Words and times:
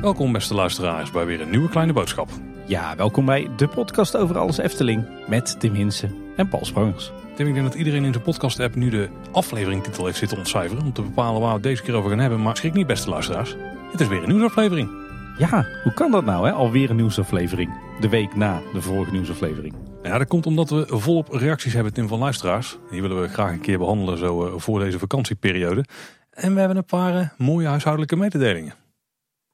Welkom 0.00 0.32
beste 0.32 0.54
luisteraars 0.54 1.10
bij 1.10 1.26
weer 1.26 1.40
een 1.40 1.50
nieuwe 1.50 1.68
kleine 1.68 1.92
boodschap. 1.92 2.28
Ja, 2.66 2.96
welkom 2.96 3.24
bij 3.24 3.48
de 3.56 3.68
podcast 3.68 4.16
over 4.16 4.38
alles 4.38 4.58
Efteling 4.58 5.06
met 5.28 5.60
Tim 5.60 5.74
Hinsen 5.74 6.14
en 6.36 6.48
Paul 6.48 6.64
Sprangers. 6.64 7.12
Tim, 7.34 7.46
ik 7.46 7.54
denk 7.54 7.66
dat 7.66 7.74
iedereen 7.74 8.04
in 8.04 8.12
zijn 8.12 8.24
podcast 8.24 8.60
app 8.60 8.74
nu 8.74 8.90
de 8.90 9.08
afleveringtitel 9.32 10.06
heeft 10.06 10.18
zitten 10.18 10.38
ontcijferen 10.38 10.84
om 10.84 10.92
te 10.92 11.02
bepalen 11.02 11.40
waar 11.40 11.48
we 11.48 11.54
het 11.54 11.62
deze 11.62 11.82
keer 11.82 11.94
over 11.94 12.10
gaan 12.10 12.18
hebben. 12.18 12.42
Maar 12.42 12.56
schrik 12.56 12.72
niet 12.72 12.86
beste 12.86 13.10
luisteraars, 13.10 13.56
het 13.92 14.00
is 14.00 14.08
weer 14.08 14.22
een 14.22 14.28
nieuwsaflevering. 14.28 14.90
Ja, 15.38 15.66
hoe 15.82 15.94
kan 15.94 16.10
dat 16.10 16.24
nou 16.24 16.46
hè? 16.46 16.52
Alweer 16.52 16.90
een 16.90 16.96
nieuwsaflevering. 16.96 17.70
De 18.00 18.08
week 18.08 18.36
na 18.36 18.60
de 18.72 18.82
vorige 18.82 19.12
nieuwsaflevering. 19.12 19.89
Ja, 20.02 20.18
dat 20.18 20.28
komt 20.28 20.46
omdat 20.46 20.70
we 20.70 20.84
volop 20.88 21.28
reacties 21.28 21.72
hebben 21.72 21.92
Tim 21.92 22.08
van 22.08 22.18
luisteraars. 22.18 22.78
Die 22.90 23.00
willen 23.02 23.20
we 23.20 23.28
graag 23.28 23.50
een 23.50 23.60
keer 23.60 23.78
behandelen 23.78 24.18
zo 24.18 24.46
eh, 24.46 24.52
voor 24.56 24.80
deze 24.80 24.98
vakantieperiode. 24.98 25.84
En 26.30 26.52
we 26.52 26.58
hebben 26.58 26.76
een 26.76 26.84
paar 26.84 27.16
eh, 27.16 27.28
mooie 27.38 27.66
huishoudelijke 27.66 28.16
mededelingen. 28.16 28.74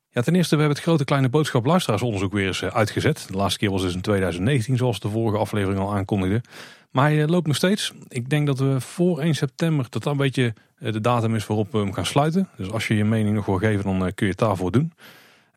Ja, 0.09 0.23
ten 0.23 0.34
eerste, 0.34 0.54
we 0.54 0.60
hebben 0.60 0.78
het 0.78 0.87
grote 0.87 1.04
kleine 1.04 1.28
boodschap 1.28 1.66
luisteraarsonderzoek 1.66 2.32
weer 2.32 2.46
eens 2.46 2.62
eh, 2.62 2.74
uitgezet. 2.74 3.27
De 3.30 3.37
laatste 3.37 3.59
keer 3.59 3.70
was 3.70 3.82
dus 3.82 3.95
in 3.95 4.01
2019, 4.01 4.77
zoals 4.77 5.01
de 5.01 5.09
vorige 5.09 5.38
aflevering 5.38 5.80
al 5.80 5.95
aankondigde. 5.95 6.42
Maar 6.90 7.10
hij 7.10 7.26
loopt 7.26 7.46
nog 7.46 7.56
steeds. 7.56 7.92
Ik 8.09 8.28
denk 8.30 8.46
dat 8.46 8.59
we 8.59 8.80
voor 8.80 9.20
1 9.20 9.34
september, 9.34 9.87
dat 9.90 10.02
dat 10.02 10.12
een 10.12 10.18
beetje 10.18 10.54
de 10.78 11.01
datum 11.01 11.34
is 11.34 11.46
waarop 11.46 11.73
we 11.73 11.78
hem 11.78 11.92
gaan 11.92 12.06
sluiten. 12.06 12.48
Dus 12.56 12.70
als 12.70 12.88
je 12.88 12.96
je 12.96 13.04
mening 13.04 13.34
nog 13.34 13.46
wil 13.46 13.59
geven, 13.59 13.84
dan 13.84 13.98
kun 13.98 14.26
je 14.26 14.32
het 14.32 14.38
daarvoor 14.38 14.73
doen. 14.73 14.92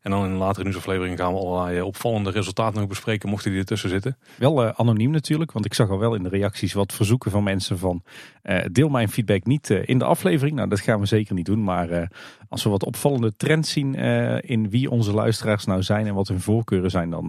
En 0.00 0.10
dan 0.10 0.24
in 0.24 0.30
een 0.30 0.36
latere 0.36 0.64
nieuwsaflevering 0.64 1.18
gaan 1.18 1.32
we 1.32 1.38
allerlei 1.38 1.78
eh, 1.78 1.84
opvallende 1.84 2.30
resultaten 2.30 2.80
nog 2.80 2.88
bespreken, 2.88 3.28
mochten 3.28 3.50
die 3.50 3.60
ertussen 3.60 3.88
zitten. 3.88 4.16
Wel 4.38 4.64
uh, 4.64 4.72
anoniem 4.76 5.10
natuurlijk, 5.10 5.52
want 5.52 5.64
ik 5.64 5.74
zag 5.74 5.90
al 5.90 5.98
wel 5.98 6.14
in 6.14 6.22
de 6.22 6.28
reacties 6.28 6.72
wat 6.72 6.92
verzoeken 6.92 7.30
van 7.30 7.42
mensen 7.42 7.78
van 7.78 8.02
uh, 8.42 8.58
deel 8.72 8.88
mijn 8.88 9.08
feedback 9.08 9.44
niet 9.44 9.70
in 9.70 9.98
de 9.98 10.04
aflevering. 10.04 10.56
Nou, 10.56 10.68
dat 10.68 10.80
gaan 10.80 11.00
we 11.00 11.06
zeker 11.06 11.34
niet 11.34 11.46
doen, 11.46 11.64
maar 11.64 12.08
als 12.48 12.64
we 12.64 12.70
wat 12.70 12.84
opvallende 12.84 13.36
trends 13.36 13.70
zien 13.70 13.94
in 14.40 14.70
wie 14.70 14.90
onze 14.90 15.12
luisteraars 15.12 15.64
nou 15.64 15.82
zijn 15.82 16.06
en 16.06 16.14
wat 16.14 16.28
hun 16.28 16.40
voorkeuren 16.40 16.90
zijn, 16.90 17.10
dan, 17.10 17.26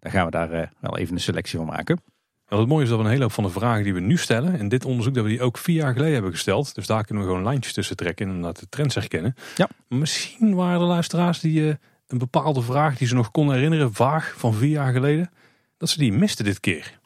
dan 0.00 0.12
gaan 0.12 0.24
we 0.24 0.30
daar 0.30 0.72
wel 0.80 0.98
even 0.98 1.14
een 1.14 1.20
selectie 1.20 1.58
van 1.58 1.66
maken. 1.66 2.02
Nou, 2.48 2.62
het 2.62 2.70
mooie 2.70 2.82
is 2.82 2.88
dat 2.88 2.98
we 2.98 3.04
een 3.04 3.10
hele 3.10 3.22
hoop 3.22 3.32
van 3.32 3.44
de 3.44 3.50
vragen 3.50 3.84
die 3.84 3.94
we 3.94 4.00
nu 4.00 4.16
stellen, 4.16 4.58
in 4.58 4.68
dit 4.68 4.84
onderzoek, 4.84 5.14
dat 5.14 5.24
we 5.24 5.30
die 5.30 5.42
ook 5.42 5.58
vier 5.58 5.76
jaar 5.76 5.92
geleden 5.92 6.12
hebben 6.12 6.30
gesteld. 6.30 6.74
Dus 6.74 6.86
daar 6.86 7.04
kunnen 7.04 7.24
we 7.24 7.30
gewoon 7.30 7.44
lijntjes 7.44 7.72
tussen 7.72 7.96
trekken 7.96 8.26
en 8.26 8.34
inderdaad 8.34 8.60
de 8.60 8.68
trends 8.68 8.94
herkennen. 8.94 9.34
Ja. 9.56 9.68
Misschien 9.88 10.54
waren 10.54 10.80
er 10.80 10.86
luisteraars 10.86 11.40
die 11.40 11.78
een 12.10 12.18
bepaalde 12.18 12.62
vraag 12.62 12.98
die 12.98 13.06
ze 13.06 13.14
nog 13.14 13.30
konden 13.30 13.54
herinneren, 13.54 13.92
vaag 13.92 14.34
van 14.36 14.54
vier 14.54 14.70
jaar 14.70 14.92
geleden, 14.92 15.30
dat 15.76 15.88
ze 15.88 15.98
die 15.98 16.12
misten 16.12 16.44
dit 16.44 16.60
keer. 16.60 16.98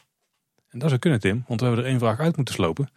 En 0.69 0.79
dat 0.79 0.89
zou 0.89 1.01
kunnen, 1.01 1.21
Tim, 1.21 1.45
want 1.47 1.61
we 1.61 1.67
hebben 1.67 1.85
er 1.85 1.91
één 1.91 1.99
vraag 1.99 2.21
uit 2.21 2.37
moeten 2.37 2.55
slopen. 2.55 2.89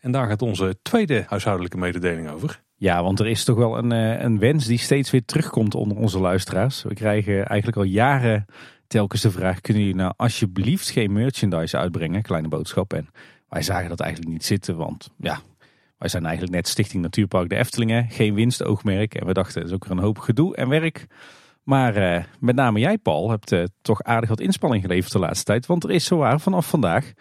En 0.00 0.10
daar 0.12 0.28
gaat 0.28 0.42
onze 0.42 0.76
tweede 0.82 1.24
huishoudelijke 1.26 1.76
mededeling 1.76 2.30
over. 2.30 2.62
Ja, 2.76 3.02
want 3.02 3.20
er 3.20 3.26
is 3.26 3.44
toch 3.44 3.56
wel 3.56 3.78
een, 3.78 3.92
eh, 3.92 4.22
een 4.22 4.38
wens 4.38 4.66
die 4.66 4.78
steeds 4.78 5.10
weer 5.10 5.24
terugkomt 5.24 5.74
onder 5.74 5.96
onze 5.96 6.18
luisteraars. 6.18 6.82
We 6.82 6.94
krijgen 6.94 7.46
eigenlijk 7.46 7.78
al 7.78 7.84
jaren 7.84 8.46
telkens 8.86 9.22
de 9.22 9.30
vraag: 9.30 9.60
kunnen 9.60 9.82
jullie 9.82 9.98
nou 9.98 10.12
alsjeblieft 10.16 10.90
geen 10.90 11.12
merchandise 11.12 11.76
uitbrengen, 11.76 12.22
kleine 12.22 12.48
boodschap? 12.48 12.92
En 12.92 13.08
wij 13.48 13.62
zagen 13.62 13.88
dat 13.88 14.00
eigenlijk 14.00 14.32
niet 14.32 14.44
zitten, 14.44 14.76
want 14.76 15.08
ja, 15.18 15.40
wij 15.98 16.08
zijn 16.08 16.24
eigenlijk 16.24 16.54
net 16.54 16.68
Stichting 16.68 17.02
Natuurpark 17.02 17.48
de 17.48 17.56
Eftelingen, 17.56 18.10
geen 18.10 18.34
winstoogmerk. 18.34 19.14
En 19.14 19.26
we 19.26 19.32
dachten, 19.32 19.60
dat 19.60 19.68
is 19.68 19.74
ook 19.74 19.84
weer 19.84 19.96
een 19.96 20.02
hoop 20.02 20.18
gedoe 20.18 20.56
en 20.56 20.68
werk. 20.68 21.06
Maar 21.66 21.96
uh, 21.96 22.24
met 22.40 22.54
name 22.54 22.78
jij, 22.78 22.98
Paul, 22.98 23.30
hebt 23.30 23.52
uh, 23.52 23.64
toch 23.82 24.02
aardig 24.02 24.28
wat 24.28 24.40
inspanning 24.40 24.82
geleverd 24.82 25.12
de 25.12 25.18
laatste 25.18 25.44
tijd. 25.44 25.66
Want 25.66 25.84
er 25.84 25.90
is 25.90 26.04
zowaar 26.04 26.40
vanaf 26.40 26.68
vandaag 26.68 27.12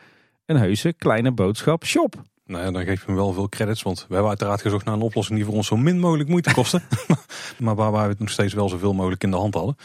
een 0.45 0.57
heuse 0.57 0.93
kleine 0.93 1.31
boodschap 1.31 1.85
shop. 1.85 2.15
Nou 2.45 2.63
ja, 2.63 2.71
dan 2.71 2.83
geef 2.83 3.01
ik 3.01 3.07
me 3.07 3.15
wel 3.15 3.33
veel 3.33 3.49
credits, 3.49 3.83
want 3.83 3.99
we 4.07 4.13
hebben 4.13 4.29
uiteraard 4.29 4.61
gezocht 4.61 4.85
naar 4.85 4.93
een 4.93 5.01
oplossing 5.01 5.37
die 5.37 5.45
voor 5.47 5.55
ons 5.55 5.67
zo 5.67 5.77
min 5.77 5.99
mogelijk 5.99 6.29
moeite 6.29 6.53
kostte. 6.53 6.81
maar 7.57 7.75
waar 7.75 7.91
we 7.91 7.97
het 7.97 8.19
nog 8.19 8.29
steeds 8.29 8.53
wel 8.53 8.69
zoveel 8.69 8.93
mogelijk 8.93 9.23
in 9.23 9.31
de 9.31 9.37
hand 9.37 9.53
hadden. 9.53 9.77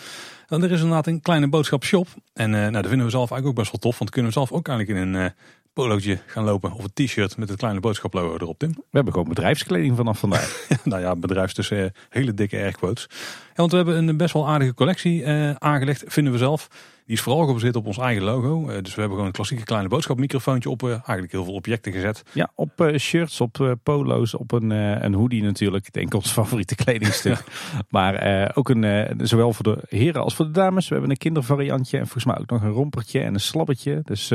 En 0.48 0.62
er 0.62 0.70
is 0.70 0.80
inderdaad 0.80 1.06
een 1.06 1.20
kleine 1.20 1.48
boodschap 1.48 1.84
shop. 1.84 2.06
En 2.32 2.52
uh, 2.52 2.60
nou, 2.60 2.72
dat 2.72 2.86
vinden 2.86 3.06
we 3.06 3.12
zelf 3.12 3.30
eigenlijk 3.30 3.46
ook 3.46 3.64
best 3.64 3.70
wel 3.70 3.80
tof, 3.80 3.98
want 3.98 4.10
kunnen 4.10 4.32
we 4.32 4.38
zelf 4.38 4.52
ook 4.52 4.68
eigenlijk 4.68 4.98
in 4.98 5.14
een 5.14 5.32
polootje 5.72 6.18
gaan 6.26 6.44
lopen 6.44 6.72
of 6.72 6.84
een 6.84 7.06
t-shirt 7.06 7.36
met 7.36 7.48
het 7.48 7.58
kleine 7.58 7.80
boodschaplogo 7.80 8.34
erop, 8.34 8.58
Tim. 8.58 8.70
We 8.70 8.82
hebben 8.90 9.12
gewoon 9.12 9.28
bedrijfskleding 9.28 9.96
vanaf 9.96 10.18
vandaag. 10.18 10.66
nou 10.84 11.02
ja, 11.02 11.16
bedrijfs 11.16 11.54
tussen 11.54 11.92
hele 12.08 12.34
dikke 12.34 12.56
airquotes. 12.56 13.06
Ja, 13.10 13.52
want 13.54 13.70
we 13.70 13.76
hebben 13.76 14.08
een 14.08 14.16
best 14.16 14.32
wel 14.32 14.48
aardige 14.48 14.74
collectie 14.74 15.22
uh, 15.22 15.50
aangelegd, 15.50 16.04
vinden 16.06 16.32
we 16.32 16.38
zelf. 16.38 16.68
Die 17.06 17.18
is 17.18 17.24
vooral 17.24 17.46
gebaseerd 17.46 17.76
op 17.76 17.86
ons 17.86 17.98
eigen 17.98 18.22
logo. 18.22 18.60
Uh, 18.60 18.66
dus 18.66 18.94
we 18.94 19.00
hebben 19.00 19.10
gewoon 19.10 19.26
een 19.26 19.32
klassieke 19.32 19.64
kleine 19.64 19.88
boodschapmicrofoontje 19.88 20.70
op 20.70 20.88
eigenlijk 20.88 21.32
heel 21.32 21.44
veel 21.44 21.54
objecten 21.54 21.92
gezet. 21.92 22.22
Ja, 22.32 22.50
op 22.54 22.92
shirts, 22.98 23.40
op 23.40 23.78
polo's, 23.82 24.34
op 24.34 24.52
een, 24.52 24.70
een 24.70 25.14
hoodie 25.14 25.42
natuurlijk. 25.42 25.86
Ik 25.86 25.92
denk 25.92 26.14
ons 26.14 26.32
favoriete 26.40 26.74
kledingstuk. 26.74 27.44
maar 27.88 28.50
ook 28.54 28.68
een, 28.68 29.14
zowel 29.22 29.52
voor 29.52 29.64
de 29.64 29.78
heren 29.88 30.22
als 30.22 30.34
voor 30.34 30.44
de 30.44 30.50
dames. 30.50 30.88
We 30.88 30.92
hebben 30.92 31.10
een 31.10 31.16
kindervariantje 31.16 31.98
en 31.98 32.04
volgens 32.04 32.24
mij 32.24 32.38
ook 32.38 32.50
nog 32.50 32.62
een 32.62 32.70
rompertje 32.70 33.20
en 33.20 33.34
een 33.34 33.40
slabbertje. 33.40 34.00
Dus... 34.04 34.32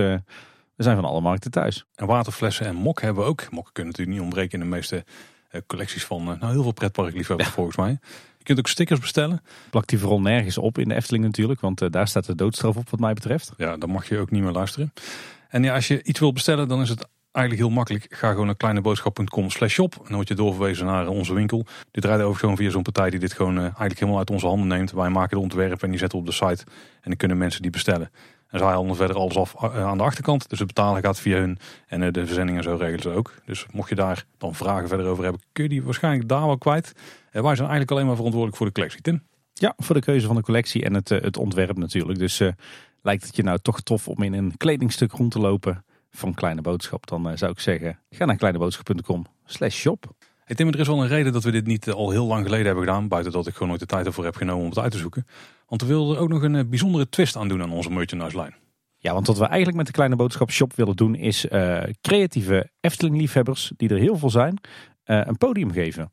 We 0.76 0.84
zijn 0.84 0.96
van 0.96 1.06
alle 1.06 1.22
markten 1.22 1.52
thuis. 1.52 1.86
En 1.96 2.08
waterflessen 2.08 2.66
en 2.66 2.76
mok 2.76 3.02
hebben 3.02 3.24
we 3.24 3.30
ook. 3.30 3.52
Mokken 3.52 3.74
kunnen 3.74 3.92
natuurlijk 3.92 4.18
niet 4.18 4.26
ontbreken 4.26 4.60
in 4.60 4.70
de 4.70 4.76
meeste 4.76 5.06
eh, 5.50 5.62
collecties 5.68 6.06
van 6.06 6.22
uh, 6.22 6.40
nou, 6.40 6.52
heel 6.52 6.64
veel 6.64 6.72
pretparkliefhebbers 6.72 7.48
ja. 7.50 7.56
volgens 7.56 7.78
mij. 7.78 8.00
Je 8.38 8.44
kunt 8.44 8.60
ook 8.60 8.68
stickers 8.68 9.00
bestellen. 9.00 9.42
Plak 9.70 9.88
die 9.88 10.00
vooral 10.00 10.22
nergens 10.22 10.58
op 10.58 10.78
in 10.78 10.88
de 10.88 10.96
Efteling 10.96 11.24
natuurlijk, 11.24 11.60
want 11.60 11.82
uh, 11.82 11.90
daar 11.90 12.08
staat 12.08 12.26
de 12.26 12.36
doodstraf 12.36 12.76
op 12.76 12.90
wat 12.90 13.00
mij 13.00 13.14
betreft. 13.14 13.52
Ja, 13.58 13.78
dan 13.78 13.90
mag 13.90 14.10
je 14.10 14.20
ook 14.20 14.32
niet 14.32 14.44
meer 14.44 14.52
luisteren. 14.52 14.94
En 15.50 15.64
ja, 15.64 15.74
als 15.74 15.88
je 15.88 16.04
iets 16.04 16.20
wil 16.20 16.34
bestellen, 16.34 16.68
dan 16.68 16.82
is 16.82 16.90
het 16.90 17.08
eigenlijk 17.32 17.68
heel 17.68 17.76
makkelijk. 17.76 18.06
Ga 18.10 18.30
gewoon 18.30 18.46
naar 18.46 18.56
kleineboodschap.com 18.56 19.50
slash 19.50 19.74
shop. 19.74 19.94
En 19.94 20.04
dan 20.06 20.16
word 20.16 20.28
je 20.28 20.36
doorverwezen 20.36 20.86
naar 20.86 21.08
onze 21.08 21.34
winkel. 21.34 21.66
Dit 21.92 22.04
draait 22.04 22.22
over 22.22 22.40
gewoon 22.40 22.58
via 22.58 22.70
zo'n 22.70 22.82
partij 22.82 23.10
die 23.10 23.20
dit 23.20 23.34
gewoon 23.34 23.58
eigenlijk 23.58 24.00
helemaal 24.00 24.20
uit 24.20 24.30
onze 24.30 24.48
handen 24.48 24.68
neemt. 24.68 24.92
Wij 24.92 25.10
maken 25.10 25.38
de 25.38 25.44
ontwerpen 25.44 25.80
en 25.80 25.90
die 25.90 26.00
zetten 26.00 26.20
op 26.20 26.26
de 26.26 26.32
site. 26.32 26.64
En 27.02 27.12
dan 27.12 27.16
kunnen 27.16 27.38
mensen 27.38 27.62
die 27.62 27.72
bestellen. 27.72 28.12
En 28.56 28.62
zij 28.62 28.72
handelen 28.72 28.96
verder 28.96 29.16
alles 29.16 29.38
af 29.38 29.56
eh, 29.56 29.86
aan 29.86 29.98
de 29.98 30.04
achterkant. 30.04 30.50
Dus 30.50 30.60
het 30.60 30.68
betalen 30.68 31.02
gaat 31.02 31.20
via 31.20 31.38
hun. 31.38 31.58
En 31.88 32.04
eh, 32.04 32.12
de 32.12 32.26
verzendingen 32.26 32.64
zo 32.64 32.76
regelen 32.76 33.02
ze 33.02 33.10
ook. 33.10 33.34
Dus 33.46 33.66
mocht 33.72 33.90
je 33.90 33.96
daar 33.96 34.26
dan 34.38 34.56
vragen 34.56 34.88
verder 34.88 35.06
over 35.06 35.24
hebben, 35.24 35.42
kun 35.52 35.64
je 35.64 35.70
die 35.70 35.84
waarschijnlijk 35.84 36.30
daar 36.30 36.46
wel 36.46 36.58
kwijt. 36.58 36.92
En 37.32 37.44
wij 37.44 37.56
zijn 37.56 37.70
eigenlijk 37.70 37.92
alleen 37.92 38.06
maar 38.06 38.16
verantwoordelijk 38.16 38.58
voor 38.58 38.68
de 38.68 38.74
collectie, 38.74 39.02
Tim. 39.02 39.24
Ja, 39.54 39.74
voor 39.78 39.96
de 39.96 40.02
keuze 40.02 40.28
van 40.28 40.36
de 40.36 40.42
collectie 40.42 40.84
en 40.84 40.94
het, 40.94 41.12
eh, 41.12 41.22
het 41.22 41.38
ontwerp 41.38 41.78
natuurlijk. 41.78 42.20
Dus 42.20 42.42
lijkt 43.02 43.26
het 43.26 43.36
je 43.36 43.44
nou 43.44 43.60
toch 43.62 43.82
tof 43.82 44.08
om 44.08 44.24
in 44.24 44.34
een 44.34 44.58
kledingstuk 44.58 45.12
rond 45.12 45.32
te 45.32 45.40
lopen 45.40 45.86
van 46.12 46.34
Kleine 46.34 46.62
Boodschap. 46.62 47.08
Dan 47.08 47.38
zou 47.38 47.52
ik 47.52 47.60
zeggen, 47.60 48.00
ga 48.10 48.26
naar 48.26 48.36
kleineboodschap.com 48.36 49.26
slash 49.46 49.76
shop. 49.76 50.14
Hey 50.46 50.56
Tim, 50.56 50.68
er 50.68 50.80
is 50.80 50.88
wel 50.88 51.02
een 51.02 51.08
reden 51.08 51.34
dat 51.34 51.44
we 51.44 51.52
dit 51.52 51.66
niet 51.66 51.92
al 51.92 52.12
heel 52.12 52.26
lang 52.26 52.44
geleden 52.44 52.66
hebben 52.66 52.84
gedaan. 52.84 53.08
Buiten 53.08 53.32
dat 53.32 53.48
ik 53.48 53.54
gewoon 53.54 53.68
nooit 53.68 53.80
de 53.80 53.86
tijd 53.86 54.06
ervoor 54.06 54.24
heb 54.24 54.36
genomen 54.36 54.64
om 54.64 54.70
het 54.70 54.80
uit 54.80 54.92
te 54.92 54.98
zoeken. 54.98 55.26
Want 55.66 55.82
we 55.82 55.88
wilden 55.88 56.16
er 56.16 56.22
ook 56.22 56.30
nog 56.30 56.42
een 56.42 56.56
eh, 56.56 56.66
bijzondere 56.66 57.10
twist 57.10 57.36
aan 57.36 57.48
doen 57.48 57.62
aan 57.62 57.72
onze 57.72 57.92
merchandise 57.92 58.38
lijn. 58.38 58.56
Ja, 58.98 59.14
want 59.14 59.28
wat 59.28 59.38
we 59.38 59.46
eigenlijk 59.46 59.78
met 59.78 59.86
de 59.86 59.92
kleine 59.92 60.16
boodschap 60.16 60.52
shop 60.52 60.74
willen 60.76 60.96
doen 60.96 61.16
is 61.16 61.46
uh, 61.46 61.84
creatieve 62.02 62.70
Efteling 62.80 63.18
liefhebbers, 63.18 63.72
die 63.78 63.90
er 63.90 63.98
heel 63.98 64.18
veel 64.18 64.30
zijn, 64.30 64.58
uh, 65.06 65.22
een 65.26 65.38
podium 65.38 65.72
geven. 65.72 66.12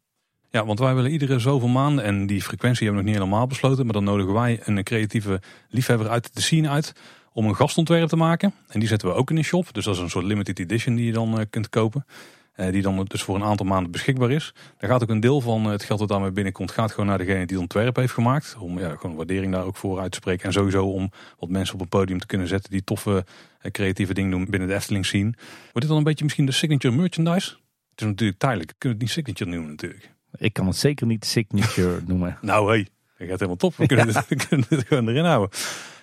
Ja, 0.50 0.66
want 0.66 0.78
wij 0.78 0.94
willen 0.94 1.10
iedere 1.10 1.38
zoveel 1.38 1.68
maanden, 1.68 2.04
en 2.04 2.26
die 2.26 2.42
frequentie 2.42 2.86
hebben 2.86 3.04
we 3.04 3.10
nog 3.10 3.18
niet 3.18 3.28
helemaal 3.28 3.46
besloten, 3.46 3.84
maar 3.84 3.94
dan 3.94 4.04
nodigen 4.04 4.32
wij 4.32 4.60
een 4.64 4.82
creatieve 4.82 5.40
liefhebber 5.68 6.08
uit 6.08 6.34
de 6.34 6.40
scene 6.40 6.68
uit 6.68 6.92
om 7.32 7.46
een 7.46 7.56
gastontwerp 7.56 8.08
te 8.08 8.16
maken. 8.16 8.54
En 8.68 8.80
die 8.80 8.88
zetten 8.88 9.08
we 9.08 9.14
ook 9.14 9.30
in 9.30 9.36
de 9.36 9.42
shop, 9.42 9.72
dus 9.72 9.84
dat 9.84 9.94
is 9.94 10.00
een 10.00 10.10
soort 10.10 10.24
limited 10.24 10.58
edition 10.58 10.94
die 10.94 11.06
je 11.06 11.12
dan 11.12 11.46
kunt 11.50 11.68
kopen. 11.68 12.04
Eh, 12.52 12.72
die 12.72 12.82
dan 12.82 13.04
dus 13.04 13.22
voor 13.22 13.34
een 13.34 13.44
aantal 13.44 13.66
maanden 13.66 13.90
beschikbaar 13.92 14.30
is. 14.30 14.54
Daar 14.78 14.90
gaat 14.90 15.02
ook 15.02 15.08
een 15.08 15.20
deel 15.20 15.40
van 15.40 15.64
het 15.64 15.82
geld 15.82 15.98
dat 15.98 16.08
daarmee 16.08 16.30
binnenkomt, 16.30 16.70
gaat 16.70 16.90
gewoon 16.90 17.06
naar 17.06 17.18
degene 17.18 17.46
die 17.46 17.56
het 17.56 17.58
ontwerp 17.58 17.96
heeft 17.96 18.12
gemaakt. 18.12 18.56
Om 18.58 18.78
ja, 18.78 18.96
gewoon 18.96 19.16
waardering 19.16 19.52
daar 19.52 19.64
ook 19.64 19.76
voor 19.76 20.00
uit 20.00 20.10
te 20.10 20.16
spreken. 20.16 20.44
En 20.44 20.52
sowieso 20.52 20.86
om 20.86 21.10
wat 21.38 21.48
mensen 21.48 21.74
op 21.74 21.80
een 21.80 21.88
podium 21.88 22.18
te 22.18 22.26
kunnen 22.26 22.48
zetten 22.48 22.70
die 22.70 22.84
toffe 22.84 23.24
eh, 23.60 23.70
creatieve 23.70 24.14
dingen 24.14 24.30
doen 24.30 24.46
binnen 24.50 24.68
de 24.68 24.74
Efteling 24.74 25.06
zien. 25.06 25.34
Wordt 25.62 25.80
dit 25.80 25.88
dan 25.88 25.96
een 25.96 26.04
beetje 26.04 26.24
misschien 26.24 26.46
de 26.46 26.52
signature 26.52 26.94
merchandise? 26.96 27.50
Het 27.90 28.00
is 28.00 28.06
natuurlijk 28.06 28.38
tijdelijk. 28.38 28.70
We 28.70 28.76
kunnen 28.78 28.98
het 28.98 29.06
niet 29.06 29.16
signature 29.16 29.50
noemen 29.50 29.70
natuurlijk. 29.70 30.10
Ik 30.38 30.52
kan 30.52 30.66
het 30.66 30.76
zeker 30.76 31.06
niet 31.06 31.24
signature 31.24 32.00
noemen. 32.06 32.38
nou 32.40 32.66
hé, 32.66 32.72
hey, 32.72 32.88
dat 33.18 33.28
gaat 33.28 33.38
helemaal 33.38 33.56
top. 33.56 33.76
We 33.76 33.86
kunnen, 33.86 34.06
het, 34.14 34.28
we 34.28 34.36
kunnen 34.36 34.66
het 34.68 34.86
gewoon 34.86 35.08
erin 35.08 35.24
houden. 35.24 35.58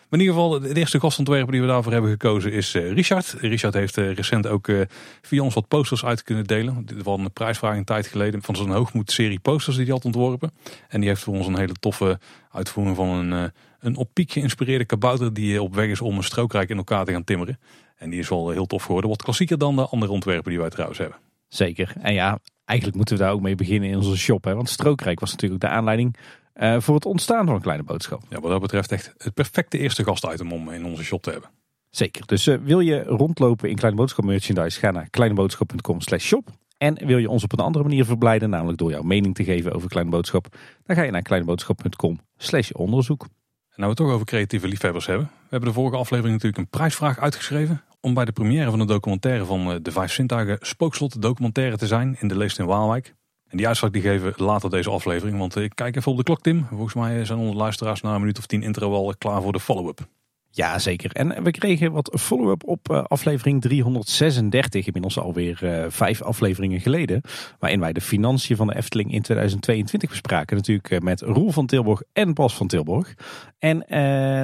In 0.09 0.19
ieder 0.19 0.33
geval, 0.33 0.59
de 0.59 0.75
eerste 0.75 0.99
gastontwerper 0.99 1.51
die 1.51 1.61
we 1.61 1.67
daarvoor 1.67 1.91
hebben 1.91 2.11
gekozen 2.11 2.51
is 2.51 2.75
uh, 2.75 2.91
Richard. 2.91 3.35
Richard 3.37 3.73
heeft 3.73 3.97
uh, 3.97 4.13
recent 4.13 4.47
ook 4.47 4.67
uh, 4.67 4.81
via 5.21 5.41
ons 5.41 5.53
wat 5.53 5.67
posters 5.67 6.05
uit 6.05 6.23
kunnen 6.23 6.43
delen. 6.43 6.85
Dit 6.85 7.03
was 7.03 7.19
een 7.19 7.31
prijsvraag 7.31 7.77
een 7.77 7.83
tijd 7.83 8.07
geleden 8.07 8.41
van 8.41 8.55
zo'n 8.55 8.71
hoogmoed-serie 8.71 9.39
posters 9.39 9.75
die 9.75 9.85
hij 9.85 9.93
had 9.93 10.05
ontworpen. 10.05 10.51
En 10.87 10.99
die 10.99 11.09
heeft 11.09 11.21
voor 11.21 11.33
ons 11.33 11.47
een 11.47 11.57
hele 11.57 11.73
toffe 11.73 12.19
uitvoering 12.51 12.95
van 12.95 13.07
een, 13.09 13.51
een 13.79 13.95
op 13.95 14.09
piek 14.13 14.31
geïnspireerde 14.31 14.85
kabouter 14.85 15.33
die 15.33 15.61
op 15.61 15.75
weg 15.75 15.87
is 15.87 16.01
om 16.01 16.17
een 16.17 16.23
strookrijk 16.23 16.69
in 16.69 16.77
elkaar 16.77 17.05
te 17.05 17.11
gaan 17.11 17.23
timmeren. 17.23 17.59
En 17.97 18.09
die 18.09 18.19
is 18.19 18.29
wel 18.29 18.49
heel 18.49 18.65
tof 18.65 18.83
geworden. 18.83 19.09
Wat 19.09 19.23
klassieker 19.23 19.57
dan 19.57 19.75
de 19.75 19.85
andere 19.85 20.11
ontwerpen 20.11 20.51
die 20.51 20.59
wij 20.59 20.69
trouwens 20.69 20.99
hebben. 20.99 21.17
Zeker. 21.47 21.93
En 22.01 22.13
ja, 22.13 22.39
eigenlijk 22.65 22.97
moeten 22.97 23.17
we 23.17 23.23
daar 23.23 23.33
ook 23.33 23.41
mee 23.41 23.55
beginnen 23.55 23.89
in 23.89 23.95
onze 23.95 24.17
shop. 24.17 24.43
Hè? 24.43 24.55
Want 24.55 24.69
Strookrijk 24.69 25.19
was 25.19 25.31
natuurlijk 25.31 25.61
de 25.61 25.67
aanleiding 25.67 26.15
voor 26.59 26.95
het 26.95 27.05
ontstaan 27.05 27.45
van 27.45 27.55
een 27.55 27.61
kleine 27.61 27.83
boodschap. 27.83 28.21
Ja, 28.29 28.39
wat 28.39 28.51
dat 28.51 28.61
betreft 28.61 28.91
echt 28.91 29.13
het 29.17 29.33
perfecte 29.33 29.77
eerste 29.77 30.03
gastitem 30.03 30.51
om 30.51 30.69
in 30.69 30.85
onze 30.85 31.03
shop 31.03 31.23
te 31.23 31.31
hebben. 31.31 31.49
Zeker. 31.89 32.25
Dus 32.25 32.47
uh, 32.47 32.57
wil 32.63 32.79
je 32.79 33.03
rondlopen 33.03 33.69
in 33.69 33.75
Kleine 33.75 33.97
Boodschap 33.99 34.25
merchandise, 34.25 34.79
ga 34.79 34.91
naar 34.91 35.09
kleineboodschap.com 35.09 36.01
slash 36.01 36.25
shop. 36.25 36.49
En 36.77 37.05
wil 37.05 37.17
je 37.17 37.29
ons 37.29 37.43
op 37.43 37.51
een 37.51 37.59
andere 37.59 37.83
manier 37.83 38.05
verblijden, 38.05 38.49
namelijk 38.49 38.77
door 38.77 38.89
jouw 38.89 39.01
mening 39.01 39.35
te 39.35 39.43
geven 39.43 39.73
over 39.73 39.89
Kleine 39.89 40.11
Boodschap, 40.11 40.57
dan 40.83 40.95
ga 40.95 41.01
je 41.01 41.11
naar 41.11 41.21
kleineboodschap.com 41.21 42.19
slash 42.37 42.71
onderzoek. 42.71 43.21
En 43.21 43.29
nou 43.75 43.81
we 43.81 43.87
het 43.87 43.97
toch 43.97 44.11
over 44.11 44.25
creatieve 44.25 44.67
liefhebbers 44.67 45.05
hebben. 45.05 45.25
We 45.25 45.47
hebben 45.49 45.69
de 45.69 45.75
vorige 45.75 45.97
aflevering 45.97 46.33
natuurlijk 46.33 46.61
een 46.61 46.69
prijsvraag 46.69 47.19
uitgeschreven 47.19 47.83
om 48.01 48.13
bij 48.13 48.25
de 48.25 48.31
première 48.31 48.69
van 48.69 48.79
de 48.79 48.85
documentaire 48.85 49.45
van 49.45 49.79
de 49.81 49.91
Vijf 49.91 50.11
Zintuigen 50.11 50.57
Spookslot 50.61 51.21
documentaire 51.21 51.77
te 51.77 51.87
zijn 51.87 52.15
in 52.19 52.27
de 52.27 52.37
Leest 52.37 52.59
in 52.59 52.65
Waalwijk. 52.65 53.15
En 53.49 53.57
die 53.57 53.67
uitslag 53.67 53.91
die 53.91 54.01
geven 54.01 54.33
later 54.35 54.69
deze 54.69 54.89
aflevering. 54.89 55.37
Want 55.37 55.55
ik 55.55 55.71
kijk 55.75 55.95
even 55.95 56.11
op 56.11 56.17
de 56.17 56.23
klok, 56.23 56.41
Tim. 56.41 56.65
Volgens 56.69 56.93
mij 56.93 57.25
zijn 57.25 57.39
onze 57.39 57.57
luisteraars 57.57 58.01
na 58.01 58.13
een 58.13 58.19
minuut 58.19 58.37
of 58.37 58.45
tien 58.45 58.63
intro 58.63 58.93
al 58.93 59.13
klaar 59.17 59.41
voor 59.41 59.53
de 59.53 59.59
follow-up. 59.59 60.07
Ja, 60.51 60.79
zeker. 60.79 61.11
En 61.11 61.43
we 61.43 61.51
kregen 61.51 61.91
wat 61.91 62.17
follow-up 62.19 62.63
op 62.63 62.89
eh, 62.89 63.03
aflevering 63.03 63.61
336, 63.61 64.85
inmiddels 64.85 65.19
alweer 65.19 65.59
uh, 65.63 65.85
vijf 65.89 66.21
afleveringen 66.21 66.79
geleden. 66.79 67.21
Waarin 67.59 67.79
wij 67.79 67.93
de 67.93 68.01
financiën 68.01 68.55
van 68.55 68.67
de 68.67 68.75
Efteling 68.75 69.13
in 69.13 69.21
2022 69.21 70.09
bespraken. 70.09 70.55
Natuurlijk 70.55 70.91
eh, 70.91 70.99
met 70.99 71.21
Roel 71.21 71.51
van 71.51 71.65
Tilburg 71.65 72.01
en 72.13 72.33
Bas 72.33 72.55
van 72.55 72.67
Tilburg. 72.67 73.13
En 73.59 73.85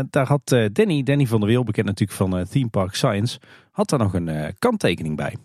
daar 0.09 0.27
had 0.27 0.55
Danny, 0.71 1.03
Danny 1.03 1.25
van 1.25 1.39
der 1.39 1.49
Weel, 1.49 1.63
bekend 1.63 1.85
natuurlijk 1.85 2.17
van 2.17 2.45
Theme 2.49 2.67
Park 2.69 2.95
Science, 2.95 3.39
had 3.71 3.89
daar 3.89 3.99
nog 3.99 4.13
een 4.13 4.55
kanttekening 4.59 5.15
bij. 5.15 5.35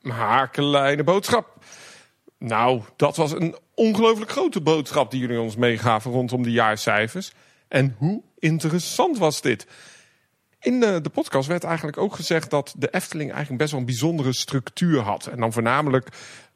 Maar 0.00 0.50
kleine 0.50 1.04
boodschap. 1.04 1.58
Nou, 2.38 2.82
dat 2.96 3.16
was 3.16 3.32
een 3.32 3.56
ongelooflijk 3.74 4.30
grote 4.30 4.60
boodschap 4.60 5.10
die 5.10 5.20
jullie 5.20 5.40
ons 5.40 5.56
meegaven 5.56 6.10
rondom 6.10 6.42
de 6.42 6.50
jaarcijfers. 6.50 7.32
En 7.68 7.94
hoe 7.98 8.22
interessant 8.38 9.18
was 9.18 9.40
dit? 9.40 9.66
In 10.60 10.80
de, 10.80 11.00
de, 11.00 11.08
podcast 11.08 11.48
werd 11.48 11.64
eigenlijk 11.64 11.98
ook 11.98 12.14
gezegd 12.14 12.50
dat 12.50 12.74
de 12.78 12.88
Efteling 12.90 13.30
eigenlijk 13.30 13.60
best 13.60 13.70
wel 13.70 13.80
een 13.80 13.86
bijzondere 13.86 14.32
structuur 14.32 15.00
had. 15.00 15.26
En 15.26 15.40
dan 15.40 15.52
voornamelijk 15.52 16.08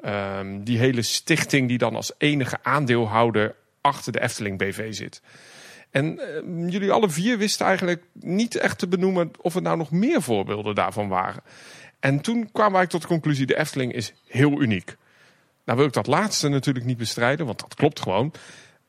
um, 0.05 0.65
die 0.65 0.79
hele 0.79 1.03
stichting 1.03 1.69
die 1.69 1.79
dan 1.79 1.97
als 1.97 2.13
enige 2.19 2.59
aandeelhouder 2.63 3.55
achter 3.81 4.13
de 4.13 4.21
Efteling 4.21 4.59
BV 4.59 4.95
zit. 4.95 5.23
En 5.91 6.21
uh, 6.47 6.71
jullie 6.71 6.93
alle 6.93 7.11
vier 7.11 7.39
wisten 7.39 7.67
eigenlijk 7.67 8.03
niet 8.13 8.57
echt 8.57 8.79
te 8.79 8.89
benoemen 8.89 9.31
of 9.41 9.55
er 9.55 9.63
nou 9.63 9.77
nog 9.77 9.91
meer 9.91 10.23
voorbeelden 10.23 10.75
daarvan 10.75 11.09
waren. 11.09 11.43
En 12.01 12.21
toen 12.21 12.53
kwamen 12.53 12.73
wij 12.73 12.87
tot 12.87 13.01
de 13.01 13.07
conclusie: 13.07 13.47
de 13.47 13.59
Efteling 13.59 13.93
is 13.93 14.13
heel 14.27 14.61
uniek. 14.61 14.97
Nou 15.71 15.83
wil 15.83 15.91
ik 15.91 15.97
dat 15.97 16.07
laatste 16.07 16.49
natuurlijk 16.49 16.87
niet 16.87 16.97
bestrijden, 16.97 17.47
want 17.47 17.59
dat 17.61 17.75
klopt 17.75 18.01
gewoon. 18.01 18.33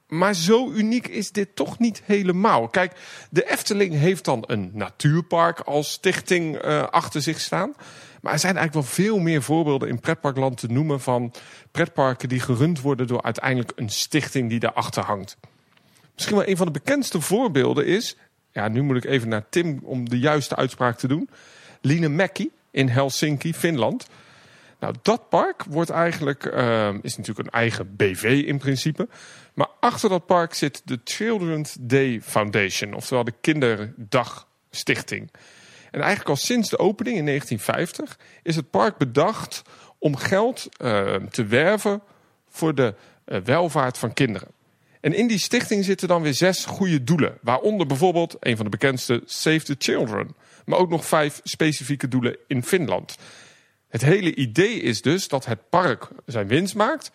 Maar 0.07 0.33
zo 0.33 0.71
uniek 0.71 1.07
is 1.07 1.31
dit 1.31 1.55
toch 1.55 1.79
niet 1.79 2.01
helemaal. 2.05 2.67
Kijk, 2.67 2.93
de 3.29 3.51
Efteling 3.51 3.93
heeft 3.93 4.25
dan 4.25 4.43
een 4.47 4.71
natuurpark 4.73 5.59
als 5.59 5.91
stichting 5.91 6.65
uh, 6.65 6.83
achter 6.83 7.21
zich 7.21 7.39
staan. 7.39 7.73
Maar 8.21 8.33
er 8.33 8.39
zijn 8.39 8.57
eigenlijk 8.57 8.87
wel 8.87 8.95
veel 9.05 9.19
meer 9.19 9.41
voorbeelden 9.41 9.89
in 9.89 9.99
pretparkland 9.99 10.57
te 10.57 10.67
noemen 10.67 11.01
van 11.01 11.33
pretparken 11.71 12.29
die 12.29 12.39
gerund 12.39 12.81
worden 12.81 13.07
door 13.07 13.21
uiteindelijk 13.21 13.71
een 13.75 13.89
stichting 13.89 14.49
die 14.49 14.59
daarachter 14.59 15.03
hangt. 15.03 15.37
Misschien 16.13 16.35
wel 16.35 16.47
een 16.47 16.57
van 16.57 16.65
de 16.65 16.71
bekendste 16.71 17.21
voorbeelden 17.21 17.85
is, 17.85 18.17
ja, 18.51 18.67
nu 18.67 18.81
moet 18.81 18.97
ik 18.97 19.05
even 19.05 19.29
naar 19.29 19.49
Tim 19.49 19.79
om 19.83 20.09
de 20.09 20.19
juiste 20.19 20.55
uitspraak 20.55 20.97
te 20.97 21.07
doen. 21.07 21.29
Linemäki 21.81 22.51
in 22.71 22.87
Helsinki, 22.87 23.53
Finland. 23.53 24.07
Nou, 24.81 24.95
dat 25.01 25.29
park 25.29 25.63
wordt 25.63 25.89
eigenlijk, 25.89 26.45
uh, 26.45 26.93
is 27.01 27.17
natuurlijk 27.17 27.47
een 27.47 27.59
eigen 27.59 27.95
BV 27.95 28.43
in 28.45 28.57
principe. 28.57 29.07
Maar 29.53 29.67
achter 29.79 30.09
dat 30.09 30.25
park 30.25 30.53
zit 30.53 30.81
de 30.85 30.99
Children's 31.03 31.77
Day 31.79 32.21
Foundation, 32.21 32.93
oftewel 32.93 33.23
de 33.23 33.33
Kinderdagstichting. 33.41 35.31
En 35.91 35.99
eigenlijk 35.99 36.29
al 36.29 36.35
sinds 36.35 36.69
de 36.69 36.77
opening 36.77 37.17
in 37.17 37.25
1950 37.25 38.19
is 38.43 38.55
het 38.55 38.69
park 38.69 38.97
bedacht 38.97 39.61
om 39.99 40.15
geld 40.15 40.69
uh, 40.77 41.15
te 41.15 41.45
werven 41.45 42.01
voor 42.49 42.75
de 42.75 42.95
uh, 43.25 43.37
welvaart 43.43 43.97
van 43.97 44.13
kinderen. 44.13 44.47
En 45.01 45.13
in 45.13 45.27
die 45.27 45.39
stichting 45.39 45.85
zitten 45.85 46.07
dan 46.07 46.21
weer 46.21 46.33
zes 46.33 46.65
goede 46.65 47.03
doelen. 47.03 47.37
Waaronder 47.41 47.87
bijvoorbeeld 47.87 48.35
een 48.39 48.55
van 48.55 48.65
de 48.65 48.71
bekendste 48.71 49.21
Save 49.25 49.63
the 49.63 49.75
Children. 49.77 50.35
Maar 50.65 50.79
ook 50.79 50.89
nog 50.89 51.05
vijf 51.05 51.39
specifieke 51.43 52.07
doelen 52.07 52.37
in 52.47 52.63
Finland. 52.63 53.17
Het 53.91 54.01
hele 54.01 54.35
idee 54.35 54.79
is 54.79 55.01
dus 55.01 55.27
dat 55.27 55.45
het 55.45 55.69
park 55.69 56.07
zijn 56.25 56.47
winst 56.47 56.75
maakt. 56.75 57.11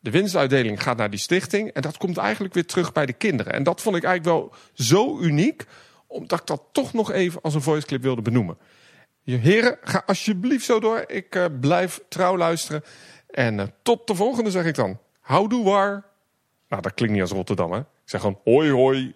De 0.00 0.10
winstuitdeling 0.10 0.82
gaat 0.82 0.96
naar 0.96 1.10
die 1.10 1.18
stichting. 1.18 1.72
En 1.72 1.82
dat 1.82 1.96
komt 1.96 2.16
eigenlijk 2.16 2.54
weer 2.54 2.66
terug 2.66 2.92
bij 2.92 3.06
de 3.06 3.12
kinderen. 3.12 3.52
En 3.52 3.62
dat 3.62 3.80
vond 3.80 3.96
ik 3.96 4.04
eigenlijk 4.04 4.38
wel 4.38 4.54
zo 4.72 5.18
uniek. 5.18 5.64
Omdat 6.06 6.40
ik 6.40 6.46
dat 6.46 6.62
toch 6.72 6.92
nog 6.92 7.12
even 7.12 7.40
als 7.40 7.54
een 7.54 7.62
voice 7.62 7.86
clip 7.86 8.02
wilde 8.02 8.22
benoemen. 8.22 8.58
Heren, 9.24 9.78
ga 9.82 10.02
alsjeblieft 10.06 10.64
zo 10.64 10.80
door. 10.80 11.04
Ik 11.06 11.34
uh, 11.34 11.44
blijf 11.60 12.00
trouw 12.08 12.36
luisteren. 12.36 12.84
En 13.30 13.58
uh, 13.58 13.64
tot 13.82 14.06
de 14.06 14.14
volgende 14.14 14.50
zeg 14.50 14.64
ik 14.64 14.74
dan. 14.74 14.98
Houdoe 15.20 15.64
waar. 15.64 16.04
Nou, 16.68 16.82
dat 16.82 16.94
klinkt 16.94 17.14
niet 17.14 17.22
als 17.22 17.32
Rotterdam 17.32 17.72
hè. 17.72 17.78
Ik 17.78 17.86
zeg 18.04 18.20
gewoon 18.20 18.40
hoi 18.44 18.70
hoi. 18.70 19.14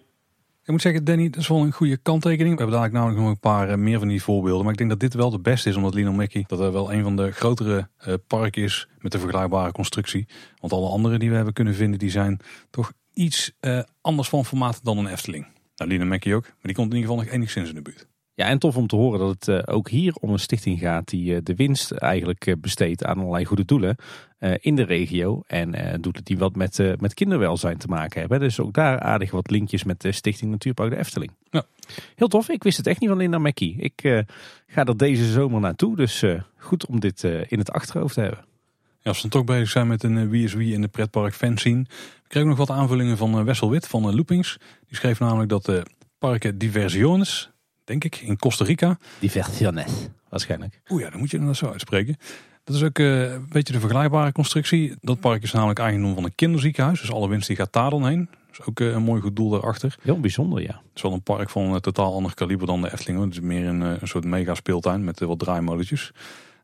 Ik 0.63 0.69
moet 0.69 0.81
zeggen, 0.81 1.03
Danny, 1.03 1.29
dat 1.29 1.41
is 1.41 1.47
wel 1.47 1.61
een 1.61 1.71
goede 1.71 1.97
kanttekening. 1.97 2.55
We 2.55 2.61
hebben 2.61 2.79
daar 2.79 2.91
namelijk 2.91 3.19
nog 3.19 3.29
een 3.29 3.39
paar 3.39 3.69
uh, 3.69 3.75
meer 3.75 3.99
van 3.99 4.07
die 4.07 4.23
voorbeelden. 4.23 4.63
Maar 4.63 4.71
ik 4.71 4.77
denk 4.77 4.89
dat 4.89 4.99
dit 4.99 5.13
wel 5.13 5.29
de 5.29 5.39
beste 5.39 5.69
is, 5.69 5.75
omdat 5.75 5.93
Lino 5.93 6.25
dat 6.47 6.59
er 6.59 6.71
wel 6.71 6.93
een 6.93 7.03
van 7.03 7.15
de 7.15 7.31
grotere 7.31 7.89
uh, 8.07 8.13
parken 8.27 8.63
is 8.63 8.87
met 8.99 9.13
een 9.13 9.19
vergelijkbare 9.19 9.71
constructie. 9.71 10.27
Want 10.59 10.73
alle 10.73 10.89
andere 10.89 11.19
die 11.19 11.29
we 11.29 11.35
hebben 11.35 11.53
kunnen 11.53 11.75
vinden, 11.75 11.99
die 11.99 12.09
zijn 12.09 12.39
toch 12.69 12.93
iets 13.13 13.51
uh, 13.61 13.79
anders 14.01 14.29
van 14.29 14.45
formaat 14.45 14.79
dan 14.83 14.97
een 14.97 15.07
Efteling. 15.07 15.47
Nou, 15.75 15.89
Lino 15.89 16.35
ook, 16.35 16.43
maar 16.43 16.61
die 16.61 16.75
komt 16.75 16.91
in 16.91 16.95
ieder 16.95 17.09
geval 17.09 17.23
nog 17.23 17.33
enigszins 17.33 17.69
in 17.69 17.75
de 17.75 17.81
buurt. 17.81 18.07
Ja, 18.35 18.45
en 18.45 18.59
tof 18.59 18.77
om 18.77 18.87
te 18.87 18.95
horen 18.95 19.19
dat 19.19 19.29
het 19.29 19.47
uh, 19.47 19.75
ook 19.75 19.89
hier 19.89 20.15
om 20.19 20.29
een 20.29 20.39
stichting 20.39 20.79
gaat 20.79 21.07
die 21.07 21.33
uh, 21.33 21.39
de 21.43 21.55
winst 21.55 21.91
eigenlijk 21.91 22.45
uh, 22.45 22.55
besteedt 22.57 23.05
aan 23.05 23.17
allerlei 23.19 23.45
goede 23.45 23.65
doelen 23.65 23.95
in 24.59 24.75
de 24.75 24.83
regio. 24.83 25.43
En 25.47 25.71
doelen 26.01 26.23
die 26.23 26.37
wat 26.37 26.55
met, 26.55 26.99
met 26.99 27.13
kinderwelzijn 27.13 27.77
te 27.77 27.87
maken 27.87 28.19
hebben. 28.19 28.39
Dus 28.39 28.59
ook 28.59 28.73
daar 28.73 28.99
aardig 28.99 29.31
wat 29.31 29.49
linkjes 29.49 29.83
met 29.83 30.01
de 30.01 30.11
Stichting 30.11 30.51
Natuurpark 30.51 30.89
de 30.89 30.97
Efteling. 30.97 31.31
Ja. 31.49 31.63
Heel 32.15 32.27
tof, 32.27 32.49
ik 32.49 32.63
wist 32.63 32.77
het 32.77 32.87
echt 32.87 32.99
niet 32.99 33.09
van 33.09 33.17
Linda 33.17 33.37
Mackie. 33.37 33.75
Ik 33.77 34.25
ga 34.67 34.85
er 34.85 34.97
deze 34.97 35.31
zomer 35.31 35.59
naartoe, 35.59 35.95
dus 35.95 36.23
goed 36.57 36.85
om 36.85 36.99
dit 36.99 37.23
in 37.23 37.59
het 37.59 37.71
achterhoofd 37.71 38.13
te 38.13 38.21
hebben. 38.21 38.45
Ja, 38.99 39.09
als 39.09 39.21
we 39.21 39.29
dan 39.29 39.45
toch 39.45 39.55
bezig 39.55 39.69
zijn 39.69 39.87
met 39.87 40.03
een 40.03 40.29
Wie 40.29 40.43
is 40.43 40.53
Wie 40.53 40.73
in 40.73 40.81
de 40.81 40.87
pretpark 40.87 41.33
fanscene. 41.33 41.83
We 42.23 42.27
kregen 42.27 42.49
nog 42.49 42.57
wat 42.57 42.69
aanvullingen 42.69 43.17
van 43.17 43.43
Wessel 43.43 43.69
Wit 43.69 43.87
van 43.87 44.15
Loopings. 44.15 44.57
Die 44.87 44.97
schreef 44.97 45.19
namelijk 45.19 45.49
dat 45.49 45.65
de 45.65 45.85
parken 46.17 46.57
Diversiones 46.57 47.52
denk 47.83 48.03
ik, 48.03 48.15
in 48.15 48.37
Costa 48.37 48.65
Rica. 48.65 48.97
Diversiones, 49.19 49.91
waarschijnlijk. 50.29 50.81
Oeh 50.89 51.01
ja, 51.01 51.09
dan 51.09 51.19
moet 51.19 51.31
je 51.31 51.39
dat 51.39 51.55
zo 51.55 51.71
uitspreken. 51.71 52.17
Dat 52.63 52.75
is 52.75 52.83
ook 52.83 52.99
uh, 52.99 53.31
een 53.31 53.47
beetje 53.49 53.73
de 53.73 53.79
vergelijkbare 53.79 54.31
constructie. 54.31 54.95
Dat 55.01 55.19
park 55.19 55.43
is 55.43 55.51
namelijk 55.51 55.79
eigendom 55.79 56.13
van 56.13 56.23
een 56.23 56.35
kinderziekenhuis. 56.35 56.99
Dus 56.99 57.11
alle 57.11 57.29
winst 57.29 57.47
die 57.47 57.55
gaat 57.55 57.73
daar 57.73 57.89
dan 57.89 58.07
heen. 58.07 58.29
Dus 58.49 58.61
ook 58.65 58.79
uh, 58.79 58.91
een 58.91 59.03
mooi 59.03 59.21
goed 59.21 59.35
doel 59.35 59.49
daarachter. 59.49 59.95
Heel 60.01 60.19
bijzonder, 60.19 60.61
ja. 60.61 60.67
Het 60.67 60.95
is 60.95 61.01
wel 61.01 61.13
een 61.13 61.21
park 61.21 61.49
van 61.49 61.73
een 61.73 61.81
totaal 61.81 62.13
ander 62.13 62.33
kaliber 62.33 62.67
dan 62.67 62.81
de 62.81 62.93
Efteling. 62.93 63.23
Het 63.23 63.33
is 63.33 63.39
meer 63.39 63.67
een, 63.67 63.81
een 63.81 64.07
soort 64.07 64.25
mega 64.25 64.55
speeltuin 64.55 65.03
met 65.03 65.19
wat 65.19 65.39
draaimolletjes. 65.39 66.11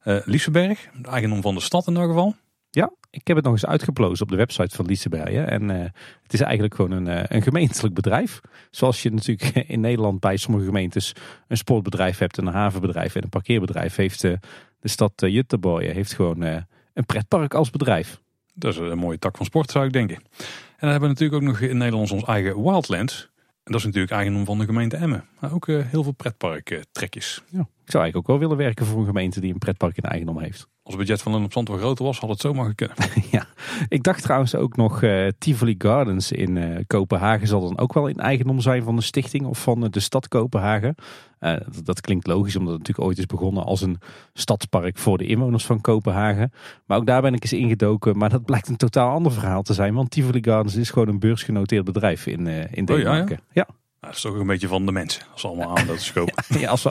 Uh, 0.03 0.19
Liseberg, 0.25 0.89
eigendom 1.01 1.41
van 1.41 1.55
de 1.55 1.61
stad 1.61 1.87
in 1.87 1.93
ieder 1.93 2.07
geval. 2.07 2.35
Ja, 2.71 2.91
ik 3.09 3.27
heb 3.27 3.35
het 3.35 3.45
nog 3.45 3.53
eens 3.53 3.65
uitgeplozen 3.65 4.25
op 4.25 4.31
de 4.31 4.37
website 4.37 4.75
van 4.75 4.85
Lisebergen. 4.85 5.49
En 5.49 5.69
uh, 5.69 5.77
het 6.23 6.33
is 6.33 6.41
eigenlijk 6.41 6.75
gewoon 6.75 6.91
een, 6.91 7.07
uh, 7.07 7.23
een 7.27 7.41
gemeentelijk 7.41 7.93
bedrijf. 7.93 8.39
Zoals 8.71 9.03
je 9.03 9.11
natuurlijk 9.11 9.55
in 9.67 9.79
Nederland 9.79 10.19
bij 10.19 10.37
sommige 10.37 10.65
gemeentes 10.65 11.15
een 11.47 11.57
sportbedrijf 11.57 12.17
hebt, 12.17 12.37
een 12.37 12.47
havenbedrijf 12.47 13.15
en 13.15 13.23
een 13.23 13.29
parkeerbedrijf. 13.29 13.95
Heeft 13.95 14.23
uh, 14.23 14.33
de 14.79 14.87
stad 14.87 15.11
Jutterborgen 15.15 15.93
heeft 15.93 16.13
gewoon 16.13 16.41
een 16.41 17.05
pretpark 17.05 17.53
als 17.53 17.69
bedrijf. 17.69 18.21
Dat 18.53 18.73
is 18.73 18.79
een 18.79 18.97
mooie 18.97 19.19
tak 19.19 19.37
van 19.37 19.45
sport 19.45 19.71
zou 19.71 19.85
ik 19.85 19.93
denken. 19.93 20.15
En 20.15 20.23
dan 20.79 20.89
hebben 20.89 21.09
we 21.09 21.15
natuurlijk 21.15 21.41
ook 21.43 21.49
nog 21.49 21.59
in 21.59 21.77
Nederland 21.77 22.11
ons 22.11 22.23
eigen 22.23 22.61
Wildlands. 22.61 23.29
En 23.63 23.71
dat 23.71 23.75
is 23.75 23.85
natuurlijk 23.85 24.13
eigendom 24.13 24.45
van 24.45 24.57
de 24.57 24.65
gemeente 24.65 24.95
Emmen. 24.95 25.25
Maar 25.39 25.53
ook 25.53 25.67
heel 25.67 26.03
veel 26.03 26.11
pretparktrekjes. 26.11 27.43
Ja, 27.49 27.59
ik 27.59 27.91
zou 27.91 28.03
eigenlijk 28.03 28.15
ook 28.15 28.27
wel 28.27 28.39
willen 28.39 28.57
werken 28.57 28.85
voor 28.85 28.99
een 28.99 29.05
gemeente 29.05 29.39
die 29.39 29.53
een 29.53 29.59
pretpark 29.59 29.97
in 29.97 30.03
eigendom 30.03 30.39
heeft. 30.39 30.67
Als 30.89 30.97
het 30.97 31.07
budget 31.07 31.23
van 31.23 31.33
een 31.33 31.43
op 31.43 31.53
Zand 31.53 31.67
wel 31.67 31.77
groter 31.77 32.05
was, 32.05 32.19
had 32.19 32.29
het 32.29 32.39
zomaar 32.39 32.65
gekund. 32.65 33.11
ja, 33.31 33.45
ik 33.87 34.03
dacht 34.03 34.21
trouwens 34.21 34.55
ook 34.55 34.75
nog 34.75 35.01
uh, 35.01 35.27
Tivoli 35.37 35.75
Gardens 35.77 36.31
in 36.31 36.55
uh, 36.55 36.79
Kopenhagen 36.87 37.47
zal 37.47 37.61
dan 37.61 37.77
ook 37.77 37.93
wel 37.93 38.07
in 38.07 38.17
eigendom 38.17 38.61
zijn 38.61 38.83
van 38.83 38.95
de 38.95 39.01
stichting 39.01 39.45
of 39.45 39.61
van 39.61 39.83
uh, 39.83 39.89
de 39.89 39.99
stad 39.99 40.27
Kopenhagen. 40.27 40.95
Dat, 41.39 41.65
dat, 41.83 42.01
klinkt 42.01 42.27
logisch 42.27 42.55
omdat 42.55 42.73
het 42.73 42.79
natuurlijk 42.79 43.07
ooit 43.07 43.17
is 43.17 43.25
begonnen 43.25 43.65
als 43.65 43.81
een 43.81 43.99
stadspark 44.33 44.97
voor 44.97 45.17
de 45.17 45.25
inwoners 45.25 45.65
van 45.65 45.81
Kopenhagen. 45.81 46.51
Maar 46.85 46.97
ook 46.97 47.05
daar 47.05 47.21
ben 47.21 47.33
ik 47.33 47.43
eens 47.43 47.53
ingedoken, 47.53 48.17
maar 48.17 48.29
dat 48.29 48.45
blijkt 48.45 48.67
een 48.67 48.77
totaal 48.77 49.11
ander 49.11 49.31
verhaal 49.31 49.61
te 49.61 49.73
zijn. 49.73 49.93
Want 49.93 50.11
Tivoli 50.11 50.43
Gardens 50.43 50.75
is 50.75 50.89
gewoon 50.89 51.07
een 51.07 51.19
beursgenoteerd 51.19 51.85
bedrijf 51.85 52.25
in, 52.25 52.47
in 52.47 52.85
Denemarken. 52.85 53.37
Oh, 53.37 53.43
ja, 53.53 53.61
ja? 53.61 53.65
ja. 53.67 53.67
Nou, 53.67 53.77
dat 53.99 54.15
is 54.15 54.21
toch 54.21 54.35
een 54.35 54.47
beetje 54.47 54.67
van 54.67 54.85
de 54.85 54.91
mensen, 54.91 55.23
als 55.31 55.41
ze 55.41 55.47
allemaal 55.47 55.67
aandeelhouders 55.77 56.13
kopen. 56.13 56.59
ja, 56.59 56.69
als, 56.69 56.85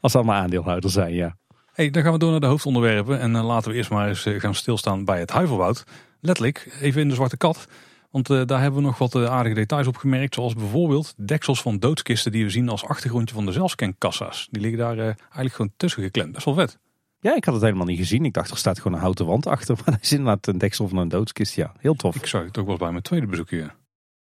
als 0.00 0.12
ze 0.12 0.18
allemaal 0.18 0.40
aandeelhouders 0.42 0.92
zijn, 0.92 1.14
ja. 1.14 1.36
Hey, 1.74 1.90
dan 1.90 2.02
gaan 2.02 2.12
we 2.12 2.18
door 2.18 2.30
naar 2.30 2.40
de 2.40 2.46
hoofdonderwerpen. 2.46 3.20
En 3.20 3.34
uh, 3.34 3.44
laten 3.44 3.70
we 3.70 3.76
eerst 3.76 3.90
maar 3.90 4.08
eens 4.08 4.26
uh, 4.26 4.40
gaan 4.40 4.54
stilstaan 4.54 5.04
bij 5.04 5.18
het 5.18 5.30
huivelwoud. 5.30 5.84
Letterlijk, 6.20 6.76
even 6.80 7.00
in 7.00 7.08
de 7.08 7.14
zwarte 7.14 7.36
kat. 7.36 7.66
Want 8.14 8.30
eh, 8.30 8.42
daar 8.46 8.60
hebben 8.60 8.80
we 8.80 8.86
nog 8.86 8.98
wat 8.98 9.14
eh, 9.14 9.24
aardige 9.24 9.54
details 9.54 9.86
op 9.86 9.96
gemerkt. 9.96 10.34
Zoals 10.34 10.54
bijvoorbeeld 10.54 11.14
deksels 11.16 11.62
van 11.62 11.78
doodskisten 11.78 12.32
die 12.32 12.44
we 12.44 12.50
zien 12.50 12.68
als 12.68 12.84
achtergrondje 12.84 13.34
van 13.34 13.46
de 13.46 13.52
zelfscankassa's. 13.52 14.48
Die 14.50 14.60
liggen 14.60 14.78
daar 14.78 14.98
eh, 14.98 15.04
eigenlijk 15.04 15.54
gewoon 15.54 15.72
tussen 15.76 16.02
geklemd. 16.02 16.32
Best 16.32 16.44
wel 16.44 16.54
vet. 16.54 16.78
Ja, 17.20 17.36
ik 17.36 17.44
had 17.44 17.54
het 17.54 17.62
helemaal 17.62 17.86
niet 17.86 17.98
gezien. 17.98 18.24
Ik 18.24 18.32
dacht 18.32 18.50
er 18.50 18.56
staat 18.56 18.76
gewoon 18.76 18.92
een 18.92 19.02
houten 19.02 19.26
wand 19.26 19.46
achter. 19.46 19.76
Maar 19.84 19.94
er 19.94 20.00
is 20.02 20.12
inderdaad 20.12 20.46
een 20.46 20.58
deksel 20.58 20.88
van 20.88 20.98
een 20.98 21.08
doodskist. 21.08 21.54
Ja, 21.54 21.72
heel 21.78 21.94
tof. 21.94 22.14
Ik 22.14 22.26
zag 22.26 22.44
het 22.44 22.58
ook 22.58 22.66
wel 22.66 22.76
bij 22.76 22.90
mijn 22.90 23.02
tweede 23.02 23.26
bezoek 23.26 23.50
hier. 23.50 23.74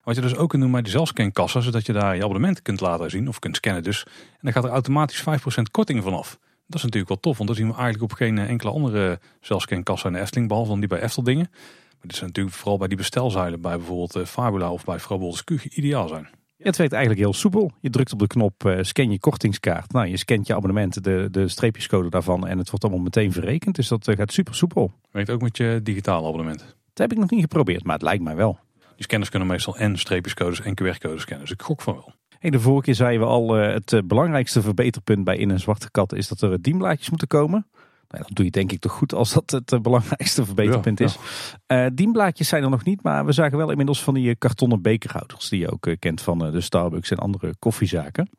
Wat 0.03 0.15
je 0.15 0.21
dus 0.21 0.35
ook 0.35 0.49
kunt 0.49 0.61
doen 0.61 0.71
bij 0.71 0.81
die 0.81 0.91
zelfscankassa, 0.91 1.59
zodat 1.59 1.85
je 1.85 1.93
daar 1.93 2.15
je 2.15 2.23
abonnement 2.23 2.61
kunt 2.61 2.79
laten 2.79 3.09
zien 3.09 3.27
of 3.27 3.39
kunt 3.39 3.55
scannen 3.55 3.83
dus. 3.83 4.03
En 4.05 4.39
dan 4.41 4.53
gaat 4.53 4.63
er 4.63 4.69
automatisch 4.69 5.23
5% 5.23 5.23
korting 5.71 6.03
vanaf. 6.03 6.39
Dat 6.71 6.79
is 6.79 6.85
natuurlijk 6.85 7.11
wel 7.11 7.19
tof, 7.19 7.37
want 7.37 7.49
dat 7.49 7.57
zien 7.57 7.67
we 7.67 7.73
eigenlijk 7.73 8.03
op 8.03 8.13
geen 8.13 8.37
enkele 8.37 8.71
andere 8.71 9.19
zelfscankassa 9.41 10.07
in 10.07 10.13
de 10.13 10.19
Efteling, 10.19 10.47
behalve 10.47 10.69
dan 10.69 10.79
die 10.79 10.89
bij 10.89 11.01
Efteldingen. 11.01 11.47
Maar 11.51 12.01
dit 12.01 12.11
is 12.11 12.21
natuurlijk 12.21 12.55
vooral 12.55 12.77
bij 12.77 12.87
die 12.87 12.97
bestelzuilen 12.97 13.61
bij 13.61 13.77
bijvoorbeeld 13.77 14.15
eh, 14.15 14.25
Fabula 14.25 14.71
of 14.71 14.83
bij 14.85 14.99
Frobols 14.99 15.43
Q 15.43 15.49
ideaal 15.49 16.07
zijn. 16.07 16.29
Ja, 16.57 16.67
het 16.67 16.77
werkt 16.77 16.93
eigenlijk 16.93 17.23
heel 17.23 17.33
soepel. 17.33 17.71
Je 17.79 17.89
drukt 17.89 18.13
op 18.13 18.19
de 18.19 18.27
knop 18.27 18.65
eh, 18.65 18.77
scan 18.81 19.11
je 19.11 19.19
kortingskaart. 19.19 19.91
Nou, 19.91 20.07
je 20.07 20.17
scant 20.17 20.47
je 20.47 20.55
abonnement, 20.55 21.03
de, 21.03 21.27
de 21.31 21.47
streepjescode 21.47 22.09
daarvan. 22.09 22.47
En 22.47 22.57
het 22.57 22.69
wordt 22.69 22.85
allemaal 22.85 23.03
meteen 23.03 23.31
verrekend. 23.31 23.75
Dus 23.75 23.87
dat 23.87 24.07
eh, 24.07 24.17
gaat 24.17 24.31
super 24.31 24.55
soepel. 24.55 24.91
Werkt 25.11 25.29
ook 25.29 25.41
met 25.41 25.57
je 25.57 25.79
digitale 25.83 26.27
abonnement. 26.27 26.59
Dat 26.59 27.09
heb 27.09 27.11
ik 27.11 27.17
nog 27.17 27.29
niet 27.29 27.41
geprobeerd, 27.41 27.83
maar 27.83 27.93
het 27.93 28.03
lijkt 28.03 28.23
mij 28.23 28.35
wel. 28.35 28.59
Die 28.95 29.03
scanners 29.03 29.29
kunnen 29.29 29.47
meestal 29.47 29.77
en 29.77 29.97
streepjescodes 29.97 30.61
en 30.61 30.73
QR-codes 30.81 31.21
scannen. 31.21 31.45
Dus 31.45 31.55
ik 31.55 31.61
gok 31.61 31.81
van 31.81 31.93
wel. 31.93 32.13
Hey, 32.41 32.49
de 32.49 32.59
vorige 32.59 32.83
keer 32.83 32.95
zeiden 32.95 33.27
we 33.27 33.33
al, 33.33 33.57
eh, 33.57 33.73
het 33.73 33.93
eh, 33.93 33.99
belangrijkste 34.05 34.61
verbeterpunt 34.61 35.23
bij 35.23 35.37
In 35.37 35.49
een 35.49 35.59
Zwarte 35.59 35.91
Kat 35.91 36.13
is 36.13 36.27
dat 36.27 36.41
er 36.41 36.61
dienblaadjes 36.61 37.09
moeten 37.09 37.27
komen. 37.27 37.67
Nou, 38.07 38.23
dat 38.27 38.35
doe 38.35 38.45
je 38.45 38.51
denk 38.51 38.71
ik 38.71 38.79
toch 38.79 38.91
goed 38.91 39.13
als 39.13 39.33
dat 39.33 39.51
het 39.51 39.71
eh, 39.71 39.79
belangrijkste 39.79 40.45
verbeterpunt 40.45 40.99
Ja, 40.99 41.05
is. 41.05 41.17
Eh 41.65 41.85
dienblaadjes 41.93 42.47
zijn 42.47 42.63
er 42.63 42.69
nog 42.69 42.83
niet, 42.83 43.03
maar 43.03 43.25
we 43.25 43.31
zagen 43.31 43.57
wel 43.57 43.69
inmiddels 43.69 44.03
van 44.03 44.13
die 44.13 44.29
eh, 44.29 44.35
kartonnen 44.37 44.81
bekerhouders. 44.81 45.49
Die 45.49 45.59
je 45.59 45.71
ook 45.71 45.85
eh, 45.85 45.95
kent 45.99 46.21
van 46.21 46.45
eh, 46.45 46.51
de 46.51 46.61
Starbucks 46.61 47.11
en 47.11 47.17
andere 47.17 47.55
koffiezaken. 47.59 48.29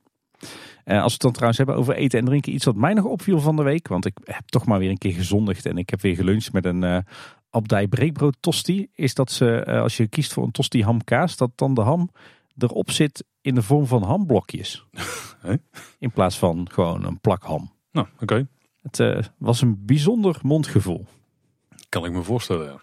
Eh, 0.85 1.03
als 1.03 1.07
we 1.07 1.13
het 1.13 1.21
dan 1.21 1.33
trouwens 1.33 1.59
hebben 1.59 1.77
over 1.77 1.95
eten 1.95 2.19
en 2.19 2.25
drinken. 2.25 2.53
Iets 2.55 2.65
wat 2.65 2.77
mij 2.77 2.95
nog 2.95 3.05
opviel 3.05 3.41
van 3.41 3.57
de 3.57 3.63
week. 3.63 3.89
Want 3.89 4.07
ik 4.07 4.19
heb 4.25 4.47
toch 4.47 4.67
maar 4.67 4.79
weer 4.79 4.91
een 4.91 4.99
keer 4.99 5.15
gezondigd. 5.15 5.67
En 5.67 5.79
ik 5.79 5.91
heb 5.91 6.01
weer 6.01 6.17
geluncht 6.17 6.53
met 6.53 6.65
een 6.65 6.85
eh 6.85 6.99
abdij 7.51 7.89
breekbrood 7.89 8.37
tosti. 8.41 8.89
Is 8.95 9.15
dat 9.15 9.31
ze, 9.31 9.55
eh, 9.55 9.81
als 9.81 9.97
je 9.97 10.09
kiest 10.09 10.33
voor 10.33 10.45
een 10.45 10.51
tosti 10.51 10.83
hamkaas, 10.83 11.37
dat 11.37 11.51
dan 11.55 11.75
de 11.75 11.81
ham 11.81 12.11
erop 12.59 12.91
zit 12.91 13.25
in 13.41 13.55
de 13.55 13.63
vorm 13.63 13.87
van 13.87 14.03
hamblokjes. 14.03 14.87
In 15.99 16.13
plaats 16.13 16.39
van 16.39 16.69
gewoon 16.71 17.05
een 17.05 17.21
plak 17.21 17.43
ham. 17.43 17.73
Nou, 17.91 18.07
oké. 18.21 18.49
Het 18.83 19.01
eh, 19.01 19.19
was 19.39 19.61
een 19.61 19.85
bijzonder 19.87 20.39
mondgevoel. 20.43 21.07
Kan 21.89 22.05
ik 22.05 22.13
me 22.13 22.23
voorstellen. 22.23 22.67
ja. 22.67 22.81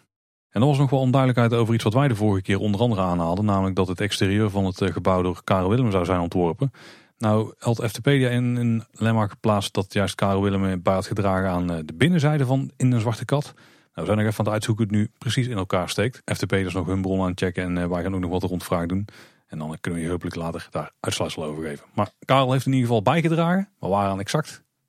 En 0.49 0.61
er 0.61 0.67
was 0.67 0.77
nog 0.77 0.89
wel 0.89 0.99
onduidelijkheid 0.99 1.53
over 1.53 1.73
iets 1.73 1.83
wat 1.83 1.93
wij 1.93 2.07
de 2.07 2.15
vorige 2.15 2.41
keer 2.41 2.59
onder 2.59 2.81
andere 2.81 3.01
aanhaalden. 3.01 3.45
Namelijk 3.45 3.75
dat 3.75 3.87
het 3.87 4.01
exterieur 4.01 4.49
van 4.49 4.65
het 4.65 4.81
eh, 4.81 4.91
gebouw 4.91 5.21
door 5.21 5.43
Karel 5.43 5.69
Willem 5.69 5.91
zou 5.91 6.05
zijn 6.05 6.19
ontworpen. 6.19 6.71
Nou 7.17 7.53
had 7.57 7.83
FTpedia 7.83 8.29
in 8.29 8.55
een 8.55 8.83
lemma 8.91 9.27
geplaatst 9.27 9.73
dat 9.73 9.93
juist 9.93 10.15
Karel 10.15 10.41
Willem 10.41 10.81
bij 10.81 10.93
had 10.93 11.07
gedragen 11.07 11.49
aan 11.49 11.71
eh, 11.71 11.77
de 11.85 11.93
binnenzijde 11.93 12.45
van 12.45 12.71
In 12.77 12.91
een 12.91 12.99
Zwarte 12.99 13.25
Kat. 13.25 13.53
Nou, 13.53 13.55
we 13.93 14.05
zijn 14.05 14.17
nog 14.17 14.27
even 14.27 14.39
aan 14.39 14.45
het 14.45 14.53
uitzoeken 14.53 14.87
hoe 14.87 14.97
het 14.97 15.05
nu 15.05 15.11
precies 15.17 15.47
in 15.47 15.57
elkaar 15.57 15.89
steekt. 15.89 16.21
FTpedia 16.25 16.65
is 16.65 16.73
nog 16.73 16.87
hun 16.87 17.01
bron 17.01 17.21
aan 17.21 17.29
het 17.29 17.39
checken 17.39 17.63
en 17.63 17.77
eh, 17.77 17.89
wij 17.89 18.03
gaan 18.03 18.15
ook 18.15 18.21
nog 18.21 18.31
wat 18.31 18.43
rondvraag 18.43 18.85
doen. 18.85 19.05
En 19.49 19.57
dan 19.57 19.77
kunnen 19.81 19.99
we 19.99 20.05
je 20.05 20.11
hopelijk 20.11 20.35
later 20.35 20.67
daar 20.71 20.91
uitsluitsel 20.99 21.43
over 21.43 21.63
geven. 21.63 21.85
Maar 21.93 22.09
Karel 22.25 22.51
heeft 22.51 22.65
in 22.65 22.71
ieder 22.71 22.87
geval 22.87 23.01
bijgedragen. 23.03 23.69
Maar 23.79 23.89
waaraan 23.89 24.19
exact 24.19 24.47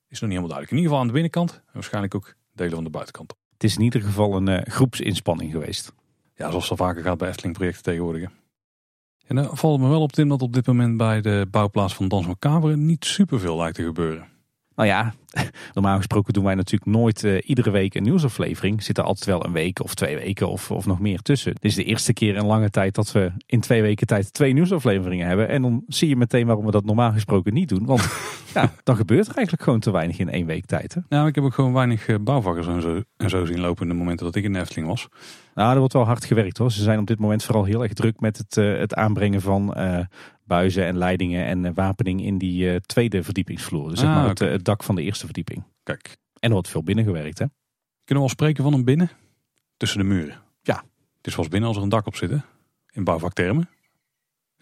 is 0.09 0.21
nog 0.21 0.31
niet 0.31 0.39
helemaal 0.39 0.49
duidelijk. 0.49 0.71
In 0.71 0.77
ieder 0.77 0.91
geval 0.91 0.99
aan 0.99 1.07
de 1.07 1.13
binnenkant 1.13 1.53
en 1.53 1.73
waarschijnlijk 1.73 2.15
ook 2.15 2.35
delen 2.53 2.75
van 2.75 2.85
de 2.85 2.91
buitenkant. 2.91 3.35
Het 3.53 3.65
is 3.65 3.77
in 3.77 3.83
ieder 3.83 4.03
geval 4.03 4.37
een 4.37 4.49
eh, 4.49 4.73
groepsinspanning 4.73 5.53
geweest. 5.53 5.93
Ja, 6.35 6.49
zoals 6.49 6.69
dat 6.69 6.79
vaker 6.79 7.03
gaat 7.03 7.19
bij 7.19 7.29
Efteling 7.29 7.55
projecten 7.55 7.83
tegenwoordig. 7.83 8.23
hè. 8.23 8.29
En 9.27 9.37
dan 9.37 9.57
valt 9.57 9.73
het 9.73 9.83
me 9.83 9.89
wel 9.89 10.03
op 10.03 10.13
Tim 10.13 10.29
dat 10.29 10.43
op 10.43 10.53
dit 10.53 10.67
moment 10.67 10.97
bij 10.97 11.21
de 11.21 11.47
bouwplaats 11.51 11.95
van 11.95 12.09
Dans 12.09 12.27
Macabre 12.27 12.77
niet 12.77 13.05
superveel 13.05 13.57
lijkt 13.57 13.77
te 13.77 13.83
gebeuren. 13.83 14.29
Nou 14.81 14.93
ja, 14.93 15.15
normaal 15.75 15.97
gesproken 15.97 16.33
doen 16.33 16.45
wij 16.45 16.55
natuurlijk 16.55 16.91
nooit 16.91 17.25
eh, 17.25 17.49
iedere 17.49 17.71
week 17.71 17.95
een 17.95 18.03
nieuwsaflevering. 18.03 18.83
Zit 18.83 18.99
er 18.99 19.05
altijd 19.05 19.27
wel 19.27 19.45
een 19.45 19.53
week 19.53 19.83
of 19.83 19.95
twee 19.95 20.17
weken 20.17 20.49
of, 20.49 20.71
of 20.71 20.87
nog 20.87 21.01
meer 21.01 21.21
tussen. 21.23 21.53
Dit 21.53 21.65
is 21.65 21.75
de 21.75 21.85
eerste 21.85 22.13
keer 22.13 22.35
in 22.35 22.47
lange 22.47 22.71
tijd 22.71 22.95
dat 22.95 23.13
we 23.13 23.33
in 23.47 23.61
twee 23.61 23.83
weken 23.83 24.07
tijd 24.07 24.33
twee 24.33 24.53
nieuwsafleveringen 24.53 25.27
hebben. 25.27 25.49
En 25.49 25.63
dan 25.63 25.85
zie 25.89 26.09
je 26.09 26.17
meteen 26.17 26.47
waarom 26.47 26.65
we 26.65 26.71
dat 26.71 26.85
normaal 26.85 27.13
gesproken 27.13 27.55
niet 27.55 27.69
doen. 27.69 27.87
Want 27.87 28.09
ja, 28.55 28.73
dan 28.83 28.97
gebeurt 28.97 29.29
er 29.29 29.35
eigenlijk 29.35 29.65
gewoon 29.65 29.81
te 29.81 29.91
weinig 29.91 30.19
in 30.19 30.31
één 30.31 30.47
week 30.47 30.67
tijd. 30.67 30.95
Hè? 30.95 31.01
Nou, 31.09 31.29
ik 31.29 31.35
heb 31.35 31.45
ook 31.45 31.55
gewoon 31.55 31.73
weinig 31.73 32.09
eh, 32.09 32.17
bouwvakkers 32.21 32.67
en 32.67 32.83
zo, 32.83 33.03
en 33.17 33.31
zo 33.31 33.45
zien 33.45 33.61
lopen 33.61 33.83
in 33.83 33.89
de 33.89 33.99
momenten 33.99 34.27
dat 34.27 34.35
ik 34.35 34.45
in 34.45 34.53
de 34.53 34.61
Efteling 34.61 34.89
was. 34.89 35.09
Nou, 35.55 35.73
er 35.73 35.79
wordt 35.79 35.93
wel 35.93 36.05
hard 36.05 36.25
gewerkt 36.25 36.59
hoor. 36.59 36.73
Ze 36.73 36.83
zijn 36.83 36.99
op 36.99 37.07
dit 37.07 37.19
moment 37.19 37.45
vooral 37.45 37.65
heel 37.65 37.83
erg 37.83 37.93
druk 37.93 38.21
met 38.21 38.37
het, 38.37 38.57
eh, 38.57 38.79
het 38.79 38.95
aanbrengen 38.95 39.41
van 39.41 39.75
buizen 40.51 40.87
en 40.87 40.97
leidingen 40.99 41.45
en 41.47 41.65
eh, 41.65 41.73
wapening 41.75 42.23
in 42.23 42.39
die 42.39 42.71
eh, 42.71 42.77
tweede 42.77 43.23
verdiepingsvloer. 43.23 43.89
Dus 43.91 43.99
zeg 43.99 44.09
Ah, 44.09 44.15
maar 44.15 44.29
het, 44.29 44.41
eh, 44.41 44.51
het 44.51 44.65
dak 44.65 44.83
van 44.83 44.95
de 44.95 45.03
eerste 45.03 45.25
verdieping. 45.25 45.65
Kijk, 45.83 46.17
En 46.41 46.49
er 46.49 46.53
wordt 46.53 46.69
veel 46.69 46.83
binnengewerkt 46.83 47.39
hè. 47.39 47.45
kunnen 48.05 48.25
we 48.25 48.31
al 48.31 48.37
spreken 48.37 48.65
van 48.65 48.73
een 48.73 48.85
binnen? 48.85 49.11
Tussen 49.77 49.99
de 49.99 50.05
muren. 50.05 50.43
Ja. 50.63 50.75
Het 51.17 51.27
is 51.27 51.35
wel 51.35 51.45
eens 51.45 51.49
binnen 51.49 51.69
als 51.69 51.77
er 51.77 51.83
een 51.83 51.89
dak 51.89 52.07
op 52.07 52.17
zit, 52.17 52.31
hè? 52.31 52.37
In 52.93 53.05
bouwvaktermen. 53.05 53.69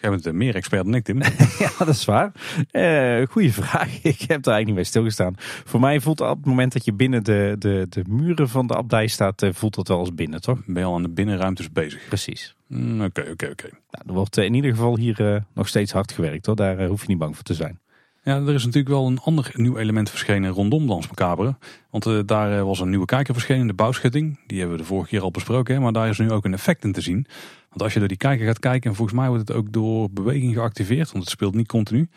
Jij 0.00 0.10
bent 0.10 0.26
eh, 0.26 0.32
meer 0.32 0.54
expert 0.54 0.84
dan 0.84 0.94
ik, 0.94 1.04
Tim. 1.04 1.22
Ja, 1.58 1.70
dat 1.78 1.88
is 1.88 2.04
waar. 2.04 2.32
Eh 2.70 3.22
goeie 3.30 3.52
vraag. 3.52 4.02
Ik 4.02 4.20
heb 4.20 4.42
daar 4.42 4.54
eigenlijk 4.54 4.66
niet 4.66 4.74
bij 4.74 4.84
stilgestaan. 4.84 5.34
Voor 5.38 5.80
mij 5.80 6.00
voelt 6.00 6.20
op 6.20 6.36
het 6.36 6.46
moment 6.46 6.72
dat 6.72 6.84
je 6.84 6.92
binnen 6.92 7.24
de, 7.24 7.56
de, 7.58 7.86
de 7.88 8.02
muren 8.08 8.48
van 8.48 8.66
de 8.66 8.74
abdij 8.76 9.06
staat, 9.06 9.42
eh, 9.42 9.52
voelt 9.52 9.74
dat 9.74 9.88
wel 9.88 9.98
als 9.98 10.14
binnen, 10.14 10.40
toch? 10.40 10.58
Ben 10.66 10.82
je 10.82 10.88
al 10.88 10.94
aan 10.94 11.02
de 11.02 11.08
binnenruimtes 11.08 11.72
bezig? 11.72 12.08
Precies. 12.08 12.54
Mm, 12.66 13.02
Oké, 13.02 13.20
oké, 13.20 13.46
oké. 13.46 13.68
Nou, 13.90 14.04
er 14.06 14.12
wordt 14.12 14.36
in 14.36 14.54
ieder 14.54 14.70
geval 14.70 14.96
hier 14.96 15.44
nog 15.54 15.68
steeds 15.68 15.92
hard 15.92 16.12
gewerkt 16.12 16.46
hoor. 16.46 16.56
Daar 16.56 16.86
hoef 16.86 17.00
je 17.00 17.08
niet 17.08 17.18
bang 17.18 17.34
voor 17.34 17.44
te 17.44 17.54
zijn. 17.54 17.80
Ja, 18.28 18.36
er 18.36 18.54
is 18.54 18.64
natuurlijk 18.64 18.94
wel 18.94 19.06
een 19.06 19.18
ander 19.18 19.50
nieuw 19.54 19.76
element 19.76 20.10
verschenen 20.10 20.50
rondom 20.50 20.86
Dans 20.86 21.06
Macabre. 21.06 21.56
Want 21.90 22.06
eh, 22.06 22.18
daar 22.26 22.58
eh, 22.58 22.64
was 22.64 22.80
een 22.80 22.88
nieuwe 22.88 23.04
kijker 23.04 23.34
verschenen, 23.34 23.66
de 23.66 23.74
bouwschutting. 23.74 24.40
Die 24.46 24.58
hebben 24.58 24.76
we 24.76 24.82
de 24.82 24.88
vorige 24.88 25.08
keer 25.08 25.20
al 25.20 25.30
besproken, 25.30 25.74
hè, 25.74 25.80
maar 25.80 25.92
daar 25.92 26.08
is 26.08 26.18
nu 26.18 26.30
ook 26.30 26.44
een 26.44 26.52
effect 26.52 26.84
in 26.84 26.92
te 26.92 27.00
zien. 27.00 27.26
Want 27.68 27.82
als 27.82 27.92
je 27.92 27.98
door 27.98 28.08
die 28.08 28.16
kijker 28.16 28.46
gaat 28.46 28.58
kijken, 28.58 28.90
en 28.90 28.96
volgens 28.96 29.18
mij 29.18 29.28
wordt 29.28 29.48
het 29.48 29.56
ook 29.56 29.72
door 29.72 30.10
beweging 30.10 30.54
geactiveerd, 30.54 31.12
want 31.12 31.24
het 31.24 31.32
speelt 31.32 31.54
niet 31.54 31.66
continu. 31.66 32.08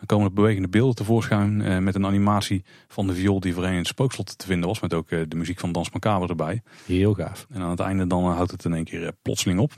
Dan 0.00 0.06
komen 0.06 0.26
er 0.26 0.32
bewegende 0.32 0.68
beelden 0.68 0.94
tevoorschijn 0.94 1.62
eh, 1.62 1.78
met 1.78 1.94
een 1.94 2.06
animatie 2.06 2.64
van 2.88 3.06
de 3.06 3.14
viool 3.14 3.40
die 3.40 3.54
voorheen 3.54 3.72
in 3.72 3.78
het 3.78 3.86
spookslot 3.86 4.38
te 4.38 4.46
vinden 4.46 4.68
was. 4.68 4.80
Met 4.80 4.94
ook 4.94 5.10
eh, 5.10 5.20
de 5.28 5.36
muziek 5.36 5.58
van 5.58 5.72
Dans 5.72 5.90
Macabre 5.90 6.28
erbij. 6.28 6.62
Heel 6.86 7.14
gaaf. 7.14 7.46
En 7.50 7.60
aan 7.60 7.70
het 7.70 7.80
einde 7.80 8.06
dan 8.06 8.24
houdt 8.24 8.50
het 8.50 8.64
in 8.64 8.74
één 8.74 8.84
keer 8.84 9.06
eh, 9.06 9.12
plotseling 9.22 9.60
op. 9.60 9.72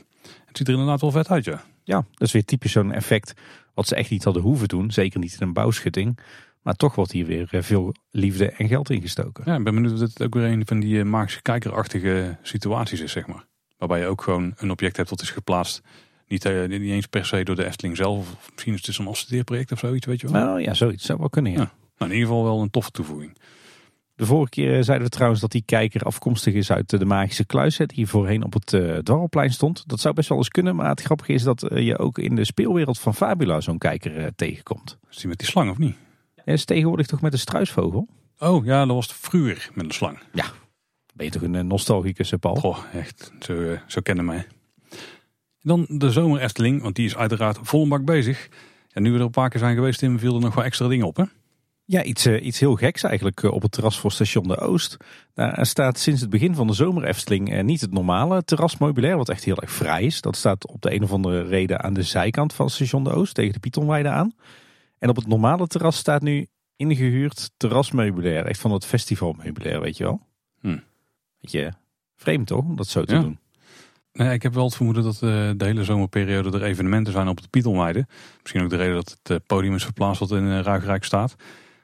Het 0.47 0.57
ziet 0.57 0.67
er 0.67 0.73
inderdaad 0.73 1.01
wel 1.01 1.11
vet 1.11 1.31
uit, 1.31 1.45
ja. 1.45 1.65
Ja, 1.85 2.05
dat 2.15 2.29
is 2.29 2.33
weer 2.33 2.45
typisch 2.45 2.73
zo'n 2.73 2.93
effect 2.93 3.35
wat 3.75 3.87
ze 3.87 3.95
echt 3.95 4.11
niet 4.11 4.25
hadden 4.25 4.43
hoeven 4.43 4.69
doen. 4.69 4.91
Zeker 4.91 5.21
niet 5.21 5.37
in 5.41 5.47
een 5.47 5.53
bouwschutting. 5.53 6.19
Maar 6.63 6.75
toch 6.75 6.95
wordt 6.95 7.13
hier 7.13 7.27
weer 7.27 7.49
eh, 7.51 7.63
veel 7.63 7.95
liefde 8.11 8.51
en 8.51 8.69
geld 8.69 8.91
ingestoken. 8.91 9.45
Ja, 9.47 9.57
ik 9.57 9.65
ben 9.65 9.75
benieuwd 9.75 9.93
of 9.93 10.01
het 10.01 10.23
ook 10.23 10.35
weer 10.35 10.45
een 10.45 10.67
van 10.67 10.81
die 10.81 10.99
eh, 10.99 11.05
magische 11.05 11.43
kijkerachtige 11.43 12.39
situaties 12.43 13.01
is, 13.01 13.13
zeg 13.13 13.27
maar. 13.27 13.45
Waarbij 13.79 14.01
je 14.01 14.07
ook 14.07 14.23
gewoon 14.23 14.53
een 14.57 14.71
object 14.71 14.97
hebt 14.97 15.09
dat 15.09 15.21
is 15.21 15.31
geplaatst. 15.31 15.83
Niet, 16.29 16.45
eh, 16.45 16.69
niet 16.69 16.81
eens 16.81 17.07
per 17.07 17.27
se 17.27 17.43
door 17.43 17.57
de 17.57 17.65
Efteling 17.65 17.97
zelf. 17.97 18.19
Of 18.19 18.51
misschien 18.53 18.75
is 18.75 18.87
het 18.87 18.99
een 18.99 19.07
afstudeerproject 19.07 19.73
of 19.73 19.79
zoiets, 19.79 20.07
weet 20.07 20.21
je 20.21 20.31
wel. 20.31 20.43
Nou 20.43 20.61
ja, 20.61 20.75
zoiets 20.75 21.05
zou 21.05 21.19
wel 21.19 21.29
kunnen 21.29 21.53
ja. 21.53 21.59
Ja. 21.59 21.73
Nou, 21.99 22.11
in 22.11 22.17
ieder 22.17 22.29
geval 22.29 22.45
wel 22.45 22.63
een 22.63 22.71
toffe 22.71 22.91
toevoeging. 22.91 23.37
De 24.23 24.29
vorige 24.29 24.51
keer 24.51 24.77
eh, 24.77 24.83
zeiden 24.83 25.07
we 25.07 25.13
trouwens 25.13 25.41
dat 25.41 25.51
die 25.51 25.63
kijker 25.67 26.03
afkomstig 26.03 26.55
is 26.55 26.71
uit 26.71 26.93
eh, 26.93 26.99
de 26.99 27.05
Magische 27.05 27.45
Kluis. 27.45 27.77
Die 27.87 28.07
voorheen 28.07 28.45
op 28.45 28.53
het 28.53 28.73
eh 28.73 28.97
Dwarrelplein 28.97 29.53
stond. 29.53 29.89
Dat 29.89 30.01
zou 30.01 30.15
best 30.15 30.29
wel 30.29 30.39
eens 30.39 30.49
kunnen. 30.49 30.77
Maar 30.77 30.89
het 30.89 31.03
grappige 31.03 31.33
is 31.33 31.43
dat 31.43 31.67
je 31.75 31.99
ook 31.99 32.19
in 32.19 32.35
de 32.35 32.45
speelwereld 32.45 32.99
van 32.99 33.15
Fabula 33.15 33.61
zo'n 33.61 33.79
kijker 33.79 34.35
tegenkomt. 34.35 34.99
Is 35.11 35.17
die 35.17 35.29
met 35.29 35.39
die 35.39 35.49
slang 35.49 35.71
of 35.71 35.79
niet? 35.79 35.97
En 36.45 36.53
is 36.53 36.65
tegenwoordig 36.65 37.07
toch 37.07 37.21
met 37.21 37.33
een 37.33 37.39
struisvogel? 37.39 38.09
Oh 38.39 38.65
ja, 38.65 38.87
dat 38.87 38.95
was 38.95 39.07
het 39.07 39.17
vroeger 39.17 39.71
met 39.75 39.85
een 39.85 39.91
slang. 39.91 40.19
Ben 41.15 41.27
je 41.27 41.33
toch 41.33 41.43
een 41.43 41.67
nostalgicus, 41.67 42.33
Paul? 42.41 42.55
Goh, 42.55 42.79
echt. 42.93 43.33
Zo, 43.41 43.77
zo 43.87 44.01
kennen 44.01 44.25
mij. 44.25 44.47
Dan 45.61 45.87
de 45.89 46.11
zomer 46.11 46.41
Efteling, 46.41 46.83
want 46.83 46.97
die 46.97 47.07
is 47.07 47.17
uiteraard 47.17 47.59
vol 47.63 47.83
een 47.83 47.89
bak 47.89 48.05
bezig. 48.05 48.49
En 48.91 49.03
nu 49.03 49.11
we 49.11 49.19
er 49.19 49.25
een 49.25 49.31
paar 49.31 49.49
keer 49.49 49.61
zijn 49.61 49.75
geweest, 49.75 49.99
Tim, 49.99 50.19
viel 50.19 50.35
er 50.35 50.41
nog 50.41 50.55
wel 50.55 50.65
extra 50.65 50.89
dingen 50.89 51.07
op, 51.07 51.17
hè? 51.17 51.25
Ja, 51.85 52.03
iets, 52.03 52.27
eh, 52.27 52.45
iets 52.45 52.61
heel 52.61 52.75
geks 52.75 53.03
eigenlijk 53.03 53.43
eh, 53.43 53.53
op 53.53 53.63
het 53.63 53.73
terras 53.73 53.99
voor 53.99 54.13
station 54.13 54.49
de 54.49 54.59
Oost. 54.59 54.97
Daar 55.35 55.67
staat 55.67 55.99
sinds 55.99 56.21
het 56.21 56.31
begin 56.31 56.55
van 56.55 56.67
de 56.67 56.73
zomer 56.73 57.05
Efteling 57.05 57.53
eh, 57.53 57.65
niet 57.65 57.81
het 57.81 57.93
normale 57.93 58.45
terrasmeubilair, 58.45 59.17
wat 59.17 59.29
echt 59.29 59.45
heel 59.45 59.57
erg 59.61 59.71
vrij 59.71 60.03
is. 60.03 60.21
Dat 60.21 60.37
staat 60.37 60.67
op 60.67 60.83
de 60.83 60.95
een 60.95 61.03
of 61.03 61.13
andere 61.13 61.43
reden 61.43 61.83
aan 61.83 61.93
de 61.95 62.03
zijkant 62.03 62.53
van 62.53 62.71
station 62.71 63.05
de 63.05 63.11
Oost, 63.11 63.35
tegen 63.35 63.53
de 63.53 63.59
Pietonweide 63.59 64.09
aan. 64.09 64.33
En 64.99 65.09
op 65.09 65.17
het 65.17 65.27
normale 65.27 65.67
terras 65.67 65.97
staat 65.97 66.23
nu 66.23 66.47
ingehuurd 66.77 67.51
terrasmeubilair, 67.57 68.47
echt 68.47 68.61
van 68.61 68.73
het 68.73 68.85
festivalmeubilair, 68.87 69.81
weet 69.81 69.97
je 69.97 70.05
wel. 70.05 70.21
Hm. 70.61 70.79
Beetje 71.41 71.73
vreemd 72.17 72.47
toch, 72.47 72.65
om 72.65 72.77
dat 72.77 72.89
zo 72.89 73.05
te 73.05 73.15
Ja. 73.15 73.21
doen. 73.21 73.39
Nee, 74.13 74.33
ik 74.33 74.43
heb 74.43 74.55
wel 74.55 74.65
het 74.65 74.75
vermoeden 74.77 75.03
dat 75.03 75.15
eh, 75.15 75.21
de 75.57 75.65
hele 75.65 75.85
zomerperiode 75.85 76.59
er 76.59 76.65
evenementen 76.65 77.13
zijn 77.13 77.29
op 77.29 77.41
de 77.43 77.49
Pietelweide. 77.49 78.07
Misschien 78.41 78.63
ook 78.63 78.71
de 78.71 78.77
reden 78.77 78.95
dat 78.95 79.19
het 79.23 79.31
eh, 79.31 79.37
podium 79.47 79.75
is 79.75 79.85
verplaatst 79.85 80.21
wat 80.21 80.31
in 80.31 80.45
uh, 80.45 80.61
Ruigrijk 80.61 81.05
staat. 81.05 81.35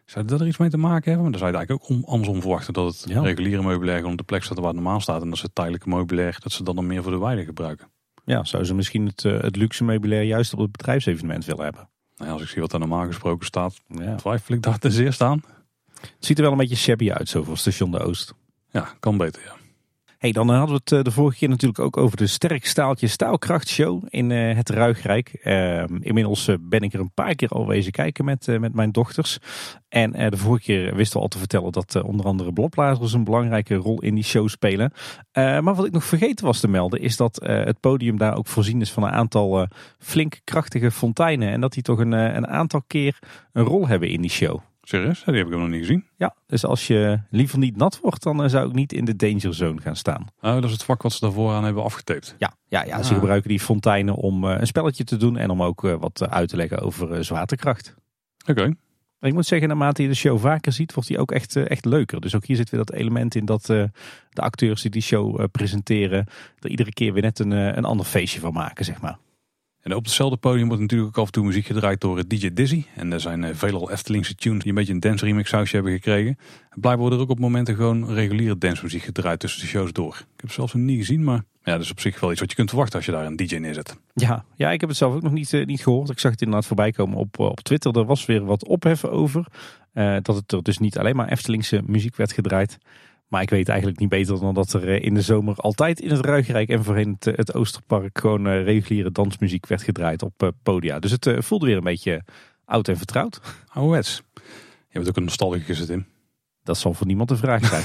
Zou 0.08 0.24
dat 0.24 0.40
er 0.40 0.46
iets 0.46 0.56
mee 0.56 0.68
te 0.70 0.76
maken 0.76 1.04
hebben? 1.12 1.20
Want 1.22 1.30
dan 1.30 1.38
zou 1.40 1.50
je 1.52 1.56
eigenlijk 1.58 1.82
ook 1.90 1.96
om, 1.96 2.04
andersom 2.12 2.40
verwachten 2.40 2.72
dat 2.72 2.86
het 3.00 3.10
Ja. 3.10 3.20
reguliere 3.20 3.62
meubilair 3.62 4.04
op 4.06 4.16
de 4.16 4.22
plek 4.22 4.42
staat 4.42 4.56
waar 4.58 4.66
het 4.66 4.74
normaal 4.74 5.00
staat. 5.00 5.22
En 5.22 5.28
dat 5.28 5.38
ze 5.38 5.44
het 5.44 5.54
tijdelijke 5.54 5.88
meubilair, 5.88 6.36
dat 6.42 6.52
ze 6.52 6.62
dan 6.62 6.74
dan 6.74 6.86
meer 6.86 7.02
voor 7.02 7.12
de 7.12 7.18
weide 7.18 7.44
gebruiken. 7.44 7.88
Ja, 8.24 8.44
zou 8.44 8.64
ze 8.64 8.74
misschien 8.74 9.06
het, 9.06 9.24
eh, 9.24 9.40
het 9.40 9.56
luxe 9.56 9.84
meubilair 9.84 10.22
juist 10.22 10.52
op 10.52 10.58
het 10.58 10.72
bedrijfsevenement 10.72 11.44
willen 11.44 11.64
hebben. 11.64 11.88
Nou 12.16 12.28
ja, 12.30 12.32
als 12.36 12.42
ik 12.42 12.48
zie 12.48 12.60
wat 12.60 12.72
er 12.72 12.78
normaal 12.78 13.06
gesproken 13.06 13.46
staat, 13.46 13.80
Ja. 13.88 14.14
twijfel 14.14 14.54
ik 14.54 14.62
daar 14.62 14.78
ten 14.78 14.92
zeerste 14.92 15.24
aan. 15.24 15.42
Het 16.00 16.10
ziet 16.26 16.36
er 16.36 16.42
wel 16.42 16.52
een 16.52 16.58
beetje 16.58 16.76
shabby 16.76 17.12
uit, 17.12 17.28
zo 17.28 17.42
voor 17.42 17.58
station 17.58 17.90
de 17.90 17.98
Oost. 17.98 18.34
Ja, 18.70 18.88
kan 19.00 19.16
beter, 19.16 19.42
ja. 19.44 19.52
Hey, 20.18 20.32
dan 20.32 20.48
hadden 20.48 20.68
we 20.68 20.80
het 20.84 20.92
eh, 20.92 21.02
de 21.02 21.10
vorige 21.10 21.38
keer 21.38 21.48
natuurlijk 21.48 21.78
ook 21.78 21.96
over 21.96 22.16
de 22.16 22.26
Sterk 22.26 22.66
Staaltje 22.66 23.06
Staalkrachtshow 23.06 24.04
in 24.08 24.30
eh, 24.30 24.56
het 24.56 24.68
Ruigrijk. 24.68 25.28
Ehm, 25.28 25.96
inmiddels 26.00 26.48
eh, 26.48 26.54
ben 26.60 26.80
ik 26.80 26.92
er 26.92 27.00
een 27.00 27.14
paar 27.14 27.34
keer 27.34 27.48
al 27.48 27.66
wezen 27.66 27.92
kijken 27.92 28.25
met, 28.25 28.48
eh, 28.48 28.58
met 28.58 28.75
mijn 28.75 28.92
dochters. 28.92 29.38
En 29.88 30.14
eh, 30.14 30.30
de 30.30 30.37
vorige 30.37 30.64
keer 30.64 30.94
wisten 30.94 31.16
we 31.16 31.22
al 31.22 31.28
te 31.28 31.38
vertellen 31.38 31.72
dat 31.72 31.94
eh, 31.94 32.04
onder 32.04 32.26
andere 32.26 32.52
bladblazers 32.52 33.12
een 33.12 33.25
belangrijke 33.25 33.75
rol 33.75 34.00
in 34.00 34.14
die 34.14 34.25
show 34.25 34.48
spelen. 34.48 34.92
Eh, 35.30 35.60
maar 35.60 35.75
wat 35.75 35.87
ik 35.87 35.92
nog 35.92 36.04
vergeten 36.04 36.46
was 36.46 36.60
te 36.60 36.68
melden 36.68 37.00
is 37.00 37.16
dat 37.16 37.38
eh, 37.40 37.64
het 37.64 37.80
podium 37.80 38.18
daar 38.18 38.37
ook 38.37 38.46
voorzien 38.46 38.80
is 38.80 38.92
van 38.92 39.02
een 39.02 39.10
aantal 39.10 39.60
eh, 39.60 39.66
flink 39.98 40.40
krachtige 40.44 40.90
fonteinen. 40.90 41.48
En 41.48 41.60
dat 41.60 41.72
die 41.72 41.82
toch 41.82 41.98
een, 41.98 42.12
eh, 42.12 42.34
een 42.34 42.48
aantal 42.48 42.82
keer 42.87 43.18
een 43.52 43.64
rol 43.64 43.87
hebben 43.88 44.08
in 44.08 44.20
die 44.20 44.30
show. 44.30 44.60
Serieus? 44.88 45.23
Die 45.25 45.35
heb 45.35 45.47
ik 45.47 45.52
hem 45.52 45.61
nog 45.61 45.68
niet 45.71 45.80
gezien. 45.80 46.04
Ja, 46.16 46.35
dus 46.47 46.64
als 46.64 46.87
je 46.87 47.21
liever 47.30 47.59
niet 47.59 47.76
nat 47.76 47.99
wordt, 48.02 48.23
dan 48.23 48.42
eh, 48.42 48.49
zou 48.50 48.68
ik 48.68 48.75
niet 48.75 48.92
in 48.92 49.04
de 49.04 49.16
danger 49.16 49.54
zone 49.54 49.80
gaan 49.80 49.97
staan. 49.97 50.26
Oh, 50.40 50.54
dat 50.54 50.64
is 50.64 50.71
het 50.73 50.83
vak 50.83 51.02
wat 51.02 51.12
ze 51.12 51.21
daarvoor 51.21 51.52
aan 51.52 51.64
hebben 51.64 51.83
afgetaped. 51.83 52.35
Ja, 52.38 52.54
ja, 52.68 52.85
ja 52.85 53.02
ze 53.02 53.12
Ah. 53.12 53.18
gebruiken 53.18 53.49
die 53.49 53.61
fonteinen 53.61 54.14
om 54.14 54.45
eh, 54.45 54.61
een 54.61 54.66
spelletje 54.66 55.04
te 55.04 55.16
doen 55.16 55.37
en 55.37 55.50
om 55.50 55.62
ook 55.62 55.85
eh, 55.85 55.95
wat 55.95 56.28
uit 56.28 56.49
te 56.49 56.57
leggen 56.57 56.78
over 56.78 57.12
eh, 57.12 57.23
zwaartekracht. 57.23 57.95
Oké. 58.47 58.75
Ik 59.21 59.33
moet 59.33 59.47
zeggen, 59.47 59.68
naarmate 59.68 60.02
je 60.02 60.09
de 60.09 60.14
show 60.14 60.38
vaker 60.38 60.73
ziet, 60.73 60.95
wordt 60.95 61.09
die 61.09 61.18
ook 61.18 61.33
echt, 61.33 61.57
echt 61.57 61.85
leuker. 61.85 62.21
Dus 62.21 62.35
ook 62.35 62.45
hier 62.47 62.57
zit 62.57 62.71
weer 62.71 62.85
dat 62.85 62.97
element 62.97 63.35
in 63.35 63.45
dat 63.45 63.71
eh, 63.71 63.85
de 64.30 64.40
acteurs 64.40 64.83
die 64.83 64.90
die 64.90 65.02
show 65.02 65.40
eh, 65.40 65.47
presenteren, 65.52 66.26
er 66.59 66.71
iedere 66.71 66.92
keer 66.92 67.12
weer 67.12 67.23
net 67.23 67.38
een, 67.38 67.52
eh, 67.52 67.76
een 67.76 67.85
ander 67.85 68.07
feestje 68.07 68.40
van 68.40 68.52
maken, 68.52 68.85
zeg 68.85 69.00
maar. 69.00 69.18
En 69.82 69.94
op 69.94 70.04
hetzelfde 70.04 70.37
podium 70.37 70.66
wordt 70.66 70.82
natuurlijk 70.82 71.08
ook 71.08 71.18
af 71.18 71.26
en 71.26 71.32
toe 71.32 71.44
muziek 71.44 71.66
gedraaid 71.66 72.00
door 72.00 72.26
DJ 72.26 72.50
Dizzy. 72.52 72.85
En 72.94 73.12
er 73.12 73.20
zijn 73.20 73.44
eh, 73.44 73.54
veelal 73.54 73.90
Eftelingse 73.90 74.35
tunes 74.35 74.58
die 74.58 74.68
een 74.68 74.75
beetje 74.75 74.92
een 74.92 75.00
dance 75.00 75.25
remix 75.25 75.49
sausje 75.49 75.75
hebben 75.75 75.92
gekregen. 75.92 76.38
En 76.70 76.80
blijkbaar 76.80 76.99
wordt 76.99 77.14
er 77.14 77.20
ook 77.20 77.30
op 77.30 77.38
momenten 77.38 77.75
gewoon 77.75 78.12
reguliere 78.12 78.58
dancemuziek 78.58 79.02
gedraaid 79.02 79.40
tussen 79.40 79.61
de 79.61 79.66
shows 79.66 79.92
door. 79.92 80.14
Ik 80.35 80.40
heb 80.40 80.50
zelfs 80.50 80.73
nog 80.73 80.82
niet 80.82 80.99
gezien, 80.99 81.25
maar 81.25 81.42
ja, 81.62 81.73
dat 81.73 81.80
is 81.80 81.90
op 81.90 82.00
zich 82.00 82.20
wel 82.20 82.30
iets 82.30 82.40
wat 82.40 82.50
je 82.50 82.56
kunt 82.56 82.68
verwachten 82.68 82.97
als 82.97 83.06
je 83.06 83.12
daar 83.12 83.26
een 83.26 83.37
DJ 83.37 83.56
neerzet. 83.56 83.97
Ja, 84.14 84.44
ja, 84.56 84.70
ik 84.70 84.80
heb 84.80 84.88
het 84.88 84.99
zelf 84.99 85.14
ook 85.14 85.23
nog 85.23 85.32
niet, 85.32 85.52
eh, 85.52 85.66
niet 85.66 85.82
gehoord. 85.82 86.11
Ik 86.11 86.18
zag 86.18 86.30
het 86.30 86.40
inderdaad 86.40 86.66
voorbij 86.66 86.92
komen 86.92 87.18
op, 87.18 87.38
eh, 87.38 87.47
op 87.47 87.61
Twitter. 87.61 87.99
Er 87.99 88.04
was 88.04 88.26
weer 88.26 88.44
wat 88.44 88.66
ophef 88.66 89.04
over. 89.04 89.47
dat 90.23 90.37
het 90.37 90.52
er 90.52 90.62
dus 90.62 90.78
niet 90.78 90.99
alleen 90.99 91.16
maar 91.16 91.28
Eftelingse 91.28 91.82
muziek 91.87 92.16
werd 92.16 92.32
gedraaid. 92.32 92.78
Maar 93.28 93.42
ik 93.42 93.50
weet 93.50 93.68
eigenlijk 93.68 93.99
niet 93.99 94.08
beter 94.08 94.40
dan 94.40 94.54
dat 94.54 94.73
er 94.73 94.88
eh, 94.88 95.04
in 95.04 95.14
de 95.14 95.23
zomer 95.23 95.54
altijd 95.54 96.00
in 96.00 96.11
het 96.11 96.25
Ruigrijk 96.25 96.68
en 96.68 96.85
voorheen 96.85 97.12
het, 97.12 97.26
eh, 97.26 97.37
het 97.37 97.54
Oosterpark 97.54 98.18
gewoon 98.18 98.47
eh, 98.47 98.62
reguliere 98.62 99.12
dansmuziek 99.12 99.66
werd 99.66 99.82
gedraaid 99.82 100.23
op 100.23 100.52
podia. 100.62 100.99
Dus 100.99 101.11
het 101.11 101.30
voelde 101.38 101.66
weer 101.66 101.76
een 101.76 101.82
beetje 101.82 102.25
oud 102.64 102.88
en 102.88 102.97
vertrouwd. 102.97 103.40
Ouderwets. 103.68 104.23
Je 104.88 104.92
bent 104.92 105.08
ook 105.08 105.16
een 105.16 105.25
nostalgicus 105.25 105.88
in. 105.88 106.06
Dat 106.62 106.78
zal 106.78 106.94
voor 106.94 107.06
niemand 107.06 107.28
de 107.28 107.37
vraag 107.37 107.64
zijn. 107.64 107.85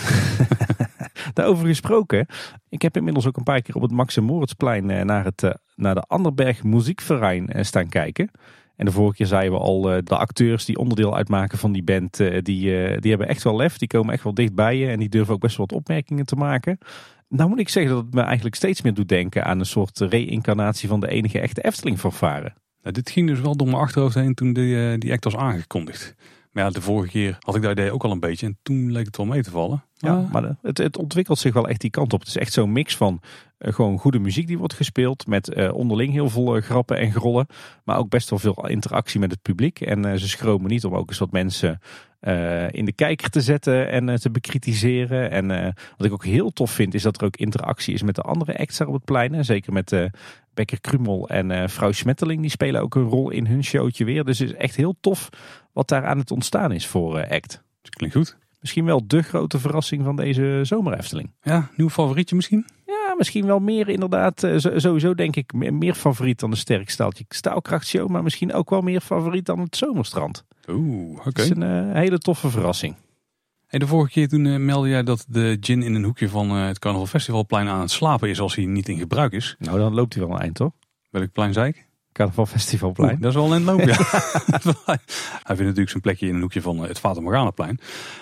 Daarover 1.33 1.67
gesproken, 1.67 2.27
ik 2.69 2.81
heb 2.81 2.97
inmiddels 2.97 3.27
ook 3.27 3.37
een 3.37 3.43
paar 3.43 3.61
keer 3.61 3.75
op 3.75 3.81
het 3.81 3.91
Max 3.91 4.19
Moritzplein 4.19 5.05
naar, 5.05 5.25
het, 5.25 5.57
naar 5.75 5.95
de 5.95 6.01
Anderberg 6.01 6.63
Muziekverein 6.63 7.65
staan 7.65 7.89
kijken. 7.89 8.31
En 8.75 8.85
de 8.85 8.91
vorige 8.91 9.15
keer 9.15 9.25
zeiden 9.25 9.51
we 9.51 9.59
al, 9.59 9.91
eh, 9.91 9.97
de 10.03 10.17
acteurs 10.17 10.65
die 10.65 10.77
onderdeel 10.77 11.15
uitmaken 11.15 11.57
van 11.57 11.71
die 11.71 11.83
band, 11.83 12.19
eh, 12.19 12.41
die, 12.41 12.85
eh, 12.85 12.97
die 12.99 13.09
hebben 13.09 13.27
echt 13.27 13.43
wel 13.43 13.55
lef. 13.55 13.77
Die 13.77 13.87
komen 13.87 14.13
echt 14.13 14.23
wel 14.23 14.33
dicht 14.33 14.55
bij 14.55 14.77
je 14.77 14.87
en 14.87 14.99
die 14.99 15.09
durven 15.09 15.33
ook 15.33 15.39
best 15.39 15.57
wel 15.57 15.65
wat 15.65 15.77
opmerkingen 15.77 16.25
te 16.25 16.35
maken. 16.35 16.77
Nou 17.29 17.49
moet 17.49 17.59
ik 17.59 17.69
zeggen 17.69 17.93
dat 17.93 18.05
het 18.05 18.13
me 18.13 18.21
eigenlijk 18.21 18.55
steeds 18.55 18.81
meer 18.81 18.93
doet 18.93 19.09
denken 19.09 19.45
aan 19.45 19.59
een 19.59 19.65
soort 19.65 19.99
reïncarnatie 19.99 20.89
van 20.89 20.99
de 20.99 21.07
enige 21.07 21.39
echte 21.39 21.63
Efteling 21.63 21.99
fanfare. 21.99 22.53
Nou, 22.81 22.95
dit 22.95 23.09
ging 23.09 23.27
dus 23.27 23.39
wel 23.39 23.55
door 23.55 23.67
mijn 23.67 23.79
achterhoofd 23.79 24.15
heen 24.15 24.33
toen 24.33 24.53
die, 24.53 24.97
die 24.97 25.11
act 25.11 25.23
was 25.23 25.35
aangekondigd. 25.35 26.15
Maar 26.53 26.63
ja, 26.63 26.69
de 26.69 26.81
vorige 26.81 27.09
keer 27.11 27.37
had 27.39 27.55
ik 27.55 27.61
dat 27.61 27.71
idee 27.71 27.91
ook 27.91 28.03
al 28.03 28.11
een 28.11 28.19
beetje. 28.19 28.45
En 28.45 28.57
toen 28.63 28.91
leek 28.91 29.05
het 29.05 29.17
wel 29.17 29.25
mee 29.25 29.43
te 29.43 29.51
vallen. 29.51 29.83
Ja, 29.97 30.27
Maar- 30.31 30.41
de- 30.41 30.55
het, 30.61 30.77
het 30.77 30.97
ontwikkelt 30.97 31.39
zich 31.39 31.53
wel 31.53 31.67
echt 31.67 31.81
die 31.81 31.89
kant 31.89 32.13
op. 32.13 32.19
Het 32.19 32.27
is 32.29 32.37
echt 32.37 32.53
zo'n 32.53 32.71
mix 32.71 32.97
van 32.97 33.21
eh, 33.57 33.73
gewoon 33.73 33.97
goede 33.99 34.19
muziek 34.19 34.47
die 34.47 34.57
wordt 34.57 34.73
gespeeld. 34.73 35.27
Met 35.27 35.49
eh, 35.53 35.73
onderling 35.73 36.11
heel 36.13 36.29
veel 36.29 36.55
eh, 36.55 36.61
grappen 36.63 36.97
en 36.97 37.11
grollen. 37.11 37.47
Maar 37.83 37.97
ook 37.97 38.09
best 38.09 38.29
wel 38.29 38.39
veel 38.39 38.67
interactie 38.67 39.19
met 39.19 39.31
het 39.31 39.41
publiek. 39.41 39.81
En 39.81 40.05
eh, 40.05 40.17
ze 40.17 40.27
schromen 40.29 40.69
niet 40.69 40.85
om 40.85 40.95
ook 40.95 41.09
eens 41.09 41.19
wat 41.19 41.31
mensen 41.31 41.79
eh, 42.19 42.71
in 42.71 42.85
de 42.85 42.93
kijker 42.93 43.29
te 43.29 43.41
zetten 43.41 43.89
en 43.89 44.09
eh, 44.09 44.15
te 44.15 44.29
bekritiseren. 44.31 45.31
En 45.31 45.51
eh, 45.51 45.71
wat 45.97 46.07
ik 46.07 46.13
ook 46.13 46.25
heel 46.25 46.49
tof 46.51 46.71
vind 46.71 46.93
is 46.93 47.01
dat 47.03 47.17
er 47.21 47.27
ook 47.27 47.35
interactie 47.37 47.93
is 47.93 48.03
met 48.03 48.15
de 48.15 48.21
andere 48.21 48.57
acts 48.57 48.77
daar 48.77 48.87
op 48.87 48.93
het 48.93 49.05
plein. 49.05 49.45
Zeker 49.45 49.73
met 49.73 49.91
eh 49.91 50.05
Bekker 50.53 50.81
Krumel 50.81 51.29
en 51.29 51.51
eh 51.51 51.67
vrouw 51.67 51.91
Smetteling. 51.91 52.41
Die 52.41 52.49
spelen 52.49 52.81
ook 52.81 52.95
een 52.95 53.09
rol 53.09 53.29
in 53.29 53.45
hun 53.47 53.63
showtje 53.63 54.05
weer. 54.05 54.23
Dus 54.23 54.39
het 54.39 54.49
is 54.49 54.55
echt 54.55 54.75
heel 54.75 54.95
tof 55.01 55.29
wat 55.73 55.87
daar 55.87 56.05
aan 56.05 56.17
het 56.17 56.31
ontstaan 56.31 56.71
is 56.71 56.87
voor 56.87 57.17
eh, 57.17 57.31
act. 57.35 57.63
Klinkt 57.89 58.15
goed. 58.15 58.37
Misschien 58.59 58.85
wel 58.85 59.07
de 59.07 59.21
grote 59.21 59.59
verrassing 59.59 60.03
van 60.03 60.15
deze 60.15 60.59
zomer 60.63 60.97
Efteling. 60.97 61.31
Ja, 61.41 61.69
nieuw 61.77 61.89
favorietje 61.89 62.35
misschien? 62.35 62.65
Ja, 62.85 63.13
misschien 63.17 63.45
wel 63.45 63.59
meer 63.59 63.89
inderdaad. 63.89 64.43
eh, 64.43 64.53
Sowieso 64.57 65.13
denk 65.15 65.35
ik 65.35 65.53
me- 65.53 65.71
meer 65.71 65.93
favoriet 65.93 66.39
dan 66.39 66.49
de 66.49 66.55
sterk 66.55 66.89
staaltje 66.89 67.25
staalkrachtshow. 67.29 68.09
Maar 68.09 68.23
misschien 68.23 68.53
ook 68.53 68.69
wel 68.69 68.81
meer 68.81 69.01
favoriet 69.01 69.45
dan 69.45 69.59
het 69.59 69.75
zomerstrand. 69.75 70.45
Oeh, 70.69 71.17
oké. 71.17 71.27
Het 71.29 71.39
is 71.39 71.49
een 71.49 71.63
eh, 71.63 71.93
hele 71.93 72.17
toffe 72.17 72.49
verrassing. 72.49 72.95
Hey, 73.67 73.79
de 73.79 73.87
vorige 73.87 74.11
keer 74.11 74.27
toen 74.27 74.65
meldde 74.65 74.89
jij 74.89 75.03
dat 75.03 75.25
de 75.29 75.57
gin 75.59 75.83
in 75.83 75.93
een 75.95 76.03
hoekje 76.03 76.29
van 76.29 76.49
het 76.49 76.79
Carnaval 76.79 77.07
Festivalplein 77.07 77.67
aan 77.67 77.79
het 77.79 77.91
slapen 77.91 78.29
is 78.29 78.39
als 78.39 78.55
hij 78.55 78.65
niet 78.65 78.89
in 78.89 78.97
gebruik 78.97 79.31
is. 79.31 79.55
Nou, 79.59 79.77
dan 79.77 79.93
loopt 79.93 80.13
hij 80.13 80.23
wel 80.25 80.35
een 80.35 80.41
eind, 80.41 80.55
toch? 80.55 80.71
Welk 81.09 81.31
plein 81.31 81.53
zei 81.53 81.67
ik? 81.67 81.87
Carnaval 82.13 82.45
Festivalplein. 82.45 83.11
Oeh, 83.11 83.21
dat 83.21 83.29
is 83.29 83.35
wel 83.35 83.55
een 83.55 83.63
loop, 83.63 83.79
ja. 83.79 83.95
Hij 85.47 85.55
vindt 85.55 85.61
natuurlijk 85.61 85.89
zijn 85.89 86.01
plekje 86.01 86.27
in 86.27 86.35
een 86.35 86.41
hoekje 86.41 86.61
van 86.61 86.81
eh, 86.81 86.87
het 86.87 86.99
Fata 86.99 87.21
Morganaplein. 87.21 87.79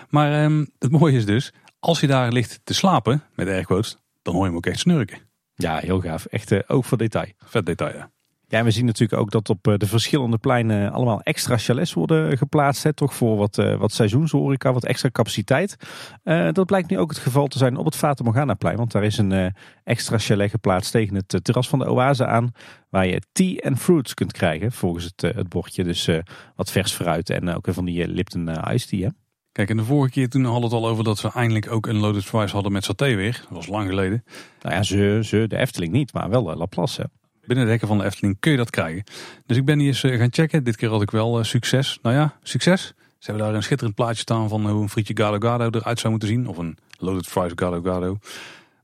Maar 0.10 0.44
ehm, 0.44 0.66
het 0.80 0.92
mooie 0.92 1.18
is 1.18 1.26
dus, 1.26 1.54
als 1.80 2.00
hij 2.00 2.10
daar 2.10 2.32
ligt 2.32 2.60
te 2.64 2.74
slapen, 2.74 3.24
met 3.36 3.48
airquotes, 3.48 3.98
dan 4.22 4.34
hoor 4.34 4.44
je 4.44 4.50
hem 4.50 4.58
ook 4.58 4.66
echt 4.66 4.80
snurken. 4.80 5.18
Ja, 5.56 5.78
heel 5.78 6.02
gaaf. 6.02 6.26
Echt 6.26 6.52
eh, 6.52 6.60
ook 6.68 6.86
voor 6.86 6.98
detail. 6.98 7.32
Vet 7.38 7.66
detail, 7.66 7.96
ja. 7.96 8.12
Ja, 8.52 8.58
en 8.58 8.64
we 8.64 8.72
zien 8.72 8.86
natuurlijk 8.86 9.22
ook 9.22 9.32
dat 9.32 9.50
op 9.50 9.68
eh, 9.68 9.78
de 9.78 9.88
verschillende 9.88 10.38
pleinen 10.38 10.92
allemaal 10.92 11.22
extra 11.22 11.58
chalets 11.58 11.94
worden 11.94 12.38
geplaatst. 12.38 12.84
Hè, 12.84 12.94
toch 12.94 13.16
voor 13.16 13.38
wat, 13.38 13.58
eh, 13.58 13.76
wat 13.76 13.92
seizoenshoreca, 13.92 14.74
wat 14.74 14.86
extra 14.86 15.10
capaciteit. 15.10 15.76
Eh, 16.24 16.52
dat 16.52 16.66
blijkt 16.66 16.90
nu 16.90 17.00
ook 17.00 17.10
het 17.10 17.20
geval 17.20 17.48
te 17.48 17.58
zijn 17.58 17.78
op 17.78 17.86
het 17.86 17.96
Fata 17.96 18.24
Morgana 18.24 18.54
plein. 18.54 18.78
Want 18.78 18.92
daar 18.92 19.04
is 19.04 19.18
een 19.18 19.32
eh, 19.32 19.46
extra 19.84 20.18
chalet 20.18 20.50
geplaatst 20.50 20.92
tegen 20.92 21.16
het 21.16 21.34
eh, 21.34 21.40
terras 21.40 21.70
van 21.70 21.80
de 21.80 21.92
oase 21.92 22.26
aan. 22.26 22.52
Waar 22.90 23.08
je 23.08 23.22
tea 23.32 23.56
en 23.56 23.78
fruits 23.78 24.14
kunt 24.14 24.32
krijgen 24.32 24.72
volgens 24.72 25.04
het, 25.04 25.24
eh, 25.24 25.36
het 25.36 25.50
bordje. 25.50 25.84
Dus 25.84 26.08
eh, 26.08 26.20
wat 26.56 26.72
vers 26.72 26.92
fruit 26.92 27.30
en 27.30 27.50
ook 27.50 27.68
van 27.70 27.86
die 27.86 28.08
uh, 28.08 28.14
Lipton 28.14 28.50
eh, 28.50 28.74
iced 28.74 28.90
tea. 28.90 29.08
Hè? 29.08 29.10
Kijk, 29.52 29.70
en 29.70 29.78
de 29.78 29.84
vorige 29.84 30.12
keer 30.12 30.30
toen 30.30 30.44
hadden 30.44 30.70
we 30.70 30.76
het 30.76 30.86
al 30.86 30.92
over 30.92 31.04
dat 31.04 31.18
ze 31.18 31.32
eindelijk 31.34 31.72
ook 31.72 31.88
een 31.88 31.98
loaded 31.98 32.24
fries 32.24 32.52
hadden 32.52 32.72
met 32.72 32.84
saté 32.84 33.16
weer. 33.16 33.40
Dat 33.42 33.58
was 33.58 33.68
lang 33.68 33.88
geleden. 33.88 34.24
Nou 34.62 34.76
ja, 34.76 34.84
ze, 34.84 35.20
ze, 35.24 35.46
de 35.48 35.58
Efteling 35.58 35.92
niet, 35.92 36.14
maar 36.14 36.30
wel 36.30 36.52
uh, 36.52 36.58
Laplace. 36.58 37.02
Hè? 37.02 37.21
Binnen 37.46 37.66
de 37.66 37.72
hekken 37.72 37.88
van 37.88 37.98
de 37.98 38.04
Efteling 38.04 38.38
kun 38.40 38.52
je 38.52 38.58
dat 38.58 38.70
krijgen. 38.70 39.04
Dus 39.46 39.58
ik 39.58 39.66
ben 39.66 39.80
hier 39.80 39.88
eens 39.88 40.04
eh, 40.04 40.18
gaan 40.18 40.32
checken. 40.32 40.64
Dit 40.64 40.76
keer 40.76 40.90
had 40.90 41.02
ik 41.02 41.12
wel 41.12 41.40
eh, 41.40 41.44
succes. 41.44 42.00
Nou 42.02 42.16
ja, 42.16 42.38
succes. 42.44 42.94
Ze 43.18 43.32
hebben 43.32 43.46
daar 43.46 43.56
een 43.56 43.64
schitterend 43.64 43.96
plaatje 43.96 44.22
staan 44.22 44.50
van 44.50 44.66
eh, 44.66 44.72
hoe 44.72 44.82
een 44.82 44.90
frietje 44.90 45.18
Gado 45.18 45.38
Gado 45.40 45.80
eruit 45.80 46.00
zou 46.00 46.12
moeten 46.12 46.30
zien. 46.30 46.48
Of 46.48 46.58
een 46.58 46.78
loaded 46.98 47.28
fries 47.28 47.52
Gado 47.56 47.82
Gado. 47.82 48.18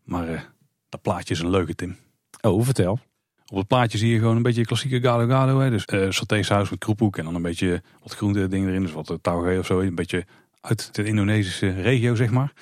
Maar 0.04 0.52
dat 0.90 1.02
plaatje 1.02 1.34
is 1.34 1.40
een 1.40 1.50
leuke, 1.50 1.76
Tim. 1.76 1.96
Oh, 2.42 2.64
vertel. 2.64 3.00
Op 3.48 3.58
het 3.58 3.68
plaatje 3.68 3.98
zie 3.98 4.12
je 4.12 4.20
gewoon 4.20 4.36
een 4.36 4.42
beetje 4.42 4.66
klassieke 4.66 5.02
Gado 5.02 5.28
Gado. 5.28 5.60
Hè. 5.60 5.70
Dus 5.70 6.16
satésaus 6.16 6.70
met 6.70 6.80
kroephoek 6.80 7.18
en 7.18 7.26
dan 7.26 7.36
een 7.36 7.42
beetje 7.42 7.82
wat 8.04 8.16
groente 8.16 8.48
dingen 8.48 8.70
erin. 8.70 8.82
Dus 8.82 8.92
wat 8.92 9.10
uh, 9.10 9.18
tauge 9.22 9.60
of 9.60 9.66
zo. 9.66 9.80
Een 9.80 9.96
beetje 9.96 10.26
uit 10.62 10.96
de 10.96 11.04
Indonesische 11.04 11.70
regio, 11.82 12.16
zeg 12.16 12.32
maar. 12.32 12.54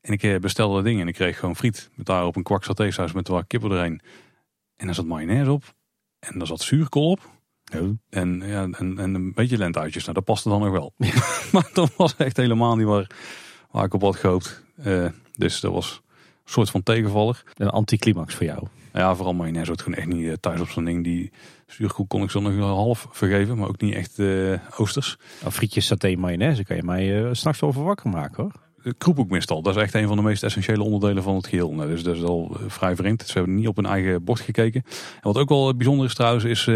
En 0.00 0.12
ik 0.12 0.40
bestelde 0.40 0.74
dat 0.74 0.84
ding 0.84 1.00
en 1.00 1.08
ik 1.08 1.14
kreeg 1.14 1.38
gewoon 1.38 1.56
friet. 1.56 1.90
Met 1.94 2.06
daarop 2.06 2.36
een 2.36 2.42
kwak 2.42 2.64
satésaus 2.64 3.12
met 3.12 3.28
wat 3.28 3.46
kippen 3.46 3.70
erheen. 3.70 4.00
En 4.76 4.86
daar 4.86 4.94
zat 4.94 5.06
mayonaise 5.06 5.52
op. 5.52 5.74
En 6.18 6.38
daar 6.38 6.46
zat 6.46 6.60
zuurkool 6.60 7.10
op. 7.10 7.32
En, 8.08 8.42
ja, 8.46 8.62
en, 8.62 8.98
en 8.98 9.14
een 9.14 9.32
beetje 9.34 9.58
lentuitjes. 9.58 10.02
Nou, 10.02 10.14
dat 10.14 10.24
paste 10.24 10.48
dan 10.48 10.60
nog 10.60 10.70
wel. 10.70 10.92
maar 11.52 11.70
dat 11.72 11.96
was 11.96 12.16
echt 12.16 12.36
helemaal 12.36 12.76
niet 12.76 12.86
waar, 12.86 13.10
waar 13.70 13.84
ik 13.84 13.94
op 13.94 14.02
had 14.02 14.16
gehoopt. 14.16 14.62
Uh, 14.86 15.08
dus 15.32 15.60
dat 15.60 15.72
was 15.72 16.02
een 16.44 16.52
soort 16.52 16.70
van 16.70 16.82
tegenvaller. 16.82 17.42
Een 17.54 17.68
anticlimax 17.68 18.34
voor 18.34 18.46
jou. 18.46 18.66
Ja, 18.92 19.14
vooral 19.14 19.34
mayonaise 19.34 19.66
wordt 19.66 19.82
gewoon 19.82 19.98
echt 19.98 20.08
niet 20.08 20.24
uh, 20.24 20.32
thuis 20.32 20.60
op 20.60 20.68
zo'n 20.68 20.84
ding. 20.84 21.04
Die 21.04 21.32
zuurkool 21.66 22.06
kon 22.06 22.22
ik 22.22 22.30
zo 22.30 22.40
nog 22.40 22.58
half 22.58 23.06
vergeven, 23.10 23.58
maar 23.58 23.68
ook 23.68 23.80
niet 23.80 23.94
echt 23.94 24.18
uh, 24.18 24.58
oosters. 24.76 25.16
Nou, 25.40 25.52
frietjes, 25.52 25.86
saté, 25.86 26.16
mayonaise 26.16 26.64
kan 26.64 26.76
je 26.76 26.82
mij 26.82 27.22
uh, 27.22 27.28
s'nachts 27.32 27.58
voor 27.58 27.72
wakker 27.72 28.10
maken 28.10 28.42
hoor. 28.42 28.52
De 28.84 28.94
kroephoek 28.98 29.30
meestal, 29.30 29.62
dat 29.62 29.76
is 29.76 29.82
echt 29.82 29.94
een 29.94 30.06
van 30.06 30.16
de 30.16 30.22
meest 30.22 30.42
essentiële 30.42 30.82
onderdelen 30.82 31.22
van 31.22 31.34
het 31.34 31.46
geheel. 31.46 31.72
Nou, 31.72 31.88
dus 31.88 32.02
dat 32.02 32.16
is 32.16 32.22
al 32.22 32.56
vrij 32.66 32.96
vreemd. 32.96 33.22
Ze 33.26 33.32
hebben 33.32 33.54
niet 33.54 33.68
op 33.68 33.76
hun 33.76 33.86
eigen 33.86 34.24
bord 34.24 34.40
gekeken. 34.40 34.82
En 35.14 35.20
wat 35.22 35.38
ook 35.38 35.48
wel 35.48 35.76
bijzonder 35.76 36.06
is 36.06 36.14
trouwens, 36.14 36.44
is, 36.44 36.66
uh, 36.66 36.74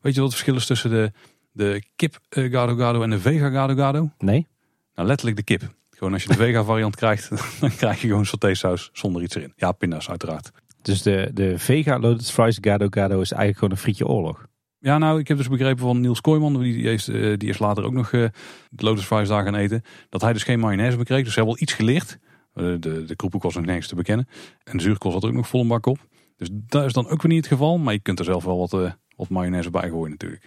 weet 0.00 0.14
je 0.14 0.20
wat 0.20 0.22
het 0.22 0.30
verschil 0.30 0.54
is 0.54 0.66
tussen 0.66 0.90
de, 0.90 1.12
de 1.52 1.82
kip 1.96 2.18
gado 2.28 2.76
gado 2.76 3.02
en 3.02 3.10
de 3.10 3.20
vega 3.20 3.50
gado 3.50 3.74
gado? 3.74 4.10
Nee. 4.18 4.46
Nou, 4.94 5.08
letterlijk 5.08 5.36
de 5.36 5.42
kip. 5.42 5.62
Gewoon 5.90 6.12
als 6.12 6.22
je 6.22 6.28
de 6.28 6.34
vega 6.34 6.64
variant 6.64 6.96
krijgt, 6.96 7.30
dan 7.60 7.76
krijg 7.76 8.00
je 8.00 8.08
gewoon 8.08 8.26
satésaus 8.26 8.90
zonder 8.92 9.22
iets 9.22 9.34
erin. 9.34 9.52
Ja, 9.56 9.72
pinda's 9.72 10.08
uiteraard. 10.08 10.50
Dus 10.82 11.02
de, 11.02 11.30
de 11.34 11.58
Vega 11.58 11.98
Loaded 11.98 12.30
Fries 12.30 12.58
Gado 12.60 12.86
Gado 12.90 13.20
is 13.20 13.30
eigenlijk 13.30 13.58
gewoon 13.58 13.70
een 13.70 13.80
frietje 13.80 14.06
oorlog. 14.06 14.46
Ja, 14.86 14.98
nou, 14.98 15.18
ik 15.18 15.28
heb 15.28 15.36
dus 15.36 15.48
begrepen 15.48 15.78
van 15.78 16.00
Niels 16.00 16.20
Kooijman, 16.20 16.60
die 16.62 16.82
is, 16.82 17.08
eh, 17.08 17.36
die 17.36 17.48
is 17.48 17.58
later 17.58 17.84
ook 17.84 17.92
nog 17.92 18.12
uh, 18.12 18.28
de 18.70 18.84
Lotus 18.84 19.04
Fries 19.04 19.28
daar 19.28 19.44
gaan 19.44 19.54
eten, 19.54 19.82
dat 20.08 20.20
hij 20.20 20.32
dus 20.32 20.42
geen 20.42 20.60
mayonaise 20.60 20.96
bekreeg. 20.96 21.24
Dus 21.24 21.32
ze 21.32 21.38
hebben 21.38 21.54
wel 21.54 21.62
iets 21.62 21.72
geleerd. 21.72 22.18
de, 22.54 23.04
de 23.06 23.16
kroephoek 23.16 23.42
was 23.42 23.54
nog 23.54 23.64
nergens 23.64 23.88
te 23.88 23.94
bekennen. 23.94 24.28
En 24.64 24.76
de 24.76 24.82
zuurkool 24.82 25.12
zat 25.12 25.22
er 25.22 25.28
ook 25.28 25.34
nog 25.34 25.48
vol 25.48 25.60
een 25.60 25.68
bak 25.68 25.86
op. 25.86 25.98
Dus 26.36 26.48
dat 26.52 26.84
is 26.84 26.92
dan 26.92 27.08
ook 27.08 27.22
weer 27.22 27.32
niet 27.32 27.44
het 27.44 27.52
geval. 27.52 27.78
Maar 27.78 27.92
je 27.92 28.00
kunt 28.00 28.18
er 28.18 28.24
zelf 28.24 28.44
wel 28.44 28.58
wat, 28.58 28.72
uh, 28.72 28.90
wat 29.16 29.28
mayonaise 29.28 29.70
bij 29.70 29.88
gooien 29.88 30.10
natuurlijk. 30.10 30.42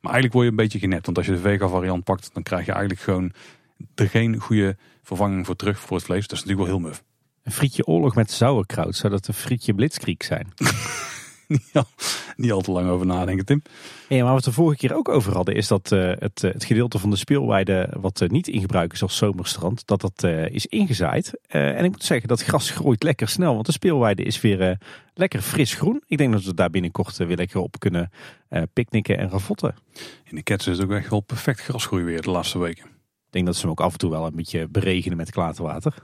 Maar 0.00 0.12
eigenlijk 0.12 0.32
word 0.32 0.44
je 0.44 0.50
een 0.50 0.56
beetje 0.56 0.78
genept. 0.78 1.04
Want 1.04 1.16
als 1.16 1.26
je 1.26 1.32
de 1.32 1.38
vega 1.38 1.68
variant 1.68 2.04
pakt, 2.04 2.30
dan 2.32 2.42
krijg 2.42 2.66
je 2.66 2.72
eigenlijk 2.72 3.00
gewoon 3.00 3.32
er 3.94 4.08
geen 4.08 4.40
goede 4.40 4.76
vervanging 5.02 5.46
voor 5.46 5.56
terug 5.56 5.78
voor 5.78 5.96
het 5.96 6.06
vlees. 6.06 6.26
Dat 6.26 6.38
is 6.38 6.44
natuurlijk 6.44 6.68
wel 6.68 6.78
heel 6.78 6.88
muf. 6.88 7.04
Een 7.42 7.52
frietje 7.52 7.86
oorlog 7.86 8.14
met 8.14 8.30
sauerkraut. 8.30 8.96
Zou 8.96 9.12
dat 9.12 9.28
een 9.28 9.34
frietje 9.34 9.74
blitzkrieg 9.74 10.24
zijn? 10.24 10.52
niet, 11.60 11.70
al, 11.72 11.86
niet 12.36 12.52
al 12.52 12.60
te 12.60 12.70
lang 12.70 12.88
over 12.88 13.06
nadenken, 13.06 13.44
Tim. 13.44 13.62
Ja, 14.08 14.24
maar 14.24 14.32
wat 14.32 14.44
we 14.44 14.50
de 14.50 14.56
vorige 14.56 14.76
keer 14.76 14.96
ook 14.96 15.08
over 15.08 15.34
hadden, 15.34 15.54
is 15.54 15.68
dat 15.68 15.90
uh, 15.92 16.12
het, 16.18 16.42
het 16.42 16.64
gedeelte 16.64 16.98
van 16.98 17.10
de 17.10 17.16
speelweide 17.16 17.94
wat 18.00 18.20
uh, 18.20 18.28
niet 18.28 18.48
in 18.48 18.60
gebruik 18.60 18.92
is 18.92 19.02
als 19.02 19.16
zomerstrand, 19.16 19.86
dat 19.86 20.00
dat 20.00 20.22
uh, 20.24 20.48
is 20.48 20.66
ingezaaid. 20.66 21.32
en 21.46 21.84
ik 21.84 21.90
moet 21.90 22.04
zeggen, 22.04 22.28
dat 22.28 22.42
gras 22.42 22.70
groeit 22.70 23.02
lekker 23.02 23.28
snel, 23.28 23.54
want 23.54 23.66
de 23.66 23.72
speelweide 23.72 24.22
is 24.22 24.40
weer 24.40 24.78
lekker 25.14 25.40
fris 25.40 25.74
groen. 25.74 26.02
Ik 26.06 26.18
denk 26.18 26.32
dat 26.32 26.44
we 26.44 26.54
daar 26.54 26.70
binnenkort 26.70 27.16
weer 27.16 27.36
lekker 27.36 27.60
op 27.60 27.78
kunnen 27.78 28.10
picknicken 28.72 29.18
en 29.18 29.30
ravotten. 29.30 29.74
In 30.24 30.36
de 30.36 30.42
ketsen 30.42 30.72
is 30.72 30.78
het 30.78 30.86
ook 30.86 30.96
echt 30.96 31.10
wel 31.10 31.20
perfect 31.20 31.60
grasgroei 31.60 32.04
weer 32.04 32.22
de 32.22 32.30
laatste 32.30 32.58
weken. 32.58 32.84
Ik 32.84 33.40
denk 33.40 33.46
dat 33.46 33.54
ze 33.54 33.60
hem 33.60 33.70
ook 33.70 33.80
af 33.80 33.92
en 33.92 33.98
toe 33.98 34.10
wel 34.10 34.26
een 34.26 34.36
beetje 34.36 34.68
beregenen 34.68 35.16
met 35.16 35.30
klaterwater. 35.30 35.94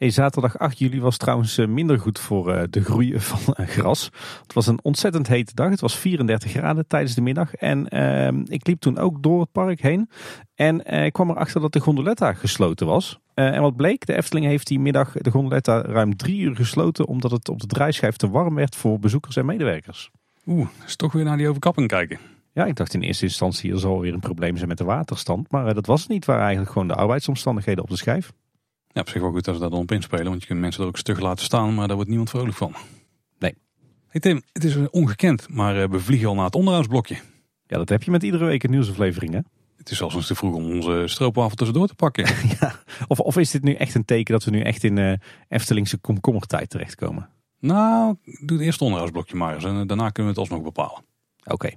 Hey, 0.00 0.10
zaterdag 0.10 0.58
8 0.58 0.78
juli 0.78 1.00
was 1.00 1.16
trouwens 1.16 1.58
eh, 1.58 1.66
minder 1.66 1.98
goed 1.98 2.18
voor 2.18 2.52
eh, 2.52 2.62
de 2.70 2.84
groei 2.84 3.20
van 3.20 3.54
eh, 3.54 3.66
gras. 3.66 4.10
Het 4.42 4.52
was 4.52 4.66
een 4.66 4.78
ontzettend 4.82 5.28
hete 5.28 5.54
dag. 5.54 5.70
Het 5.70 5.80
was 5.80 5.98
34 5.98 6.50
graden 6.50 6.86
tijdens 6.86 7.14
de 7.14 7.20
middag. 7.20 7.54
En 7.54 7.86
uh, 7.90 8.42
ik 8.44 8.66
liep 8.66 8.80
toen 8.80 8.98
ook 8.98 9.22
door 9.22 9.40
het 9.40 9.52
park 9.52 9.80
heen. 9.80 10.10
En 10.54 10.86
ik 11.04 11.12
kwam 11.12 11.30
erachter 11.30 11.60
dat 11.60 11.72
de 11.72 11.80
gondoletta 11.80 12.32
gesloten 12.32 12.86
was. 12.86 13.20
en 13.34 13.60
wat 13.60 13.76
bleek, 13.76 14.06
de 14.06 14.16
Efteling 14.16 14.46
heeft 14.46 14.66
die 14.66 14.80
middag 14.80 15.12
de 15.12 15.30
gondoletta 15.30 15.82
ruim 15.82 16.16
drie 16.16 16.40
uur 16.40 16.56
gesloten. 16.56 17.06
Omdat 17.06 17.30
het 17.30 17.48
op 17.48 17.60
de 17.60 17.66
draaischijf 17.66 18.16
te 18.16 18.30
warm 18.30 18.54
werd 18.54 18.76
voor 18.76 18.98
bezoekers 18.98 19.36
en 19.36 19.46
medewerkers. 19.46 20.10
Oeh, 20.46 20.68
is 20.86 20.96
toch 20.96 21.12
weer 21.12 21.24
naar 21.24 21.36
die 21.36 21.48
overkapping 21.48 21.88
kijken. 21.88 22.18
Ja, 22.52 22.64
ik 22.64 22.76
dacht 22.76 22.94
in 22.94 23.02
eerste 23.02 23.24
instantie 23.24 23.72
er 23.72 23.78
zal 23.78 24.00
weer 24.00 24.14
een 24.14 24.20
probleem 24.20 24.56
zijn 24.56 24.68
met 24.68 24.78
de 24.78 24.84
waterstand. 24.84 25.50
Maar 25.50 25.74
dat 25.74 25.86
was 25.86 26.06
niet. 26.06 26.24
Waar 26.24 26.40
eigenlijk 26.40 26.70
gewoon 26.70 26.88
de 26.88 26.94
arbeidsomstandigheden 26.94 27.82
op 27.82 27.90
de 27.90 27.96
schijf. 27.96 28.32
Ja, 28.92 29.00
op 29.00 29.08
zich 29.08 29.20
wel 29.20 29.30
goed 29.30 29.46
als 29.46 29.56
ze 29.56 29.62
daar 29.62 29.70
dan 29.70 29.80
op 29.80 29.92
inspelen. 29.92 30.24
Want 30.24 30.40
je 30.40 30.46
kunt 30.46 30.60
mensen 30.60 30.82
er 30.82 30.88
ook 30.88 30.96
stug 30.96 31.20
laten 31.20 31.44
staan, 31.44 31.74
maar 31.74 31.86
daar 31.86 31.96
wordt 31.96 32.08
niemand 32.08 32.30
vrolijk 32.30 32.56
van. 32.56 32.74
Nee. 33.38 33.54
Hey 34.08 34.20
Tim, 34.20 34.42
het 34.52 34.64
is 34.64 34.76
ongekend, 34.90 35.48
maar 35.48 35.82
eh, 35.82 35.88
we 35.88 36.00
vliegen 36.00 36.28
al 36.28 36.34
naar 36.34 36.44
het 36.44 36.54
onderhoudsblokje. 36.54 37.14
Ja, 37.66 37.76
dat 37.76 37.88
heb 37.88 38.02
je 38.02 38.10
met 38.10 38.22
iedere 38.22 38.44
week 38.44 38.62
een 38.62 38.70
nieuwsaflevering 38.70 39.32
hè? 39.32 39.40
Het 39.76 39.90
is 39.90 39.96
zelfs 39.96 40.14
eens 40.14 40.26
te 40.26 40.34
vroeg 40.34 40.54
om 40.54 40.70
onze 40.70 41.02
stroopwafel 41.06 41.56
tussendoor 41.56 41.86
te 41.86 41.94
pakken. 41.94 42.24
ja, 42.60 42.74
of, 43.08 43.20
of 43.20 43.36
is 43.36 43.50
dit 43.50 43.62
nu 43.62 43.74
echt 43.74 43.94
een 43.94 44.04
teken 44.04 44.32
dat 44.32 44.44
we 44.44 44.50
nu 44.50 44.60
echt 44.60 44.84
in 44.84 44.96
uh, 44.96 45.12
Eftelingse 45.48 45.98
komkommertijd 45.98 46.70
terechtkomen? 46.70 47.28
Nou, 47.58 48.16
doe 48.24 48.56
het 48.56 48.66
eerste 48.66 48.84
onderhoudsblokje 48.84 49.36
maar 49.36 49.54
eens 49.54 49.64
en 49.64 49.80
eh, 49.80 49.86
daarna 49.86 50.10
kunnen 50.10 50.34
we 50.34 50.40
het 50.40 50.50
alsnog 50.50 50.72
bepalen. 50.72 51.04
Oké. 51.44 51.70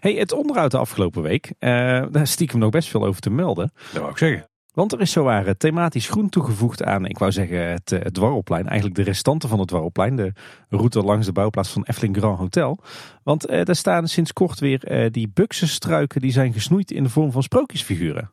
Hey, 0.00 0.12
het 0.12 0.32
onderhoud 0.32 0.70
de 0.70 0.78
afgelopen 0.78 1.22
week, 1.22 1.46
uh, 1.46 1.70
daar 2.10 2.26
stiekem 2.26 2.58
nog 2.58 2.70
best 2.70 2.88
veel 2.88 3.06
over 3.06 3.20
te 3.20 3.30
melden. 3.30 3.72
Dat 3.92 4.00
wou 4.00 4.10
ik 4.10 4.18
zeggen. 4.18 4.48
Want 4.72 4.92
er 4.92 5.00
is 5.00 5.12
zowaar 5.12 5.56
thematisch 5.56 6.08
groen 6.08 6.28
toegevoegd 6.28 6.84
aan, 6.84 7.06
ik 7.06 7.18
wou 7.18 7.32
zeggen, 7.32 7.70
het, 7.70 7.90
het 7.90 8.14
dwarrelplein. 8.14 8.66
Eigenlijk 8.66 8.96
de 8.96 9.02
restanten 9.02 9.48
van 9.48 9.58
het 9.58 9.68
dwarrelplein. 9.68 10.16
De 10.16 10.32
route 10.68 11.02
langs 11.02 11.26
de 11.26 11.32
bouwplaats 11.32 11.70
van 11.70 11.84
Efteling 11.84 12.16
Grand 12.16 12.38
Hotel. 12.38 12.78
Want 13.22 13.46
eh, 13.46 13.64
daar 13.64 13.76
staan 13.76 14.08
sinds 14.08 14.32
kort 14.32 14.58
weer 14.58 14.84
eh, 14.84 15.10
die 15.10 15.30
buksenstruiken 15.34 16.20
die 16.20 16.32
zijn 16.32 16.52
gesnoeid 16.52 16.90
in 16.90 17.02
de 17.02 17.08
vorm 17.08 17.32
van 17.32 17.42
sprookjesfiguren. 17.42 18.30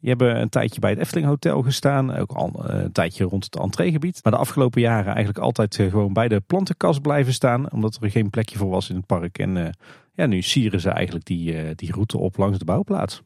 Die 0.00 0.08
hebben 0.08 0.40
een 0.40 0.48
tijdje 0.48 0.80
bij 0.80 0.90
het 0.90 0.98
Efteling 0.98 1.26
Hotel 1.26 1.62
gestaan. 1.62 2.16
Ook 2.16 2.32
al 2.32 2.64
eh, 2.64 2.82
een 2.82 2.92
tijdje 2.92 3.24
rond 3.24 3.44
het 3.44 3.58
entreegebied. 3.58 4.20
Maar 4.22 4.32
de 4.32 4.38
afgelopen 4.38 4.80
jaren 4.80 5.14
eigenlijk 5.14 5.38
altijd 5.38 5.78
eh, 5.78 5.90
gewoon 5.90 6.12
bij 6.12 6.28
de 6.28 6.40
plantenkast 6.40 7.02
blijven 7.02 7.32
staan. 7.32 7.72
Omdat 7.72 7.98
er 8.00 8.10
geen 8.10 8.30
plekje 8.30 8.58
voor 8.58 8.70
was 8.70 8.90
in 8.90 8.96
het 8.96 9.06
park. 9.06 9.38
En 9.38 9.74
ja, 10.14 10.26
nu 10.26 10.42
sieren 10.42 10.80
ze 10.80 10.90
eigenlijk 10.90 11.24
die, 11.24 11.74
die 11.74 11.92
route 11.92 12.18
op 12.18 12.36
langs 12.36 12.58
de 12.58 12.64
bouwplaats. 12.64 13.22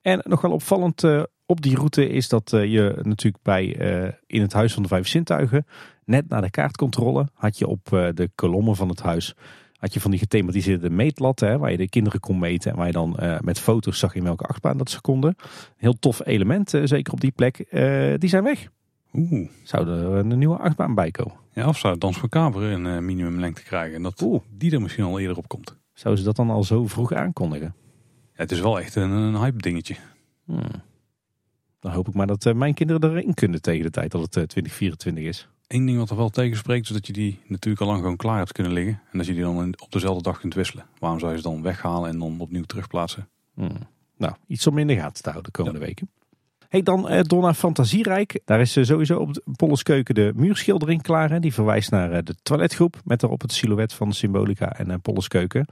En 0.00 0.20
nog 0.24 0.40
wel 0.40 0.52
opvallend 0.52 1.02
op 1.50 1.62
die 1.62 1.76
route 1.76 2.08
is 2.08 2.28
dat 2.28 2.52
uh, 2.52 2.64
je 2.64 2.98
natuurlijk 3.02 3.42
bij 3.42 3.80
uh, 4.04 4.10
in 4.26 4.40
het 4.40 4.52
Huis 4.52 4.72
van 4.72 4.82
de 4.82 4.88
Vijf 4.88 5.08
Zintuigen, 5.08 5.66
net 6.04 6.28
na 6.28 6.40
de 6.40 6.50
kaartcontrole, 6.50 7.28
had 7.34 7.58
je 7.58 7.66
op 7.66 7.88
uh, 7.92 8.08
de 8.14 8.30
kolommen 8.34 8.76
van 8.76 8.88
het 8.88 9.00
huis, 9.00 9.34
had 9.76 9.94
je 9.94 10.00
van 10.00 10.10
die 10.10 10.20
gethematiseerde 10.20 10.90
meetlatten, 10.90 11.48
hè, 11.48 11.58
waar 11.58 11.70
je 11.70 11.76
de 11.76 11.88
kinderen 11.88 12.20
kon 12.20 12.38
meten 12.38 12.70
en 12.70 12.76
waar 12.76 12.86
je 12.86 12.92
dan 12.92 13.16
met 13.40 13.60
foto's 13.60 13.98
zag 13.98 14.14
in 14.14 14.22
welke 14.22 14.44
achtbaan 14.44 14.76
dat 14.76 14.90
ze 14.90 15.00
konden. 15.00 15.36
Heel 15.76 15.98
tof 15.98 16.26
element, 16.26 16.70
zeker 16.84 17.12
op 17.12 17.20
die 17.20 17.30
plek. 17.30 17.56
die 18.20 18.28
zijn 18.28 18.44
weg. 18.44 18.68
Oeh. 19.12 19.48
Zou 19.62 19.88
er 19.88 20.04
een 20.04 20.38
nieuwe 20.38 20.56
achtbaan 20.56 20.94
bij 20.94 21.10
komen? 21.10 21.36
Ja, 21.52 21.68
of 21.68 21.78
zou 21.78 21.98
Dans 21.98 22.18
voor 22.18 22.28
Kamer 22.28 22.62
een 22.62 23.04
minimumlengte 23.04 23.62
krijgen 23.62 23.96
en 23.96 24.02
dat 24.02 24.22
Oeh. 24.22 24.40
die 24.50 24.72
er 24.72 24.80
misschien 24.80 25.04
al 25.04 25.18
eerder 25.18 25.36
op 25.36 25.48
komt. 25.48 25.76
Zouden 25.92 26.22
ze 26.22 26.28
dat 26.28 26.36
dan 26.36 26.50
al 26.50 26.64
zo 26.64 26.86
vroeg 26.86 27.12
aankondigen? 27.12 27.74
Ja, 28.22 28.42
het 28.42 28.52
is 28.52 28.60
wel 28.60 28.80
echt 28.80 28.94
een, 28.94 29.10
een 29.10 29.36
hype 29.36 29.62
dingetje. 29.62 29.96
Hmm. 30.44 30.86
Dan 31.80 31.92
hoop 31.92 32.08
ik 32.08 32.14
maar 32.14 32.26
dat 32.26 32.46
eh, 32.46 32.54
mijn 32.54 32.74
kinderen 32.74 33.10
erin 33.10 33.34
kunnen 33.34 33.62
tegen 33.62 33.82
de 33.82 33.90
tijd 33.90 34.10
dat 34.10 34.20
het 34.20 34.30
2024 34.30 35.22
eh, 35.22 35.28
is. 35.28 35.48
Eén 35.66 35.86
ding 35.86 35.98
wat 35.98 36.10
er 36.10 36.16
wel 36.16 36.28
tegenspreekt 36.28 36.84
is 36.84 36.92
dat 36.92 37.06
je 37.06 37.12
die 37.12 37.40
natuurlijk 37.46 37.82
al 37.82 37.88
lang 37.88 38.00
gewoon 38.00 38.16
klaar 38.16 38.38
hebt 38.38 38.52
kunnen 38.52 38.72
liggen. 38.72 39.00
En 39.12 39.18
dat 39.18 39.26
je 39.26 39.32
die 39.32 39.42
dan 39.42 39.74
op 39.78 39.92
dezelfde 39.92 40.22
dag 40.22 40.40
kunt 40.40 40.54
wisselen. 40.54 40.86
Waarom 40.98 41.18
zou 41.18 41.32
je 41.32 41.36
ze 41.36 41.42
dan 41.42 41.62
weghalen 41.62 42.10
en 42.10 42.18
dan 42.18 42.40
opnieuw 42.40 42.62
terugplaatsen? 42.62 43.28
Hmm. 43.54 43.76
Nou, 44.16 44.34
iets 44.46 44.66
om 44.66 44.78
in 44.78 44.86
de 44.86 44.96
gaten 44.96 45.22
te 45.22 45.30
houden 45.30 45.52
de 45.52 45.58
komende 45.58 45.86
weken. 45.86 46.10
Hey, 46.68 46.82
dan 46.82 47.08
eh, 47.08 47.22
door 47.22 47.42
naar 47.42 47.54
Fantasierijk. 47.54 48.40
Daar 48.44 48.60
is 48.60 48.72
sowieso 48.72 49.18
op 49.18 49.34
de 49.34 49.42
Polleskeuken 49.56 50.14
de 50.14 50.32
muurschildering 50.36 51.02
klaar. 51.02 51.30
Hè. 51.30 51.40
Die 51.40 51.54
verwijst 51.54 51.90
naar 51.90 52.24
de 52.24 52.34
toiletgroep 52.42 53.00
met 53.04 53.20
daarop 53.20 53.40
het 53.40 53.52
silhouet 53.52 53.92
van 53.92 54.12
Symbolica 54.12 54.72
en 54.72 54.88
uh, 54.88 54.94
Polleskeuken. 55.02 55.66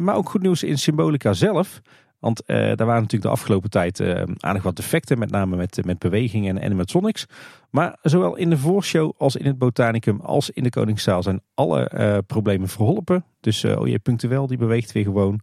maar 0.00 0.14
ook 0.14 0.30
goed 0.30 0.42
nieuws 0.42 0.62
in 0.62 0.78
Symbolica 0.78 1.32
zelf. 1.32 1.80
Want 2.20 2.42
uh, 2.46 2.56
daar 2.56 2.86
waren 2.86 3.02
natuurlijk 3.02 3.22
de 3.22 3.28
afgelopen 3.28 3.70
tijd 3.70 4.00
uh, 4.00 4.22
aardig 4.38 4.62
wat 4.62 4.76
defecten, 4.76 5.18
met 5.18 5.30
name 5.30 5.56
met, 5.56 5.84
met 5.84 5.98
bewegingen 5.98 6.56
en 6.56 6.64
animatronics. 6.64 7.26
Maar 7.70 7.98
zowel 8.02 8.36
in 8.36 8.50
de 8.50 8.58
voorshow 8.58 9.12
als 9.18 9.36
in 9.36 9.46
het 9.46 9.58
botanicum 9.58 10.20
als 10.20 10.50
in 10.50 10.62
de 10.62 10.70
Koningszaal 10.70 11.22
zijn 11.22 11.40
alle 11.54 11.90
uh, 11.94 12.18
problemen 12.26 12.68
verholpen. 12.68 13.24
Dus 13.40 13.64
uh, 13.64 13.80
je 13.84 13.98
Punctueel 13.98 14.46
die 14.46 14.58
beweegt 14.58 14.92
weer 14.92 15.04
gewoon. 15.04 15.40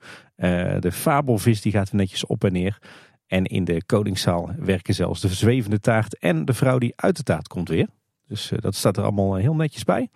de 0.80 0.92
fabelvis 0.92 1.62
die 1.62 1.72
gaat 1.72 1.92
weer 1.92 2.00
netjes 2.02 2.26
op 2.26 2.44
en 2.44 2.52
neer. 2.52 2.80
En 3.28 3.46
in 3.46 3.64
de 3.64 3.86
Koningszaal 3.86 4.52
werken 4.60 4.94
zelfs 4.94 5.22
de 5.22 5.28
zwevende 5.28 5.80
taart 5.80 6.18
en 6.18 6.46
de 6.46 6.54
vrouw 6.54 6.78
die 6.78 6.94
uit 6.96 7.18
de 7.18 7.24
taart 7.24 7.48
komt 7.48 7.70
weer. 7.70 7.88
Dus 8.28 8.52
dat 8.60 8.76
staat 8.76 8.98
er 8.98 9.04
allemaal 9.04 9.36
heel 9.36 9.56
netjes 9.56 9.84
bij 9.84 10.10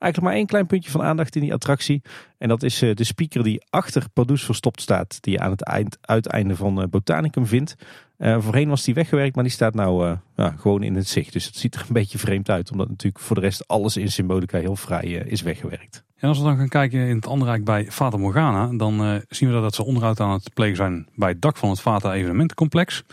eigenlijk 0.00 0.22
maar 0.22 0.32
één 0.32 0.46
klein 0.46 0.66
puntje 0.66 0.90
van 0.90 1.02
aandacht 1.02 1.34
in 1.34 1.40
die 1.40 1.52
attractie. 1.52 2.02
En 2.38 2.48
dat 2.48 2.62
is 2.62 2.82
eh, 2.82 2.94
de 2.94 3.04
speaker 3.04 3.42
die 3.42 3.62
achter 3.70 4.04
Pardoes 4.12 4.44
verstopt 4.44 4.80
staat. 4.80 5.18
Die 5.20 5.32
je 5.32 5.40
aan 5.40 5.50
het 5.50 5.62
eind, 5.62 5.98
uiteinde 6.00 6.56
van 6.56 6.82
eh, 6.82 6.88
Botanicum 6.88 7.46
vindt. 7.46 7.74
Uh, 8.18 8.40
voorheen 8.40 8.68
was 8.68 8.84
die 8.84 8.94
weggewerkt, 8.94 9.34
maar 9.34 9.44
die 9.44 9.52
staat 9.52 9.74
nou 9.74 10.16
ja, 10.36 10.50
gewoon 10.50 10.82
in 10.82 10.94
het 10.94 11.08
zicht. 11.08 11.32
Dus 11.32 11.46
het 11.46 11.56
ziet 11.56 11.74
er 11.74 11.80
een 11.80 11.92
beetje 11.92 12.18
vreemd 12.18 12.50
uit. 12.50 12.70
Omdat 12.70 12.88
natuurlijk 12.88 13.24
voor 13.24 13.36
de 13.36 13.42
rest 13.42 13.68
alles 13.68 13.96
in 13.96 14.10
Symbolica 14.10 14.58
heel 14.58 14.76
vrij 14.76 15.04
is 15.04 15.42
weggewerkt. 15.42 16.04
En 16.16 16.28
als 16.28 16.38
we 16.38 16.44
dan 16.44 16.56
gaan 16.56 16.68
kijken 16.68 17.08
in 17.08 17.16
het 17.16 17.26
andere 17.26 17.60
bij 17.60 17.86
Fata 17.90 18.16
Morgana. 18.16 18.66
Dan 18.76 19.22
zien 19.28 19.54
we 19.54 19.60
dat 19.60 19.74
ze 19.74 19.84
onderhoud 19.84 20.20
aan 20.20 20.30
het 20.30 20.54
plegen 20.54 20.76
zijn 20.76 21.08
bij 21.14 21.28
het 21.28 21.42
dak 21.42 21.56
van 21.56 21.70
het 21.70 21.80
Fata 21.80 22.14
evenementencomplex. 22.14 23.04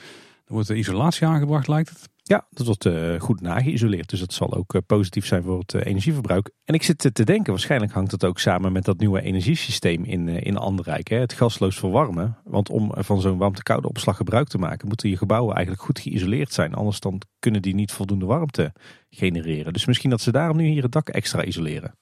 Er 0.48 0.54
wordt 0.54 0.68
de 0.68 0.76
isolatie 0.76 1.28
aangebracht 1.28 1.68
lijkt 1.68 1.90
het. 1.90 2.10
Ja, 2.28 2.48
dat 2.50 2.66
wordt 2.66 2.86
uh, 2.86 3.20
goed 3.20 3.42
nageïsoleerd. 3.42 4.10
Dus 4.10 4.20
dat 4.20 4.34
zal 4.34 4.54
ook 4.54 4.74
uh, 4.74 4.82
positief 4.88 5.26
zijn 5.26 5.44
voor 5.44 5.60
het 5.60 5.74
uh, 5.74 5.86
energieverbruik. 5.86 6.52
En 6.64 6.74
ik 6.74 6.84
zit 6.84 7.14
te 7.14 7.24
denken, 7.24 7.52
waarschijnlijk 7.52 7.92
hangt 7.92 8.12
dat 8.12 8.26
ook 8.26 8.40
samen 8.40 8.72
met 8.72 8.86
dat 8.86 9.00
nieuwe 9.00 9.22
energiesysteem 9.22 10.04
in, 10.04 10.28
in 10.28 10.58
Anderrijk. 10.58 11.08
Hè? 11.08 11.18
Het 11.18 11.34
gasloos 11.34 11.78
verwarmen. 11.80 12.38
Want 12.44 12.70
om 12.70 12.92
van 12.96 13.22
zo'n 13.22 13.38
warmte-koude 13.38 13.88
opslag 13.90 14.18
gebruik 14.18 14.48
te 14.48 14.58
maken, 14.58 14.88
moeten 14.88 15.10
je 15.10 15.18
gebouwen 15.18 15.56
eigenlijk 15.56 15.86
goed 15.86 16.00
geïsoleerd 16.00 16.54
zijn. 16.54 16.74
Anders 16.74 17.00
dan 17.00 17.22
kunnen 17.40 17.62
die 17.62 17.76
niet 17.76 17.92
voldoende 17.92 18.26
warmte 18.26 18.74
genereren. 19.10 19.74
Dus 19.74 19.86
misschien 19.86 20.10
dat 20.10 20.22
ze 20.22 20.32
daarom 20.32 20.58
nu 20.58 20.66
hier 20.66 20.84
het 20.84 20.92
dak 20.92 21.10
extra 21.10 21.44
isoleren. 21.44 21.96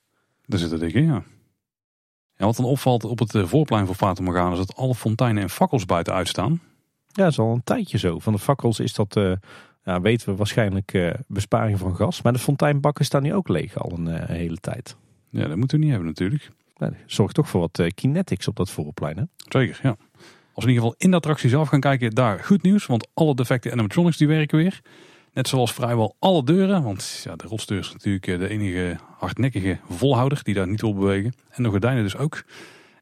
Daar 0.46 0.60
zit 0.60 0.72
het 0.72 0.80
dik 0.80 0.94
in, 0.94 1.06
ja. 1.06 1.24
ja. 2.36 2.46
Wat 2.46 2.56
dan 2.56 2.66
opvalt 2.66 3.04
op 3.04 3.20
het 3.20 3.38
voorplein 3.44 3.86
van 3.86 3.96
Fata 3.96 4.24
Morgana 4.24 4.52
is 4.52 4.58
dat 4.58 4.76
alle 4.76 4.96
fonteinen 4.96 5.44
en 5.44 5.50
fakkels 5.50 5.86
buiten 5.86 6.14
uitstaan. 6.14 6.62
Ja, 7.08 7.24
dat 7.24 7.32
is 7.32 7.40
al 7.40 7.54
een 7.54 7.64
tijdje 7.64 7.98
zo. 7.98 8.20
Van 8.20 8.34
de 8.34 8.40
fakkels 8.40 8.80
is 8.80 8.94
dat 8.94 9.18
ja, 9.86 10.02
weten 10.02 10.30
we 10.30 10.36
waarschijnlijk 10.36 10.94
uh, 10.94 11.14
besparing 11.28 11.80
van 11.80 11.96
gas. 11.96 12.22
Maar 12.22 12.34
de 12.34 12.40
fonteinbakken 12.40 13.06
staan 13.06 13.24
nu 13.24 13.34
ook 13.34 13.48
leeg 13.48 13.78
al 13.78 13.92
een 13.92 14.08
uh, 14.08 14.24
hele 14.26 14.58
tijd. 14.58 14.96
Ja, 15.30 15.48
dat 15.48 15.58
moeten 15.58 15.78
we 15.78 15.84
niet 15.84 15.94
hebben 15.94 16.10
natuurlijk. 16.10 16.52
Nee, 16.78 16.92
zorgt 17.06 17.36
toch 17.36 17.50
voor 17.50 17.60
wat 17.60 17.80
uh, 17.80 17.88
kinetics 17.96 18.48
op 18.48 18.56
dat 18.56 18.70
voorplein. 18.70 19.18
Hè? 19.18 19.24
Zeker, 19.36 19.80
ja. 19.84 19.96
Als 20.54 20.66
we 20.66 20.72
in 20.72 20.76
ieder 20.76 20.84
geval 20.84 20.96
in 20.98 21.10
de 21.10 21.18
attractie 21.18 21.50
zelf 21.50 21.68
gaan 21.68 21.80
kijken, 21.80 22.12
daar 22.12 22.40
goed 22.40 22.62
nieuws. 22.62 22.86
Want 22.86 23.08
alle 23.14 23.36
defecte 23.36 23.72
animatronics 23.72 24.18
die 24.18 24.28
werken 24.28 24.58
weer. 24.58 24.82
Net 25.34 25.48
zoals 25.48 25.74
vrijwel 25.74 26.16
alle 26.20 26.44
deuren, 26.44 26.84
want 26.84 27.22
ja, 27.24 27.36
de 27.36 27.48
rotsdeur 27.48 27.80
is 27.80 27.92
natuurlijk 27.92 28.26
de 28.26 28.48
enige 28.48 28.98
hardnekkige 29.18 29.80
volhouder 29.90 30.40
die 30.44 30.54
daar 30.54 30.68
niet 30.68 30.82
wil 30.82 30.94
bewegen. 30.94 31.34
En 31.50 31.64
de 31.64 31.70
gordijnen 31.70 32.04
dus 32.04 32.18
ook. 32.18 32.44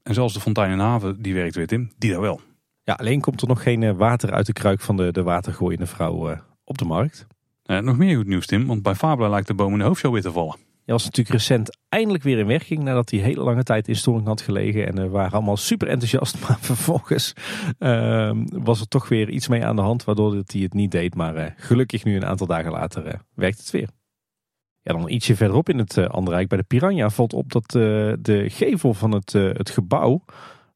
En 0.03 0.13
zelfs 0.13 0.33
de 0.33 0.39
fontein 0.39 0.71
en 0.71 0.79
haven, 0.79 1.21
die 1.21 1.33
werkt 1.33 1.55
weer 1.55 1.67
Tim, 1.67 1.91
die 1.97 2.11
daar 2.11 2.21
wel. 2.21 2.41
Ja, 2.83 2.93
alleen 2.93 3.21
komt 3.21 3.41
er 3.41 3.47
nog 3.47 3.63
geen 3.63 3.95
water 3.95 4.31
uit 4.31 4.45
de 4.45 4.53
kruik 4.53 4.81
van 4.81 4.97
de, 4.97 5.11
de 5.11 5.23
watergooiende 5.23 5.85
vrouw 5.85 6.37
op 6.63 6.77
de 6.77 6.85
markt. 6.85 7.27
Uh, 7.65 7.79
nog 7.79 7.97
meer 7.97 8.15
goed 8.15 8.27
nieuws 8.27 8.45
Tim, 8.45 8.67
want 8.67 8.81
bij 8.81 8.95
Fabula 8.95 9.29
lijkt 9.29 9.47
de 9.47 9.53
boom 9.53 9.71
in 9.71 9.79
de 9.79 9.83
hoofdshow 9.83 10.13
weer 10.13 10.21
te 10.21 10.31
vallen. 10.31 10.55
Hij 10.85 10.93
was 10.93 11.03
natuurlijk 11.03 11.35
recent 11.35 11.77
eindelijk 11.89 12.23
weer 12.23 12.37
in 12.37 12.45
werking 12.45 12.83
nadat 12.83 13.11
hij 13.11 13.19
hele 13.19 13.43
lange 13.43 13.63
tijd 13.63 13.87
in 13.87 13.95
storing 13.95 14.27
had 14.27 14.41
gelegen. 14.41 14.87
En 14.87 14.95
we 14.95 15.09
waren 15.09 15.31
allemaal 15.31 15.57
super 15.57 15.87
enthousiast. 15.87 16.39
Maar 16.47 16.57
vervolgens 16.59 17.33
uh, 17.79 18.31
was 18.45 18.79
er 18.79 18.87
toch 18.87 19.07
weer 19.07 19.29
iets 19.29 19.47
mee 19.47 19.65
aan 19.65 19.75
de 19.75 19.81
hand 19.81 20.03
waardoor 20.03 20.31
hij 20.31 20.61
het 20.61 20.73
niet 20.73 20.91
deed. 20.91 21.15
Maar 21.15 21.37
uh, 21.37 21.45
gelukkig 21.55 22.03
nu 22.03 22.15
een 22.15 22.25
aantal 22.25 22.47
dagen 22.47 22.71
later 22.71 23.07
uh, 23.07 23.13
werkt 23.33 23.57
het 23.57 23.71
weer. 23.71 23.89
Ja, 24.81 24.93
dan 24.93 25.09
ietsje 25.09 25.35
verderop 25.35 25.69
in 25.69 25.77
het 25.77 25.97
andere 25.97 26.35
rijk 26.35 26.49
bij 26.49 26.57
de 26.57 26.63
Piranha 26.63 27.09
valt 27.09 27.33
op 27.33 27.51
dat 27.51 27.71
de 28.21 28.45
gevel 28.47 28.93
van 28.93 29.11
het, 29.11 29.33
het 29.33 29.69
gebouw 29.69 30.23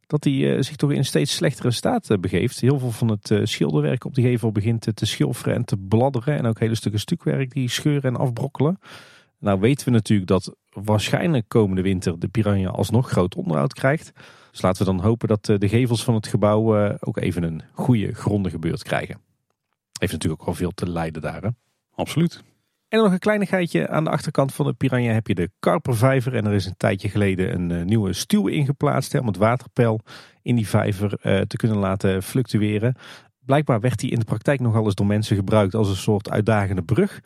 dat 0.08 0.24
hij 0.24 0.62
zich 0.62 0.76
toch 0.76 0.92
in 0.92 1.06
steeds 1.06 1.36
slechtere 1.36 1.72
staat 1.72 2.22
begeeft. 2.22 2.60
Heel 2.60 2.80
veel 2.80 2.92
van 2.92 3.08
het 3.08 3.32
schilderwerk 3.44 4.06
op 4.06 4.16
de 4.16 4.22
gevel 4.22 4.52
begint 4.52 4.88
te 4.94 5.06
schilferen 5.06 5.56
en 5.56 5.66
te 5.66 5.78
bladderen. 5.78 6.38
En 6.38 6.46
ook 6.46 6.60
hele 6.60 6.76
stukken 6.76 7.02
stukwerk 7.02 7.54
die 7.54 7.70
scheuren 7.70 8.14
en 8.14 8.20
afbrokkelen. 8.20 8.80
Nou 9.40 9.60
weten 9.60 9.86
we 9.86 9.92
natuurlijk 9.92 10.30
dat 10.30 10.56
waarschijnlijk 10.70 11.46
komende 11.48 11.82
winter 11.82 12.20
de 12.20 12.28
Piranha 12.28 12.70
alsnog 12.70 13.10
groot 13.10 13.36
onderhoud 13.36 13.74
krijgt. 13.74 14.12
Dus 14.52 14.62
laten 14.62 14.86
we 14.86 14.92
dan 14.92 15.04
hopen 15.04 15.28
dat 15.28 15.50
eh, 15.50 15.58
de 15.58 15.70
gevels 15.70 16.04
van 16.04 16.14
het 16.14 16.28
gebouw 16.28 16.78
eh, 16.78 16.96
ook 17.00 17.18
even 17.18 17.44
een 17.44 17.62
goede 17.74 18.14
grondige 18.14 18.60
beurt 18.60 18.84
krijgen. 18.84 19.22
Heeft 20.00 20.12
natuurlijk 20.12 20.42
ook 20.42 20.48
al 20.48 20.54
veel 20.54 20.72
te 20.72 20.90
lijden 20.90 21.22
daar. 21.22 21.52
Absoluut. 21.96 22.44
En 22.90 23.00
nog 23.00 23.12
een 23.12 23.20
kleinigheidje. 23.20 23.90
Aan 23.90 24.04
de 24.04 24.10
achterkant 24.10 24.54
van 24.54 24.66
de 24.66 24.74
Piranha 24.74 25.12
heb 25.12 25.28
je 25.28 25.36
de 25.36 25.52
karpervijver. 25.60 26.36
En 26.36 26.46
er 26.46 26.54
is 26.54 26.66
een 26.66 26.78
tijdje 26.78 27.10
geleden 27.10 27.54
een 27.54 27.70
uh, 27.70 27.86
nieuwe 27.86 28.14
stuw 28.14 28.48
ingeplaatst 28.48 29.12
hè, 29.12 29.20
om 29.20 29.28
het 29.28 29.38
waterpeil 29.38 30.00
in 30.42 30.56
die 30.56 30.68
vijver 30.68 31.10
te 31.48 31.58
kunnen 31.58 31.78
laten 31.78 32.24
fluctueren. 32.24 32.96
Blijkbaar 33.48 33.80
werd 33.80 34.00
die 34.00 34.12
in 34.12 34.20
de 34.20 34.26
praktijk 34.26 34.60
nogal 34.60 34.86
eens 34.86 34.96
door 34.96 35.06
mensen 35.06 35.36
gebruikt 35.36 35.76
als 35.76 35.90
een 35.90 35.96
soort 35.96 36.30
uitdagende 36.30 36.82
brug. 36.82 37.22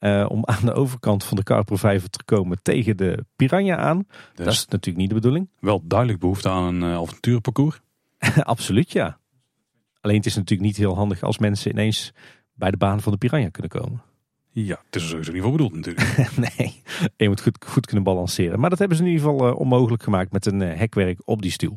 Uh, 0.00 0.26
om 0.28 0.44
aan 0.44 0.64
de 0.64 0.72
overkant 0.72 1.24
van 1.24 1.36
de 1.36 1.42
Carpro 1.42 1.76
te 1.76 2.24
komen 2.24 2.58
tegen 2.62 2.96
de 2.96 3.24
Piranha 3.36 3.76
aan. 3.76 4.06
Dus 4.34 4.44
dat 4.44 4.52
is 4.52 4.66
natuurlijk 4.66 4.96
niet 4.96 5.08
de 5.08 5.14
bedoeling. 5.14 5.48
Wel 5.60 5.82
duidelijk 5.84 6.20
behoefte 6.20 6.48
aan 6.48 6.74
een 6.74 6.90
uh, 6.90 6.96
avonturenparcours. 6.96 7.80
Absoluut, 8.42 8.92
ja. 8.92 9.18
Alleen 10.00 10.16
het 10.16 10.26
is 10.26 10.34
natuurlijk 10.34 10.68
niet 10.68 10.76
heel 10.76 10.94
handig 10.94 11.22
als 11.22 11.38
mensen 11.38 11.70
ineens 11.70 12.12
bij 12.52 12.70
de 12.70 12.76
baan 12.76 13.00
van 13.00 13.12
de 13.12 13.18
Piranha 13.18 13.48
kunnen 13.48 13.70
komen. 13.70 14.02
Ja, 14.56 14.80
het 14.86 14.96
is 14.96 15.08
sowieso 15.08 15.32
niet 15.32 15.42
voor 15.42 15.50
bedoeld 15.50 15.74
natuurlijk. 15.74 16.30
nee, 16.56 16.82
je 17.16 17.28
moet 17.28 17.40
goed, 17.40 17.64
goed 17.66 17.86
kunnen 17.86 18.04
balanceren. 18.04 18.60
Maar 18.60 18.70
dat 18.70 18.78
hebben 18.78 18.96
ze 18.96 19.02
in 19.04 19.10
ieder 19.10 19.24
geval 19.24 19.48
uh, 19.48 19.58
onmogelijk 19.58 20.02
gemaakt 20.02 20.32
met 20.32 20.46
een 20.46 20.60
hekwerk 20.60 21.20
op 21.24 21.42
die 21.42 21.50
stuw. 21.50 21.76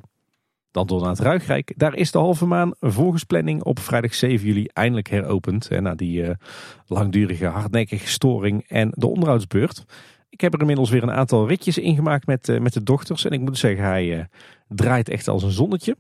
Dan 0.72 0.88
door 0.88 1.02
naar 1.02 1.10
het 1.10 1.20
Ruigrijk. 1.20 1.74
Daar 1.78 1.96
is 1.96 2.12
de 2.12 2.18
halve 2.18 2.46
maan 2.46 2.74
volgens 2.80 3.24
planning 3.24 3.63
op 3.63 3.80
vrijdag 3.80 4.13
7 4.13 4.48
juli 4.48 4.68
eindelijk 4.74 5.08
heropend. 5.08 5.70
Hè, 5.70 5.82
na 5.82 5.96
die 5.96 6.26
langdurige 6.86 7.46
hardnekkige 7.46 8.08
storing 8.08 8.63
en 8.68 8.90
de 8.94 9.08
onderhoudsbeurt. 9.08 9.86
Ik 10.30 10.42
heb 10.42 10.54
er 10.54 10.60
inmiddels 10.60 10.90
weer 10.90 11.04
een 11.04 11.12
aantal 11.12 11.48
ritjes 11.48 11.78
ingemaakt 11.78 12.26
met, 12.26 12.60
met 12.62 12.74
de 12.74 12.84
dochters. 12.84 13.26
En 13.26 13.32
ik 13.32 13.40
moet 13.40 13.58
zeggen, 13.58 13.86
hij 13.86 14.28
draait 14.68 15.10
echt 15.10 15.28
als 15.28 15.44
een 15.44 15.52
zonnetje. 15.52 15.98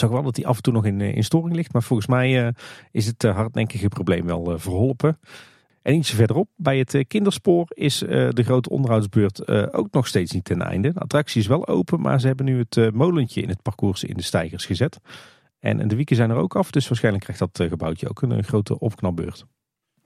Zag 0.00 0.10
wel 0.10 0.22
dat 0.22 0.36
hij 0.36 0.44
af 0.44 0.56
en 0.56 0.62
toe 0.62 0.72
nog 0.72 0.84
in, 0.84 1.00
in 1.00 1.24
storing 1.24 1.56
ligt. 1.56 1.72
Maar 1.72 1.82
volgens 1.82 2.08
mij 2.08 2.54
is 2.90 3.06
het 3.06 3.22
hardnekkige 3.22 3.88
probleem 3.88 4.26
wel 4.26 4.58
verholpen. 4.58 5.18
En 5.82 5.94
ietsje 5.94 6.16
verderop, 6.16 6.48
bij 6.56 6.78
het 6.78 6.94
eh, 6.94 7.04
kinderspoor, 7.08 7.66
is 7.68 8.02
eh, 8.02 8.28
de 8.30 8.42
grote 8.42 8.68
onderhoudsbeurt 8.68 9.38
eh, 9.38 9.66
ook 9.70 9.88
nog 9.90 10.06
steeds 10.06 10.32
niet 10.32 10.44
ten 10.44 10.62
einde. 10.62 10.92
De 10.92 11.00
attractie 11.00 11.40
is 11.40 11.46
wel 11.46 11.68
open, 11.68 12.00
maar 12.00 12.20
ze 12.20 12.26
hebben 12.26 12.46
nu 12.46 12.58
het 12.68 12.94
molentje 12.94 13.42
in 13.42 13.48
het 13.48 13.62
parcours 13.62 14.04
in 14.04 14.16
de 14.16 14.22
stijgers 14.22 14.66
gezet. 14.66 14.98
En 15.58 15.88
de 15.88 15.96
wieken 15.96 16.16
zijn 16.16 16.30
er 16.30 16.36
ook 16.36 16.56
af, 16.56 16.70
dus 16.70 16.88
waarschijnlijk 16.88 17.24
krijgt 17.24 17.54
dat 17.54 17.68
gebouwtje 17.70 18.08
ook 18.08 18.22
een 18.22 18.44
grote 18.44 18.78
opknapbeurt. 18.78 19.46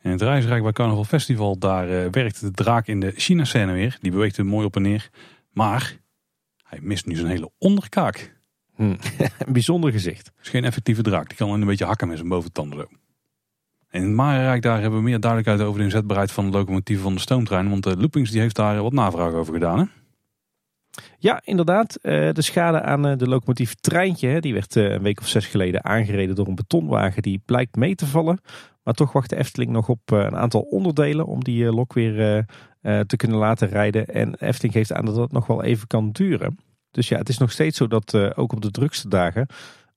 In 0.03 0.11
het 0.11 0.23
Reisrijk 0.23 0.63
bij 0.63 0.73
Carnaval 0.73 1.05
Festival, 1.05 1.59
daar 1.59 2.11
werkt 2.11 2.41
de 2.41 2.51
draak 2.51 2.87
in 2.87 3.01
de 3.01 3.13
China-scène 3.17 3.73
weer. 3.73 3.99
Die 4.01 4.11
beweegt 4.11 4.37
er 4.37 4.47
mooi 4.47 4.67
op 4.67 4.77
en 4.77 4.83
neer. 4.83 5.11
Maar 5.51 5.97
hij 6.63 6.79
mist 6.83 7.07
nu 7.07 7.15
zijn 7.15 7.27
hele 7.27 7.51
onderkaak. 7.59 8.34
Een 8.77 8.99
bijzonder 9.53 9.93
gezicht. 9.93 10.27
Het 10.27 10.45
is 10.45 10.49
geen 10.49 10.65
effectieve 10.65 11.03
draak. 11.03 11.29
Die 11.29 11.37
kan 11.37 11.51
een 11.51 11.67
beetje 11.67 11.85
hakken 11.85 12.09
met 12.09 12.17
zijn 12.17 12.29
boventanden 12.29 12.79
zo. 12.79 12.87
En 13.89 14.01
in 14.01 14.07
het 14.07 14.17
Marenrijk 14.17 14.63
daar 14.63 14.81
hebben 14.81 14.99
we 14.99 15.05
meer 15.05 15.21
duidelijkheid 15.21 15.69
over 15.69 15.79
de 15.79 15.85
inzetbaarheid 15.85 16.33
van 16.33 16.51
de 16.51 16.57
locomotieven 16.57 17.05
van 17.05 17.15
de 17.15 17.21
stoomtrein. 17.21 17.71
Want 17.71 17.83
de 17.83 17.97
Loopings 17.97 18.31
die 18.31 18.41
heeft 18.41 18.57
daar 18.57 18.83
wat 18.83 18.93
navraag 18.93 19.33
over 19.33 19.53
gedaan. 19.53 19.79
Hè? 19.79 19.85
Ja, 21.19 21.41
inderdaad. 21.45 21.97
Eh, 21.97 22.31
de 22.33 22.43
schade 22.43 22.83
aan 22.83 23.07
eh, 23.07 23.17
de 23.17 23.29
locomotief 23.29 23.75
Treintje, 23.75 24.41
die 24.41 24.53
werd 24.53 24.77
eh, 24.77 24.91
een 24.91 25.03
week 25.03 25.21
of 25.21 25.29
zes 25.29 25.47
geleden 25.47 25.85
aangereden 25.85 26.35
door 26.35 26.47
een 26.47 26.55
betonwagen. 26.55 27.23
Die 27.23 27.43
blijkt 27.45 27.77
mee 27.77 27.95
te 27.95 28.07
vallen. 28.07 28.41
Maar 28.83 28.95
toch 28.95 29.13
wacht 29.13 29.31
de 29.31 29.37
Efteling 29.37 29.71
nog 29.71 29.89
op 29.89 30.11
een 30.11 30.37
aantal 30.37 30.61
onderdelen 30.61 31.27
om 31.27 31.45
die 31.45 31.65
lok 31.65 31.93
weer 31.93 32.47
te 32.83 33.17
kunnen 33.17 33.39
laten 33.39 33.69
rijden. 33.69 34.07
En 34.07 34.35
Efteling 34.35 34.75
geeft 34.75 34.93
aan 34.93 35.05
dat 35.05 35.15
dat 35.15 35.33
nog 35.33 35.47
wel 35.47 35.63
even 35.63 35.87
kan 35.87 36.11
duren. 36.11 36.59
Dus 36.95 37.09
ja, 37.09 37.19
het 37.19 37.29
is 37.29 37.39
nog 37.39 37.53
steeds 37.53 37.77
zo 37.77 37.87
dat 37.87 38.15
ook 38.37 38.53
op 38.53 38.61
de 38.63 38.71
drukste 38.71 39.09
dagen 39.09 39.47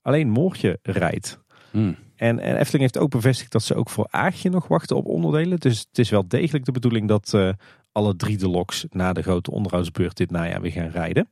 alleen 0.07 0.29
Moortje 0.29 0.79
rijdt. 0.81 1.39
Hmm. 1.71 1.95
En, 2.15 2.39
en 2.39 2.55
Efteling 2.55 2.81
heeft 2.81 2.97
ook 2.97 3.09
bevestigd 3.09 3.51
dat 3.51 3.63
ze 3.63 3.75
ook 3.75 3.89
voor 3.89 4.07
Aagje 4.09 4.49
nog 4.49 4.67
wachten 4.67 4.95
op 4.95 5.05
onderdelen. 5.05 5.59
Dus 5.59 5.79
het 5.79 5.99
is 5.99 6.09
wel 6.09 6.27
degelijk 6.27 6.65
de 6.65 6.71
bedoeling 6.71 7.07
dat 7.07 7.31
uh, 7.35 7.49
alle 7.91 8.15
drie 8.15 8.37
de 8.37 8.49
loks 8.49 8.85
na 8.89 9.13
de 9.13 9.21
grote 9.21 9.51
onderhoudsbeurt 9.51 10.17
dit 10.17 10.31
najaar 10.31 10.61
weer 10.61 10.71
gaan 10.71 10.89
rijden. 10.89 11.29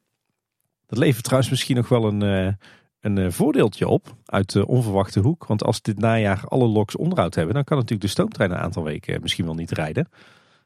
Dat 0.86 1.00
levert 1.00 1.24
trouwens 1.24 1.52
misschien 1.52 1.76
nog 1.76 1.90
wel 1.90 2.06
een, 2.06 2.24
uh, 2.24 2.54
een 3.00 3.32
voordeeltje 3.32 3.88
op 3.88 4.16
uit 4.26 4.52
de 4.52 4.68
onverwachte 4.68 5.20
hoek. 5.20 5.46
Want 5.46 5.64
als 5.64 5.82
dit 5.82 6.00
najaar 6.00 6.44
alle 6.46 6.68
loks 6.68 6.96
onderhoud 6.96 7.36
hebben, 7.36 7.54
dan 7.54 7.64
kan 7.64 7.78
natuurlijk 7.78 8.04
de 8.04 8.12
stoomtrein 8.12 8.52
een 8.52 8.58
aantal 8.58 8.84
weken 8.84 9.22
misschien 9.22 9.46
wel 9.46 9.56
niet 9.56 9.72
rijden. 9.72 10.10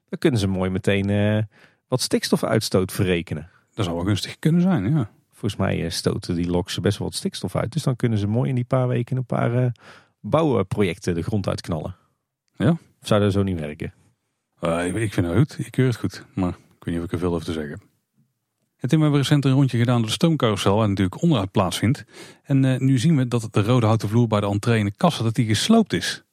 Dan 0.10 0.20
kunnen 0.20 0.40
ze 0.40 0.48
mooi 0.48 0.70
meteen 0.70 1.48
wat 1.88 2.02
stikstofuitstoot 2.02 2.92
verrekenen. 2.92 3.50
Dat 3.80 3.88
zou 3.88 4.00
wel 4.00 4.08
gunstig 4.08 4.40
kunnen 4.40 4.62
zijn, 4.62 4.92
ja. 4.92 5.10
Volgens 5.32 5.56
mij 5.56 5.90
stoten 5.90 6.36
die 6.36 6.50
loks 6.50 6.80
best 6.80 6.98
wel 6.98 7.08
wat 7.08 7.18
stikstof 7.18 7.56
uit. 7.56 7.72
Dus 7.72 7.84
dan 7.84 7.96
kunnen 7.96 8.18
ze 8.18 8.28
mooi 8.28 8.50
in 8.50 8.56
die 8.56 8.64
paar 8.64 8.88
weken 8.88 9.18
een 9.18 9.26
paar 9.26 9.72
bouwprojecten 10.20 11.16
de 11.16 11.22
grond 11.22 11.48
uitknallen. 11.48 11.96
Ja? 12.58 12.70
Of 13.02 13.08
zou 13.08 13.22
dat 13.22 13.32
zo 13.32 13.44
niet 13.44 13.60
werken? 13.60 13.94
Uh, 14.62 15.04
ik 15.04 15.14
vind 15.14 15.28
het 15.28 15.38
goed. 15.38 15.60
Ik 15.60 15.72
keur 15.72 15.86
het 15.86 15.96
goed. 15.96 16.26
Maar 16.34 16.50
ik 16.50 16.84
weet 16.84 16.94
niet 16.94 16.98
of 16.98 17.04
ik 17.04 17.12
er 17.12 17.20
veel 17.20 17.34
over 17.34 17.46
te 17.46 17.54
zeggen. 17.54 17.82
Het 18.76 18.92
we 18.92 19.00
hebben 19.00 19.20
recent 19.20 19.46
een 19.46 19.52
rondje 19.52 19.78
gedaan 19.78 19.98
door 19.98 20.06
de 20.06 20.12
stoomcarousel, 20.12 20.78
waar 20.78 20.90
natuurlijk 20.90 21.22
onderhoud 21.22 21.52
plaatsvindt. 21.52 22.04
En 22.44 22.64
uh, 22.64 22.78
nu 22.78 22.98
zien 22.98 23.16
we 23.16 23.28
dat 23.28 23.48
de 23.52 23.64
rode 23.64 23.86
houten 23.86 24.10
vloer 24.10 24.28
bij 24.28 24.40
de 24.40 24.48
entree 24.48 24.80
in 24.80 24.86
de 24.86 24.96
kassa 24.98 25.24
dat 25.24 25.36
die 25.36 25.46
gesloopt 25.46 25.94
is. 25.94 26.24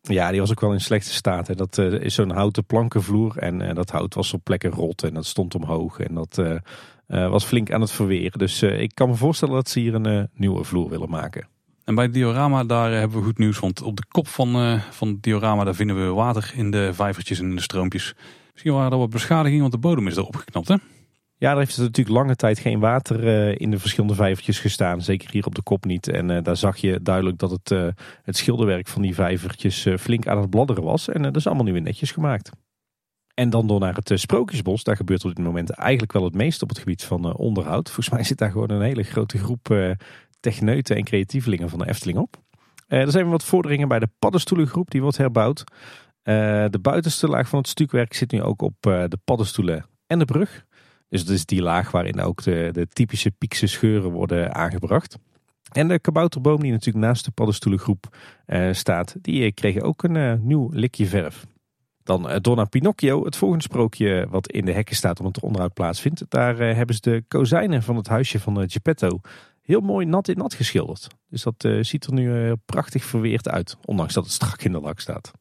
Ja, 0.00 0.30
die 0.30 0.40
was 0.40 0.50
ook 0.50 0.60
wel 0.60 0.72
in 0.72 0.80
slechte 0.80 1.12
staat. 1.12 1.46
Hè. 1.46 1.54
Dat 1.54 1.78
uh, 1.78 1.92
is 1.92 2.14
zo'n 2.14 2.30
houten 2.30 2.64
plankenvloer 2.64 3.38
en 3.38 3.74
dat 3.74 3.90
hout 3.90 4.14
was 4.14 4.32
op 4.32 4.44
plekken 4.44 4.70
rot 4.70 5.02
en 5.02 5.14
dat 5.14 5.26
stond 5.26 5.54
omhoog. 5.54 5.98
En 6.00 6.14
dat 6.14 6.42
was 7.06 7.44
flink 7.44 7.72
aan 7.72 7.80
het 7.80 7.92
verweren. 7.92 8.38
Dus 8.38 8.62
ik 8.62 8.94
kan 8.94 9.08
me 9.08 9.14
voorstellen 9.14 9.54
dat 9.54 9.68
ze 9.68 9.80
hier 9.80 9.94
een 9.94 10.28
nieuwe 10.34 10.64
vloer 10.64 10.88
willen 10.88 11.10
maken. 11.10 11.48
En 11.86 11.94
bij 11.94 12.04
het 12.04 12.14
diorama 12.14 12.64
daar 12.64 12.92
eh, 12.92 12.98
hebben 12.98 13.18
we 13.18 13.24
goed 13.24 13.38
nieuws. 13.38 13.58
Want 13.58 13.82
op 13.82 13.96
de 13.96 14.04
kop 14.08 14.28
van, 14.28 14.80
van 14.90 15.08
het 15.08 15.22
diorama 15.22 15.64
daar 15.64 15.74
vinden 15.74 16.06
we 16.06 16.12
water 16.12 16.52
in 16.54 16.70
de 16.70 16.94
vijvertjes 16.94 17.38
en 17.38 17.48
in 17.48 17.56
de 17.56 17.62
stroompjes. 17.62 18.14
Misschien 18.52 18.72
waren 18.72 18.92
er 18.92 18.98
wat 18.98 19.10
beschadigingen, 19.10 19.60
want 19.60 19.72
de 19.72 19.78
bodem 19.78 20.06
is 20.06 20.16
er 20.16 20.26
opgeknapt 20.26 20.68
hè? 20.68 20.76
Ja, 21.38 21.50
er 21.50 21.58
heeft 21.58 21.78
natuurlijk 21.78 22.16
lange 22.16 22.36
tijd 22.36 22.58
geen 22.58 22.80
water 22.80 23.60
in 23.60 23.70
de 23.70 23.78
verschillende 23.78 24.14
vijvertjes 24.14 24.58
gestaan. 24.58 25.02
Zeker 25.02 25.30
hier 25.30 25.46
op 25.46 25.54
de 25.54 25.62
kop 25.62 25.84
niet. 25.84 26.08
En 26.08 26.42
daar 26.42 26.56
zag 26.56 26.76
je 26.76 27.02
duidelijk 27.02 27.38
dat 27.38 27.50
het, 27.50 27.94
het 28.22 28.36
schilderwerk 28.36 28.88
van 28.88 29.02
die 29.02 29.14
vijvertjes 29.14 29.86
flink 29.98 30.26
aan 30.26 30.38
het 30.38 30.50
bladderen 30.50 30.82
was. 30.82 31.08
En 31.08 31.22
dat 31.22 31.36
is 31.36 31.46
allemaal 31.46 31.64
nu 31.64 31.72
weer 31.72 31.82
netjes 31.82 32.10
gemaakt. 32.10 32.50
En 33.36 33.50
dan 33.50 33.66
door 33.66 33.80
naar 33.80 33.94
het 33.94 34.20
Sprookjesbos. 34.20 34.82
Daar 34.82 34.96
gebeurt 34.96 35.24
op 35.24 35.34
dit 35.34 35.44
moment 35.44 35.70
eigenlijk 35.70 36.12
wel 36.12 36.24
het 36.24 36.34
meest 36.34 36.62
op 36.62 36.68
het 36.68 36.78
gebied 36.78 37.04
van 37.04 37.36
onderhoud. 37.36 37.86
Volgens 37.86 38.10
mij 38.10 38.24
zit 38.24 38.38
daar 38.38 38.50
gewoon 38.50 38.70
een 38.70 38.82
hele 38.82 39.02
grote 39.02 39.38
groep 39.38 39.94
techneuten 40.40 40.96
en 40.96 41.04
creatievelingen 41.04 41.68
van 41.68 41.78
de 41.78 41.88
Efteling 41.88 42.18
op. 42.18 42.36
Er 42.86 43.10
zijn 43.10 43.28
wat 43.28 43.44
vorderingen 43.44 43.88
bij 43.88 43.98
de 43.98 44.08
paddenstoelengroep, 44.18 44.90
die 44.90 45.02
wordt 45.02 45.16
herbouwd. 45.16 45.64
De 46.22 46.78
buitenste 46.82 47.28
laag 47.28 47.48
van 47.48 47.58
het 47.58 47.68
stukwerk 47.68 48.14
zit 48.14 48.30
nu 48.30 48.42
ook 48.42 48.62
op 48.62 48.74
de 48.80 49.18
paddenstoelen 49.24 49.86
en 50.06 50.18
de 50.18 50.24
brug. 50.24 50.64
Dus 51.08 51.24
dat 51.24 51.34
is 51.34 51.46
die 51.46 51.62
laag 51.62 51.90
waarin 51.90 52.20
ook 52.20 52.42
de, 52.42 52.68
de 52.72 52.88
typische 52.88 53.30
piekse 53.30 53.66
scheuren 53.66 54.10
worden 54.10 54.54
aangebracht. 54.54 55.18
En 55.72 55.88
de 55.88 55.98
kabouterboom 55.98 56.60
die 56.60 56.72
natuurlijk 56.72 57.04
naast 57.04 57.24
de 57.24 57.30
paddenstoelengroep 57.30 58.16
staat, 58.70 59.16
die 59.20 59.52
kreeg 59.52 59.80
ook 59.80 60.02
een 60.02 60.46
nieuw 60.46 60.70
likje 60.72 61.06
verf. 61.06 61.46
Dan 62.06 62.38
door 62.40 62.56
naar 62.56 62.68
Pinocchio, 62.68 63.24
het 63.24 63.36
volgende 63.36 63.64
sprookje 63.64 64.26
wat 64.30 64.50
in 64.50 64.64
de 64.64 64.72
hekken 64.72 64.96
staat 64.96 65.18
omdat 65.18 65.36
er 65.36 65.42
onderhoud 65.42 65.74
plaatsvindt. 65.74 66.24
Daar 66.28 66.58
hebben 66.58 66.94
ze 66.94 67.00
de 67.00 67.24
kozijnen 67.28 67.82
van 67.82 67.96
het 67.96 68.08
huisje 68.08 68.40
van 68.40 68.70
Geppetto 68.70 69.20
heel 69.62 69.80
mooi 69.80 70.06
nat 70.06 70.28
in 70.28 70.36
nat 70.36 70.54
geschilderd. 70.54 71.08
Dus 71.28 71.42
dat 71.42 71.68
ziet 71.80 72.04
er 72.04 72.12
nu 72.12 72.54
prachtig 72.66 73.04
verweerd 73.04 73.48
uit. 73.48 73.76
Ondanks 73.84 74.14
dat 74.14 74.24
het 74.24 74.32
strak 74.32 74.62
in 74.62 74.72
de 74.72 74.80
lak 74.80 75.00
staat. 75.00 75.32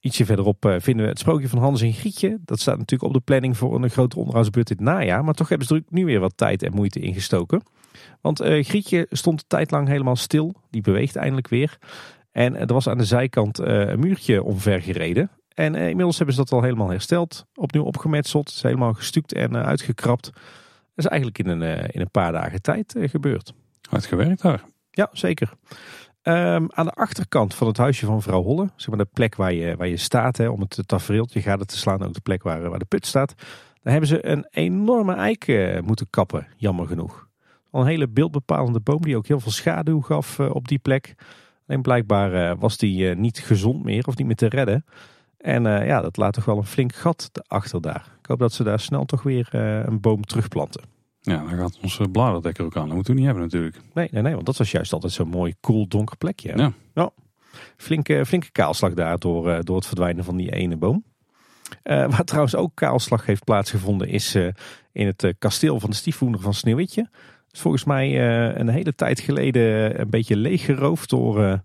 Ietsje 0.00 0.24
verderop 0.24 0.64
eh, 0.64 0.74
vinden 0.78 1.04
we 1.04 1.10
het 1.10 1.18
sprookje 1.18 1.48
van 1.48 1.58
Hans 1.58 1.82
en 1.82 1.92
Grietje. 1.92 2.38
Dat 2.44 2.60
staat 2.60 2.78
natuurlijk 2.78 3.10
op 3.10 3.16
de 3.16 3.24
planning 3.24 3.56
voor 3.56 3.74
een 3.74 3.90
grote 3.90 4.18
onderhoudsbeurt 4.18 4.68
dit 4.68 4.80
najaar. 4.80 5.24
Maar 5.24 5.34
toch 5.34 5.48
hebben 5.48 5.66
ze 5.66 5.74
er 5.74 5.82
nu 5.88 6.04
weer 6.04 6.20
wat 6.20 6.36
tijd 6.36 6.62
en 6.62 6.74
moeite 6.74 7.00
in 7.00 7.14
gestoken. 7.14 7.62
Want 8.20 8.40
Grietje 8.40 9.06
stond 9.10 9.40
een 9.40 9.46
tijd 9.46 9.70
lang 9.70 9.88
helemaal 9.88 10.16
stil. 10.16 10.54
Die 10.70 10.82
beweegt 10.82 11.16
eindelijk 11.16 11.48
weer. 11.48 11.78
En 12.30 12.56
er 12.56 12.72
was 12.72 12.88
aan 12.88 12.98
de 12.98 13.04
zijkant 13.04 13.58
een 13.58 14.00
muurtje 14.00 14.42
omver 14.42 14.82
gereden. 14.82 15.30
En 15.58 15.74
inmiddels 15.74 16.16
hebben 16.16 16.34
ze 16.34 16.40
dat 16.40 16.52
al 16.52 16.62
helemaal 16.62 16.88
hersteld. 16.88 17.46
Opnieuw 17.54 17.82
opgemetseld. 17.82 18.46
Het 18.46 18.56
is 18.56 18.62
helemaal 18.62 18.94
gestuukt 18.94 19.32
en 19.32 19.56
uitgekrapt. 19.56 20.24
Dat 20.24 21.04
is 21.04 21.06
eigenlijk 21.06 21.38
in 21.38 21.48
een, 21.48 21.62
in 21.90 22.00
een 22.00 22.10
paar 22.10 22.32
dagen 22.32 22.62
tijd 22.62 22.94
gebeurd. 22.98 23.54
Hard 23.88 24.06
gewerkt 24.06 24.42
daar. 24.42 24.64
Ja, 24.90 25.08
zeker. 25.12 25.52
Um, 26.22 26.68
aan 26.72 26.84
de 26.86 26.92
achterkant 26.92 27.54
van 27.54 27.66
het 27.66 27.76
huisje 27.76 28.06
van 28.06 28.14
mevrouw 28.14 28.42
Holle, 28.42 28.70
zeg 28.76 28.88
maar 28.88 28.98
de 28.98 29.10
plek 29.12 29.34
waar 29.34 29.52
je, 29.52 29.76
waar 29.76 29.88
je 29.88 29.96
staat 29.96 30.36
hè, 30.36 30.48
om 30.48 30.60
het 30.60 30.82
tafereeltje 30.86 31.42
gaten 31.42 31.66
te 31.66 31.76
slaan, 31.76 32.06
ook 32.06 32.14
de 32.14 32.20
plek 32.20 32.42
waar, 32.42 32.70
waar 32.70 32.78
de 32.78 32.84
put 32.84 33.06
staat. 33.06 33.34
Daar 33.82 33.92
hebben 33.92 34.08
ze 34.08 34.26
een 34.26 34.46
enorme 34.50 35.14
eik 35.14 35.46
uh, 35.46 35.80
moeten 35.80 36.06
kappen, 36.10 36.46
jammer 36.56 36.86
genoeg. 36.86 37.28
Al 37.70 37.80
een 37.80 37.86
hele 37.86 38.08
beeldbepalende 38.08 38.80
boom 38.80 39.02
die 39.02 39.16
ook 39.16 39.26
heel 39.26 39.40
veel 39.40 39.52
schaduw 39.52 40.00
gaf 40.00 40.38
uh, 40.38 40.54
op 40.54 40.68
die 40.68 40.78
plek. 40.78 41.14
Alleen 41.66 41.82
blijkbaar 41.82 42.34
uh, 42.34 42.52
was 42.58 42.76
die 42.76 43.14
niet 43.14 43.38
gezond 43.38 43.84
meer 43.84 44.06
of 44.06 44.16
niet 44.16 44.26
meer 44.26 44.36
te 44.36 44.48
redden. 44.48 44.84
En 45.38 45.62
ja, 45.62 46.00
dat 46.00 46.16
laat 46.16 46.32
toch 46.32 46.44
wel 46.44 46.56
een 46.56 46.66
flink 46.66 46.94
gat 46.94 47.30
achter 47.46 47.80
daar. 47.80 48.06
Ik 48.20 48.26
hoop 48.26 48.38
dat 48.38 48.52
ze 48.52 48.64
daar 48.64 48.80
snel 48.80 49.04
toch 49.04 49.22
weer 49.22 49.54
een 49.54 50.00
boom 50.00 50.24
terugplanten. 50.24 50.82
Ja, 51.20 51.36
dan 51.36 51.58
gaat 51.58 51.78
onze 51.82 52.08
bladerdekker 52.08 52.64
ook 52.64 52.76
aan. 52.76 52.86
Dat 52.86 52.94
moeten 52.94 53.12
we 53.12 53.18
niet 53.18 53.28
hebben 53.28 53.44
natuurlijk. 53.44 53.80
Nee, 53.94 54.08
nee, 54.10 54.22
nee, 54.22 54.34
want 54.34 54.46
dat 54.46 54.56
was 54.56 54.70
juist 54.70 54.92
altijd 54.92 55.12
zo'n 55.12 55.28
mooi, 55.28 55.54
cool, 55.60 55.88
donker 55.88 56.16
plekje. 56.16 56.56
Ja. 56.56 56.72
ja. 56.94 57.10
Flinke, 57.76 58.26
flinke 58.26 58.50
kaalslag 58.52 58.94
daar 58.94 59.18
door, 59.18 59.48
uh, 59.48 59.58
door 59.60 59.76
het 59.76 59.86
verdwijnen 59.86 60.24
van 60.24 60.36
die 60.36 60.52
ene 60.52 60.76
boom. 60.76 61.04
Waar 61.82 62.24
trouwens 62.24 62.54
ook 62.54 62.70
kaalslag 62.74 63.26
heeft 63.26 63.44
plaatsgevonden 63.44 64.08
is 64.08 64.34
in 64.92 65.06
het 65.06 65.34
kasteel 65.38 65.80
van 65.80 65.90
de 65.90 65.96
stiefmoeder 65.96 66.40
van 66.40 66.54
Sneeuwwitje. 66.54 67.08
is 67.50 67.60
volgens 67.60 67.84
mij 67.84 68.28
een 68.58 68.68
hele 68.68 68.94
tijd 68.94 69.20
geleden 69.20 70.00
een 70.00 70.10
beetje 70.10 70.36
leeggeroofd 70.36 71.10
door 71.10 71.62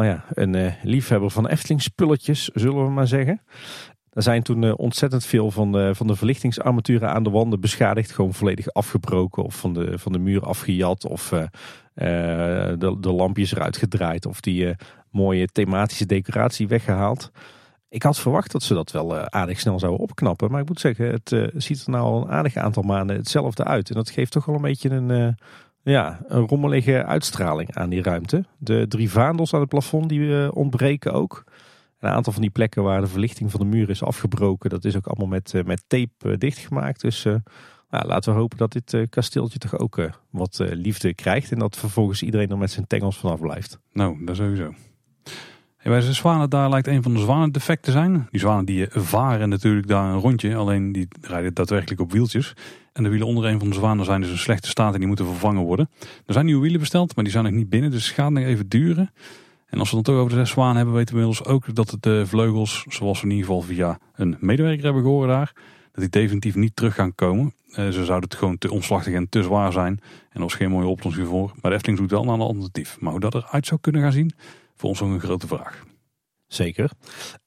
nou 0.00 0.12
ja, 0.12 0.24
een 0.34 0.74
liefhebber 0.82 1.30
van 1.30 1.46
Efteling 1.46 1.82
spulletjes, 1.82 2.48
zullen 2.54 2.84
we 2.84 2.90
maar 2.90 3.06
zeggen. 3.06 3.40
Er 4.10 4.22
zijn 4.22 4.42
toen 4.42 4.64
eh, 4.64 4.72
ontzettend 4.76 5.24
veel 5.24 5.50
van 5.50 5.72
de, 5.72 5.94
van 5.94 6.06
de 6.06 6.16
verlichtingsarmaturen 6.16 7.10
aan 7.10 7.22
de 7.22 7.30
wanden 7.30 7.60
beschadigd. 7.60 8.10
Gewoon 8.10 8.34
volledig 8.34 8.72
afgebroken 8.72 9.42
of 9.42 9.56
van 9.56 9.72
de, 9.72 9.98
van 9.98 10.12
de 10.12 10.18
muur 10.18 10.42
afgejat. 10.42 11.04
Of 11.06 11.32
uh, 11.32 11.40
de, 11.94 12.96
de 13.00 13.12
lampjes 13.12 13.52
eruit 13.52 13.76
gedraaid. 13.76 14.26
Of 14.26 14.40
die 14.40 14.74
mooie 15.10 15.46
thematische 15.46 16.06
decoratie 16.06 16.68
weggehaald. 16.68 17.30
Ik 17.88 18.02
had 18.02 18.18
verwacht 18.18 18.52
dat 18.52 18.62
ze 18.62 18.74
dat 18.74 18.90
wel 18.90 19.28
aardig 19.28 19.60
snel 19.60 19.78
zouden 19.78 20.00
opknappen. 20.00 20.50
Maar 20.50 20.60
ik 20.60 20.68
moet 20.68 20.80
zeggen, 20.80 21.06
het 21.06 21.52
ziet 21.56 21.82
er 21.84 21.90
nou 21.90 22.04
al 22.04 22.22
een 22.22 22.30
aardig 22.30 22.56
aantal 22.56 22.82
maanden 22.82 23.16
hetzelfde 23.16 23.64
uit. 23.64 23.88
En 23.88 23.94
dat 23.94 24.10
geeft 24.10 24.32
toch 24.32 24.44
wel 24.44 24.54
een 24.54 24.62
beetje 24.62 24.90
een, 24.90 25.36
ja, 25.82 26.20
een 26.26 26.46
rommelige 26.46 27.04
uitstraling 27.04 27.74
aan 27.74 27.90
die 27.90 28.02
ruimte. 28.02 28.44
De 28.58 28.84
drie 28.88 29.10
vaandels 29.10 29.54
aan 29.54 29.60
het 29.60 29.68
plafond 29.68 30.08
die 30.08 30.52
ontbreken 30.52 31.12
ook 31.12 31.44
een 31.98 32.10
aantal 32.10 32.32
van 32.32 32.42
die 32.42 32.50
plekken 32.50 32.82
waar 32.82 33.00
de 33.00 33.06
verlichting 33.06 33.50
van 33.50 33.60
de 33.60 33.66
muur 33.66 33.90
is 33.90 34.02
afgebroken, 34.02 34.70
dat 34.70 34.84
is 34.84 34.96
ook 34.96 35.06
allemaal 35.06 35.26
met, 35.26 35.54
eh, 35.54 35.64
met 35.64 35.84
tape 35.86 36.30
eh, 36.30 36.38
dichtgemaakt. 36.38 37.00
Dus 37.00 37.24
nou, 37.90 38.06
laten 38.06 38.32
we 38.32 38.38
hopen 38.38 38.58
dat 38.58 38.72
dit 38.72 39.06
kasteeltje 39.10 39.58
toch 39.58 39.78
ook 39.78 40.10
wat 40.30 40.58
liefde 40.58 41.14
krijgt. 41.14 41.52
En 41.52 41.58
dat 41.58 41.76
vervolgens 41.76 42.22
iedereen 42.22 42.50
er 42.50 42.58
met 42.58 42.70
zijn 42.70 42.86
tengels 42.86 43.18
vanaf 43.18 43.40
blijft. 43.40 43.78
Nou, 43.92 44.24
dat 44.24 44.36
sowieso. 44.36 44.74
Hey, 45.76 45.92
bij 45.92 46.00
de 46.00 46.12
zwanen 46.12 46.50
daar 46.50 46.68
lijkt 46.68 46.86
een 46.86 47.02
van 47.02 47.14
de 47.14 47.20
zwanen 47.20 47.52
defect 47.52 47.82
te 47.82 47.90
zijn. 47.90 48.28
Die 48.30 48.40
zwanen 48.40 48.64
die 48.64 48.86
varen 48.90 49.48
natuurlijk 49.48 49.86
daar 49.86 50.12
een 50.12 50.20
rondje, 50.20 50.56
alleen 50.56 50.92
die 50.92 51.08
rijden 51.20 51.54
daadwerkelijk 51.54 52.00
op 52.00 52.12
wieltjes. 52.12 52.54
En 52.92 53.02
de 53.02 53.08
wielen 53.08 53.26
onder 53.26 53.44
een 53.44 53.58
van 53.58 53.68
de 53.68 53.74
zwanen 53.74 54.04
zijn 54.04 54.20
dus 54.20 54.30
in 54.30 54.38
slechte 54.38 54.68
staat 54.68 54.92
en 54.92 54.98
die 54.98 55.08
moeten 55.08 55.26
vervangen 55.26 55.62
worden. 55.62 55.90
Er 56.26 56.32
zijn 56.32 56.44
nieuwe 56.44 56.62
wielen 56.62 56.80
besteld, 56.80 57.14
maar 57.14 57.24
die 57.24 57.32
zijn 57.32 57.44
nog 57.44 57.52
niet 57.52 57.68
binnen, 57.68 57.90
dus 57.90 58.06
het 58.06 58.14
gaat 58.14 58.30
nog 58.30 58.44
even 58.44 58.68
duren. 58.68 59.10
En 59.66 59.78
als 59.78 59.90
we 59.90 59.96
het 59.96 60.06
dan 60.06 60.14
toch 60.14 60.24
over 60.24 60.38
de 60.38 60.44
zes 60.44 60.54
hebben, 60.54 60.94
weten 60.94 61.14
we 61.14 61.20
inmiddels 61.20 61.44
ook 61.44 61.74
dat 61.74 61.96
de 62.00 62.26
vleugels, 62.26 62.84
zoals 62.88 63.20
we 63.20 63.26
in 63.26 63.32
ieder 63.32 63.46
geval 63.46 63.62
via 63.62 63.98
een 64.14 64.36
medewerker 64.40 64.84
hebben 64.84 65.02
gehoord 65.02 65.28
daar, 65.28 65.52
dat 65.92 66.00
die 66.00 66.08
definitief 66.08 66.54
niet 66.54 66.76
terug 66.76 66.94
gaan 66.94 67.14
komen. 67.14 67.54
Uh, 67.70 67.76
ze 67.76 68.04
zouden 68.04 68.28
het 68.28 68.38
gewoon 68.38 68.58
te 68.58 68.70
omslachtig 68.70 69.14
en 69.14 69.28
te 69.28 69.42
zwaar 69.42 69.72
zijn. 69.72 70.00
En 70.02 70.26
er 70.32 70.40
was 70.40 70.54
geen 70.54 70.70
mooie 70.70 70.86
oplossing 70.86 71.26
voor. 71.26 71.52
Maar 71.60 71.70
de 71.70 71.76
Efteling 71.76 71.98
zoekt 71.98 72.10
wel 72.10 72.24
naar 72.24 72.34
een 72.34 72.40
alternatief. 72.40 73.00
Maar 73.00 73.10
hoe 73.10 73.20
dat 73.20 73.34
eruit 73.34 73.66
zou 73.66 73.80
kunnen 73.80 74.02
gaan 74.02 74.12
zien, 74.12 74.32
voor 74.76 74.88
ons 74.88 75.00
nog 75.00 75.10
een 75.10 75.20
grote 75.20 75.46
vraag. 75.46 75.84
Zeker. 76.52 76.90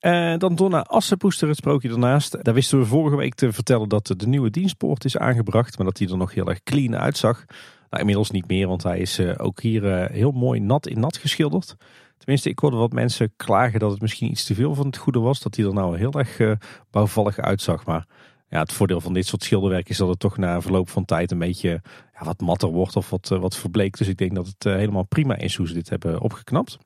Uh, 0.01 0.37
dan 0.37 0.55
door 0.55 0.69
naar 0.69 0.83
Assenpoester, 0.83 1.47
het 1.47 1.57
sprookje 1.57 1.89
daarnaast. 1.89 2.43
Daar 2.43 2.53
wisten 2.53 2.79
we 2.79 2.85
vorige 2.85 3.15
week 3.15 3.33
te 3.33 3.51
vertellen 3.51 3.89
dat 3.89 4.13
de 4.17 4.27
nieuwe 4.27 4.49
dienstpoort 4.49 5.05
is 5.05 5.17
aangebracht. 5.17 5.77
Maar 5.77 5.85
dat 5.85 5.95
die 5.95 6.09
er 6.09 6.17
nog 6.17 6.33
heel 6.33 6.49
erg 6.49 6.63
clean 6.63 6.95
uitzag. 6.95 7.45
Nou, 7.89 7.99
inmiddels 7.99 8.31
niet 8.31 8.47
meer, 8.47 8.67
want 8.67 8.83
hij 8.83 8.99
is 8.99 9.19
uh, 9.19 9.33
ook 9.37 9.61
hier 9.61 10.11
heel 10.11 10.31
mooi 10.31 10.59
nat 10.59 10.87
in 10.87 10.99
nat 10.99 11.17
geschilderd. 11.17 11.75
Tenminste, 12.17 12.49
ik 12.49 12.59
hoorde 12.59 12.77
wat 12.77 12.93
mensen 12.93 13.33
klagen 13.35 13.79
dat 13.79 13.91
het 13.91 14.01
misschien 14.01 14.31
iets 14.31 14.45
te 14.45 14.55
veel 14.55 14.75
van 14.75 14.85
het 14.85 14.97
goede 14.97 15.19
was. 15.19 15.39
Dat 15.39 15.55
hij 15.55 15.65
er 15.65 15.73
nou 15.73 15.97
heel 15.97 16.13
erg 16.13 16.57
bouwvallig 16.91 17.37
uitzag. 17.37 17.85
Maar 17.85 18.07
ja, 18.49 18.59
het 18.59 18.73
voordeel 18.73 19.01
van 19.01 19.13
dit 19.13 19.25
soort 19.25 19.43
schilderwerk 19.43 19.89
is 19.89 19.97
dat 19.97 20.09
het 20.09 20.19
toch 20.19 20.37
na 20.37 20.61
verloop 20.61 20.89
van 20.89 21.05
tijd 21.05 21.31
een 21.31 21.39
beetje 21.39 21.81
ja, 22.13 22.25
wat 22.25 22.41
matter 22.41 22.69
wordt 22.69 22.95
of 22.95 23.09
wat, 23.09 23.27
wat 23.27 23.57
verbleekt. 23.57 23.97
Dus 23.97 24.07
ik 24.07 24.17
denk 24.17 24.35
dat 24.35 24.47
het 24.47 24.63
helemaal 24.63 25.05
prima 25.05 25.37
is 25.37 25.55
hoe 25.55 25.67
ze 25.67 25.73
dit 25.73 25.89
hebben 25.89 26.21
opgeknapt. 26.21 26.77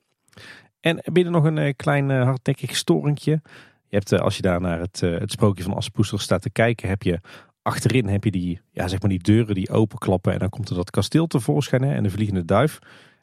En 0.79 1.03
binnen 1.11 1.33
nog 1.33 1.43
een 1.43 1.75
klein 1.75 2.09
hardnekkig 2.09 2.75
storingje. 2.75 3.41
Je 3.89 3.95
hebt, 3.95 4.19
als 4.19 4.35
je 4.35 4.41
daar 4.41 4.61
naar 4.61 4.79
het, 4.79 4.99
het 4.99 5.31
sprookje 5.31 5.63
van 5.63 5.73
Assepoester 5.73 6.19
staat 6.19 6.41
te 6.41 6.49
kijken, 6.49 6.89
heb 6.89 7.03
je 7.03 7.19
achterin 7.61 8.07
heb 8.07 8.23
je 8.23 8.31
die, 8.31 8.61
ja, 8.71 8.87
zeg 8.87 8.99
maar 9.01 9.09
die 9.09 9.23
deuren 9.23 9.55
die 9.55 9.69
openklappen. 9.69 10.33
En 10.33 10.39
dan 10.39 10.49
komt 10.49 10.69
er 10.69 10.75
dat 10.75 10.89
kasteel 10.89 11.27
tevoorschijn 11.27 11.81
hè, 11.81 11.93
en 11.93 12.03
de 12.03 12.09
vliegende 12.09 12.45
duif. 12.45 12.79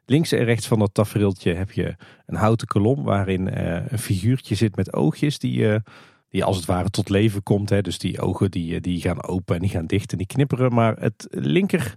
Links 0.06 0.32
en 0.32 0.44
rechts 0.44 0.66
van 0.66 0.78
dat 0.78 0.94
tafereeltje 0.94 1.54
heb 1.54 1.70
je 1.70 1.96
een 2.26 2.36
houten 2.36 2.66
kolom 2.66 3.02
waarin 3.02 3.56
een 3.92 3.98
figuurtje 3.98 4.54
zit 4.54 4.76
met 4.76 4.92
oogjes 4.92 5.38
die, 5.38 5.80
die 6.28 6.44
als 6.44 6.56
het 6.56 6.66
ware 6.66 6.90
tot 6.90 7.08
leven 7.08 7.42
komt. 7.42 7.70
Hè. 7.70 7.80
Dus 7.80 7.98
die 7.98 8.20
ogen 8.20 8.50
die, 8.50 8.74
eh, 8.74 8.80
die 8.80 9.00
gaan 9.00 9.22
open 9.22 9.54
en 9.54 9.60
die 9.60 9.70
gaan 9.70 9.86
dicht 9.86 10.12
en 10.12 10.18
die 10.18 10.26
knipperen. 10.26 10.74
Maar 10.74 10.96
het 10.98 11.26
linker 11.30 11.96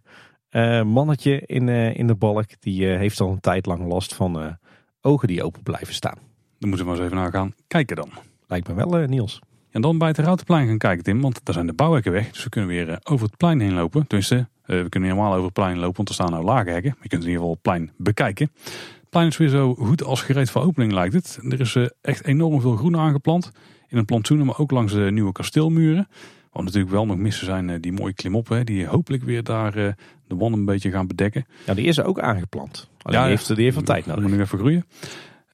mannetje 0.85 1.39
in, 1.39 1.69
in 1.69 2.07
de 2.07 2.15
balk 2.15 2.49
die 2.59 2.85
heeft 2.85 3.19
al 3.19 3.31
een 3.31 3.39
tijd 3.39 3.65
lang 3.65 3.87
last 3.87 4.15
van 4.15 4.57
ogen 5.01 5.27
die 5.27 5.43
open 5.43 5.63
blijven 5.63 5.93
staan. 5.93 6.17
Dan 6.59 6.69
moeten 6.69 6.87
we 6.87 6.91
maar 6.91 7.01
eens 7.01 7.11
even 7.11 7.23
naar 7.23 7.31
gaan 7.31 7.53
kijken 7.67 7.95
dan. 7.95 8.09
Lijkt 8.47 8.67
me 8.67 8.73
wel 8.73 9.05
Niels. 9.07 9.39
En 9.69 9.81
dan 9.81 9.97
bij 9.97 10.07
het 10.07 10.17
Routenplein 10.17 10.67
gaan 10.67 10.77
kijken 10.77 11.03
Tim, 11.03 11.21
want 11.21 11.39
daar 11.43 11.53
zijn 11.53 11.67
de 11.67 11.73
bouwhekken 11.73 12.11
weg. 12.11 12.31
Dus 12.31 12.43
we 12.43 12.49
kunnen 12.49 12.69
weer 12.69 12.99
over 13.03 13.25
het 13.25 13.37
plein 13.37 13.59
heen 13.59 13.73
lopen. 13.73 14.07
Tenminste, 14.07 14.35
uh, 14.35 14.81
we 14.81 14.89
kunnen 14.89 15.09
helemaal 15.09 15.31
over 15.31 15.43
het 15.43 15.53
plein 15.53 15.77
lopen, 15.77 15.95
want 15.95 16.09
er 16.09 16.13
staan 16.13 16.31
nou 16.31 16.43
lage 16.43 16.69
hekken. 16.69 16.95
Je 17.01 17.09
kunt 17.09 17.23
in 17.23 17.29
ieder 17.29 17.33
geval 17.33 17.51
het 17.51 17.61
plein 17.61 17.91
bekijken. 17.97 18.51
Het 18.63 19.09
plein 19.09 19.27
is 19.27 19.37
weer 19.37 19.49
zo 19.49 19.75
goed 19.75 20.03
als 20.03 20.21
gereed 20.21 20.49
voor 20.49 20.61
opening 20.61 20.91
lijkt 20.91 21.13
het. 21.13 21.39
Er 21.49 21.59
is 21.59 21.77
echt 22.01 22.25
enorm 22.25 22.61
veel 22.61 22.75
groen 22.75 22.97
aangeplant. 22.97 23.51
In 23.87 23.97
een 23.97 24.05
plantsoen, 24.05 24.45
maar 24.45 24.59
ook 24.59 24.71
langs 24.71 24.93
de 24.93 25.11
nieuwe 25.11 25.31
kasteelmuren. 25.31 26.07
Wat 26.51 26.63
natuurlijk 26.63 26.91
wel 26.91 27.05
nog 27.05 27.17
missen 27.17 27.45
zijn 27.45 27.81
die 27.81 27.91
mooie 27.91 28.13
klimop, 28.13 28.61
die 28.63 28.87
hopelijk 28.87 29.23
weer 29.23 29.43
daar 29.43 29.95
de 30.27 30.35
wanden 30.35 30.59
een 30.59 30.65
beetje 30.65 30.91
gaan 30.91 31.07
bedekken. 31.07 31.45
Ja, 31.65 31.73
die 31.73 31.85
is 31.85 31.97
er 31.97 32.05
ook 32.05 32.19
aangeplant. 32.19 32.89
Alleen 33.01 33.19
ja, 33.19 33.25
die 33.25 33.35
heeft, 33.35 33.55
die 33.55 33.63
heeft 33.63 33.85
tijd 33.85 34.05
nodig. 34.05 34.21
moet 34.21 34.31
nog 34.31 34.39
even 34.39 34.57
groeien. 34.57 34.85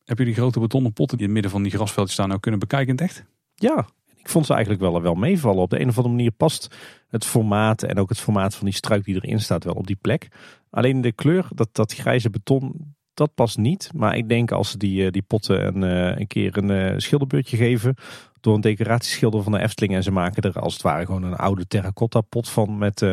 Heb 0.05 0.17
je 0.17 0.25
die 0.25 0.33
grote 0.33 0.59
betonnen 0.59 0.93
potten 0.93 1.17
die 1.17 1.27
in 1.27 1.33
het 1.33 1.41
midden 1.41 1.51
van 1.51 1.69
die 1.69 1.77
grasveldjes 1.77 2.13
staan 2.13 2.27
nou 2.27 2.39
kunnen 2.39 2.59
bekijken 2.59 2.87
in 2.87 2.93
het 2.93 3.03
echt? 3.03 3.25
Ja, 3.55 3.87
ik 4.23 4.29
vond 4.29 4.45
ze 4.45 4.53
eigenlijk 4.53 4.81
wel, 4.81 5.01
wel 5.01 5.15
meevallen. 5.15 5.61
Op 5.61 5.69
de 5.69 5.79
een 5.79 5.89
of 5.89 5.97
andere 5.97 6.15
manier 6.15 6.31
past 6.31 6.75
het 7.07 7.25
formaat 7.25 7.83
en 7.83 7.99
ook 7.99 8.09
het 8.09 8.19
formaat 8.19 8.55
van 8.55 8.65
die 8.65 8.75
struik 8.75 9.03
die 9.05 9.15
erin 9.15 9.39
staat 9.39 9.63
wel 9.63 9.73
op 9.73 9.87
die 9.87 9.97
plek. 10.01 10.27
Alleen 10.69 11.01
de 11.01 11.11
kleur, 11.11 11.47
dat, 11.55 11.69
dat 11.71 11.93
grijze 11.93 12.29
beton, 12.29 12.95
dat 13.13 13.33
past 13.33 13.57
niet. 13.57 13.89
Maar 13.95 14.17
ik 14.17 14.29
denk 14.29 14.51
als 14.51 14.71
ze 14.71 14.77
die, 14.77 15.05
eh, 15.05 15.11
die 15.11 15.21
potten 15.21 15.67
een, 15.67 15.83
eh, 15.83 16.19
een 16.19 16.27
keer 16.27 16.57
een 16.57 16.69
uh, 16.69 16.97
schilderbeurtje 16.97 17.57
geven 17.57 17.95
door 18.41 18.55
een 18.55 18.61
decoratieschilder 18.61 19.43
van 19.43 19.51
de 19.51 19.59
Efteling 19.59 19.93
en 19.93 20.03
ze 20.03 20.11
maken 20.11 20.43
er 20.43 20.59
als 20.59 20.73
het 20.73 20.81
ware 20.81 21.05
gewoon 21.05 21.23
een 21.23 21.35
oude 21.35 21.67
terracotta 21.67 22.21
pot 22.21 22.49
van 22.49 22.77
met 22.77 23.05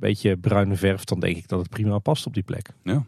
beetje 0.00 0.36
bruine 0.36 0.76
verf, 0.76 1.04
dan 1.04 1.20
denk 1.20 1.36
ik 1.36 1.48
dat 1.48 1.58
het 1.58 1.68
prima 1.68 1.98
past 1.98 2.26
op 2.26 2.34
die 2.34 2.42
plek. 2.42 2.70
Ja. 2.82 3.04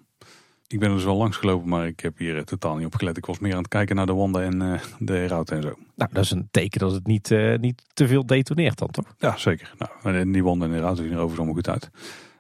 Ik 0.67 0.79
ben 0.79 0.89
er 0.89 0.95
dus 0.95 1.05
wel 1.05 1.17
langs 1.17 1.37
gelopen, 1.37 1.69
maar 1.69 1.87
ik 1.87 2.01
heb 2.01 2.19
hier 2.19 2.45
totaal 2.45 2.77
niet 2.77 2.87
op 2.87 2.95
gelet. 2.95 3.17
Ik 3.17 3.27
was 3.27 3.39
meer 3.39 3.53
aan 3.53 3.59
het 3.59 3.69
kijken 3.69 3.97
naar 3.97 4.07
de 4.07 4.13
wanden 4.13 4.43
en 4.43 4.63
uh, 4.63 4.81
de 4.99 5.13
herauten 5.13 5.57
en 5.57 5.63
zo. 5.63 5.75
Nou, 5.95 6.11
dat 6.13 6.25
is 6.25 6.31
een 6.31 6.49
teken 6.51 6.81
dat 6.81 6.93
het 6.93 7.07
niet, 7.07 7.31
uh, 7.31 7.59
niet 7.59 7.83
te 7.95 8.07
veel 8.07 8.27
detoneert 8.27 8.79
dan, 8.79 8.89
toch? 8.89 9.15
Ja, 9.19 9.37
zeker. 9.37 9.75
Nou, 10.03 10.33
die 10.33 10.45
wanden 10.45 10.67
en 10.67 10.73
de 10.73 10.79
herauten 10.79 11.05
zien 11.05 11.13
er 11.13 11.21
overigens 11.21 11.39
allemaal 11.39 11.55
goed 11.55 11.69
uit. 11.69 11.91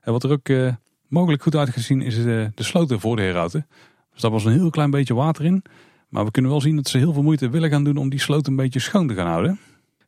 En 0.02 0.12
wat 0.12 0.24
er 0.24 0.30
ook 0.30 0.48
uh, 0.48 0.74
mogelijk 1.08 1.42
goed 1.42 1.56
uit 1.56 1.68
gezien 1.68 2.02
is 2.02 2.14
de 2.14 2.52
sloten 2.54 3.00
voor 3.00 3.16
de 3.16 3.22
herauten. 3.22 3.66
Dus 4.12 4.20
daar 4.22 4.30
was 4.30 4.44
een 4.44 4.52
heel 4.52 4.70
klein 4.70 4.90
beetje 4.90 5.14
water 5.14 5.44
in. 5.44 5.64
Maar 6.08 6.24
we 6.24 6.30
kunnen 6.30 6.50
wel 6.50 6.60
zien 6.60 6.76
dat 6.76 6.88
ze 6.88 6.98
heel 6.98 7.12
veel 7.12 7.22
moeite 7.22 7.48
willen 7.48 7.70
gaan 7.70 7.84
doen 7.84 7.96
om 7.96 8.08
die 8.08 8.20
sloot 8.20 8.46
een 8.46 8.56
beetje 8.56 8.80
schoon 8.80 9.06
te 9.08 9.14
gaan 9.14 9.26
houden. 9.26 9.58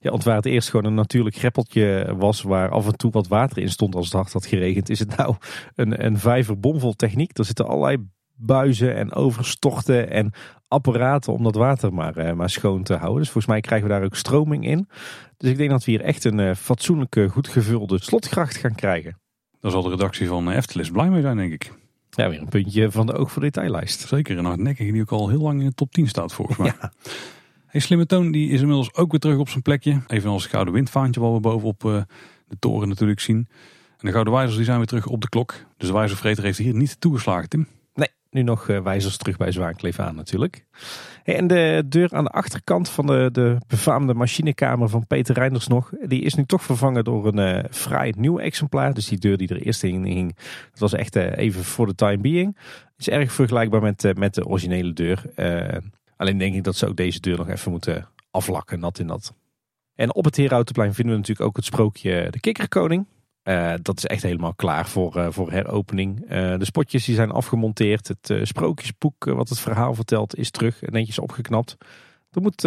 Ja, 0.05 0.11
want 0.11 0.25
waar 0.25 0.37
het 0.37 0.47
eerst 0.47 0.71
gewoon 0.71 0.85
een 0.85 0.95
natuurlijk 0.95 1.37
greppeltje 1.37 2.15
was 2.19 2.43
waar 2.43 2.71
af 2.71 2.87
en 2.87 2.97
toe 2.97 3.11
wat 3.11 3.29
water 3.29 3.59
in 3.59 3.71
stond 3.71 3.95
als 3.95 4.05
het 4.05 4.15
hard 4.15 4.33
had 4.33 4.47
geregend, 4.47 4.91
is 4.91 4.99
het 4.99 5.17
nou 5.17 5.37
een, 5.75 6.05
een 6.05 6.19
vijver 6.19 6.61
bomvol 6.61 6.93
techniek. 6.93 7.39
Er 7.39 7.45
zitten 7.45 7.67
allerlei 7.67 8.09
buizen 8.35 8.97
en 8.97 9.13
overstochten 9.13 10.11
en 10.11 10.33
apparaten 10.69 11.33
om 11.33 11.43
dat 11.43 11.55
water 11.55 11.95
maar, 11.95 12.17
eh, 12.17 12.33
maar 12.33 12.51
schoon 12.51 12.83
te 12.83 12.95
houden. 12.95 13.19
Dus 13.19 13.31
volgens 13.31 13.53
mij 13.53 13.61
krijgen 13.61 13.89
we 13.89 13.95
daar 13.95 14.05
ook 14.05 14.17
stroming 14.17 14.67
in. 14.67 14.89
Dus 15.37 15.51
ik 15.51 15.57
denk 15.57 15.71
dat 15.71 15.85
we 15.85 15.91
hier 15.91 16.01
echt 16.01 16.25
een 16.25 16.39
uh, 16.39 16.55
fatsoenlijke, 16.55 17.29
goed 17.29 17.49
gevulde 17.49 18.03
slotgracht 18.03 18.57
gaan 18.57 18.75
krijgen. 18.75 19.19
Daar 19.61 19.71
zal 19.71 19.83
de 19.83 19.91
redactie 19.91 20.29
van 20.29 20.51
Eftelis 20.51 20.91
blij 20.91 21.11
mee 21.11 21.23
zijn, 21.23 21.37
denk 21.37 21.53
ik. 21.53 21.73
Ja, 22.11 22.29
weer 22.29 22.41
een 22.41 22.49
puntje 22.49 22.91
van 22.91 23.07
de 23.07 23.13
oog 23.13 23.33
voor 23.33 23.43
detaillijst. 23.43 24.01
Zeker, 24.01 24.39
een 24.39 24.45
hardnekkige 24.45 24.93
die 24.93 25.01
ook 25.01 25.13
al 25.13 25.29
heel 25.29 25.41
lang 25.41 25.61
in 25.61 25.67
de 25.67 25.75
top 25.75 25.93
10 25.93 26.09
staat 26.09 26.33
volgens 26.33 26.59
mij. 26.59 26.73
Ja. 26.81 26.93
Hey, 27.75 27.83
Slimme 27.83 28.07
Toon 28.07 28.33
die 28.33 28.51
is 28.51 28.61
inmiddels 28.61 28.95
ook 28.95 29.11
weer 29.11 29.21
terug 29.21 29.39
op 29.39 29.49
zijn 29.49 29.63
plekje. 29.63 30.01
Evenals 30.07 30.43
het 30.43 30.53
gouden 30.53 30.75
windvaantje 30.75 31.21
wat 31.21 31.33
we 31.33 31.41
bovenop 31.41 31.85
uh, 31.85 32.03
de 32.49 32.57
toren 32.59 32.89
natuurlijk 32.89 33.21
zien. 33.21 33.49
En 33.99 34.07
de 34.07 34.11
gouden 34.11 34.33
wijzers 34.33 34.57
die 34.57 34.65
zijn 34.65 34.77
weer 34.77 34.87
terug 34.87 35.07
op 35.07 35.21
de 35.21 35.29
klok. 35.29 35.55
Dus 35.77 35.89
de 35.89 35.95
wijzervreter 35.95 36.45
heeft 36.45 36.59
hier 36.59 36.75
niet 36.75 37.01
toegeslagen, 37.01 37.49
Tim. 37.49 37.67
Nee, 37.95 38.09
nu 38.31 38.43
nog 38.43 38.69
uh, 38.69 38.81
wijzers 38.81 39.17
terug 39.17 39.37
bij 39.37 39.53
Zwaankleef 39.53 39.99
aan 39.99 40.15
natuurlijk. 40.15 40.65
En 41.25 41.47
de 41.47 41.83
deur 41.89 42.13
aan 42.13 42.25
de 42.25 42.31
achterkant 42.31 42.89
van 42.89 43.07
de, 43.07 43.29
de 43.33 43.57
befaamde 43.67 44.15
machinekamer 44.15 44.89
van 44.89 45.07
Peter 45.07 45.35
Reinders 45.35 45.67
nog. 45.67 45.91
Die 46.07 46.23
is 46.23 46.35
nu 46.35 46.45
toch 46.45 46.63
vervangen 46.63 47.05
door 47.05 47.27
een 47.27 47.57
uh, 47.57 47.65
fraai 47.71 48.13
nieuw 48.17 48.39
exemplaar. 48.39 48.95
Dus 48.95 49.09
die 49.09 49.19
deur 49.19 49.37
die 49.37 49.49
er 49.49 49.63
eerst 49.63 49.83
in 49.83 50.05
hing, 50.05 50.37
dat 50.71 50.79
was 50.79 50.93
echt 50.93 51.17
even 51.17 51.65
voor 51.65 51.87
de 51.87 51.95
time 51.95 52.19
being. 52.19 52.57
Is 52.97 53.09
erg 53.09 53.33
vergelijkbaar 53.33 53.83
met, 53.83 54.13
met 54.19 54.35
de 54.35 54.47
originele 54.47 54.93
deur. 54.93 55.23
Alleen 56.17 56.39
denk 56.39 56.55
ik 56.55 56.65
dat 56.65 56.77
ze 56.77 56.89
ook 56.89 56.97
deze 56.97 57.21
deur 57.21 57.37
nog 57.37 57.49
even 57.49 57.71
moeten 57.71 58.09
aflakken, 58.31 58.81
nat 58.81 58.99
in 58.99 59.07
nat. 59.07 59.35
En 59.95 60.15
op 60.15 60.25
het 60.25 60.37
Herautenplein 60.37 60.95
vinden 60.95 61.13
we 61.13 61.21
natuurlijk 61.21 61.49
ook 61.49 61.57
het 61.57 61.65
sprookje 61.65 62.27
De 62.31 62.41
Kikkerkoning. 62.41 63.07
Uh, 63.45 63.75
dat 63.83 63.97
is 63.97 64.07
echt 64.07 64.23
helemaal 64.23 64.55
klaar 64.55 64.89
voor, 64.89 65.17
uh, 65.17 65.27
voor 65.31 65.51
heropening. 65.51 66.23
Uh, 66.23 66.29
de 66.59 66.65
spotjes 66.65 67.05
die 67.05 67.15
zijn 67.15 67.31
afgemonteerd. 67.31 68.09
Het 68.09 68.49
sprookjesboek 68.49 69.25
wat 69.25 69.49
het 69.49 69.61
verhaal 69.61 69.95
vertelt 69.95 70.37
is 70.37 70.51
terug 70.51 70.81
netjes 70.81 71.19
opgeknapt. 71.19 71.77
Er 72.31 72.43
moet 72.43 72.65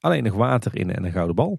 alleen 0.00 0.22
nog 0.22 0.34
water 0.34 0.76
in 0.76 0.92
en 0.92 1.04
een 1.04 1.12
gouden 1.12 1.34
bal. 1.34 1.58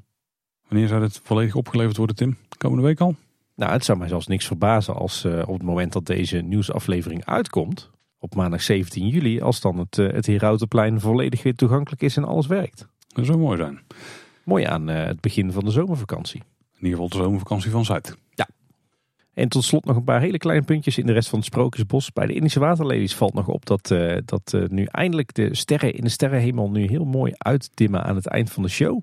Wanneer 0.67 0.87
zou 0.87 1.01
dit 1.01 1.19
volledig 1.23 1.55
opgeleverd 1.55 1.97
worden, 1.97 2.15
Tim? 2.15 2.37
Komende 2.57 2.83
week 2.83 2.99
al? 2.99 3.15
Nou, 3.55 3.71
het 3.71 3.85
zou 3.85 3.97
mij 3.97 4.07
zelfs 4.07 4.27
niks 4.27 4.47
verbazen 4.47 4.95
als 4.95 5.25
op 5.25 5.53
het 5.53 5.63
moment 5.63 5.93
dat 5.93 6.05
deze 6.05 6.37
nieuwsaflevering 6.37 7.25
uitkomt, 7.25 7.89
op 8.19 8.35
maandag 8.35 8.61
17 8.61 9.07
juli, 9.07 9.41
als 9.41 9.61
dan 9.61 9.77
het, 9.77 9.95
het 9.95 10.25
Herautenplein 10.25 10.99
volledig 10.99 11.43
weer 11.43 11.55
toegankelijk 11.55 12.01
is 12.01 12.17
en 12.17 12.23
alles 12.23 12.47
werkt. 12.47 12.87
Dat 13.07 13.25
zou 13.25 13.37
mooi 13.37 13.57
zijn. 13.57 13.79
Mooi 14.43 14.65
aan 14.65 14.87
het 14.87 15.21
begin 15.21 15.51
van 15.51 15.65
de 15.65 15.71
zomervakantie. 15.71 16.41
In 16.79 16.83
ieder 16.83 16.91
geval 16.91 17.09
de 17.09 17.23
zomervakantie 17.23 17.71
van 17.71 17.85
Zuid. 17.85 18.17
Ja. 18.29 18.47
En 19.33 19.49
tot 19.49 19.63
slot 19.63 19.85
nog 19.85 19.95
een 19.95 20.03
paar 20.03 20.21
hele 20.21 20.37
kleine 20.37 20.65
puntjes 20.65 20.97
in 20.97 21.05
de 21.05 21.13
rest 21.13 21.29
van 21.29 21.39
het 21.39 21.47
Sprookjesbos. 21.47 22.13
Bij 22.13 22.25
de 22.25 22.33
Indische 22.33 22.59
Waterlelies 22.59 23.15
valt 23.15 23.33
nog 23.33 23.47
op 23.47 23.65
dat, 23.65 23.89
uh, 23.89 24.17
dat 24.25 24.53
uh, 24.55 24.67
nu 24.67 24.83
eindelijk 24.85 25.33
de 25.33 25.55
sterren 25.55 25.93
in 25.93 26.03
de 26.03 26.09
sterrenhemel 26.09 26.69
nu 26.69 26.87
heel 26.87 27.05
mooi 27.05 27.33
uitdimmen 27.37 28.03
aan 28.03 28.15
het 28.15 28.27
eind 28.27 28.51
van 28.51 28.63
de 28.63 28.69
show. 28.69 29.01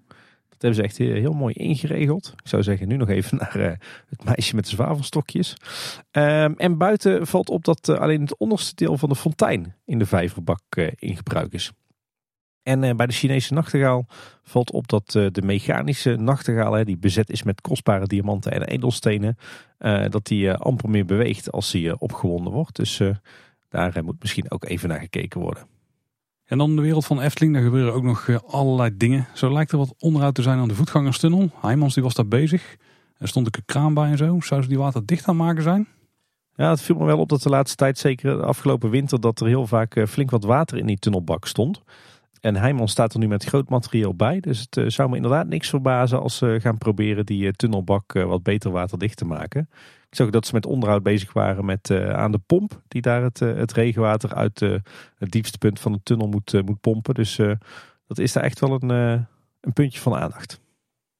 Hebben 0.64 0.82
ze 0.82 0.88
echt 0.88 0.98
heel, 0.98 1.14
heel 1.14 1.32
mooi 1.32 1.54
ingeregeld. 1.54 2.32
Ik 2.42 2.48
zou 2.48 2.62
zeggen 2.62 2.88
nu 2.88 2.96
nog 2.96 3.08
even 3.08 3.38
naar 3.42 3.56
uh, 3.56 3.72
het 4.08 4.24
meisje 4.24 4.54
met 4.54 4.64
de 4.64 4.70
zwavelstokjes. 4.70 5.56
Um, 6.10 6.54
en 6.56 6.78
buiten 6.78 7.26
valt 7.26 7.48
op 7.48 7.64
dat 7.64 7.88
alleen 7.88 8.20
het 8.20 8.36
onderste 8.36 8.74
deel 8.74 8.98
van 8.98 9.08
de 9.08 9.14
fontein 9.14 9.74
in 9.84 9.98
de 9.98 10.06
vijverbak 10.06 10.62
in 10.98 11.16
gebruik 11.16 11.52
is. 11.52 11.72
En 12.62 12.96
bij 12.96 13.06
de 13.06 13.12
Chinese 13.12 13.54
nachtegaal 13.54 14.06
valt 14.42 14.72
op 14.72 14.88
dat 14.88 15.10
de 15.10 15.42
mechanische 15.42 16.16
nachtegaal, 16.16 16.72
hè, 16.72 16.84
die 16.84 16.96
bezet 16.96 17.30
is 17.30 17.42
met 17.42 17.60
kostbare 17.60 18.06
diamanten 18.06 18.52
en 18.52 18.62
edelstenen, 18.62 19.36
dat 20.08 20.26
die 20.26 20.52
amper 20.52 20.90
meer 20.90 21.04
beweegt 21.04 21.52
als 21.52 21.72
hij 21.72 21.94
opgewonden 21.98 22.52
wordt. 22.52 22.76
Dus 22.76 23.00
daar 23.68 24.04
moet 24.04 24.20
misschien 24.20 24.50
ook 24.50 24.64
even 24.64 24.88
naar 24.88 25.00
gekeken 25.00 25.40
worden. 25.40 25.73
En 26.54 26.60
dan 26.60 26.76
de 26.76 26.82
wereld 26.82 27.06
van 27.06 27.20
Efteling, 27.20 27.54
daar 27.54 27.62
gebeuren 27.62 27.94
ook 27.94 28.02
nog 28.02 28.44
allerlei 28.46 28.96
dingen. 28.96 29.26
Zo 29.32 29.52
lijkt 29.52 29.72
er 29.72 29.78
wat 29.78 29.94
onderhoud 29.98 30.34
te 30.34 30.42
zijn 30.42 30.58
aan 30.58 30.68
de 30.68 30.74
voetgangerstunnel. 30.74 31.50
Heijmans 31.60 31.94
die 31.94 32.02
was 32.02 32.14
daar 32.14 32.28
bezig. 32.28 32.76
Er 33.18 33.28
stond 33.28 33.46
ook 33.46 33.56
een 33.56 33.64
kraan 33.64 33.94
bij 33.94 34.10
en 34.10 34.16
zo. 34.16 34.40
Zou 34.40 34.62
ze 34.62 34.68
die 34.68 34.78
water 34.78 35.06
dicht 35.06 35.28
aan 35.28 35.36
maken 35.36 35.62
zijn? 35.62 35.88
Ja, 36.54 36.70
het 36.70 36.80
viel 36.80 36.96
me 36.96 37.04
wel 37.04 37.18
op 37.18 37.28
dat 37.28 37.42
de 37.42 37.48
laatste 37.48 37.76
tijd, 37.76 37.98
zeker 37.98 38.36
de 38.36 38.44
afgelopen 38.44 38.90
winter, 38.90 39.20
dat 39.20 39.40
er 39.40 39.46
heel 39.46 39.66
vaak 39.66 40.04
flink 40.08 40.30
wat 40.30 40.44
water 40.44 40.78
in 40.78 40.86
die 40.86 40.98
tunnelbak 40.98 41.46
stond. 41.46 41.82
En 42.40 42.56
Heijman 42.56 42.88
staat 42.88 43.12
er 43.12 43.18
nu 43.18 43.28
met 43.28 43.44
groot 43.44 43.68
materieel 43.68 44.14
bij. 44.14 44.40
Dus 44.40 44.60
het 44.60 44.76
uh, 44.76 44.88
zou 44.88 45.08
me 45.08 45.16
inderdaad 45.16 45.46
niks 45.46 45.68
verbazen 45.68 46.20
als 46.20 46.36
ze 46.36 46.58
gaan 46.60 46.78
proberen 46.78 47.26
die 47.26 47.52
tunnelbak 47.52 48.12
wat 48.12 48.42
beter 48.42 48.70
waterdicht 48.70 49.16
te 49.16 49.24
maken. 49.24 49.68
Ik 50.14 50.20
zag 50.20 50.30
dat 50.30 50.46
ze 50.46 50.54
met 50.54 50.66
onderhoud 50.66 51.02
bezig 51.02 51.32
waren 51.32 51.64
met 51.64 51.90
aan 51.90 52.32
de 52.32 52.40
pomp. 52.46 52.82
Die 52.88 53.02
daar 53.02 53.22
het, 53.22 53.38
het 53.38 53.72
regenwater 53.72 54.34
uit 54.34 54.60
het 55.18 55.30
diepste 55.30 55.58
punt 55.58 55.80
van 55.80 55.92
de 55.92 56.00
tunnel 56.02 56.28
moet, 56.28 56.62
moet 56.64 56.80
pompen. 56.80 57.14
Dus 57.14 57.36
dat 58.06 58.18
is 58.18 58.32
daar 58.32 58.42
echt 58.42 58.60
wel 58.60 58.82
een, 58.82 58.90
een 59.60 59.72
puntje 59.72 60.00
van 60.00 60.14
aandacht. 60.14 60.60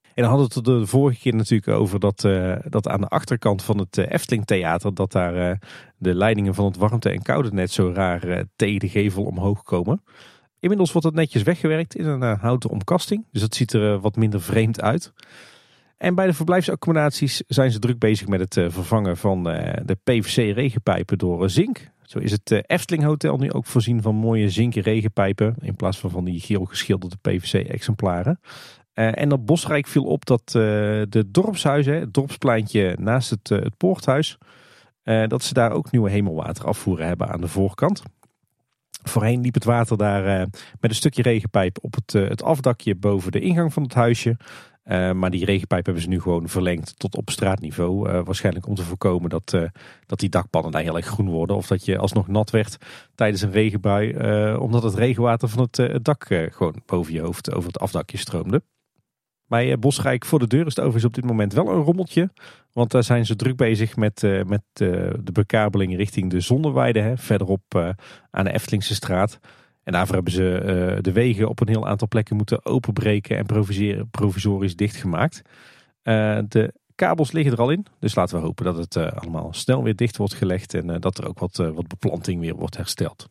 En 0.03 0.22
dan 0.22 0.28
hadden 0.30 0.49
we 0.49 0.55
het 0.55 0.64
de 0.64 0.86
vorige 0.86 1.20
keer 1.20 1.34
natuurlijk 1.34 1.78
over 1.78 2.01
dat, 2.01 2.20
dat 2.68 2.88
aan 2.88 3.01
de 3.01 3.09
achterkant 3.09 3.62
van 3.62 3.78
het 3.78 3.97
Efteling 3.97 4.45
Theater... 4.45 4.95
dat 4.95 5.12
daar 5.12 5.59
de 5.97 6.14
leidingen 6.14 6.55
van 6.55 6.64
het 6.64 6.76
warmte- 6.76 7.11
en 7.11 7.22
koude 7.22 7.53
net 7.53 7.70
zo 7.70 7.92
raar 7.95 8.45
tegen 8.57 8.80
de 8.80 8.88
gevel 8.88 9.24
omhoog 9.24 9.62
komen... 9.62 10.03
Inmiddels 10.64 10.92
wordt 10.92 11.07
het 11.07 11.16
netjes 11.16 11.42
weggewerkt 11.42 11.97
in 11.97 12.07
een 12.07 12.22
uh, 12.22 12.40
houten 12.40 12.70
omkasting. 12.70 13.26
Dus 13.30 13.40
dat 13.40 13.55
ziet 13.55 13.72
er 13.72 13.95
uh, 13.95 14.01
wat 14.01 14.16
minder 14.16 14.42
vreemd 14.42 14.80
uit. 14.80 15.12
En 15.97 16.14
bij 16.14 16.26
de 16.26 16.32
verblijfsaccommodaties 16.32 17.42
zijn 17.47 17.70
ze 17.70 17.78
druk 17.78 17.99
bezig 17.99 18.28
met 18.28 18.40
het 18.40 18.57
uh, 18.57 18.70
vervangen 18.70 19.16
van 19.16 19.42
de 19.84 19.97
PVC 20.05 20.55
regenpijpen 20.55 21.18
door 21.18 21.51
zink. 21.51 21.92
Zo 22.03 22.18
is 22.18 22.30
het 22.30 22.62
Efteling 22.66 23.05
Hotel 23.05 23.36
nu 23.36 23.53
ook 23.53 23.66
voorzien 23.66 24.03
van 24.03 24.14
mooie 24.14 24.51
zinken 24.51 24.82
regenpijpen. 24.82 25.55
In 25.61 25.76
plaats 25.76 25.99
van 25.99 26.11
van 26.11 26.24
die 26.24 26.40
geel 26.40 26.64
geschilderde 26.64 27.16
PVC 27.20 27.68
exemplaren. 27.68 28.40
en 28.92 29.32
op 29.32 29.47
Bosrijk 29.47 29.86
viel 29.86 30.05
op 30.05 30.24
dat 30.24 30.49
de 30.49 31.24
dorpshuizen, 31.28 32.01
het 32.01 32.14
dorpspleintje 32.14 32.97
naast 33.01 33.30
het, 33.30 33.49
het 33.49 33.76
poorthuis. 33.76 34.38
dat 35.26 35.42
ze 35.42 35.55
daar 35.55 35.72
ook 35.72 35.90
nieuwe 35.90 36.11
hemelwaterafvoeren 36.11 37.07
hebben 37.07 37.28
aan 37.28 37.40
de 37.40 37.49
voorkant. 37.49 38.03
Voorheen 39.03 39.40
liep 39.40 39.55
het 39.55 39.64
water 39.64 39.97
daar 39.97 40.49
met 40.80 40.90
een 40.90 40.95
stukje 40.95 41.22
regenpijp 41.22 41.78
op 41.80 41.95
het, 41.95 42.12
het 42.12 42.42
afdakje 42.42 42.95
boven 42.95 43.32
de 43.32 43.40
ingang 43.40 43.72
van 43.72 43.82
het 43.82 43.95
huisje. 43.95 44.36
Uh, 44.85 45.12
maar 45.12 45.30
die 45.30 45.45
regenpijp 45.45 45.85
hebben 45.85 46.03
ze 46.03 46.09
nu 46.09 46.20
gewoon 46.20 46.49
verlengd 46.49 46.99
tot 46.99 47.16
op 47.16 47.30
straatniveau. 47.30 48.22
waarschijnlijk 48.22 48.66
om 48.66 48.74
te 48.74 48.82
voorkomen 48.82 49.30
dat, 49.30 49.57
dat 50.07 50.18
die 50.18 50.28
dakpannen 50.28 50.72
daar 50.72 50.82
heel 50.82 50.97
erg 50.97 51.07
groen 51.07 51.28
worden. 51.28 51.57
Of 51.57 51.66
dat 51.66 51.85
je 51.85 51.99
alsnog 51.99 52.28
nat 52.28 52.51
werd 52.51 52.76
tijdens 53.14 53.43
een 53.43 53.51
regenbui. 53.51 54.16
omdat 54.57 54.82
het 54.82 54.95
regenwater 54.95 55.49
van 55.49 55.68
het, 55.70 56.05
dak 56.05 56.26
gewoon 56.28 56.74
boven 56.87 57.12
je 57.12 57.20
hoofd 57.20 57.53
over 57.53 57.66
het 57.66 57.80
afdakje 57.80 58.18
stroomde. 58.18 58.62
Bij 59.47 59.72
eh, 59.72 59.78
Bosrijk 59.78 60.24
voor 60.24 60.39
de 60.39 60.47
deur 60.47 60.66
is 60.66 60.76
het 60.76 60.78
overigens 60.78 61.05
op 61.05 61.14
dit 61.14 61.24
moment 61.24 61.53
wel 61.53 61.68
een 61.68 61.82
rommeltje. 61.82 62.30
Want 62.72 62.91
daar 62.91 63.05
zijn 63.05 63.26
ze 63.26 63.37
druk 63.37 63.57
bezig 63.57 63.97
met, 63.97 64.22
met 64.47 64.62
de 64.74 65.32
bekabeling 65.32 65.97
richting 65.97 66.30
de 66.30 66.41
Zonneweide. 66.41 67.01
Hè, 67.01 67.16
verderop 67.16 67.95
aan 68.30 68.45
de 68.45 68.53
Eftelingse 68.53 68.95
straat. 68.95 69.39
En 69.85 69.93
daarvoor 69.93 70.14
hebben 70.14 70.32
ze 70.32 70.99
de 71.01 71.12
wegen 71.12 71.49
op 71.49 71.61
een 71.61 71.68
heel 71.68 71.89
aantal 71.89 72.09
plekken 72.09 72.37
moeten 72.37 72.64
openbreken 72.64 73.37
en 73.37 73.47
provisorisch 74.11 74.76
dichtgemaakt. 74.76 75.43
de 76.49 76.72
kabels 76.95 77.32
liggen 77.32 77.53
er 77.53 77.61
al 77.61 77.70
in. 77.70 77.87
Dus 77.99 78.14
laten 78.14 78.37
we 78.37 78.45
hopen 78.45 78.64
dat 78.64 78.76
het 78.76 78.97
allemaal 78.97 79.53
snel 79.53 79.82
weer 79.82 79.97
dicht 79.97 80.16
wordt 80.16 80.35
gelegd. 80.35 80.74
En 80.74 81.01
dat 81.01 81.18
er 81.18 81.28
ook 81.28 81.39
wat, 81.39 81.57
wat 81.57 81.89
beplanting 81.89 82.41
weer 82.41 82.55
wordt 82.55 82.76
hersteld. 82.76 83.28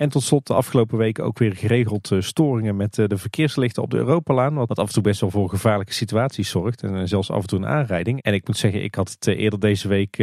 En 0.00 0.08
tot 0.08 0.22
slot 0.22 0.46
de 0.46 0.54
afgelopen 0.54 0.98
weken 0.98 1.24
ook 1.24 1.38
weer 1.38 1.56
geregeld 1.56 2.10
eh, 2.10 2.20
storingen 2.20 2.76
met 2.76 2.98
eh, 2.98 3.06
de 3.06 3.16
verkeerslichten 3.16 3.82
op 3.82 3.90
de 3.90 3.96
Europalaan. 3.96 4.54
Wat 4.54 4.78
af 4.78 4.86
en 4.86 4.92
toe 4.92 5.02
best 5.02 5.20
wel 5.20 5.30
voor 5.30 5.48
gevaarlijke 5.48 5.92
situaties 5.92 6.48
zorgt. 6.48 6.82
En 6.82 6.96
eh, 6.96 7.02
zelfs 7.04 7.30
af 7.30 7.40
en 7.40 7.46
toe 7.46 7.58
een 7.58 7.66
aanrijding. 7.66 8.22
En 8.22 8.34
ik 8.34 8.46
moet 8.46 8.56
zeggen, 8.56 8.82
ik 8.82 8.94
had 8.94 9.10
het 9.10 9.26
eerder 9.26 9.60
deze 9.60 9.88
week 9.88 10.16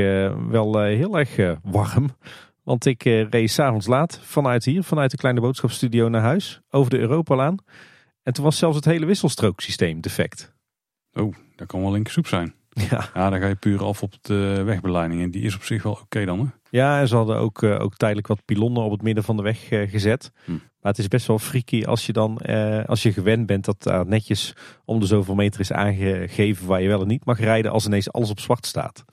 wel 0.50 0.82
heel 0.82 1.20
erg 1.20 1.60
warm. 1.64 2.10
Want 2.68 2.86
ik 2.86 3.04
reed 3.04 3.52
s'avonds 3.52 3.88
laat 3.88 4.20
vanuit 4.24 4.66
hier, 4.66 4.84
vanuit 4.84 5.12
de 5.12 5.18
kleine 5.18 5.42
boodschapstudio 5.42 6.10
naar 6.10 6.22
huis. 6.22 6.62
Over 6.70 6.90
de 6.90 6.98
Europalaan. 6.98 7.58
En 8.24 8.34
toen 8.34 8.44
was 8.44 8.58
zelfs 8.58 8.76
het 8.76 8.86
hele 8.86 9.06
wisselstrooksysteem 9.06 10.02
defect. 10.02 10.54
Oh, 11.14 11.34
dat 11.56 11.68
kan 11.68 11.82
wel 11.82 11.92
linkersoep 11.92 12.28
zijn. 12.28 12.54
Ja. 12.90 13.10
ja, 13.14 13.30
dan 13.30 13.40
ga 13.40 13.48
je 13.48 13.56
puur 13.56 13.84
af 13.84 14.04
op 14.04 14.14
de 14.22 14.62
wegbeleiding. 14.66 15.22
En 15.22 15.32
die 15.32 15.42
is 15.42 15.56
op 15.56 15.64
zich 15.64 15.84
wel 15.84 16.00
oké 16.02 16.26
dan. 16.26 16.40
Hè? 16.40 16.46
Ja, 16.70 17.00
en 17.00 17.08
ze 17.08 17.16
hadden 17.16 17.38
ook, 17.38 17.62
uh, 17.62 17.80
ook 17.80 17.96
tijdelijk 17.96 18.28
wat 18.28 18.46
pilonnen 18.46 18.84
op 18.84 18.92
het 18.92 19.02
midden 19.02 19.24
van 19.24 19.38
de 19.38 19.44
weg 19.44 19.72
uh, 19.72 19.90
gezet. 19.90 20.32
Hm. 20.46 20.52
Maar 20.52 20.92
het 20.92 20.98
is 20.98 21.08
best 21.08 21.28
wel 21.28 21.40
freaky 21.40 21.84
als 21.84 22.06
je 22.06 22.14
dan, 22.14 22.38
als 22.86 23.04
je 23.04 23.14
gewend 23.14 23.46
bent 23.46 23.66
dat 23.66 23.84
daar 23.84 24.06
netjes 24.06 24.56
om 24.86 25.00
de 25.00 25.06
zoveel 25.06 25.36
meter 25.36 25.60
is 25.60 25.72
aangegeven 25.72 26.68
waar 26.68 26.82
je 26.82 26.88
wel 26.88 27.02
en 27.02 27.08
niet 27.08 27.26
mag 27.26 27.40
rijden 27.40 27.72
als 27.72 27.86
ineens 27.86 28.12
alles 28.12 28.30
op 28.30 28.40
zwart 28.40 28.66
staat. 28.66 29.06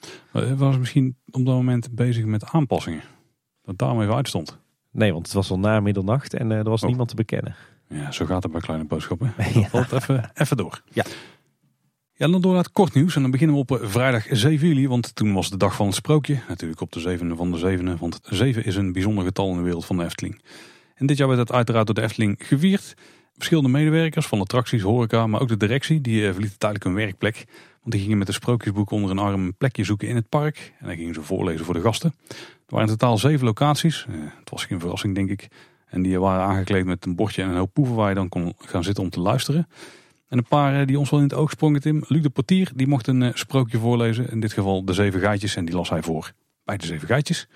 Was 0.57 0.79
misschien 0.79 1.17
op 1.31 1.47
dat 1.47 1.55
moment 1.55 1.95
bezig 1.95 2.25
met 2.25 2.45
aanpassingen? 2.45 3.03
Dat 3.65 3.79
daarom 3.79 4.03
even 4.03 4.15
uitstond? 4.15 4.59
Nee, 4.91 5.13
want 5.13 5.27
het 5.27 5.35
was 5.35 5.51
al 5.51 5.59
na 5.59 5.81
middernacht 5.81 6.35
en 6.35 6.51
er 6.51 6.65
was 6.65 6.83
oh. 6.83 6.89
niemand 6.89 7.09
te 7.09 7.15
bekennen. 7.15 7.55
Ja, 7.89 8.11
zo 8.11 8.25
gaat 8.25 8.43
het 8.43 8.53
bij 8.53 8.61
kleine 8.61 8.87
boodschappen. 8.87 9.35
ja. 9.55 9.69
valt 9.69 9.93
even, 9.93 10.31
even 10.35 10.57
door. 10.57 10.83
Ja. 10.93 11.05
Ja, 12.17 12.29
dan 12.29 12.41
door 12.41 12.53
naar 12.53 12.63
het 12.63 12.73
kort 12.73 12.95
nieuws. 12.95 13.17
En 13.17 13.23
dan 13.23 13.31
beginnen 13.31 13.57
we 13.57 13.63
op 13.63 13.81
eh, 13.81 13.89
vrijdag 13.89 14.27
7 14.31 14.69
juli, 14.69 14.89
want 14.89 15.15
toen 15.15 15.33
was 15.33 15.51
de 15.51 15.57
dag 15.57 15.75
van 15.75 15.87
het 15.87 15.95
sprookje. 15.95 16.41
Natuurlijk 16.49 16.81
op 16.81 16.93
de 16.93 17.01
zevende 17.01 17.37
van 17.37 17.53
de 17.53 17.59
zevende, 17.59 17.97
want 17.97 18.21
7 18.23 18.65
is 18.65 18.77
een 18.77 18.93
bijzonder 18.93 19.25
getal 19.25 19.51
in 19.51 19.57
de 19.57 19.63
wereld 19.63 19.85
van 19.85 19.97
de 19.97 20.05
Efteling. 20.05 20.43
En 20.95 21.07
dit 21.07 21.17
jaar 21.17 21.29
werd 21.29 21.47
dat 21.47 21.57
uiteraard 21.57 21.87
door 21.87 21.95
de 21.95 22.03
Efteling 22.03 22.37
gevierd. 22.39 22.95
Verschillende 23.35 23.69
medewerkers 23.69 24.27
van 24.27 24.41
attracties, 24.41 24.83
horeca, 24.83 25.27
maar 25.27 25.41
ook 25.41 25.49
de 25.49 25.57
directie, 25.57 26.01
die 26.01 26.23
uh, 26.23 26.33
verlieten 26.33 26.59
tijdelijk 26.59 26.85
hun 26.85 26.95
werkplek. 26.95 27.45
Want 27.85 27.97
die 27.97 28.05
gingen 28.05 28.19
met 28.19 28.29
een 28.29 28.35
sprookjesboek 28.35 28.91
onder 28.91 29.11
een 29.11 29.19
arm 29.19 29.45
een 29.45 29.57
plekje 29.57 29.85
zoeken 29.85 30.09
in 30.09 30.15
het 30.15 30.29
park. 30.29 30.73
En 30.79 30.87
dan 30.87 30.97
gingen 30.97 31.15
ze 31.15 31.23
voorlezen 31.23 31.65
voor 31.65 31.75
de 31.75 31.81
gasten. 31.81 32.15
Er 32.29 32.37
waren 32.67 32.89
in 32.89 32.97
totaal 32.97 33.19
zeven 33.19 33.47
locaties. 33.47 34.07
Uh, 34.09 34.15
het 34.39 34.51
was 34.51 34.65
geen 34.65 34.81
verrassing, 34.81 35.15
denk 35.15 35.31
ik. 35.31 35.49
En 35.87 36.03
die 36.03 36.21
waren 36.21 36.45
aangekleed 36.45 36.85
met 36.85 37.05
een 37.07 37.17
bordje 37.17 37.43
en 37.43 37.49
een 37.49 37.57
hoop 37.57 37.73
poeven 37.73 37.95
waar 37.95 38.09
je 38.09 38.15
dan 38.15 38.29
kon 38.29 38.55
gaan 38.59 38.85
zitten 38.85 39.05
om 39.05 39.11
te 39.11 39.21
luisteren. 39.21 39.67
En 40.29 40.39
een 40.39 40.49
paar 40.49 40.81
eh, 40.81 40.87
die 40.87 40.99
ons 40.99 41.11
wel 41.11 41.21
in 41.21 41.27
het 41.27 41.35
oog 41.35 41.51
sprongen, 41.51 41.81
Tim. 41.81 42.05
Luc 42.09 42.23
de 42.23 42.31
Portier, 42.31 42.71
die 42.75 42.87
mocht 42.87 43.07
een 43.07 43.31
sprookje 43.35 43.79
voorlezen. 43.79 44.31
In 44.31 44.41
dit 44.41 44.53
geval 44.53 44.85
de 44.85 44.93
zeven 44.93 45.21
gaatjes 45.21 45.57
en 45.57 45.65
die 45.65 45.75
las 45.75 45.91
hij 45.91 46.03
voor 46.03 46.33
bij 46.65 46.77
de 46.77 46.87
zeven 46.87 47.09
gaatjes. 47.09 47.49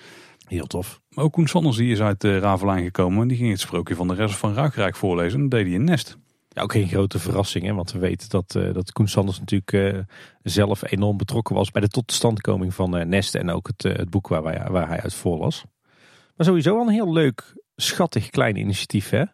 Heel 0.46 0.66
tof. 0.66 1.00
Maar 1.14 1.24
ook 1.24 1.32
Koen 1.32 1.46
Sanders 1.46 1.76
die 1.76 1.92
is 1.92 2.00
uit 2.00 2.24
uh, 2.24 2.38
Ravelijn 2.38 2.84
gekomen. 2.84 3.22
En 3.22 3.28
die 3.28 3.36
ging 3.36 3.50
het 3.50 3.60
sprookje 3.60 3.94
van 3.94 4.08
de 4.08 4.14
rest 4.14 4.36
van 4.36 4.54
Ruikrijk 4.54 4.96
voorlezen. 4.96 5.40
En 5.40 5.48
dat 5.48 5.50
deed 5.50 5.66
hij 5.66 5.74
in 5.74 5.84
Nest. 5.84 6.18
Ja, 6.48 6.62
ook 6.62 6.72
geen 6.72 6.88
grote 6.88 7.18
verrassing. 7.18 7.64
Hè? 7.64 7.74
Want 7.74 7.92
we 7.92 7.98
weten 7.98 8.28
dat, 8.28 8.54
uh, 8.56 8.74
dat 8.74 8.92
Koen 8.92 9.08
Sanders 9.08 9.38
natuurlijk 9.38 9.72
uh, 9.72 9.98
zelf 10.42 10.90
enorm 10.90 11.16
betrokken 11.16 11.54
was 11.54 11.70
bij 11.70 11.82
de 11.82 11.88
totstandkoming 11.88 12.74
van 12.74 13.08
Nest. 13.08 13.34
En 13.34 13.50
ook 13.50 13.66
het, 13.66 13.82
het 13.82 14.10
boek 14.10 14.28
waar, 14.28 14.72
waar 14.72 14.88
hij 14.88 15.00
uit 15.00 15.14
voorlas. 15.14 15.64
Maar 16.36 16.46
sowieso 16.46 16.74
wel 16.74 16.86
een 16.86 16.92
heel 16.92 17.12
leuk, 17.12 17.54
schattig 17.76 18.30
klein 18.30 18.56
initiatief. 18.56 19.10
Hè? 19.10 19.24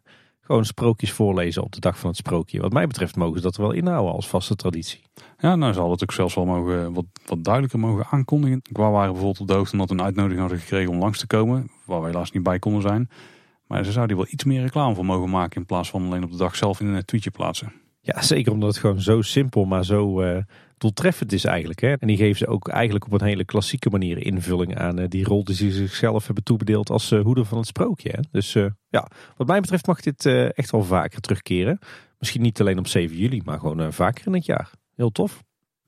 Gewoon 0.41 0.65
sprookjes 0.65 1.13
voorlezen 1.13 1.63
op 1.63 1.73
de 1.73 1.81
dag 1.81 1.99
van 1.99 2.09
het 2.09 2.19
sprookje. 2.19 2.61
Wat 2.61 2.73
mij 2.73 2.87
betreft 2.87 3.17
mogen 3.17 3.37
ze 3.37 3.43
dat 3.43 3.57
wel 3.57 3.73
inhouden 3.73 4.15
als 4.15 4.29
vaste 4.29 4.57
traditie. 4.57 5.03
Ja, 5.39 5.57
nou 5.57 5.73
zal 5.73 5.91
het 5.91 6.03
ook 6.03 6.13
zelfs 6.13 6.35
wel 6.35 6.45
mogen, 6.45 6.93
wat, 6.93 7.05
wat 7.27 7.45
duidelijker 7.45 7.79
mogen 7.79 8.07
aankondigen. 8.11 8.63
Qua 8.73 8.91
waren 8.91 9.13
bijvoorbeeld 9.13 9.41
op 9.41 9.47
de 9.47 9.55
hoogte 9.55 9.73
omdat 9.73 9.91
een 9.91 10.03
uitnodiging 10.03 10.41
hadden 10.41 10.59
gekregen 10.59 10.91
om 10.91 10.99
langs 10.99 11.19
te 11.19 11.27
komen. 11.27 11.71
Waar 11.85 12.01
wij 12.01 12.11
helaas 12.11 12.31
niet 12.31 12.43
bij 12.43 12.59
konden 12.59 12.83
zijn. 12.83 13.09
Maar 13.67 13.85
ze 13.85 13.93
zouden 13.93 14.17
wel 14.17 14.27
iets 14.29 14.45
meer 14.45 14.61
reclame 14.61 14.95
voor 14.95 15.05
mogen 15.05 15.31
maken 15.31 15.61
in 15.61 15.67
plaats 15.67 15.91
van 15.91 16.05
alleen 16.05 16.25
op 16.25 16.31
de 16.31 16.37
dag 16.37 16.57
zelf 16.57 16.81
in 16.81 16.87
een 16.87 17.05
tweetje 17.05 17.31
plaatsen. 17.31 17.73
Ja, 18.01 18.23
zeker 18.23 18.53
omdat 18.53 18.69
het 18.69 18.79
gewoon 18.79 19.01
zo 19.01 19.23
simpel, 19.23 19.65
maar 19.65 19.85
zo 19.85 20.23
uh, 20.23 20.39
doeltreffend 20.79 21.33
is 21.33 21.45
eigenlijk. 21.45 21.81
Hè? 21.81 21.93
En 21.93 22.07
die 22.07 22.17
geven 22.17 22.37
ze 22.37 22.47
ook 22.47 22.69
eigenlijk 22.69 23.05
op 23.07 23.13
een 23.13 23.27
hele 23.27 23.45
klassieke 23.45 23.91
manier 23.91 24.19
invulling 24.19 24.79
aan 24.79 25.01
uh, 25.01 25.09
die 25.09 25.25
rol 25.25 25.45
die 25.45 25.55
ze 25.55 25.71
zichzelf 25.71 26.27
hebben 26.27 26.45
toebedeeld 26.45 26.91
als 26.91 27.13
uh, 27.13 27.21
hoeder 27.21 27.45
van 27.45 27.59
het 27.59 27.67
sprookje. 27.67 28.11
Hè? 28.11 28.21
Dus 28.31 28.53
ja, 28.89 29.11
wat 29.37 29.47
mij 29.47 29.61
betreft 29.61 29.87
mag 29.87 30.01
dit 30.01 30.27
echt 30.55 30.71
wel 30.71 30.83
vaker 30.83 31.21
terugkeren. 31.21 31.79
Misschien 32.19 32.43
niet 32.43 32.61
alleen 32.61 32.79
op 32.79 32.87
7 32.87 33.17
juli, 33.17 33.41
maar 33.45 33.59
gewoon 33.59 33.93
vaker 33.93 34.27
in 34.27 34.35
het 34.35 34.47
jaar. 34.47 34.71
Heel 34.95 35.11
tof. 35.11 35.43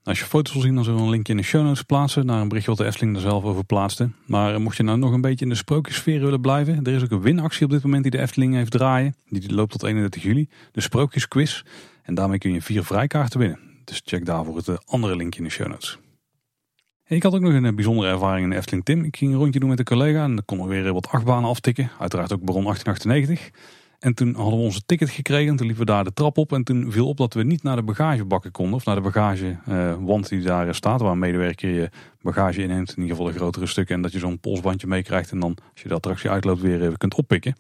Als 0.07 0.19
je 0.19 0.25
foto's 0.25 0.53
wil 0.53 0.63
zien, 0.63 0.75
dan 0.75 0.85
zullen 0.85 0.99
we 0.99 1.05
een 1.05 1.11
linkje 1.11 1.33
in 1.33 1.39
de 1.39 1.45
show 1.45 1.65
notes 1.65 1.83
plaatsen 1.83 2.27
naar 2.27 2.41
een 2.41 2.49
berichtje 2.49 2.71
wat 2.71 2.81
de 2.81 2.87
Efteling 2.87 3.17
er 3.17 3.23
zelf 3.23 3.45
over 3.45 3.65
plaatste. 3.65 4.11
Maar 4.27 4.61
mocht 4.61 4.77
je 4.77 4.83
nou 4.83 4.99
nog 4.99 5.13
een 5.13 5.21
beetje 5.21 5.45
in 5.45 5.51
de 5.51 5.57
sprookjesfeer 5.57 6.21
willen 6.21 6.41
blijven, 6.41 6.85
er 6.85 6.93
is 6.93 7.03
ook 7.03 7.11
een 7.11 7.21
winactie 7.21 7.65
op 7.65 7.71
dit 7.71 7.83
moment 7.83 8.03
die 8.03 8.11
de 8.11 8.19
Efteling 8.19 8.55
heeft 8.55 8.71
draaien. 8.71 9.15
Die 9.29 9.55
loopt 9.55 9.73
tot 9.73 9.83
31 9.83 10.23
juli. 10.23 10.49
De 10.73 10.81
sprookjesquiz. 10.81 11.63
En 12.03 12.15
daarmee 12.15 12.39
kun 12.39 12.53
je 12.53 12.63
vier 12.63 12.85
vrijkaarten 12.85 13.39
winnen. 13.39 13.59
Dus 13.85 14.03
check 14.05 14.25
daarvoor 14.25 14.57
het 14.57 14.69
eh, 14.69 14.77
andere 14.85 15.17
linkje 15.17 15.39
in 15.39 15.47
de 15.47 15.53
show 15.53 15.69
notes. 15.69 15.99
Ik 17.07 17.23
had 17.23 17.35
ook 17.35 17.41
nog 17.41 17.53
een 17.53 17.65
eh, 17.65 17.75
bijzondere 17.75 18.13
ervaring 18.13 18.45
in 18.45 18.51
de 18.51 18.57
Efteling 18.57 18.85
Tim. 18.85 19.05
Ik 19.05 19.17
ging 19.17 19.33
een 19.33 19.39
rondje 19.39 19.61
doen 19.61 19.69
met 19.69 19.79
een 19.79 19.85
collega 19.85 20.25
en 20.25 20.35
dan 20.35 20.45
konden 20.45 20.69
we 20.69 20.83
weer 20.83 20.93
wat 20.93 21.09
achtbanen 21.09 21.51
aftikken. 21.51 21.91
Uiteraard 21.99 22.33
ook 22.33 22.45
Baron 22.45 22.65
1898. 22.65 23.51
En 23.99 24.15
toen 24.15 24.35
hadden 24.35 24.59
we 24.59 24.65
onze 24.65 24.83
ticket 24.87 25.11
gekregen. 25.11 25.51
En 25.51 25.57
toen 25.57 25.67
liepen 25.67 25.87
we 25.87 25.93
daar 25.93 26.05
de 26.05 26.13
trap 26.13 26.39
op. 26.39 26.53
En 26.53 26.65
toen 26.65 26.93
viel 26.93 27.09
op 27.09 27.17
dat 27.17 27.35
we 27.35 27.43
niet 27.43 27.63
naar 27.63 27.77
de 27.77 27.83
bagagebakken 27.83 28.51
konden. 28.51 28.75
Of 28.75 28.85
naar 28.85 28.95
de 28.95 29.01
bagagewand 29.01 30.25
uh, 30.25 30.39
die 30.39 30.41
daar 30.41 30.75
staat. 30.75 31.01
Waar 31.01 31.13
een 31.13 31.19
medewerker 31.19 31.71
je 31.71 31.91
bagage 32.21 32.63
inneemt. 32.63 32.91
In 32.91 33.03
ieder 33.03 33.17
geval 33.17 33.33
de 33.33 33.39
grotere 33.39 33.67
stukken. 33.67 33.95
En 33.95 34.03
dat 34.03 34.13
je 34.13 34.19
zo'n 34.19 34.39
polsbandje 34.39 34.87
meekrijgt. 34.87 35.31
En 35.31 35.41
dan 35.41 35.57
als 35.73 35.83
je 35.83 35.89
de 35.89 35.95
attractie 35.95 36.31
uitloopt 36.31 36.61
weer 36.61 36.83
even 36.83 36.97
kunt 36.97 37.15
oppikken. 37.15 37.57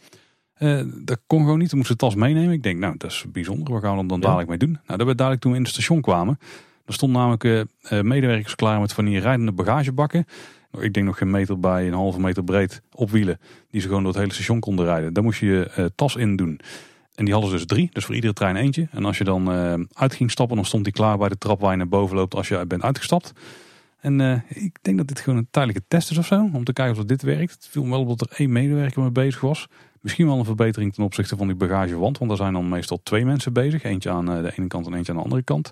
Uh, 0.58 0.82
dat 0.94 1.20
kon 1.26 1.40
gewoon 1.40 1.58
niet. 1.58 1.70
We 1.70 1.76
moesten 1.76 1.96
de 1.96 2.04
tas 2.04 2.14
meenemen. 2.14 2.52
Ik 2.52 2.62
denk, 2.62 2.78
nou, 2.78 2.94
dat 2.96 3.10
is 3.10 3.24
bijzonder. 3.32 3.72
Wat 3.72 3.82
gaan 3.82 3.98
we 3.98 4.06
dan 4.06 4.20
dadelijk 4.20 4.48
mee 4.48 4.58
doen? 4.58 4.78
Nou, 4.86 4.98
dat 4.98 5.06
werd 5.06 5.18
dadelijk 5.18 5.42
toen 5.42 5.50
we 5.52 5.58
in 5.58 5.64
het 5.64 5.72
station 5.72 6.00
kwamen. 6.00 6.38
Er 6.86 6.94
stonden 6.94 7.18
namelijk 7.18 7.44
uh, 7.44 8.00
medewerkers 8.00 8.54
klaar 8.54 8.80
met 8.80 8.92
van 8.92 9.04
die 9.04 9.20
rijdende 9.20 9.52
bagagebakken. 9.52 10.26
Ik 10.80 10.92
denk 10.92 11.06
nog 11.06 11.18
geen 11.18 11.30
meter 11.30 11.60
bij, 11.60 11.86
een 11.86 11.92
halve 11.92 12.20
meter 12.20 12.44
breed 12.44 12.82
op 12.92 13.10
wielen. 13.10 13.38
Die 13.70 13.80
ze 13.80 13.86
gewoon 13.86 14.02
door 14.02 14.12
het 14.12 14.20
hele 14.20 14.32
station 14.32 14.60
konden 14.60 14.84
rijden. 14.84 15.12
Daar 15.12 15.24
moest 15.24 15.40
je 15.40 15.46
je 15.46 15.70
uh, 15.78 15.84
tas 15.94 16.16
in 16.16 16.36
doen. 16.36 16.60
En 17.14 17.24
die 17.24 17.34
hadden 17.34 17.52
dus 17.52 17.66
drie, 17.66 17.88
dus 17.92 18.04
voor 18.04 18.14
iedere 18.14 18.32
trein 18.32 18.56
eentje. 18.56 18.88
En 18.90 19.04
als 19.04 19.18
je 19.18 19.24
dan 19.24 19.50
uit 19.92 20.14
ging 20.14 20.30
stappen, 20.30 20.56
dan 20.56 20.64
stond 20.64 20.84
die 20.84 20.92
klaar 20.92 21.18
bij 21.18 21.28
de 21.28 21.38
trap 21.38 21.60
waar 21.60 21.70
je 21.70 21.76
naar 21.76 21.88
boven 21.88 22.16
loopt 22.16 22.34
als 22.34 22.48
je 22.48 22.66
bent 22.66 22.82
uitgestapt. 22.82 23.32
En 24.00 24.44
ik 24.48 24.78
denk 24.82 24.96
dat 24.96 25.08
dit 25.08 25.20
gewoon 25.20 25.38
een 25.38 25.48
tijdelijke 25.50 25.84
test 25.88 26.10
is 26.10 26.18
of 26.18 26.26
zo. 26.26 26.48
Om 26.52 26.64
te 26.64 26.72
kijken 26.72 26.98
of 26.98 27.04
dit 27.04 27.22
werkt. 27.22 27.52
Het 27.52 27.68
viel 27.70 27.84
me 27.84 27.90
wel 27.90 28.00
op 28.00 28.08
dat 28.08 28.20
er 28.20 28.36
één 28.36 28.52
medewerker 28.52 29.02
mee 29.02 29.10
bezig 29.10 29.40
was. 29.40 29.68
Misschien 30.06 30.26
wel 30.26 30.38
een 30.38 30.44
verbetering 30.44 30.94
ten 30.94 31.04
opzichte 31.04 31.36
van 31.36 31.46
die 31.46 31.56
bagagewand. 31.56 32.18
Want 32.18 32.30
daar 32.30 32.38
zijn 32.38 32.52
dan 32.52 32.68
meestal 32.68 33.00
twee 33.02 33.24
mensen 33.24 33.52
bezig. 33.52 33.82
Eentje 33.82 34.10
aan 34.10 34.32
eh, 34.32 34.42
de 34.42 34.52
ene 34.56 34.66
kant 34.66 34.86
en 34.86 34.94
eentje 34.94 35.12
aan 35.12 35.18
de 35.18 35.24
andere 35.24 35.42
kant. 35.42 35.70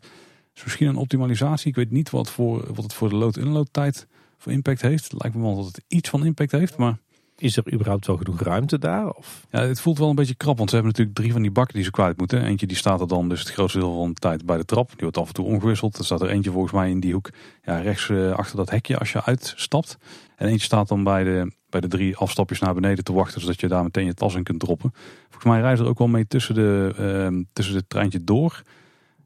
Dus 0.53 0.65
misschien 0.65 0.87
een 0.87 0.97
optimalisatie. 0.97 1.69
Ik 1.69 1.75
weet 1.75 1.91
niet 1.91 2.11
wat, 2.11 2.31
voor, 2.31 2.67
wat 2.75 2.83
het 2.83 2.93
voor 2.93 3.09
de 3.09 3.15
load-inload-tijd 3.15 4.07
voor 4.45 4.53
impact 4.53 4.83
heeft. 4.83 5.05
Het 5.05 5.23
lijkt 5.23 5.37
me 5.37 5.43
wel 5.43 5.57
dat 5.57 5.67
het 5.67 5.85
iets 5.89 6.09
van 6.09 6.27
impact 6.27 6.53
heeft. 6.53 6.77
Maar 6.77 6.99
is 7.37 7.57
er 7.57 7.73
überhaupt 7.73 8.07
wel 8.07 8.17
genoeg 8.17 8.41
ruimte 8.41 8.79
daar? 8.79 9.11
Of? 9.11 9.47
Ja, 9.51 9.61
het 9.61 9.81
voelt 9.81 9.99
wel 9.99 10.09
een 10.09 10.15
beetje 10.15 10.35
krap, 10.35 10.57
want 10.57 10.71
ze 10.71 10.75
hebben 10.75 10.93
natuurlijk 10.93 11.19
drie 11.19 11.33
van 11.33 11.43
die 11.43 11.51
bakken 11.51 11.75
die 11.75 11.85
ze 11.85 11.91
kwijt 11.91 12.17
moeten. 12.17 12.45
Eentje 12.45 12.67
die 12.67 12.77
staat 12.77 13.01
er 13.01 13.09
dan 13.09 13.29
dus 13.29 13.41
het 13.41 13.51
grootste 13.51 13.79
deel 13.79 13.97
van 13.97 14.09
de 14.09 14.15
tijd 14.15 14.47
bij 14.47 14.57
de 14.57 14.65
trap. 14.65 14.89
Die 14.89 14.99
wordt 15.01 15.17
af 15.17 15.29
en 15.29 15.35
toe 15.35 15.45
omgewisseld. 15.45 15.99
Er 15.99 16.05
staat 16.05 16.23
er 16.23 16.29
eentje 16.29 16.51
volgens 16.51 16.73
mij 16.73 16.91
in 16.91 17.01
die 17.01 17.13
hoek 17.13 17.31
ja, 17.63 17.79
rechts 17.79 18.09
uh, 18.09 18.33
achter 18.33 18.57
dat 18.57 18.71
hekje 18.71 18.99
als 18.99 19.13
je 19.13 19.25
uitstapt. 19.25 19.99
En 20.37 20.49
eentje 20.49 20.65
staat 20.65 20.89
dan 20.89 21.05
bij 21.05 21.25
de, 21.25 21.53
bij 21.69 21.81
de 21.81 21.89
drie 21.89 22.17
afstapjes 22.17 22.59
naar 22.59 22.75
beneden 22.75 23.05
te 23.05 23.13
wachten, 23.13 23.41
zodat 23.41 23.61
je 23.61 23.69
daar 23.69 23.83
meteen 23.83 24.07
je 24.07 24.15
tas 24.15 24.35
in 24.35 24.43
kunt 24.43 24.61
droppen. 24.61 24.93
Volgens 25.23 25.45
mij 25.45 25.61
rijden 25.61 25.85
er 25.85 25.91
ook 25.91 25.99
wel 25.99 26.09
mee 26.09 26.27
tussen 26.27 26.55
de, 26.55 26.95
uh, 27.33 27.45
tussen 27.53 27.75
de 27.75 27.87
treintje 27.87 28.25
door. 28.25 28.63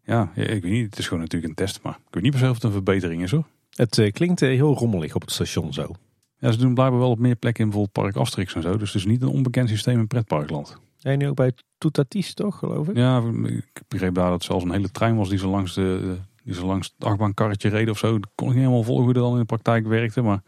Ja, 0.05 0.31
ik 0.35 0.63
weet 0.63 0.73
niet, 0.73 0.85
het 0.85 0.99
is 0.99 1.05
gewoon 1.05 1.23
natuurlijk 1.23 1.51
een 1.51 1.65
test, 1.67 1.83
maar 1.83 1.93
ik 1.93 2.15
weet 2.15 2.23
niet 2.23 2.33
per 2.33 2.41
se 2.41 2.49
of 2.49 2.55
het 2.55 2.65
een 2.65 2.73
verbetering 2.73 3.23
is 3.23 3.31
hoor. 3.31 3.45
Het 3.79 3.99
uh, 3.99 4.13
klinkt 4.13 4.43
uh, 4.43 4.49
heel 4.49 4.75
rommelig 4.75 5.15
op 5.15 5.21
het 5.21 5.31
station 5.31 5.73
zo. 5.73 5.95
Ja, 6.39 6.53
ze 6.53 6.59
doen 6.59 6.75
blijkbaar 6.75 6.99
wel 7.01 7.11
op 7.11 7.19
meer 7.19 7.37
plekken 7.37 7.65
in 7.65 7.71
bijvoorbeeld 7.71 8.05
Park 8.05 8.17
Asterix 8.17 8.55
en 8.55 8.63
zo. 8.63 8.77
Dus 8.77 8.93
het 8.93 9.03
is 9.03 9.07
niet 9.07 9.23
een 9.23 9.29
onbekend 9.29 9.69
systeem 9.69 9.99
in 9.99 10.07
pretparkland. 10.07 10.77
Ja, 10.97 11.15
nu 11.15 11.29
ook 11.29 11.37
bij 11.37 11.53
Toetatis 11.79 12.35
toch, 12.35 12.59
geloof 12.59 12.89
ik? 12.89 12.97
Ja, 12.97 13.23
ik 13.45 13.83
begreep 13.89 14.15
daar 14.15 14.25
dat 14.25 14.35
het 14.35 14.45
zelfs 14.45 14.65
een 14.65 14.71
hele 14.71 14.91
trein 14.91 15.17
was 15.17 15.29
die 15.29 15.39
zo 15.39 15.51
langs, 15.51 15.75
de, 15.75 16.17
die 16.45 16.55
zo 16.55 16.67
langs 16.67 16.95
het 16.97 17.07
achtbaankarretje 17.07 17.69
reed 17.69 17.91
of 17.91 17.99
zo. 17.99 18.19
Dat 18.19 18.31
kon 18.35 18.47
ik 18.47 18.55
niet 18.55 18.63
helemaal 18.63 18.85
volgen 18.85 19.05
hoe 19.05 19.13
dat 19.13 19.23
dan 19.23 19.33
in 19.33 19.39
de 19.39 19.45
praktijk 19.45 19.87
werkte. 19.87 20.23
Maar, 20.23 20.43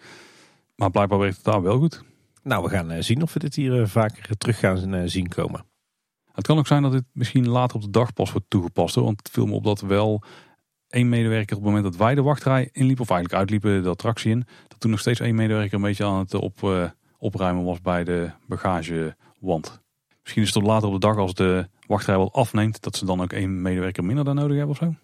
maar 0.75 0.91
blijkbaar 0.91 1.19
werkt 1.19 1.37
het 1.37 1.45
daar 1.45 1.63
wel 1.63 1.79
goed. 1.79 2.03
Nou, 2.43 2.63
we 2.63 2.69
gaan 2.69 2.93
uh, 2.93 3.01
zien 3.01 3.23
of 3.23 3.33
we 3.33 3.39
dit 3.39 3.55
hier 3.55 3.89
vaker 3.89 4.37
terug 4.37 4.59
gaan 4.59 5.09
zien 5.09 5.29
komen. 5.29 5.65
Het 6.33 6.47
kan 6.47 6.59
ook 6.59 6.67
zijn 6.67 6.83
dat 6.83 6.93
dit 6.93 7.05
misschien 7.13 7.49
later 7.49 7.77
op 7.77 7.83
de 7.83 7.91
dag 7.91 8.13
pas 8.13 8.33
wordt 8.33 8.51
toegepast. 8.51 8.95
Hoor, 8.95 9.05
want 9.05 9.19
het 9.19 9.31
viel 9.31 9.47
me 9.47 9.55
op 9.55 9.65
dat 9.65 9.81
wel 9.81 10.23
één 10.91 11.09
medewerker 11.09 11.57
op 11.57 11.63
het 11.63 11.73
moment 11.73 11.85
dat 11.93 11.97
wij 11.97 12.15
de 12.15 12.23
wachtrij 12.23 12.69
inliepen, 12.73 13.03
of 13.03 13.11
eigenlijk 13.11 13.41
uitliepen 13.41 13.83
de 13.83 13.89
attractie 13.89 14.31
in, 14.31 14.47
dat 14.69 14.81
toen 14.81 14.91
nog 14.91 15.01
steeds 15.01 15.21
één 15.21 15.35
medewerker 15.35 15.75
een 15.75 15.83
beetje 15.83 16.05
aan 16.05 16.19
het 16.19 16.35
op, 16.35 16.63
uh, 16.63 16.91
opruimen 17.19 17.65
was 17.65 17.81
bij 17.81 18.05
de 18.05 18.31
bagagewand. 18.47 19.83
Misschien 20.23 20.43
is 20.43 20.55
het 20.55 20.63
later 20.63 20.89
op 20.89 20.95
de 20.95 21.07
dag 21.07 21.17
als 21.17 21.35
de 21.35 21.69
wachtrij 21.87 22.17
wat 22.17 22.33
afneemt, 22.33 22.83
dat 22.83 22.97
ze 22.97 23.05
dan 23.05 23.21
ook 23.21 23.33
één 23.33 23.63
medewerker 23.63 24.05
minder 24.05 24.25
dan 24.25 24.35
nodig 24.35 24.57
hebben 24.57 24.77
of 24.77 24.77
zo. 24.77 24.95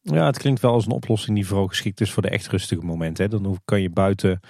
Ja, 0.00 0.26
het 0.26 0.38
klinkt 0.38 0.60
wel 0.60 0.72
als 0.72 0.86
een 0.86 0.92
oplossing 0.92 1.36
die 1.36 1.46
vooral 1.46 1.66
geschikt 1.66 2.00
is 2.00 2.12
voor 2.12 2.22
de 2.22 2.28
echt 2.28 2.46
rustige 2.46 2.84
momenten. 2.84 3.30
Dan 3.30 3.60
kan 3.64 3.80
je 3.80 3.90
buiten 3.90 4.40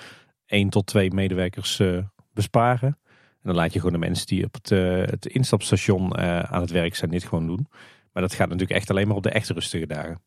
één 0.47 0.68
tot 0.68 0.87
twee 0.87 1.12
medewerkers 1.12 1.79
uh, 1.79 1.99
besparen. 2.33 2.99
En 3.09 3.55
dan 3.55 3.55
laat 3.55 3.72
je 3.72 3.79
gewoon 3.79 4.01
de 4.01 4.07
mensen 4.07 4.26
die 4.26 4.45
op 4.45 4.55
het, 4.55 4.70
uh, 4.70 5.01
het 5.01 5.26
instapstation 5.26 6.16
aan 6.18 6.61
het 6.61 6.70
werk 6.70 6.95
zijn 6.95 7.11
dit 7.11 7.24
gewoon 7.24 7.47
doen. 7.47 7.66
Maar 8.12 8.22
dat 8.22 8.35
gaat 8.35 8.49
natuurlijk 8.49 8.79
echt 8.79 8.91
alleen 8.91 9.07
maar 9.07 9.16
op 9.16 9.22
de 9.22 9.31
echt 9.31 9.49
rustige 9.49 9.87
dagen. 9.87 10.20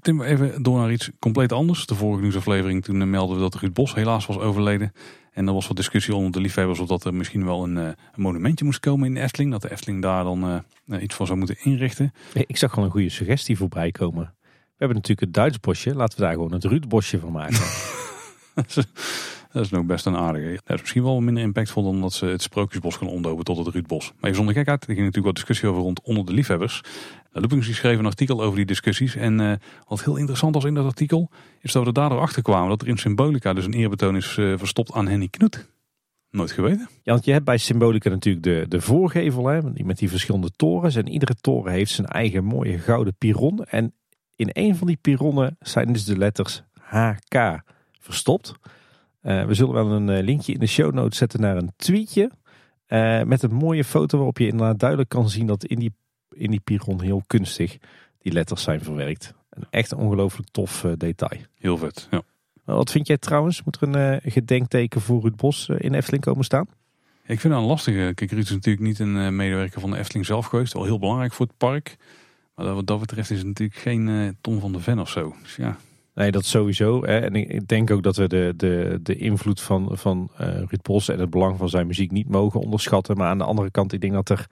Tim, 0.00 0.22
even 0.22 0.62
door 0.62 0.78
naar 0.78 0.92
iets 0.92 1.10
compleet 1.18 1.52
anders. 1.52 1.86
De 1.86 1.94
vorige 1.94 2.22
nieuwsaflevering 2.22 2.84
toen 2.84 3.10
melden 3.10 3.36
we 3.36 3.42
dat 3.42 3.54
Ruud 3.54 3.72
Bos 3.72 3.94
helaas 3.94 4.26
was 4.26 4.38
overleden. 4.38 4.92
En 5.32 5.46
er 5.46 5.54
was 5.54 5.66
wat 5.66 5.76
discussie 5.76 6.14
onder 6.14 6.32
de 6.32 6.40
liefhebbers 6.40 6.78
of 6.78 6.88
dat 6.88 7.04
er 7.04 7.14
misschien 7.14 7.44
wel 7.44 7.64
een, 7.64 7.76
een 7.76 7.96
monumentje 8.16 8.64
moest 8.64 8.80
komen 8.80 9.06
in 9.06 9.14
de 9.14 9.20
Efteling. 9.20 9.50
Dat 9.50 9.62
de 9.62 9.70
Efteling 9.70 10.02
daar 10.02 10.24
dan 10.24 10.62
uh, 10.88 11.02
iets 11.02 11.14
van 11.14 11.26
zou 11.26 11.38
moeten 11.38 11.56
inrichten. 11.62 12.12
Ik 12.34 12.56
zag 12.56 12.70
gewoon 12.70 12.84
een 12.84 12.90
goede 12.90 13.08
suggestie 13.08 13.56
voorbij 13.56 13.90
komen. 13.90 14.34
We 14.42 14.78
hebben 14.78 14.96
natuurlijk 14.96 15.20
het 15.20 15.34
Duits 15.34 15.60
bosje. 15.60 15.94
Laten 15.94 16.18
we 16.18 16.24
daar 16.24 16.32
gewoon 16.32 16.52
het 16.52 16.64
Ruud 16.64 16.88
bosje 16.88 17.18
van 17.18 17.32
maken. 17.32 17.60
dat 19.52 19.64
is 19.64 19.70
nog 19.70 19.84
best 19.84 20.06
een 20.06 20.16
aardige. 20.16 20.60
Dat 20.64 20.74
is 20.74 20.80
misschien 20.80 21.02
wel 21.02 21.20
minder 21.20 21.42
impactvol 21.42 21.82
dan 21.82 22.00
dat 22.00 22.12
ze 22.12 22.26
het 22.26 22.42
Sprookjesbos 22.42 22.96
gaan 22.96 23.08
omdopen 23.08 23.44
tot 23.44 23.56
het 23.56 23.74
Ruudbos. 23.74 24.06
Maar 24.08 24.22
even 24.22 24.36
zonder 24.36 24.54
gekheid, 24.54 24.80
er 24.80 24.86
ging 24.86 24.98
natuurlijk 24.98 25.26
wat 25.26 25.34
discussie 25.34 25.68
over 25.68 25.82
rond 25.82 26.02
onder 26.02 26.26
de 26.26 26.32
liefhebbers. 26.32 26.80
De 27.32 27.40
Loopings 27.40 27.76
schreef 27.76 27.98
een 27.98 28.06
artikel 28.06 28.42
over 28.42 28.56
die 28.56 28.66
discussies. 28.66 29.16
En 29.16 29.40
uh, 29.40 29.52
wat 29.88 30.04
heel 30.04 30.16
interessant 30.16 30.54
was 30.54 30.64
in 30.64 30.74
dat 30.74 30.84
artikel, 30.84 31.30
is 31.60 31.72
dat 31.72 31.82
we 31.82 31.88
er 31.88 31.94
daardoor 31.94 32.20
achter 32.20 32.42
kwamen 32.42 32.68
dat 32.68 32.82
er 32.82 32.88
in 32.88 32.98
Symbolica 32.98 33.52
dus 33.52 33.64
een 33.64 33.72
eerbetoon 33.72 34.16
is 34.16 34.36
uh, 34.36 34.58
verstopt 34.58 34.92
aan 34.92 35.08
Henny 35.08 35.28
Knoet. 35.28 35.70
Nooit 36.30 36.52
geweten. 36.52 36.88
Ja, 37.02 37.12
want 37.12 37.24
je 37.24 37.32
hebt 37.32 37.44
bij 37.44 37.58
Symbolica 37.58 38.08
natuurlijk 38.08 38.44
de, 38.44 38.64
de 38.68 38.80
voorgevel 38.80 39.46
hè, 39.46 39.60
met 39.84 39.98
die 39.98 40.08
verschillende 40.08 40.50
torens. 40.56 40.96
En 40.96 41.08
iedere 41.08 41.34
toren 41.40 41.72
heeft 41.72 41.92
zijn 41.92 42.06
eigen 42.06 42.44
mooie 42.44 42.78
gouden 42.78 43.14
piron. 43.18 43.64
En 43.64 43.94
in 44.36 44.50
een 44.52 44.76
van 44.76 44.86
die 44.86 44.98
pironnen 45.00 45.56
zijn 45.60 45.92
dus 45.92 46.04
de 46.04 46.18
letters 46.18 46.62
HK 46.80 47.62
verstopt. 48.00 48.54
Uh, 49.22 49.44
we 49.44 49.54
zullen 49.54 49.74
wel 49.74 49.90
een 49.90 50.22
linkje 50.22 50.52
in 50.52 50.58
de 50.58 50.66
show 50.66 50.92
notes 50.92 51.18
zetten 51.18 51.40
naar 51.40 51.56
een 51.56 51.72
tweetje 51.76 52.30
Eh, 52.92 53.22
met 53.22 53.42
een 53.42 53.54
mooie 53.54 53.84
foto 53.84 54.16
waarop 54.16 54.38
je 54.38 54.46
inderdaad 54.46 54.78
duidelijk 54.78 55.08
kan 55.08 55.28
zien 55.28 55.46
dat 55.46 55.64
in 55.64 55.78
die, 55.78 55.94
in 56.34 56.50
die 56.50 56.60
piron 56.60 57.00
heel 57.00 57.22
kunstig 57.26 57.76
die 58.18 58.32
letters 58.32 58.62
zijn 58.62 58.80
verwerkt. 58.80 59.34
Een 59.50 59.66
echt 59.70 59.92
ongelooflijk 59.92 60.48
tof 60.50 60.84
eh, 60.84 60.92
detail. 60.96 61.40
Heel 61.58 61.78
vet, 61.78 62.08
ja. 62.10 62.22
Wat 62.64 62.90
vind 62.90 63.06
jij 63.06 63.18
trouwens? 63.18 63.62
Moet 63.62 63.80
er 63.80 63.96
een 63.96 64.20
gedenkteken 64.24 65.00
voor 65.00 65.20
Ruud 65.20 65.36
Bos 65.36 65.68
in 65.68 65.94
Efteling 65.94 66.22
komen 66.22 66.44
staan? 66.44 66.66
Ik 67.26 67.40
vind 67.40 67.52
dat 67.52 67.62
een 67.62 67.68
lastige. 67.68 68.12
Kijk, 68.14 68.30
Ruud 68.30 68.44
is 68.44 68.50
natuurlijk 68.50 68.86
niet 68.86 68.98
een 68.98 69.36
medewerker 69.36 69.80
van 69.80 69.90
de 69.90 69.98
Efteling 69.98 70.26
zelf 70.26 70.46
geweest. 70.46 70.72
Wel 70.72 70.84
heel 70.84 70.98
belangrijk 70.98 71.32
voor 71.32 71.46
het 71.46 71.56
park. 71.56 71.96
Maar 72.54 72.74
wat 72.74 72.86
dat 72.86 73.00
betreft 73.00 73.30
is 73.30 73.38
het 73.38 73.46
natuurlijk 73.46 73.78
geen 73.78 74.36
Tom 74.40 74.60
van 74.60 74.72
de 74.72 74.80
Ven 74.80 74.98
of 74.98 75.08
zo. 75.08 75.34
Dus 75.42 75.56
ja, 75.56 75.78
Nee, 76.14 76.30
dat 76.30 76.44
sowieso. 76.44 77.04
Hè. 77.04 77.18
En 77.18 77.34
ik 77.34 77.68
denk 77.68 77.90
ook 77.90 78.02
dat 78.02 78.16
we 78.16 78.28
de, 78.28 78.54
de, 78.56 78.98
de 79.02 79.16
invloed 79.16 79.60
van, 79.60 79.88
van 79.92 80.30
uh, 80.40 80.46
Ruud 80.46 81.08
en 81.08 81.18
het 81.18 81.30
belang 81.30 81.58
van 81.58 81.68
zijn 81.68 81.86
muziek 81.86 82.10
niet 82.10 82.28
mogen 82.28 82.60
onderschatten. 82.60 83.16
Maar 83.16 83.28
aan 83.28 83.38
de 83.38 83.44
andere 83.44 83.70
kant, 83.70 83.92
ik 83.92 84.00
denk 84.00 84.12
dat 84.12 84.28
er 84.28 84.46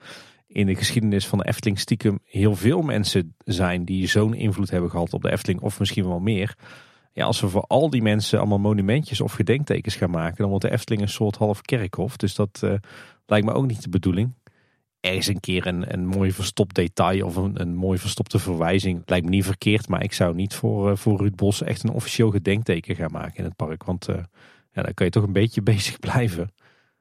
in 0.47 0.65
de 0.65 0.75
geschiedenis 0.75 1.27
van 1.27 1.37
de 1.37 1.47
Efteling 1.47 1.79
stiekem 1.79 2.19
heel 2.23 2.55
veel 2.55 2.81
mensen 2.81 3.35
zijn 3.45 3.85
die 3.85 4.07
zo'n 4.07 4.33
invloed 4.33 4.69
hebben 4.69 4.89
gehad 4.89 5.13
op 5.13 5.21
de 5.21 5.31
Efteling, 5.31 5.61
of 5.61 5.79
misschien 5.79 6.07
wel 6.07 6.19
meer. 6.19 6.55
Ja, 7.13 7.25
als 7.25 7.41
we 7.41 7.47
voor 7.47 7.65
al 7.67 7.89
die 7.89 8.01
mensen 8.01 8.39
allemaal 8.39 8.59
monumentjes 8.59 9.21
of 9.21 9.33
gedenktekens 9.33 9.95
gaan 9.95 10.11
maken, 10.11 10.37
dan 10.37 10.49
wordt 10.49 10.65
de 10.65 10.71
Efteling 10.71 11.01
een 11.01 11.09
soort 11.09 11.35
half 11.35 11.61
kerkhof. 11.61 12.17
Dus 12.17 12.35
dat 12.35 12.61
uh, 12.63 12.73
lijkt 13.25 13.45
me 13.45 13.53
ook 13.53 13.67
niet 13.67 13.83
de 13.83 13.89
bedoeling 13.89 14.33
ergens 15.01 15.27
een 15.27 15.39
keer 15.39 15.67
een, 15.67 15.93
een 15.93 16.05
mooi 16.05 16.31
verstopt 16.31 16.75
detail 16.75 17.25
of 17.25 17.35
een, 17.35 17.61
een 17.61 17.75
mooi 17.75 17.99
verstopte 17.99 18.39
verwijzing. 18.39 19.01
Lijkt 19.05 19.25
me 19.25 19.31
niet 19.31 19.45
verkeerd, 19.45 19.87
maar 19.87 20.03
ik 20.03 20.13
zou 20.13 20.35
niet 20.35 20.53
voor, 20.53 20.89
uh, 20.91 20.95
voor 20.95 21.17
Ruud 21.17 21.35
Bos 21.35 21.63
echt 21.63 21.83
een 21.83 21.91
officieel 21.91 22.31
gedenkteken 22.31 22.95
gaan 22.95 23.11
maken 23.11 23.37
in 23.37 23.43
het 23.43 23.55
park. 23.55 23.83
Want 23.83 24.09
uh, 24.09 24.15
ja, 24.71 24.81
dan 24.81 24.93
kan 24.93 25.05
je 25.05 25.11
toch 25.11 25.23
een 25.23 25.33
beetje 25.33 25.61
bezig 25.73 25.99
blijven. 25.99 26.53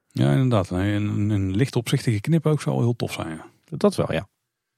Ja, 0.09 0.33
inderdaad. 0.33 0.71
Een, 0.71 1.31
een 1.31 1.57
licht 1.57 1.77
opzichtige 1.77 2.21
knip 2.21 2.47
ook 2.47 2.61
zou 2.61 2.77
heel 2.77 2.97
tof 2.97 3.13
zijn. 3.13 3.29
Ja. 3.29 3.77
Dat 3.77 3.97
wel, 3.97 4.13
ja. 4.13 4.29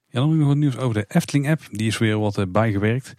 Ja, 0.06 0.20
dan 0.20 0.38
nog 0.38 0.46
wat 0.46 0.56
nieuws 0.56 0.76
over 0.76 0.94
de 0.94 1.04
Efteling-app. 1.08 1.60
Die 1.70 1.86
is 1.86 1.98
weer 1.98 2.18
wat 2.18 2.38
uh, 2.38 2.44
bijgewerkt. 2.48 3.14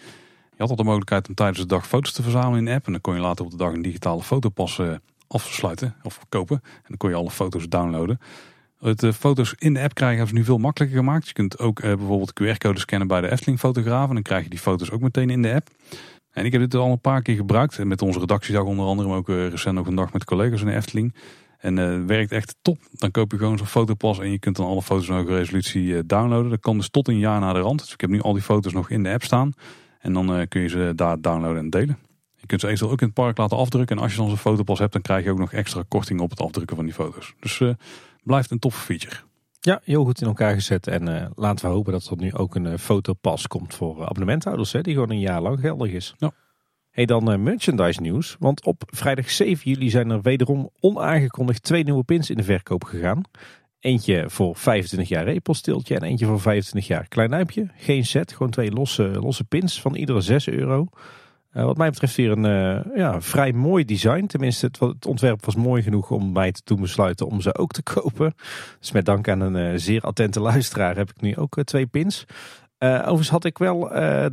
Je 0.49 0.59
had 0.59 0.69
al 0.69 0.75
de 0.75 0.83
mogelijkheid 0.83 1.27
om 1.27 1.33
tijdens 1.33 1.59
de 1.59 1.65
dag 1.65 1.87
foto's 1.87 2.13
te 2.13 2.21
verzamelen 2.21 2.57
in 2.57 2.65
de 2.65 2.71
app. 2.71 2.85
En 2.85 2.91
dan 2.91 3.01
kon 3.01 3.13
je 3.13 3.19
later 3.19 3.45
op 3.45 3.51
de 3.51 3.57
dag 3.57 3.73
een 3.73 3.81
digitale 3.81 4.23
fotopas 4.23 4.81
afsluiten 5.27 5.95
of 6.03 6.19
kopen. 6.29 6.59
En 6.63 6.83
dan 6.87 6.97
kon 6.97 7.09
je 7.09 7.15
alle 7.15 7.31
foto's 7.31 7.69
downloaden. 7.69 8.19
De 8.83 9.07
eh, 9.07 9.13
foto's 9.13 9.55
in 9.57 9.73
de 9.73 9.81
app 9.81 9.93
krijgen 9.93 10.17
hebben 10.17 10.35
ze 10.35 10.41
nu 10.41 10.47
veel 10.47 10.57
makkelijker 10.57 10.99
gemaakt. 10.99 11.27
Je 11.27 11.33
kunt 11.33 11.59
ook 11.59 11.79
uh, 11.79 11.95
bijvoorbeeld 11.95 12.33
QR-code 12.41 12.79
scannen 12.79 13.07
bij 13.07 13.21
de 13.21 13.31
Efteling 13.31 13.59
fotograaf. 13.59 14.07
En 14.07 14.13
dan 14.13 14.23
krijg 14.23 14.43
je 14.43 14.49
die 14.49 14.59
foto's 14.59 14.91
ook 14.91 15.01
meteen 15.01 15.29
in 15.29 15.41
de 15.41 15.53
app. 15.53 15.67
En 16.31 16.45
ik 16.45 16.51
heb 16.51 16.61
dit 16.61 16.75
al 16.75 16.91
een 16.91 17.01
paar 17.01 17.21
keer 17.21 17.35
gebruikt. 17.35 17.83
Met 17.83 18.01
onze 18.01 18.19
redactiedag 18.19 18.63
onder 18.63 18.85
andere, 18.85 19.09
maar 19.09 19.17
ook 19.17 19.29
uh, 19.29 19.47
recent 19.47 19.75
nog 19.75 19.87
een 19.87 19.95
dag 19.95 20.13
met 20.13 20.23
collega's 20.23 20.61
in 20.61 20.67
de 20.67 20.73
Efteling. 20.73 21.15
En 21.57 21.77
uh, 21.77 22.05
werkt 22.05 22.31
echt 22.31 22.55
top. 22.61 22.77
Dan 22.91 23.11
koop 23.11 23.31
je 23.31 23.37
gewoon 23.37 23.57
zo'n 23.57 23.67
fotopas 23.67 24.19
en 24.19 24.31
je 24.31 24.39
kunt 24.39 24.55
dan 24.55 24.65
alle 24.65 24.81
foto's 24.81 25.07
in 25.07 25.13
hoge 25.13 25.35
resolutie 25.35 26.05
downloaden. 26.05 26.49
Dat 26.49 26.59
kan 26.59 26.77
dus 26.77 26.89
tot 26.89 27.07
een 27.07 27.19
jaar 27.19 27.39
na 27.39 27.53
de 27.53 27.59
rand. 27.59 27.79
Dus 27.79 27.93
ik 27.93 28.01
heb 28.01 28.09
nu 28.09 28.21
al 28.21 28.33
die 28.33 28.41
foto's 28.41 28.73
nog 28.73 28.89
in 28.89 29.03
de 29.03 29.09
app 29.09 29.23
staan. 29.23 29.53
En 29.99 30.13
dan 30.13 30.47
kun 30.47 30.61
je 30.61 30.67
ze 30.67 30.91
daar 30.95 31.21
downloaden 31.21 31.57
en 31.57 31.69
delen. 31.69 31.97
Je 32.35 32.45
kunt 32.45 32.61
ze 32.61 32.67
eventueel 32.67 32.91
ook 32.91 33.01
in 33.01 33.05
het 33.07 33.15
park 33.15 33.37
laten 33.37 33.57
afdrukken. 33.57 33.97
En 33.97 34.03
als 34.03 34.11
je 34.11 34.17
dan 34.17 34.27
zo'n 34.27 34.37
fotopas 34.37 34.79
hebt, 34.79 34.93
dan 34.93 35.01
krijg 35.01 35.23
je 35.23 35.31
ook 35.31 35.37
nog 35.39 35.53
extra 35.53 35.83
korting 35.87 36.19
op 36.19 36.29
het 36.29 36.41
afdrukken 36.41 36.75
van 36.75 36.85
die 36.85 36.93
foto's. 36.93 37.33
Dus 37.39 37.61
blijft 38.23 38.51
een 38.51 38.59
toffe 38.59 38.79
feature. 38.79 39.15
Ja, 39.59 39.81
heel 39.83 40.03
goed 40.03 40.21
in 40.21 40.27
elkaar 40.27 40.53
gezet. 40.53 40.87
En 40.87 41.09
uh, 41.09 41.25
laten 41.35 41.65
we 41.65 41.71
hopen 41.71 41.91
dat 41.91 42.09
er 42.09 42.17
nu 42.17 42.33
ook 42.33 42.55
een 42.55 42.65
uh, 42.65 42.77
fotopas 42.77 43.47
komt 43.47 43.75
voor 43.75 43.97
uh, 43.97 44.05
abonnementhouders. 44.05 44.71
Hè, 44.71 44.81
die 44.81 44.93
gewoon 44.93 45.09
een 45.09 45.19
jaar 45.19 45.41
lang 45.41 45.59
geldig 45.59 45.91
is. 45.91 46.13
Ja. 46.17 46.31
Hey, 46.89 47.05
dan 47.05 47.43
merchandise 47.43 48.01
nieuws. 48.01 48.35
Want 48.39 48.65
op 48.65 48.83
vrijdag 48.85 49.29
7 49.29 49.71
juli 49.71 49.89
zijn 49.89 50.09
er 50.09 50.21
wederom 50.21 50.69
onaangekondigd 50.79 51.63
twee 51.63 51.83
nieuwe 51.83 52.03
pins 52.03 52.29
in 52.29 52.37
de 52.37 52.43
verkoop 52.43 52.83
gegaan. 52.83 53.21
Eentje 53.79 54.29
voor 54.29 54.55
25 54.55 55.09
jaar 55.09 55.23
repelsteeltje 55.23 55.95
en 55.95 56.03
eentje 56.03 56.25
voor 56.25 56.41
25 56.41 56.87
jaar 56.87 57.07
klein 57.07 57.29
duimpje. 57.29 57.67
Geen 57.75 58.05
set, 58.05 58.31
gewoon 58.31 58.51
twee 58.51 58.71
losse, 58.71 59.03
losse 59.03 59.43
pins 59.43 59.81
van 59.81 59.95
iedere 59.95 60.21
6 60.21 60.47
euro. 60.47 60.87
Uh, 61.53 61.63
wat 61.63 61.77
mij 61.77 61.89
betreft 61.89 62.15
weer 62.15 62.31
een 62.31 62.45
uh, 62.45 62.95
ja, 62.95 63.21
vrij 63.21 63.53
mooi 63.53 63.85
design. 63.85 64.25
Tenminste, 64.25 64.65
het, 64.65 64.79
het, 64.79 65.05
ontwerp 65.05 65.45
was 65.45 65.55
mooi 65.55 65.81
genoeg 65.81 66.11
om 66.11 66.31
mij 66.31 66.51
te 66.51 66.61
doen 66.63 66.81
besluiten 66.81 67.27
om 67.27 67.41
ze 67.41 67.57
ook 67.57 67.71
te 67.71 67.83
kopen. 67.93 68.33
Dus 68.79 68.91
met 68.91 69.05
dank 69.05 69.27
aan 69.29 69.39
een 69.39 69.71
uh, 69.73 69.79
zeer 69.79 70.01
attente 70.01 70.39
luisteraar 70.39 70.95
heb 70.95 71.09
ik 71.09 71.21
nu 71.21 71.35
ook 71.35 71.63
twee 71.63 71.85
pins. 71.85 72.25
overigens 72.79 73.29
had 73.29 73.45
ik 73.45 73.57
wel 73.57 73.79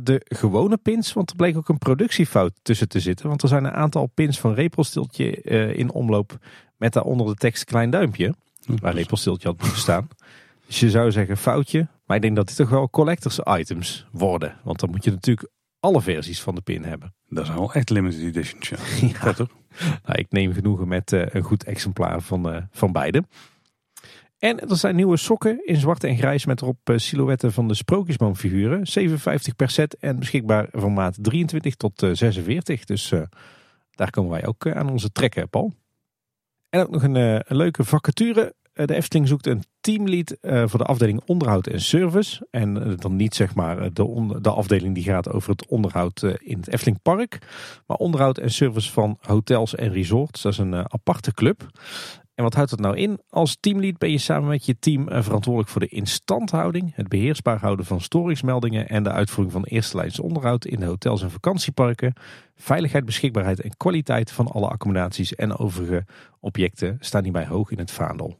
de 0.01 0.21
gewone 0.23 0.77
pins, 0.77 1.13
want 1.13 1.29
er 1.29 1.35
bleek 1.35 1.57
ook 1.57 1.69
een 1.69 1.77
productiefout 1.77 2.53
tussen 2.61 2.87
te 2.87 2.99
zitten. 2.99 3.27
Want 3.27 3.41
er 3.41 3.47
zijn 3.47 3.63
een 3.63 3.71
aantal 3.71 4.05
pins 4.05 4.39
van 4.39 4.53
Repelstiltje 4.53 5.41
in 5.73 5.91
omloop 5.91 6.37
met 6.77 6.93
daaronder 6.93 7.25
de 7.25 7.35
tekst 7.35 7.63
klein 7.63 7.89
duimpje. 7.89 8.33
Waar 8.65 8.93
Repelstiltje 8.93 9.47
had 9.47 9.61
moeten 9.61 9.79
staan. 9.79 10.07
Dus 10.67 10.79
je 10.79 10.89
zou 10.89 11.11
zeggen 11.11 11.37
foutje, 11.37 11.87
maar 12.05 12.15
ik 12.15 12.21
denk 12.21 12.35
dat 12.35 12.47
dit 12.47 12.55
toch 12.55 12.69
wel 12.69 12.89
collectors 12.89 13.39
items 13.43 14.05
worden. 14.11 14.57
Want 14.63 14.79
dan 14.79 14.89
moet 14.89 15.03
je 15.03 15.11
natuurlijk 15.11 15.49
alle 15.81 16.01
versies 16.01 16.41
van 16.41 16.55
de 16.55 16.61
pin 16.61 16.83
hebben. 16.83 17.13
Dat 17.29 17.45
zijn 17.45 17.57
wel 17.57 17.73
echt 17.73 17.89
limited 17.89 18.21
editions. 18.21 18.69
Ja. 19.01 19.33
ja. 19.37 19.45
Nou, 20.05 20.19
ik 20.19 20.25
neem 20.29 20.53
genoegen 20.53 20.87
met 20.87 21.11
uh, 21.11 21.25
een 21.25 21.43
goed 21.43 21.63
exemplaar 21.63 22.21
van, 22.21 22.53
uh, 22.55 22.61
van 22.71 22.91
beide. 22.91 23.23
En 24.37 24.59
er 24.59 24.77
zijn 24.77 24.95
nieuwe 24.95 25.17
sokken 25.17 25.65
in 25.65 25.75
zwart 25.75 26.03
en 26.03 26.17
grijs 26.17 26.45
met 26.45 26.61
erop 26.61 26.89
uh, 26.89 26.97
silhouetten 26.97 27.53
van 27.53 27.67
de 27.67 27.73
sprookjesboomfiguren. 27.73 28.87
57 28.87 29.55
per 29.55 29.69
set 29.69 29.97
en 29.97 30.19
beschikbaar 30.19 30.67
van 30.71 30.93
maat 30.93 31.17
23 31.21 31.75
tot 31.75 32.07
46. 32.11 32.85
Dus 32.85 33.13
daar 33.91 34.09
komen 34.09 34.31
wij 34.31 34.45
ook 34.45 34.67
aan 34.67 34.89
onze 34.89 35.11
trekken, 35.11 35.49
Paul. 35.49 35.73
En 36.69 36.81
ook 36.81 36.89
nog 36.89 37.03
een, 37.03 37.15
een 37.15 37.55
leuke 37.55 37.83
vacature 37.83 38.41
eh, 38.41 38.60
de 38.73 38.95
Efteling 38.95 39.27
zoekt 39.27 39.47
een 39.47 39.63
teamlead 39.79 40.31
eh, 40.31 40.63
voor 40.67 40.79
de 40.79 40.85
afdeling 40.85 41.21
onderhoud 41.25 41.67
en 41.67 41.81
service. 41.81 42.47
En 42.51 42.83
eh, 42.83 42.97
dan 42.97 43.15
niet 43.15 43.35
zeg 43.35 43.55
maar 43.55 43.93
de, 43.93 44.37
de 44.41 44.51
afdeling 44.51 44.95
die 44.95 45.03
gaat 45.03 45.31
over 45.31 45.49
het 45.49 45.65
onderhoud 45.65 46.23
in 46.39 46.57
het 46.57 46.67
Efteling 46.67 47.01
Park. 47.01 47.39
Maar 47.87 47.97
onderhoud 47.97 48.37
en 48.37 48.51
service 48.51 48.91
van 48.91 49.17
hotels 49.21 49.75
en 49.75 49.91
resorts. 49.91 50.41
Dat 50.41 50.51
is 50.51 50.57
een 50.57 50.75
aparte 50.75 51.33
club. 51.33 51.69
En 52.35 52.43
wat 52.43 52.55
houdt 52.55 52.69
dat 52.69 52.79
nou 52.79 52.97
in? 52.97 53.19
Als 53.29 53.57
teamlead 53.59 53.97
ben 53.97 54.11
je 54.11 54.17
samen 54.17 54.49
met 54.49 54.65
je 54.65 54.79
team 54.79 55.05
verantwoordelijk 55.09 55.69
voor 55.69 55.81
de 55.81 55.87
instandhouding, 55.87 56.95
het 56.95 57.07
beheersbaar 57.07 57.59
houden 57.59 57.85
van 57.85 58.01
storingsmeldingen 58.01 58.89
en 58.89 59.03
de 59.03 59.11
uitvoering 59.11 59.53
van 59.53 59.63
eerste 59.63 59.97
lijns 59.97 60.19
onderhoud 60.19 60.65
in 60.65 60.79
de 60.79 60.85
hotels 60.85 61.21
en 61.21 61.31
vakantieparken. 61.31 62.13
Veiligheid, 62.55 63.05
beschikbaarheid 63.05 63.61
en 63.61 63.77
kwaliteit 63.77 64.31
van 64.31 64.47
alle 64.47 64.67
accommodaties 64.67 65.35
en 65.35 65.57
overige 65.57 66.05
objecten 66.39 66.97
staan 66.99 67.23
hierbij 67.23 67.45
hoog 67.45 67.71
in 67.71 67.79
het 67.79 67.91
vaandel. 67.91 68.37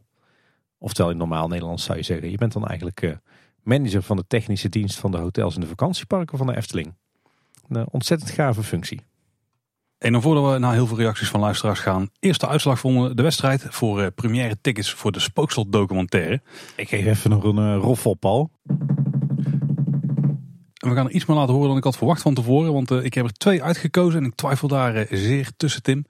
Oftewel 0.83 1.11
in 1.11 1.17
normaal 1.17 1.47
Nederlands 1.47 1.83
zou 1.83 1.97
je 1.97 2.03
zeggen, 2.03 2.31
je 2.31 2.37
bent 2.37 2.53
dan 2.53 2.67
eigenlijk 2.67 3.01
uh, 3.01 3.11
manager 3.63 4.01
van 4.01 4.17
de 4.17 4.23
technische 4.27 4.69
dienst 4.69 4.99
van 4.99 5.11
de 5.11 5.17
hotels 5.17 5.55
en 5.55 5.61
de 5.61 5.67
vakantieparken 5.67 6.37
van 6.37 6.47
de 6.47 6.55
Efteling. 6.55 6.93
Een 7.69 7.77
uh, 7.77 7.85
ontzettend 7.89 8.31
gave 8.31 8.63
functie. 8.63 9.01
En 9.97 10.11
dan 10.11 10.21
voordat 10.21 10.53
we 10.53 10.59
naar 10.59 10.73
heel 10.73 10.87
veel 10.87 10.97
reacties 10.97 11.29
van 11.29 11.39
luisteraars 11.39 11.79
gaan, 11.79 12.09
eerst 12.19 12.39
de 12.39 12.47
uitslag 12.47 12.79
van 12.79 13.15
de 13.15 13.21
wedstrijd 13.21 13.65
voor 13.69 14.01
uh, 14.01 14.07
première 14.15 14.57
tickets 14.61 14.91
voor 14.91 15.11
de 15.11 15.19
Spookslot 15.19 15.71
documentaire. 15.71 16.41
Ik 16.75 16.89
geef 16.89 17.05
even 17.05 17.29
nog 17.29 17.43
een 17.43 17.75
roffel, 17.75 18.13
Paul. 18.13 18.51
En 20.77 20.89
we 20.89 20.95
gaan 20.95 21.05
er 21.05 21.11
iets 21.11 21.25
meer 21.25 21.37
laten 21.37 21.53
horen 21.53 21.69
dan 21.69 21.77
ik 21.77 21.83
had 21.83 21.97
verwacht 21.97 22.21
van 22.21 22.33
tevoren, 22.33 22.73
want 22.73 22.91
ik 22.91 23.13
heb 23.13 23.25
er 23.25 23.33
twee 23.33 23.63
uitgekozen 23.63 24.19
en 24.19 24.25
ik 24.25 24.35
twijfel 24.35 24.67
daar 24.67 25.07
zeer 25.09 25.51
tussen 25.57 25.83
Tim. 25.83 26.05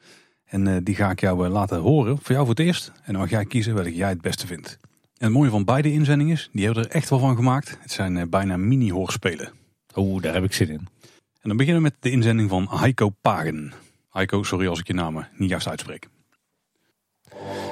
En 0.51 0.67
uh, 0.67 0.77
die 0.83 0.95
ga 0.95 1.09
ik 1.09 1.19
jou 1.19 1.45
uh, 1.45 1.51
laten 1.51 1.79
horen. 1.79 2.17
Voor 2.17 2.31
jou 2.31 2.45
voor 2.45 2.55
het 2.55 2.65
eerst. 2.65 2.91
En 3.03 3.13
dan 3.13 3.21
mag 3.21 3.29
jij 3.29 3.45
kiezen 3.45 3.73
welke 3.73 3.95
jij 3.95 4.09
het 4.09 4.21
beste 4.21 4.47
vindt. 4.47 4.77
En 5.17 5.27
het 5.27 5.31
mooie 5.31 5.49
van 5.49 5.65
beide 5.65 5.91
inzendingen 5.91 6.33
is, 6.33 6.49
die 6.51 6.65
hebben 6.65 6.83
er 6.83 6.89
echt 6.89 7.09
wel 7.09 7.19
van 7.19 7.35
gemaakt. 7.35 7.77
Het 7.81 7.91
zijn 7.91 8.15
uh, 8.15 8.23
bijna 8.29 8.57
mini-hoorspelen. 8.57 9.51
Oeh, 9.95 10.21
daar 10.21 10.33
heb 10.33 10.43
ik 10.43 10.53
zin 10.53 10.69
in. 10.69 10.87
En 11.41 11.49
dan 11.49 11.57
beginnen 11.57 11.83
we 11.83 11.89
met 11.89 11.97
de 11.99 12.11
inzending 12.11 12.49
van 12.49 12.67
Heiko 12.69 13.09
Pagen. 13.21 13.73
Heiko, 14.09 14.43
sorry 14.43 14.67
als 14.67 14.79
ik 14.79 14.87
je 14.87 14.93
naam 14.93 15.25
niet 15.37 15.49
juist 15.49 15.67
uitspreek. 15.67 16.07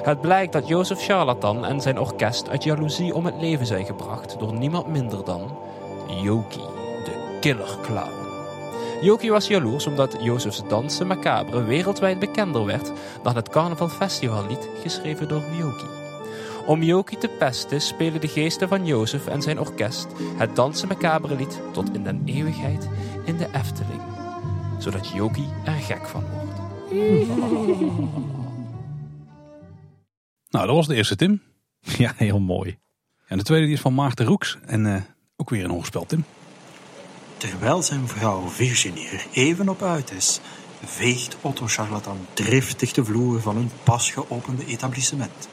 Het 0.02 0.20
blijkt 0.20 0.52
dat 0.52 0.68
Jozef 0.68 1.00
Charlatan 1.00 1.64
en 1.64 1.80
zijn 1.80 1.98
orkest 1.98 2.48
uit 2.48 2.64
jaloezie 2.64 3.14
om 3.14 3.26
het 3.26 3.40
leven 3.40 3.66
zijn 3.66 3.86
gebracht 3.86 4.38
door 4.38 4.58
niemand 4.58 4.86
minder 4.86 5.24
dan 5.24 5.58
Yoki, 6.22 6.60
de 7.04 7.38
killer 7.40 7.78
clown. 7.82 8.19
Yoki 9.00 9.30
was 9.30 9.46
jaloers 9.46 9.86
omdat 9.86 10.16
Jozefs 10.20 10.62
Dansen 10.68 11.06
Macabre 11.06 11.64
wereldwijd 11.64 12.18
bekender 12.18 12.64
werd 12.64 12.92
dan 13.22 13.36
het 13.36 13.48
Carnaval 13.48 13.88
Festivallied 13.88 14.68
geschreven 14.82 15.28
door 15.28 15.42
Yoki. 15.58 15.86
Om 16.66 16.82
Yoki 16.82 17.18
te 17.18 17.28
pesten 17.28 17.80
spelen 17.80 18.20
de 18.20 18.28
geesten 18.28 18.68
van 18.68 18.86
Jozef 18.86 19.26
en 19.26 19.42
zijn 19.42 19.60
orkest 19.60 20.06
het 20.36 20.56
Dansen 20.56 20.88
Macabre 20.88 21.36
lied 21.36 21.60
tot 21.72 21.94
in 21.94 22.02
den 22.02 22.22
eeuwigheid 22.24 22.88
in 23.24 23.36
de 23.36 23.48
Efteling. 23.52 24.00
Zodat 24.78 25.08
Yoki 25.08 25.44
er 25.64 25.72
gek 25.72 26.06
van 26.06 26.24
wordt. 26.32 26.58
Nou, 30.50 30.66
dat 30.66 30.76
was 30.76 30.86
de 30.86 30.94
eerste, 30.94 31.16
Tim. 31.16 31.42
Ja, 31.80 32.12
heel 32.16 32.40
mooi. 32.40 32.78
En 33.26 33.38
de 33.38 33.44
tweede 33.44 33.66
die 33.66 33.74
is 33.74 33.80
van 33.80 33.94
Maarten 33.94 34.26
Roeks. 34.26 34.58
En 34.66 34.84
uh, 34.84 34.96
ook 35.36 35.50
weer 35.50 35.64
een 35.64 35.70
hoogspel, 35.70 36.06
Tim. 36.06 36.24
Terwijl 37.40 37.82
zijn 37.82 38.08
vrouw 38.08 38.48
Virginie 38.48 39.08
er 39.08 39.26
even 39.32 39.68
op 39.68 39.82
uit 39.82 40.10
is, 40.10 40.40
veegt 40.84 41.36
Otto 41.40 41.66
Charlatan 41.66 42.26
driftig 42.34 42.92
de 42.92 43.04
vloer 43.04 43.40
van 43.40 43.56
hun 43.56 43.70
pas 43.82 44.10
geopende 44.10 44.66
etablissement. 44.66 45.48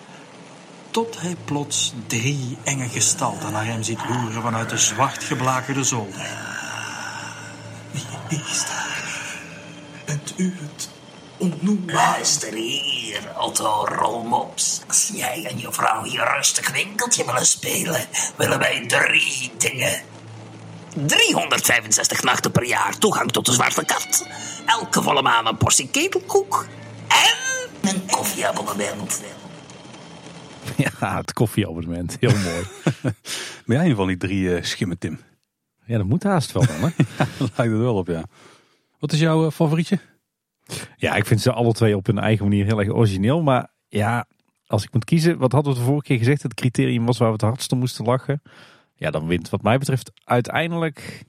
tot 0.92 1.22
hij 1.22 1.36
plots 1.46 1.94
drie 2.08 2.58
enge 2.64 2.90
gestalten 2.90 3.52
naar 3.52 3.66
hem 3.66 3.84
ziet 3.84 4.00
loeren 4.10 4.42
vanuit 4.42 4.70
de 4.70 4.78
zwart 4.78 5.24
geblakerde 5.24 5.84
zolder. 5.84 6.30
Wie, 7.92 8.04
wie 8.30 8.42
is 8.50 8.66
daar? 8.66 9.04
Bent 10.06 10.34
u 10.38 10.58
het 10.60 10.90
onnoembaar? 11.38 11.96
Luister 11.96 12.54
hier, 12.54 13.20
Otto 13.38 13.86
Rolmops. 13.86 14.82
Als 14.88 15.12
jij 15.14 15.46
en 15.46 15.60
je 15.60 15.72
vrouw 15.72 16.04
hier 16.04 16.34
rustig 16.36 16.72
winkeltje 16.72 17.26
willen 17.26 17.46
spelen, 17.46 18.06
willen 18.36 18.60
wij 18.60 18.88
drie 18.88 19.52
dingen. 19.58 20.17
365 21.06 22.24
nachten 22.24 22.52
per 22.52 22.66
jaar 22.66 22.98
toegang 22.98 23.32
tot 23.32 23.46
de 23.46 23.52
zwarte 23.52 23.86
kat. 23.86 24.28
Elke 24.66 25.02
volle 25.02 25.22
maan 25.22 25.48
een 25.48 25.58
portie 25.58 25.90
ketelkoek. 25.90 26.68
En 27.08 27.90
een 27.90 28.06
koffieabonnement. 28.10 29.22
Ja, 30.78 31.18
het 31.18 31.34
koffieabonnement. 31.34 32.18
Heel 32.20 32.38
mooi. 32.38 32.64
Ben 33.66 33.78
jij 33.78 33.90
een 33.90 33.96
van 33.96 34.08
die 34.08 34.18
drie 34.18 34.56
eh, 34.56 34.64
schimmen, 34.64 34.98
Tim? 34.98 35.20
Ja, 35.86 35.98
dat 35.98 36.06
moet 36.06 36.24
haast 36.24 36.52
wel 36.52 36.66
dan, 36.66 36.76
hè? 36.76 36.90
Dat 37.40 37.52
lijkt 37.58 37.74
het 37.74 37.82
wel 37.82 37.96
op, 37.96 38.08
ja. 38.08 38.24
Wat 39.00 39.12
is 39.12 39.20
jouw 39.20 39.46
eh, 39.46 39.52
favorietje? 39.52 40.00
Ja, 40.98 41.16
ik 41.16 41.26
vind 41.26 41.42
ze 41.42 41.52
alle 41.52 41.74
twee 41.74 41.96
op 41.96 42.06
hun 42.06 42.20
eigen 42.20 42.46
manier 42.46 42.66
heel 42.66 42.80
erg 42.80 42.90
origineel. 42.90 43.42
Maar 43.42 43.68
ja, 43.88 44.26
als 44.66 44.84
ik 44.84 44.94
moet 44.94 45.06
kiezen, 45.06 45.38
wat 45.38 45.52
hadden 45.52 45.74
we 45.74 45.80
de 45.80 45.86
vorige 45.86 46.06
keer 46.06 46.18
gezegd? 46.18 46.44
Het 46.44 46.54
criterium 46.54 47.06
was 47.06 47.18
waar 47.18 47.28
we 47.28 47.34
het 47.34 47.42
hardst 47.42 47.72
om 47.72 47.80
moesten 47.80 48.06
lachen. 48.06 48.42
Ja, 48.98 49.12
dan 49.12 49.28
wint 49.28 49.50
wat 49.50 49.62
mij 49.62 49.78
betreft 49.78 50.12
uiteindelijk... 50.24 51.26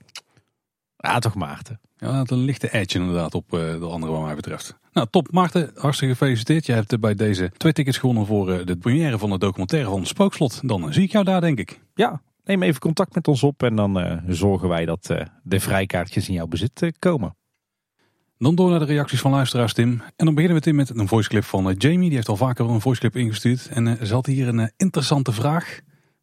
Ja, 0.97 1.19
toch 1.19 1.35
Maarten. 1.35 1.79
Ja, 1.99 2.19
het 2.19 2.31
een 2.31 2.37
lichte 2.37 2.73
edge 2.73 2.99
inderdaad 2.99 3.35
op 3.35 3.53
eh, 3.53 3.59
de 3.59 3.85
andere 3.85 4.11
wat 4.11 4.21
mij 4.21 4.35
betreft. 4.35 4.77
Nou, 4.93 5.07
top. 5.09 5.31
Maarten, 5.31 5.71
hartstikke 5.75 6.13
gefeliciteerd. 6.13 6.65
Je 6.65 6.73
hebt 6.73 6.99
bij 6.99 7.15
deze 7.15 7.51
twee 7.57 7.73
tickets 7.73 7.97
gewonnen 7.97 8.25
voor 8.25 8.51
eh, 8.51 8.65
de 8.65 8.75
première 8.75 9.17
van 9.17 9.29
de 9.29 9.37
documentaire 9.37 9.89
van 9.89 10.05
Spookslot. 10.05 10.67
Dan 10.67 10.83
eh, 10.83 10.91
zie 10.91 11.03
ik 11.03 11.11
jou 11.11 11.25
daar, 11.25 11.41
denk 11.41 11.59
ik. 11.59 11.79
Ja, 11.93 12.21
neem 12.43 12.63
even 12.63 12.79
contact 12.79 13.15
met 13.15 13.27
ons 13.27 13.43
op 13.43 13.63
en 13.63 13.75
dan 13.75 14.21
zorgen 14.27 14.69
wij 14.69 14.85
dat 14.85 15.13
de 15.43 15.59
vrijkaartjes 15.59 16.27
in 16.27 16.33
jouw 16.33 16.47
bezit 16.47 16.91
komen. 16.99 17.35
Dan 18.37 18.55
door 18.55 18.69
naar 18.69 18.79
de 18.79 18.85
reacties 18.85 19.19
van 19.19 19.31
luisteraars, 19.31 19.73
Tim. 19.73 20.01
En 20.15 20.25
dan 20.25 20.33
beginnen 20.33 20.57
we 20.57 20.63
Tim 20.63 20.75
met 20.75 20.89
een 20.89 21.07
voiceclip 21.07 21.43
van 21.43 21.75
Jamie. 21.77 22.07
Die 22.07 22.15
heeft 22.15 22.29
al 22.29 22.35
vaker 22.35 22.69
een 22.69 22.81
voiceclip 22.81 23.15
ingestuurd. 23.15 23.67
En 23.67 24.07
ze 24.07 24.13
had 24.13 24.25
hier 24.25 24.47
een 24.47 24.71
interessante 24.77 25.31
vraag 25.31 25.79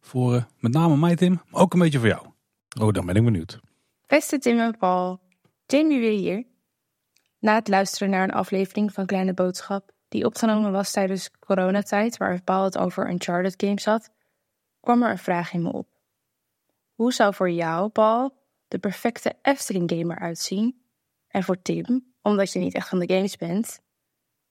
voor 0.07 0.35
eh, 0.35 0.43
met 0.59 0.71
name 0.71 0.97
mij, 0.97 1.15
Tim. 1.15 1.41
Maar 1.49 1.61
ook 1.61 1.73
een 1.73 1.79
beetje 1.79 1.99
voor 1.99 2.07
jou. 2.07 2.27
Oh, 2.81 2.93
dan 2.93 3.05
ben 3.05 3.15
ik 3.15 3.23
benieuwd. 3.23 3.59
Beste 4.07 4.39
Tim 4.39 4.59
en 4.59 4.77
Paul, 4.77 5.19
Jamie 5.65 5.99
weer 5.99 6.19
hier. 6.19 6.45
Na 7.39 7.55
het 7.55 7.67
luisteren 7.67 8.09
naar 8.09 8.23
een 8.23 8.33
aflevering 8.33 8.93
van 8.93 9.05
Kleine 9.05 9.33
Boodschap, 9.33 9.91
die 10.07 10.25
opgenomen 10.25 10.71
was 10.71 10.91
tijdens 10.91 11.31
coronatijd, 11.39 12.17
waar 12.17 12.41
Paul 12.41 12.63
het 12.63 12.77
over 12.77 13.09
Uncharted 13.09 13.53
games 13.57 13.85
had, 13.85 14.09
kwam 14.79 15.03
er 15.03 15.09
een 15.09 15.17
vraag 15.17 15.53
in 15.53 15.61
me 15.61 15.71
op. 15.71 15.87
Hoe 16.93 17.13
zou 17.13 17.33
voor 17.33 17.49
jou, 17.49 17.89
Paul, 17.89 18.37
de 18.67 18.79
perfecte 18.79 19.35
Efteling 19.41 19.91
game 19.91 20.15
eruit 20.15 20.39
zien? 20.39 20.81
En 21.27 21.43
voor 21.43 21.61
Tim, 21.61 22.13
omdat 22.21 22.51
je 22.51 22.59
niet 22.59 22.73
echt 22.73 22.89
van 22.89 22.99
de 22.99 23.13
games 23.13 23.35
bent, 23.35 23.79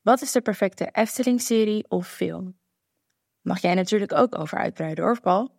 wat 0.02 0.22
is 0.22 0.32
de 0.32 0.40
perfecte 0.40 0.88
Efteling-serie 0.92 1.84
of 1.88 2.08
film? 2.08 2.56
Mag 3.46 3.60
jij 3.60 3.74
natuurlijk 3.74 4.12
ook 4.12 4.38
over 4.38 4.58
uitbreiden 4.58 5.04
hoor, 5.04 5.20
Paul. 5.20 5.50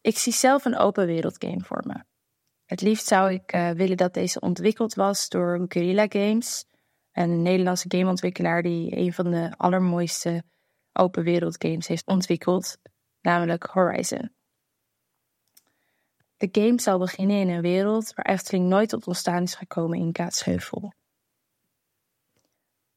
Ik 0.00 0.18
zie 0.18 0.32
zelf 0.32 0.64
een 0.64 0.76
open 0.76 1.06
wereld 1.06 1.44
game 1.44 1.60
voor 1.60 1.82
me. 1.86 2.04
Het 2.64 2.80
liefst 2.80 3.06
zou 3.06 3.32
ik 3.32 3.52
eh, 3.52 3.70
willen 3.70 3.96
dat 3.96 4.14
deze 4.14 4.40
ontwikkeld 4.40 4.94
was 4.94 5.28
door 5.28 5.64
Guerrilla 5.68 6.06
Games, 6.08 6.64
een 7.12 7.42
Nederlandse 7.42 7.84
gameontwikkelaar 7.88 8.62
die 8.62 8.96
een 8.96 9.12
van 9.12 9.30
de 9.30 9.54
allermooiste 9.56 10.44
open 10.92 11.24
wereld 11.24 11.56
games 11.58 11.86
heeft 11.86 12.06
ontwikkeld, 12.06 12.78
namelijk 13.20 13.64
Horizon. 13.64 14.34
De 16.36 16.48
game 16.52 16.80
zal 16.80 16.98
beginnen 16.98 17.36
in 17.36 17.48
een 17.48 17.62
wereld 17.62 18.14
waar 18.14 18.26
Efteling 18.26 18.68
nooit 18.68 18.88
tot 18.88 19.06
ontstaan 19.06 19.42
is 19.42 19.54
gekomen 19.54 19.98
in 19.98 20.12
Kaatsheuvel. 20.12 20.92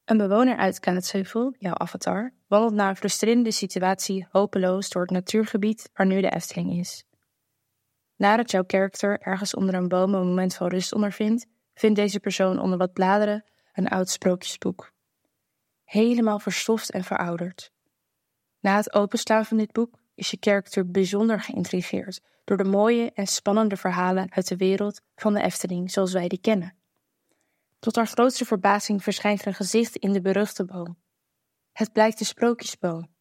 Een 0.10 0.18
bewoner 0.18 0.57
uit 0.57 0.80
Kaatsheuvel, 0.80 1.55
jouw 1.57 1.74
avatar, 1.74 2.34
wandelt 2.47 2.74
na 2.74 2.89
een 2.89 2.95
frustrerende 2.95 3.51
situatie 3.51 4.28
hopeloos 4.32 4.89
door 4.89 5.01
het 5.01 5.12
natuurgebied 5.12 5.89
waar 5.93 6.05
nu 6.05 6.22
de 6.22 6.30
Efteling 6.30 6.80
is. 6.80 7.03
Nadat 8.16 8.51
jouw 8.51 8.64
karakter 8.64 9.20
ergens 9.20 9.53
onder 9.53 9.76
een 9.76 9.88
boom 9.88 10.14
een 10.14 10.28
moment 10.28 10.55
van 10.55 10.68
rust 10.68 10.93
ondervindt, 10.93 11.47
vindt 11.74 11.95
deze 11.95 12.20
persoon 12.20 12.60
onder 12.60 12.78
wat 12.78 12.93
bladeren 12.93 13.43
een 13.74 13.88
oud 13.88 14.10
sprookjesboek. 14.10 14.91
Helemaal 15.84 16.39
verstoft 16.39 16.91
en 16.91 17.03
verouderd. 17.03 17.72
Na 18.60 18.76
het 18.76 18.93
openslaan 18.93 19.45
van 19.45 19.57
dit 19.57 19.72
boek 19.72 19.99
is 20.16 20.32
je 20.32 20.38
karakter 20.38 20.91
bijzonder 20.91 21.41
geïntrigeerd 21.41 22.22
door 22.45 22.57
de 22.57 22.64
mooie 22.64 23.12
en 23.14 23.28
spannende 23.28 23.78
verhalen 23.78 24.32
uit 24.32 24.47
de 24.47 24.57
wereld 24.57 25.01
van 25.16 25.34
de 25.34 25.41
Efteling 25.41 25.91
zoals 25.91 26.14
wij 26.14 26.28
die 26.28 26.41
kennen. 26.41 26.79
Tot 27.80 27.96
haar 27.96 28.08
grootste 28.08 28.46
verbazing 28.46 29.04
verschijnt 29.04 29.42
er 29.42 29.48
een 29.48 29.54
gezicht 29.54 29.96
in 29.96 30.14
de 30.14 30.22
beruchte 30.22 30.66
boom. 30.66 30.98
Het 31.72 31.92
blijkt 31.92 32.18
de 32.18 32.26
sprookjesboom. 32.26 33.16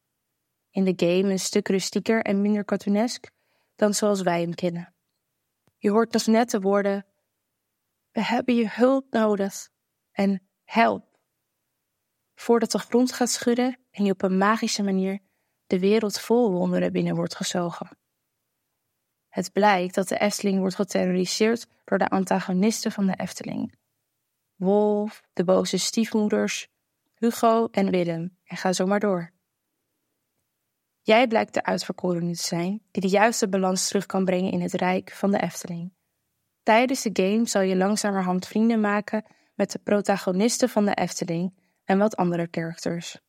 In 0.71 0.85
de 0.85 1.07
game 1.07 1.31
een 1.33 1.39
stuk 1.39 1.69
rustieker 1.69 2.23
en 2.23 2.41
minder 2.41 2.65
cartoonesk 2.65 3.31
dan 3.75 3.95
zoals 3.95 4.23
wij 4.23 4.41
hem 4.41 4.55
kennen. 4.55 4.95
Je 5.77 5.91
hoort 5.91 6.13
dus 6.13 6.27
net 6.27 6.51
de 6.51 6.61
woorden: 6.61 7.07
We 8.11 8.25
hebben 8.25 8.55
je 8.55 8.69
hulp 8.69 9.07
nodig 9.11 9.69
en 10.13 10.49
help. 10.65 11.19
Voordat 12.35 12.71
de 12.71 12.79
grond 12.79 13.13
gaat 13.13 13.31
schudden 13.31 13.79
en 13.91 14.05
je 14.05 14.13
op 14.13 14.23
een 14.23 14.39
magische 14.39 14.83
manier 14.83 15.19
de 15.67 15.79
wereld 15.79 16.21
vol 16.21 16.51
wonderen 16.53 16.93
binnen 16.93 17.15
wordt 17.15 17.35
gezogen. 17.35 17.99
Het 19.29 19.53
blijkt 19.53 19.95
dat 19.95 20.09
de 20.09 20.19
Efteling 20.19 20.59
wordt 20.59 20.75
geterroriseerd 20.75 21.67
door 21.85 21.99
de 21.99 22.09
antagonisten 22.09 22.93
van 22.93 23.07
de 23.07 23.15
Efteling. 23.17 23.78
Wolf, 24.59 25.23
de 25.33 25.45
boze 25.45 25.79
stiefmoeders, 25.79 26.69
Hugo 27.15 27.69
en 27.71 27.91
Willem, 27.91 28.37
en 28.45 28.57
ga 28.57 28.73
zo 28.73 28.87
maar 28.87 29.01
door. 29.01 29.33
Jij 31.03 31.27
blijkt 31.27 31.55
de 31.55 31.63
uitverkorene 31.63 32.37
te 32.37 32.43
zijn 32.43 32.83
die 32.91 33.03
de 33.03 33.09
juiste 33.09 33.49
balans 33.49 33.89
terug 33.89 34.07
kan 34.07 34.25
brengen 34.25 34.53
in 34.53 34.61
het 34.61 34.73
rijk 34.73 35.11
van 35.11 35.31
de 35.31 35.41
Efteling. 35.41 35.93
Tijdens 36.63 37.03
de 37.03 37.11
game 37.13 37.47
zal 37.47 37.61
je 37.61 37.77
langzamerhand 37.77 38.47
vrienden 38.47 38.81
maken 38.81 39.25
met 39.55 39.73
de 39.73 39.79
protagonisten 39.79 40.69
van 40.69 40.85
de 40.85 40.95
Efteling 40.95 41.55
en 41.85 41.99
wat 41.99 42.17
andere 42.17 42.49
characters. 42.51 43.21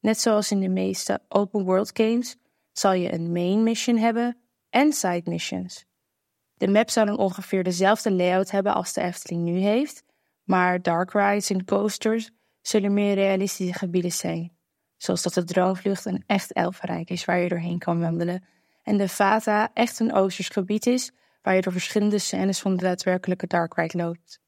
Net 0.00 0.20
zoals 0.20 0.50
in 0.50 0.60
de 0.60 0.68
meeste 0.68 1.20
open 1.28 1.64
world 1.64 1.90
games 1.92 2.36
zal 2.72 2.92
je 2.92 3.12
een 3.12 3.32
main 3.32 3.62
mission 3.62 3.96
hebben 3.96 4.36
en 4.70 4.92
side 4.92 5.30
missions. 5.30 5.84
De 6.54 6.68
map 6.68 6.90
zal 6.90 7.14
ongeveer 7.14 7.64
dezelfde 7.64 8.12
layout 8.12 8.50
hebben 8.50 8.74
als 8.74 8.92
de 8.92 9.00
Efteling 9.00 9.42
nu 9.42 9.58
heeft, 9.58 10.02
maar 10.48 10.82
dark 10.82 11.12
rides 11.12 11.50
en 11.50 11.64
coasters 11.64 12.30
zullen 12.60 12.94
meer 12.94 13.14
realistische 13.14 13.78
gebieden 13.78 14.12
zijn. 14.12 14.56
Zoals 14.96 15.22
dat 15.22 15.34
de 15.34 15.44
droomvlucht 15.44 16.04
een 16.04 16.24
echt 16.26 16.52
elfenrijk 16.52 17.10
is 17.10 17.24
waar 17.24 17.38
je 17.38 17.48
doorheen 17.48 17.78
kan 17.78 18.00
wandelen. 18.00 18.44
En 18.82 18.96
de 18.96 19.08
Vata 19.08 19.70
echt 19.74 19.98
een 19.98 20.12
oosters 20.12 20.48
gebied 20.48 20.86
is 20.86 21.12
waar 21.42 21.54
je 21.54 21.60
door 21.60 21.72
verschillende 21.72 22.18
scènes 22.18 22.60
van 22.60 22.76
de 22.76 22.82
daadwerkelijke 22.82 23.46
dark 23.46 23.74
ride 23.74 23.96
loopt. 23.96 24.40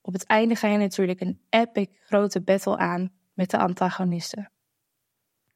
Op 0.00 0.12
het 0.12 0.26
einde 0.26 0.54
ga 0.54 0.68
je 0.68 0.78
natuurlijk 0.78 1.20
een 1.20 1.40
epic 1.48 1.88
grote 2.04 2.40
battle 2.40 2.76
aan 2.76 3.12
met 3.32 3.50
de 3.50 3.58
antagonisten. 3.58 4.52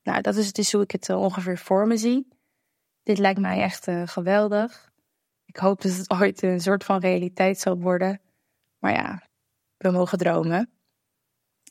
Nou, 0.02 0.20
dat 0.20 0.36
is 0.36 0.52
dus 0.52 0.72
hoe 0.72 0.82
ik 0.82 0.90
het 0.90 1.08
eh, 1.08 1.20
ongeveer 1.20 1.58
voor 1.58 1.86
me 1.86 1.96
zie. 1.96 2.28
Dit 3.02 3.18
lijkt 3.18 3.40
mij 3.40 3.60
echt 3.60 3.88
eh, 3.88 4.02
geweldig. 4.06 4.90
Ik 5.44 5.56
hoop 5.56 5.82
dat 5.82 5.96
het 5.96 6.10
ooit 6.10 6.42
een 6.42 6.60
soort 6.60 6.84
van 6.84 7.00
realiteit 7.00 7.58
zal 7.58 7.78
worden. 7.78 8.20
Maar 8.78 8.92
ja, 8.92 9.22
we 9.82 9.90
mogen 9.90 10.18
dromen. 10.18 10.70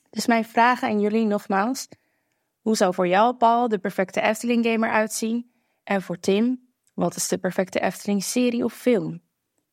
Dus 0.09 0.27
mijn 0.27 0.45
vragen 0.45 0.87
aan 0.87 0.99
jullie 0.99 1.25
nogmaals. 1.25 1.87
Hoe 2.61 2.75
zou 2.75 2.93
voor 2.93 3.07
jou, 3.07 3.35
Paul, 3.35 3.67
de 3.67 3.79
perfecte 3.79 4.21
Efteling 4.21 4.65
game 4.65 4.87
eruit 4.87 5.13
zien? 5.13 5.51
En 5.83 6.01
voor 6.01 6.19
Tim, 6.19 6.73
wat 6.93 7.15
is 7.15 7.27
de 7.27 7.37
perfecte 7.37 7.79
Efteling 7.79 8.23
serie 8.23 8.63
of 8.63 8.73
film? 8.73 9.21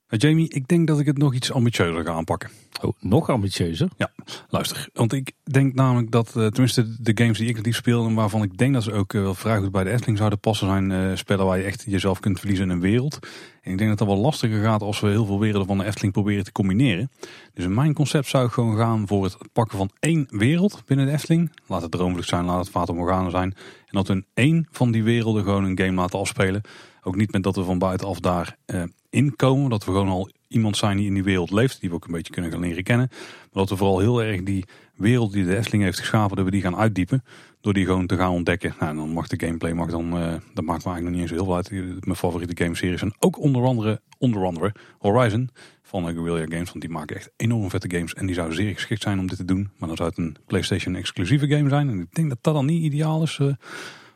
Nou, 0.08 0.22
Jamie, 0.22 0.48
ik 0.48 0.68
denk 0.68 0.86
dat 0.86 0.98
ik 0.98 1.06
het 1.06 1.18
nog 1.18 1.34
iets 1.34 1.52
ambitieuzer 1.52 2.04
ga 2.04 2.12
aanpakken. 2.12 2.50
Oh, 2.82 2.92
nog 3.00 3.28
ambitieuzer. 3.28 3.88
Ja, 3.96 4.10
luister. 4.48 4.88
Want 4.92 5.12
ik 5.12 5.32
denk 5.44 5.74
namelijk 5.74 6.10
dat, 6.10 6.28
eh, 6.28 6.46
tenminste 6.46 7.02
de 7.02 7.12
games 7.14 7.38
die 7.38 7.48
ik 7.48 7.56
het 7.56 7.64
liefst 7.64 7.80
speel... 7.80 8.06
en 8.06 8.14
waarvan 8.14 8.42
ik 8.42 8.58
denk 8.58 8.74
dat 8.74 8.82
ze 8.82 8.92
ook 8.92 9.14
eh, 9.14 9.20
wel 9.20 9.34
vrij 9.34 9.58
goed 9.58 9.72
bij 9.72 9.84
de 9.84 9.90
Efteling 9.90 10.18
zouden 10.18 10.40
passen... 10.40 10.66
zijn 10.66 10.90
eh, 10.90 11.16
spellen 11.16 11.46
waar 11.46 11.58
je 11.58 11.64
echt 11.64 11.84
jezelf 11.86 12.20
kunt 12.20 12.38
verliezen 12.38 12.64
in 12.64 12.70
een 12.70 12.80
wereld. 12.80 13.18
En 13.62 13.72
ik 13.72 13.78
denk 13.78 13.88
dat 13.88 13.98
dat 13.98 14.08
wel 14.08 14.16
lastiger 14.16 14.62
gaat 14.62 14.82
als 14.82 15.00
we 15.00 15.08
heel 15.08 15.26
veel 15.26 15.40
werelden 15.40 15.66
van 15.66 15.78
de 15.78 15.84
Efteling 15.84 16.12
proberen 16.12 16.44
te 16.44 16.52
combineren. 16.52 17.10
Dus 17.54 17.64
in 17.64 17.74
mijn 17.74 17.94
concept 17.94 18.26
zou 18.26 18.46
ik 18.46 18.52
gewoon 18.52 18.76
gaan 18.76 19.06
voor 19.06 19.24
het 19.24 19.36
pakken 19.52 19.78
van 19.78 19.90
één 20.00 20.26
wereld 20.30 20.82
binnen 20.86 21.06
de 21.06 21.12
Efteling. 21.12 21.52
Laat 21.66 21.82
het 21.82 21.90
Droomvlucht 21.90 22.28
zijn, 22.28 22.44
laat 22.44 22.58
het 22.58 22.68
Fata 22.68 22.92
Morgana 22.92 23.30
zijn. 23.30 23.54
En 23.86 23.96
dat 23.96 24.06
we 24.06 24.12
in 24.12 24.26
één 24.34 24.66
van 24.70 24.90
die 24.90 25.02
werelden 25.02 25.44
gewoon 25.44 25.64
een 25.64 25.78
game 25.78 26.00
laten 26.00 26.18
afspelen. 26.18 26.60
Ook 27.02 27.16
niet 27.16 27.32
met 27.32 27.42
dat 27.42 27.56
we 27.56 27.64
van 27.64 27.78
buitenaf 27.78 28.20
daar 28.20 28.56
eh, 28.66 28.82
inkomen. 29.10 29.70
Dat 29.70 29.84
we 29.84 29.90
gewoon 29.90 30.08
al 30.08 30.30
iemand 30.48 30.76
zijn 30.76 30.96
die 30.96 31.06
in 31.06 31.14
die 31.14 31.22
wereld 31.22 31.50
leeft. 31.50 31.80
Die 31.80 31.88
we 31.88 31.94
ook 31.94 32.04
een 32.04 32.12
beetje 32.12 32.32
kunnen 32.32 32.50
gaan 32.50 32.60
leren 32.60 32.82
kennen. 32.82 33.08
Maar 33.10 33.48
dat 33.52 33.68
we 33.68 33.76
vooral 33.76 33.98
heel 33.98 34.22
erg 34.22 34.42
die 34.42 34.64
wereld 34.94 35.32
die 35.32 35.44
de 35.44 35.56
Efteling 35.56 35.82
heeft 35.82 35.98
geschapen, 35.98 36.36
dat 36.36 36.44
we 36.44 36.50
die 36.50 36.60
gaan 36.60 36.76
uitdiepen. 36.76 37.24
Door 37.60 37.72
die 37.72 37.84
gewoon 37.84 38.06
te 38.06 38.16
gaan 38.16 38.32
ontdekken. 38.32 38.74
Nou, 38.80 38.96
dan 38.96 39.12
mag 39.12 39.26
de 39.26 39.46
gameplay, 39.46 39.72
mag 39.72 39.90
dan, 39.90 40.16
eh, 40.16 40.34
dat 40.54 40.64
maakt 40.64 40.84
me 40.84 40.90
eigenlijk 40.90 41.02
nog 41.02 41.10
niet 41.10 41.20
eens 41.20 41.30
heel 41.30 41.44
veel 41.44 41.54
uit. 41.54 41.70
Mijn 42.04 42.16
favoriete 42.16 42.64
gameseries 42.64 42.98
zijn 42.98 43.14
ook 43.18 43.38
onder 43.38 43.64
andere, 43.64 44.00
onder 44.18 44.44
andere 44.44 44.74
Horizon 44.98 45.50
van 45.88 46.08
uh, 46.08 46.14
Guerrilla 46.14 46.46
Games. 46.48 46.68
Want 46.68 46.80
die 46.80 46.90
maken 46.90 47.16
echt 47.16 47.30
enorm 47.36 47.70
vette 47.70 47.90
games. 47.90 48.14
En 48.14 48.26
die 48.26 48.34
zouden 48.34 48.56
zeer 48.56 48.72
geschikt 48.72 49.02
zijn 49.02 49.18
om 49.18 49.26
dit 49.26 49.36
te 49.36 49.44
doen. 49.44 49.70
Maar 49.78 49.88
dan 49.88 49.96
zou 49.96 50.08
het 50.08 50.18
een 50.18 50.36
PlayStation 50.46 50.94
exclusieve 50.94 51.48
game 51.48 51.68
zijn. 51.68 51.88
En 51.88 52.00
ik 52.00 52.14
denk 52.14 52.28
dat 52.28 52.38
dat 52.40 52.54
dan 52.54 52.66
niet 52.66 52.82
ideaal 52.82 53.22
is 53.22 53.38
eh, 53.40 53.46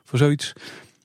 voor 0.05 0.18
zoiets. 0.18 0.53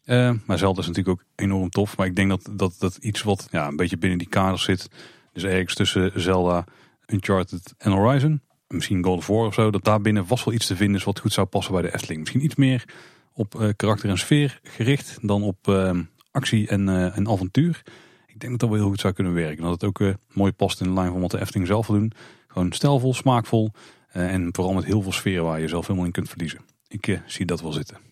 Eh, 0.07 0.31
maar 0.45 0.57
Zelda 0.57 0.79
is 0.79 0.87
natuurlijk 0.87 1.19
ook 1.19 1.27
enorm 1.35 1.69
tof. 1.69 1.97
Maar 1.97 2.05
ik 2.05 2.15
denk 2.15 2.29
dat 2.29 2.49
dat, 2.51 2.75
dat 2.79 2.97
iets 2.97 3.23
wat 3.23 3.47
ja, 3.51 3.67
een 3.67 3.75
beetje 3.75 3.97
binnen 3.97 4.17
die 4.17 4.27
kaders 4.27 4.63
zit. 4.63 4.89
Dus 5.33 5.43
ergens 5.43 5.73
tussen 5.73 6.21
Zelda, 6.21 6.63
Uncharted 7.05 7.73
en 7.77 7.91
Horizon. 7.91 8.41
Misschien 8.67 9.03
God 9.03 9.17
of 9.17 9.27
War 9.27 9.45
of 9.45 9.53
zo. 9.53 9.71
Dat 9.71 9.83
daar 9.83 10.01
binnen 10.01 10.27
vast 10.27 10.45
wel 10.45 10.53
iets 10.53 10.67
te 10.67 10.75
vinden 10.75 10.95
is 10.95 11.03
wat 11.03 11.19
goed 11.19 11.33
zou 11.33 11.47
passen 11.47 11.73
bij 11.73 11.81
de 11.81 11.93
Efteling. 11.93 12.19
Misschien 12.19 12.43
iets 12.43 12.55
meer 12.55 12.85
op 13.33 13.73
karakter 13.75 14.09
en 14.09 14.17
sfeer 14.17 14.59
gericht 14.63 15.17
dan 15.21 15.43
op 15.43 15.91
actie 16.31 16.67
en, 16.67 17.13
en 17.13 17.29
avontuur. 17.29 17.81
Ik 18.27 18.39
denk 18.39 18.51
dat 18.51 18.59
dat 18.59 18.69
wel 18.69 18.79
heel 18.79 18.89
goed 18.89 18.99
zou 18.99 19.13
kunnen 19.13 19.33
werken. 19.33 19.63
Dat 19.63 19.81
het 19.81 19.83
ook 19.83 20.15
mooi 20.33 20.51
past 20.51 20.81
in 20.81 20.87
de 20.87 20.93
lijn 20.93 21.11
van 21.11 21.21
wat 21.21 21.31
de 21.31 21.39
Efteling 21.39 21.67
zelf 21.67 21.87
wil 21.87 21.99
doen. 21.99 22.11
Gewoon 22.47 22.71
stijlvol, 22.71 23.13
smaakvol. 23.13 23.71
En 24.07 24.49
vooral 24.51 24.73
met 24.73 24.85
heel 24.85 25.01
veel 25.01 25.11
sfeer 25.11 25.43
waar 25.43 25.61
je 25.61 25.67
zelf 25.67 25.87
helemaal 25.87 26.05
in 26.05 26.13
kunt 26.13 26.29
verliezen. 26.29 26.59
Ik 26.87 27.21
zie 27.25 27.45
dat 27.45 27.61
wel 27.61 27.71
zitten. 27.71 28.06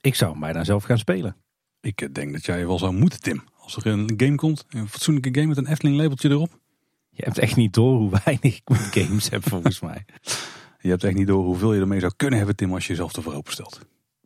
Ik 0.00 0.14
zou 0.14 0.30
hem 0.30 0.40
bijna 0.40 0.64
zelf 0.64 0.84
gaan 0.84 0.98
spelen. 0.98 1.36
Ik 1.80 2.14
denk 2.14 2.32
dat 2.32 2.44
jij 2.44 2.66
wel 2.66 2.78
zou 2.78 2.92
moeten, 2.92 3.20
Tim. 3.20 3.44
Als 3.58 3.76
er 3.76 3.86
een 3.86 4.12
game 4.16 4.34
komt, 4.34 4.64
een 4.68 4.88
fatsoenlijke 4.88 5.34
game 5.34 5.46
met 5.46 5.56
een 5.56 5.66
Efteling 5.66 5.96
labeltje 5.96 6.28
erop. 6.28 6.58
Je 7.10 7.24
hebt 7.24 7.38
echt 7.38 7.56
niet 7.56 7.74
door 7.74 7.96
hoe 7.96 8.10
weinig 8.24 8.56
ik 8.56 8.68
met 8.68 8.80
games 8.80 9.30
heb 9.30 9.48
volgens 9.48 9.80
mij. 9.90 10.04
Je 10.80 10.88
hebt 10.88 11.04
echt 11.04 11.14
niet 11.14 11.26
door 11.26 11.44
hoeveel 11.44 11.74
je 11.74 11.80
ermee 11.80 12.00
zou 12.00 12.12
kunnen 12.16 12.38
hebben, 12.38 12.56
Tim, 12.56 12.72
als 12.72 12.82
je 12.86 12.90
jezelf 12.90 13.16
ervoor 13.16 13.34
openstelt. 13.34 13.80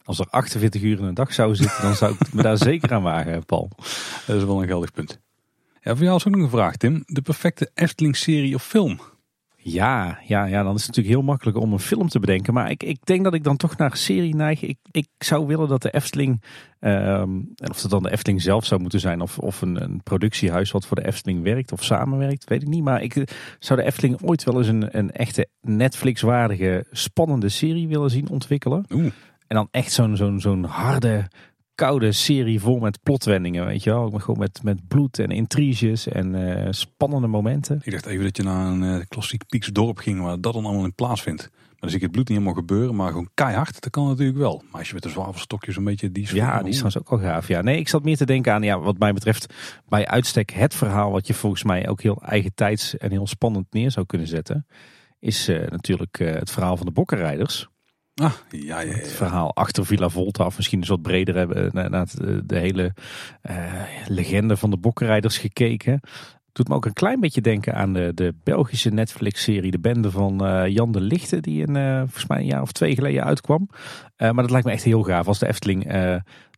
Als 0.04 0.18
er 0.18 0.26
48 0.30 0.82
uur 0.82 0.98
in 0.98 1.04
een 1.04 1.14
dag 1.14 1.34
zou 1.34 1.54
zitten, 1.54 1.82
dan 1.82 1.94
zou 1.94 2.14
ik 2.18 2.32
me 2.32 2.42
daar 2.42 2.58
zeker 2.70 2.92
aan 2.92 3.02
wagen, 3.02 3.44
Paul. 3.46 3.70
Dat 4.26 4.36
is 4.36 4.44
wel 4.44 4.62
een 4.62 4.68
geldig 4.68 4.92
punt. 4.92 5.20
Ja, 5.80 5.96
voor 5.96 6.04
jou 6.04 6.16
is 6.16 6.26
ook 6.26 6.34
nog 6.34 6.42
een 6.42 6.50
vraag, 6.50 6.76
Tim. 6.76 7.02
De 7.06 7.22
perfecte 7.22 7.70
Efteling-serie 7.74 8.54
of 8.54 8.64
film? 8.64 9.00
Ja, 9.66 10.18
ja, 10.26 10.44
ja, 10.44 10.62
dan 10.62 10.74
is 10.74 10.86
het 10.86 10.86
natuurlijk 10.86 11.16
heel 11.16 11.24
makkelijk 11.24 11.58
om 11.58 11.72
een 11.72 11.78
film 11.78 12.08
te 12.08 12.20
bedenken. 12.20 12.54
Maar 12.54 12.70
ik, 12.70 12.82
ik 12.82 12.98
denk 13.04 13.24
dat 13.24 13.34
ik 13.34 13.44
dan 13.44 13.56
toch 13.56 13.76
naar 13.76 13.90
een 13.90 13.96
serie 13.96 14.34
neig. 14.34 14.62
Ik, 14.62 14.78
ik 14.90 15.08
zou 15.18 15.46
willen 15.46 15.68
dat 15.68 15.82
de 15.82 15.90
Efteling, 15.90 16.42
um, 16.80 17.52
en 17.56 17.70
of 17.70 17.82
het 17.82 17.90
dan 17.90 18.02
de 18.02 18.10
Efteling 18.10 18.42
zelf 18.42 18.64
zou 18.64 18.80
moeten 18.80 19.00
zijn, 19.00 19.20
of, 19.20 19.38
of 19.38 19.62
een, 19.62 19.82
een 19.82 20.02
productiehuis 20.02 20.70
wat 20.70 20.86
voor 20.86 20.96
de 20.96 21.06
Efteling 21.06 21.42
werkt 21.42 21.72
of 21.72 21.84
samenwerkt, 21.84 22.48
weet 22.48 22.62
ik 22.62 22.68
niet. 22.68 22.84
Maar 22.84 23.02
ik 23.02 23.32
zou 23.58 23.80
de 23.80 23.86
Efteling 23.86 24.22
ooit 24.22 24.44
wel 24.44 24.58
eens 24.58 24.68
een, 24.68 24.98
een 24.98 25.12
echte 25.12 25.48
Netflix-waardige, 25.60 26.86
spannende 26.90 27.48
serie 27.48 27.88
willen 27.88 28.10
zien 28.10 28.28
ontwikkelen. 28.28 28.84
Oeh. 28.90 29.12
En 29.46 29.56
dan 29.56 29.68
echt 29.70 29.92
zo'n 29.92 30.16
zo'n 30.16 30.40
zo'n 30.40 30.64
harde, 30.64 31.28
koude 31.74 32.12
serie 32.12 32.60
vol 32.60 32.78
met 32.78 33.02
plotwendingen, 33.02 33.66
weet 33.66 33.82
je 33.82 33.90
wel. 33.90 34.10
Gewoon 34.10 34.38
met, 34.38 34.60
met 34.62 34.88
bloed 34.88 35.18
en 35.18 35.30
intriges 35.30 36.08
en 36.08 36.34
uh, 36.34 36.66
spannende 36.70 37.26
momenten. 37.26 37.80
Ik 37.84 37.92
dacht 37.92 38.06
even 38.06 38.24
dat 38.24 38.36
je 38.36 38.42
naar 38.42 38.66
een 38.66 38.82
uh, 38.82 39.00
klassiek 39.08 39.46
Pieks 39.46 39.66
dorp 39.66 39.98
ging 39.98 40.20
waar 40.20 40.40
dat 40.40 40.52
dan 40.52 40.64
allemaal 40.64 40.84
in 40.84 40.94
plaatsvindt. 40.94 41.50
Maar 41.52 41.76
dan 41.78 41.88
zie 41.88 41.98
ik 41.98 42.02
het 42.02 42.10
bloed 42.10 42.28
niet 42.28 42.38
helemaal 42.38 42.60
gebeuren, 42.60 42.94
maar 42.94 43.08
gewoon 43.08 43.28
keihard, 43.34 43.82
dat 43.82 43.90
kan 43.90 44.06
natuurlijk 44.06 44.38
wel. 44.38 44.62
Maar 44.70 44.78
als 44.78 44.88
je 44.88 44.94
met 44.94 45.02
de 45.02 45.08
zwavelstokjes 45.08 45.76
een 45.76 45.84
beetje 45.84 46.12
die 46.12 46.34
Ja, 46.34 46.58
die 46.58 46.68
is 46.68 46.78
trouwens 46.78 46.98
ook 46.98 47.08
wel 47.08 47.30
gaaf. 47.30 47.48
Ja, 47.48 47.62
nee, 47.62 47.78
ik 47.78 47.88
zat 47.88 48.04
meer 48.04 48.16
te 48.16 48.26
denken 48.26 48.52
aan, 48.52 48.62
ja, 48.62 48.78
wat 48.78 48.98
mij 48.98 49.12
betreft, 49.12 49.54
bij 49.88 50.06
uitstek 50.06 50.50
het 50.50 50.74
verhaal 50.74 51.10
wat 51.10 51.26
je 51.26 51.34
volgens 51.34 51.62
mij 51.62 51.88
ook 51.88 52.02
heel 52.02 52.22
eigen 52.22 52.54
tijds 52.54 52.96
en 52.96 53.10
heel 53.10 53.26
spannend 53.26 53.66
neer 53.70 53.90
zou 53.90 54.06
kunnen 54.06 54.26
zetten. 54.26 54.66
Is 55.18 55.48
uh, 55.48 55.66
natuurlijk 55.68 56.18
het 56.18 56.50
verhaal 56.50 56.76
van 56.76 56.86
de 56.86 56.92
bokkenrijders. 56.92 57.68
Ah, 58.14 58.32
ja, 58.50 58.80
ja, 58.80 58.80
ja. 58.80 58.92
Het 58.92 59.12
verhaal 59.12 59.54
achter 59.54 59.86
Villa 59.86 60.08
Volta, 60.08 60.46
of 60.46 60.56
misschien 60.56 60.78
eens 60.78 60.88
wat 60.88 61.02
breder 61.02 61.34
hebben 61.34 61.70
naar 61.72 62.06
de, 62.44 62.58
hele 62.58 62.94
uh, 63.42 63.82
legende 64.06 64.56
van 64.56 64.70
de 64.70 64.76
bokkenrijders 64.76 65.38
gekeken. 65.38 66.00
Doet 66.52 66.68
me 66.68 66.74
ook 66.74 66.84
een 66.84 66.92
klein 66.92 67.20
beetje 67.20 67.40
denken 67.40 67.74
aan 67.74 67.92
de, 67.92 68.12
de 68.14 68.34
Belgische 68.44 68.90
Netflix-serie 68.90 69.70
De 69.70 69.78
Bende 69.78 70.10
van 70.10 70.46
uh, 70.46 70.68
Jan 70.68 70.92
de 70.92 71.00
Lichte, 71.00 71.40
die 71.40 71.68
een, 71.68 71.76
uh, 71.76 71.98
volgens 71.98 72.26
mij 72.26 72.38
een 72.38 72.46
jaar 72.46 72.62
of 72.62 72.72
twee 72.72 72.94
geleden 72.94 73.24
uitkwam. 73.24 73.68
maar 74.16 74.34
dat 74.34 74.50
lijkt 74.50 74.66
me 74.66 74.72
echt 74.72 74.84
heel 74.84 75.02
gaaf 75.02 75.26
als 75.26 75.38
de 75.38 75.46
Efteling 75.46 75.92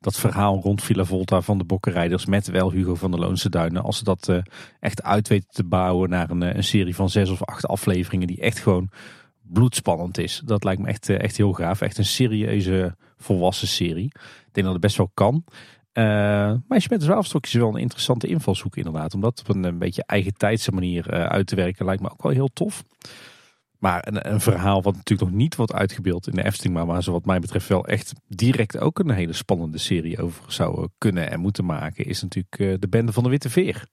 dat 0.01 0.17
verhaal 0.17 0.61
rond 0.61 0.83
Villa 0.83 1.05
Volta 1.05 1.41
van 1.41 1.59
de 1.59 1.65
bokkenrijders 1.65 2.27
met 2.27 2.47
wel 2.47 2.73
Hugo 2.73 2.95
van 2.95 3.11
der 3.11 3.21
Loonse 3.21 3.49
Duinen, 3.49 3.83
als 3.83 3.99
ze 3.99 4.05
dat 4.05 4.33
echt 4.81 5.03
uit 5.03 5.29
weten 5.29 5.51
te 5.51 5.65
bouwen 5.65 6.11
naar 6.11 6.31
een, 6.31 6.57
een 6.57 6.65
serie 6.65 6.95
van 6.95 7.11
zes 7.11 7.31
of 7.31 7.45
acht 7.45 7.67
afleveringen 7.67 8.27
die 8.27 8.41
echt 8.41 8.59
gewoon 8.59 8.91
bloedspannend 9.49 10.18
is. 10.18 10.42
Dat 10.44 10.64
lijkt 10.64 10.82
me 10.82 10.88
echt, 10.88 11.09
echt 11.09 11.36
heel 11.36 11.53
gaaf. 11.53 11.80
Echt 11.80 11.99
een 11.99 12.05
serieuze 12.05 12.97
volwassen 13.16 13.68
serie. 13.68 14.05
Ik 14.14 14.53
denk 14.53 14.66
dat 14.66 14.72
het 14.72 14.80
best 14.80 14.97
wel 14.97 15.11
kan. 15.14 15.44
Uh, 15.92 16.05
maar 16.68 16.78
je 16.78 16.86
met 16.88 17.03
zwavelstokjes 17.03 17.55
is 17.55 17.61
wel 17.61 17.68
een 17.68 17.80
interessante 17.80 18.26
invalshoek 18.26 18.76
inderdaad. 18.76 19.14
Om 19.14 19.20
dat 19.20 19.42
op 19.47 19.55
een, 19.55 19.78
beetje 19.78 20.05
eigen 20.07 20.34
tijdse 20.34 20.72
manier 20.72 21.14
uh, 21.14 21.24
uit 21.24 21.47
te 21.47 21.57
werken 21.57 21.84
lijkt 21.84 22.03
me 22.03 22.11
ook 22.11 22.22
wel 22.22 22.32
heel 22.32 22.49
tof. 22.53 22.84
Maar 23.78 24.07
een, 24.07 24.32
een, 24.32 24.40
verhaal 24.40 24.82
wat 24.82 24.94
natuurlijk 24.94 25.30
nog 25.30 25.38
niet 25.38 25.57
wordt 25.57 25.72
uitgebeeld 25.72 26.26
in 26.26 26.34
de 26.34 26.44
Efteling. 26.44 26.74
Maar 26.74 26.86
waar 26.86 27.03
ze 27.03 27.11
wat 27.11 27.24
mij 27.24 27.40
betreft 27.40 27.68
wel 27.68 27.86
echt 27.86 28.12
direct 28.28 28.78
ook 28.78 28.99
een 28.99 29.11
hele 29.11 29.32
spannende 29.32 29.78
serie 29.78 30.22
over 30.22 30.44
zouden 30.53 30.92
kunnen 30.99 31.30
en 31.30 31.40
moeten 31.40 31.64
maken. 31.64 32.05
Is 32.05 32.22
natuurlijk 32.22 32.80
de 32.80 32.88
Bende 32.88 33.12
van 33.12 33.22
de 33.22 33.28
Witte 33.28 33.51
Veer 33.51 33.86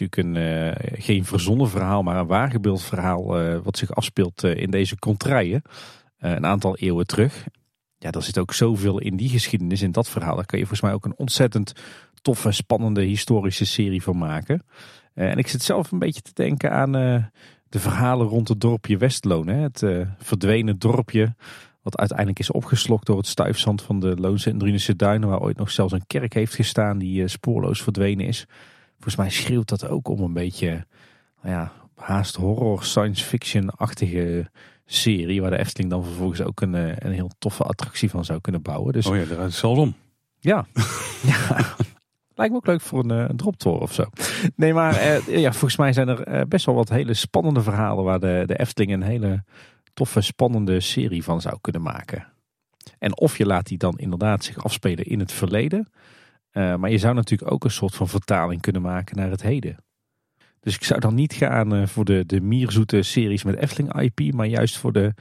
natuurlijk 0.00 0.36
een, 0.36 0.76
uh, 0.76 1.02
geen 1.04 1.24
verzonnen 1.24 1.68
verhaal, 1.68 2.02
maar 2.02 2.16
een 2.16 2.26
waargebeeld 2.26 2.82
verhaal 2.82 3.42
uh, 3.42 3.58
wat 3.62 3.78
zich 3.78 3.94
afspeelt 3.94 4.44
uh, 4.44 4.56
in 4.56 4.70
deze 4.70 4.98
contraien. 4.98 5.62
een 6.18 6.46
aantal 6.46 6.76
eeuwen 6.76 7.06
terug. 7.06 7.46
Ja, 7.98 8.10
er 8.10 8.22
zit 8.22 8.38
ook 8.38 8.52
zoveel 8.52 8.98
in 8.98 9.16
die 9.16 9.28
geschiedenis, 9.28 9.82
in 9.82 9.92
dat 9.92 10.08
verhaal. 10.08 10.36
Daar 10.36 10.46
kan 10.46 10.58
je 10.58 10.66
volgens 10.66 10.88
mij 10.88 10.96
ook 10.96 11.04
een 11.04 11.18
ontzettend 11.18 11.72
toffe, 12.22 12.52
spannende 12.52 13.02
historische 13.02 13.64
serie 13.64 14.02
van 14.02 14.18
maken. 14.18 14.62
en 15.14 15.38
ik 15.38 15.48
zit 15.48 15.62
zelf 15.62 15.92
een 15.92 15.98
beetje 15.98 16.22
te 16.22 16.30
denken 16.34 16.72
aan 16.72 16.92
de 17.68 17.78
verhalen 17.78 18.26
rond 18.26 18.48
het 18.48 18.60
dorpje 18.60 18.96
Westloon. 18.96 19.48
Hè? 19.48 19.54
Het 19.54 19.84
verdwenen 20.18 20.78
dorpje 20.78 21.34
wat 21.82 21.98
uiteindelijk 21.98 22.38
is 22.38 22.50
opgeslokt 22.50 23.06
door 23.06 23.16
het 23.16 23.26
stuifzand 23.26 23.82
van 23.82 24.00
de 24.00 24.16
Loonse 24.16 24.50
en 24.50 24.58
Drunense 24.58 24.96
duinen. 24.96 25.28
Waar 25.28 25.40
ooit 25.40 25.56
nog 25.56 25.70
zelfs 25.70 25.92
een 25.92 26.06
kerk 26.06 26.34
heeft 26.34 26.54
gestaan 26.54 26.98
die 26.98 27.28
spoorloos 27.28 27.82
verdwenen 27.82 28.26
is. 28.26 28.46
Volgens 28.98 29.16
mij 29.16 29.30
schreeuwt 29.30 29.68
dat 29.68 29.88
ook 29.88 30.08
om 30.08 30.20
een 30.20 30.32
beetje, 30.32 30.86
nou 31.42 31.54
ja, 31.54 31.72
haast 31.94 32.36
horror, 32.36 32.84
science 32.84 33.24
fiction-achtige 33.24 34.50
serie. 34.86 35.40
Waar 35.40 35.50
de 35.50 35.58
Efteling 35.58 35.90
dan 35.90 36.04
vervolgens 36.04 36.42
ook 36.42 36.60
een, 36.60 36.74
eh, 36.74 36.96
een 36.98 37.12
heel 37.12 37.30
toffe 37.38 37.62
attractie 37.62 38.10
van 38.10 38.24
zou 38.24 38.40
kunnen 38.40 38.62
bouwen. 38.62 38.92
Dus, 38.92 39.06
oh 39.06 39.16
ja, 39.16 39.24
daar 39.24 39.46
is 39.46 39.64
om. 39.64 39.94
Ja. 40.40 40.66
ja. 41.22 41.76
Lijkt 42.38 42.52
me 42.52 42.58
ook 42.58 42.66
leuk 42.66 42.80
voor 42.80 43.04
een, 43.04 43.10
eh, 43.10 43.28
een 43.28 43.36
droptour 43.36 43.80
of 43.80 43.92
zo. 43.92 44.04
Nee, 44.56 44.74
maar 44.74 44.96
eh, 44.96 45.40
ja, 45.40 45.50
volgens 45.50 45.76
mij 45.76 45.92
zijn 45.92 46.08
er 46.08 46.22
eh, 46.22 46.42
best 46.48 46.66
wel 46.66 46.74
wat 46.74 46.88
hele 46.88 47.14
spannende 47.14 47.62
verhalen 47.62 48.04
waar 48.04 48.20
de, 48.20 48.42
de 48.46 48.58
Efteling 48.58 48.92
een 48.92 49.02
hele 49.02 49.44
toffe, 49.94 50.20
spannende 50.20 50.80
serie 50.80 51.24
van 51.24 51.40
zou 51.40 51.58
kunnen 51.60 51.82
maken. 51.82 52.26
En 52.98 53.18
of 53.18 53.38
je 53.38 53.46
laat 53.46 53.66
die 53.66 53.78
dan 53.78 53.98
inderdaad 53.98 54.44
zich 54.44 54.64
afspelen 54.64 55.04
in 55.04 55.18
het 55.18 55.32
verleden. 55.32 55.88
Uh, 56.58 56.76
maar 56.76 56.90
je 56.90 56.98
zou 56.98 57.14
natuurlijk 57.14 57.52
ook 57.52 57.64
een 57.64 57.70
soort 57.70 57.94
van 57.94 58.08
vertaling 58.08 58.60
kunnen 58.60 58.82
maken 58.82 59.16
naar 59.16 59.30
het 59.30 59.42
heden. 59.42 59.76
Dus 60.60 60.74
ik 60.74 60.84
zou 60.84 61.00
dan 61.00 61.14
niet 61.14 61.32
gaan 61.32 61.74
uh, 61.74 61.86
voor 61.86 62.04
de, 62.04 62.26
de 62.26 62.40
mierzoete 62.40 63.02
series 63.02 63.44
met 63.44 63.56
Efteling 63.56 64.00
IP, 64.00 64.34
maar 64.34 64.46
juist 64.46 64.76
voor 64.76 64.92
de, 64.92 65.14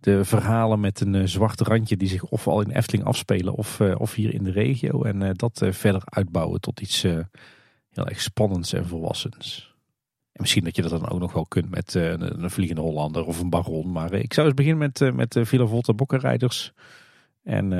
de 0.00 0.24
verhalen 0.24 0.80
met 0.80 1.00
een 1.00 1.14
uh, 1.14 1.24
zwart 1.24 1.60
randje 1.60 1.96
die 1.96 2.08
zich 2.08 2.24
of 2.24 2.46
al 2.46 2.60
in 2.60 2.70
Efteling 2.70 3.04
afspelen 3.04 3.54
of, 3.54 3.80
of 3.80 4.14
hier 4.14 4.34
in 4.34 4.44
de 4.44 4.50
regio. 4.50 5.02
En 5.02 5.34
dat 5.34 5.66
verder 5.70 6.02
uitbouwen 6.04 6.60
tot 6.60 6.80
iets 6.80 7.02
heel 7.02 8.06
erg 8.06 8.20
spannends 8.20 8.72
en 8.72 8.86
volwassens. 8.86 9.74
En 10.32 10.40
misschien 10.40 10.64
dat 10.64 10.76
je 10.76 10.82
dat 10.82 10.90
dan 10.90 11.08
ook 11.08 11.20
nog 11.20 11.32
wel 11.32 11.46
kunt 11.46 11.70
met 11.70 11.94
een, 11.94 12.42
een 12.42 12.50
Vliegende 12.50 12.82
Hollander 12.82 13.24
of 13.24 13.40
een 13.40 13.50
Baron. 13.50 13.92
Maar 13.92 14.12
ik 14.12 14.32
zou 14.32 14.46
eens 14.46 14.56
beginnen 14.56 14.92
met, 14.96 15.14
met 15.14 15.48
Villa 15.48 15.66
Volta 15.66 15.94
Bokkenrijders. 15.94 16.72
En 17.42 17.70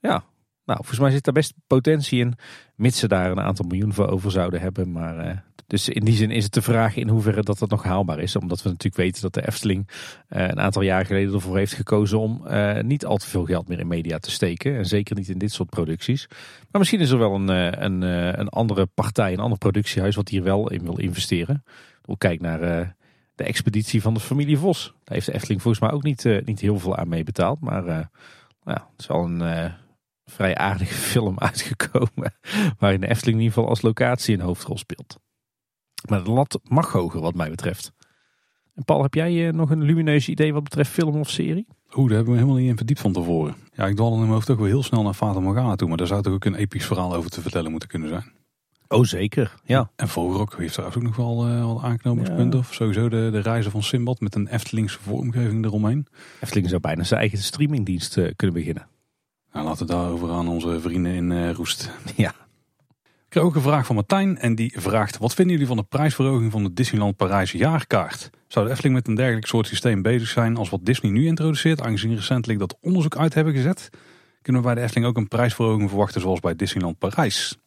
ja, 0.00 0.24
nou, 0.70 0.82
volgens 0.82 0.98
mij 0.98 1.10
zit 1.10 1.24
daar 1.24 1.34
best 1.34 1.54
potentie 1.66 2.20
in, 2.20 2.34
mits 2.74 2.98
ze 2.98 3.08
daar 3.08 3.30
een 3.30 3.40
aantal 3.40 3.66
miljoen 3.66 3.92
voor 3.92 4.08
over 4.08 4.30
zouden 4.30 4.60
hebben. 4.60 4.92
Maar, 4.92 5.26
uh, 5.26 5.36
dus 5.66 5.88
in 5.88 6.04
die 6.04 6.14
zin 6.14 6.30
is 6.30 6.44
het 6.44 6.52
de 6.52 6.62
vraag 6.62 6.96
in 6.96 7.08
hoeverre 7.08 7.42
dat 7.42 7.58
dat 7.58 7.70
nog 7.70 7.82
haalbaar 7.82 8.18
is. 8.18 8.36
Omdat 8.36 8.62
we 8.62 8.68
natuurlijk 8.68 8.96
weten 8.96 9.22
dat 9.22 9.34
de 9.34 9.46
Efteling 9.46 9.88
uh, 9.88 10.48
een 10.48 10.60
aantal 10.60 10.82
jaar 10.82 11.06
geleden 11.06 11.34
ervoor 11.34 11.56
heeft 11.56 11.72
gekozen 11.72 12.18
om 12.18 12.42
uh, 12.46 12.80
niet 12.80 13.04
al 13.04 13.16
te 13.16 13.26
veel 13.26 13.44
geld 13.44 13.68
meer 13.68 13.78
in 13.78 13.86
media 13.86 14.18
te 14.18 14.30
steken. 14.30 14.76
En 14.76 14.86
zeker 14.86 15.16
niet 15.16 15.28
in 15.28 15.38
dit 15.38 15.52
soort 15.52 15.70
producties. 15.70 16.26
Maar 16.70 16.80
misschien 16.80 17.00
is 17.00 17.10
er 17.10 17.18
wel 17.18 17.34
een, 17.34 17.48
een, 17.84 18.02
een 18.40 18.48
andere 18.48 18.86
partij, 18.86 19.32
een 19.32 19.38
ander 19.38 19.58
productiehuis 19.58 20.16
wat 20.16 20.28
hier 20.28 20.42
wel 20.42 20.70
in 20.70 20.82
wil 20.82 20.98
investeren. 20.98 21.64
Kijk 22.18 22.40
naar 22.40 22.94
de 23.34 23.44
expeditie 23.44 24.02
van 24.02 24.14
de 24.14 24.20
familie 24.20 24.58
Vos. 24.58 24.94
Daar 25.04 25.14
heeft 25.14 25.26
de 25.26 25.34
Efteling 25.34 25.62
volgens 25.62 25.82
mij 25.82 25.92
ook 25.92 26.02
niet, 26.02 26.42
niet 26.44 26.60
heel 26.60 26.78
veel 26.78 26.96
aan 26.96 27.08
mee 27.08 27.24
betaald. 27.24 27.60
Maar 27.60 27.84
nou 28.64 28.78
het 28.78 28.98
is 28.98 29.06
wel 29.06 29.24
een 29.24 29.72
vrij 30.30 30.54
aardige 30.56 30.94
film 31.12 31.38
uitgekomen. 31.38 32.34
Waarin 32.78 33.00
de 33.00 33.08
Efteling 33.08 33.36
in 33.36 33.42
ieder 33.42 33.54
geval 33.54 33.68
als 33.68 33.82
locatie 33.82 34.34
een 34.34 34.40
hoofdrol 34.40 34.78
speelt. 34.78 35.18
Maar 36.08 36.24
de 36.24 36.30
lat 36.30 36.60
mag 36.62 36.92
hoger 36.92 37.20
wat 37.20 37.34
mij 37.34 37.50
betreft. 37.50 37.92
En 38.74 38.84
Paul, 38.84 39.02
heb 39.02 39.14
jij 39.14 39.46
eh, 39.46 39.52
nog 39.52 39.70
een 39.70 39.82
lumineus 39.82 40.28
idee 40.28 40.52
wat 40.52 40.62
betreft 40.62 40.90
film 40.90 41.16
of 41.16 41.30
serie? 41.30 41.66
Oeh, 41.96 42.06
daar 42.06 42.16
hebben 42.16 42.32
we 42.34 42.40
helemaal 42.40 42.60
niet 42.60 42.70
in 42.70 42.76
verdiept 42.76 43.00
van 43.00 43.12
tevoren. 43.12 43.54
Ja, 43.74 43.86
ik 43.86 43.96
dwal 43.96 44.12
in 44.12 44.18
mijn 44.18 44.30
hoofd 44.30 44.50
ook 44.50 44.58
wel 44.58 44.66
heel 44.66 44.82
snel 44.82 45.02
naar 45.02 45.14
Fata 45.14 45.40
Morgana 45.40 45.76
toe. 45.76 45.88
Maar 45.88 45.96
daar 45.96 46.06
zou 46.06 46.22
toch 46.22 46.32
ook 46.32 46.44
een 46.44 46.54
episch 46.54 46.86
verhaal 46.86 47.14
over 47.14 47.30
te 47.30 47.40
vertellen 47.40 47.70
moeten 47.70 47.88
kunnen 47.88 48.08
zijn. 48.08 48.32
Oh, 48.88 49.04
zeker. 49.04 49.54
Ja. 49.64 49.90
En 49.96 50.08
Vogelrok 50.08 50.56
heeft 50.58 50.72
trouwens 50.72 50.98
ook 50.98 51.04
nog 51.04 51.16
wel 51.16 51.46
eh 51.46 51.66
wat 51.66 51.82
aanknopingspunten. 51.82 52.58
Of 52.58 52.74
sowieso 52.74 53.08
de, 53.08 53.28
de 53.32 53.38
reizen 53.38 53.70
van 53.70 53.82
Simbad 53.82 54.20
met 54.20 54.34
een 54.34 54.46
Eftelingse 54.46 54.98
vormgeving 55.00 55.64
eromheen. 55.64 56.06
Efteling 56.40 56.68
zou 56.68 56.80
bijna 56.80 57.04
zijn 57.04 57.20
eigen 57.20 57.38
streamingdienst 57.38 58.16
eh, 58.16 58.30
kunnen 58.36 58.56
beginnen. 58.56 58.86
Nou, 59.52 59.66
laten 59.66 59.86
we 59.86 59.92
daarover 59.92 60.30
aan 60.30 60.48
onze 60.48 60.80
vrienden 60.80 61.12
in 61.12 61.32
eh, 61.32 61.52
Roest. 61.52 61.90
Ja. 62.16 62.34
Ik 63.30 63.36
kreeg 63.36 63.48
ook 63.48 63.54
een 63.54 63.62
vraag 63.62 63.86
van 63.86 63.94
Martijn 63.94 64.38
en 64.38 64.54
die 64.54 64.72
vraagt... 64.76 65.18
Wat 65.18 65.34
vinden 65.34 65.52
jullie 65.52 65.68
van 65.68 65.76
de 65.76 65.82
prijsverhoging 65.88 66.52
van 66.52 66.62
de 66.62 66.72
Disneyland 66.72 67.16
Parijs 67.16 67.52
jaarkaart? 67.52 68.30
Zou 68.46 68.64
de 68.64 68.70
Efteling 68.70 68.94
met 68.94 69.08
een 69.08 69.14
dergelijk 69.14 69.46
soort 69.46 69.66
systeem 69.66 70.02
bezig 70.02 70.28
zijn 70.28 70.56
als 70.56 70.70
wat 70.70 70.84
Disney 70.84 71.12
nu 71.12 71.26
introduceert... 71.26 71.80
aangezien 71.80 72.14
recentelijk 72.14 72.58
dat 72.58 72.76
onderzoek 72.80 73.16
uit 73.16 73.34
hebben 73.34 73.54
gezet? 73.54 73.90
Kunnen 74.42 74.62
we 74.62 74.68
bij 74.68 74.76
de 74.76 74.82
Efteling 74.82 75.06
ook 75.06 75.16
een 75.16 75.28
prijsverhoging 75.28 75.88
verwachten 75.88 76.20
zoals 76.20 76.40
bij 76.40 76.56
Disneyland 76.56 76.98
Parijs? 76.98 77.58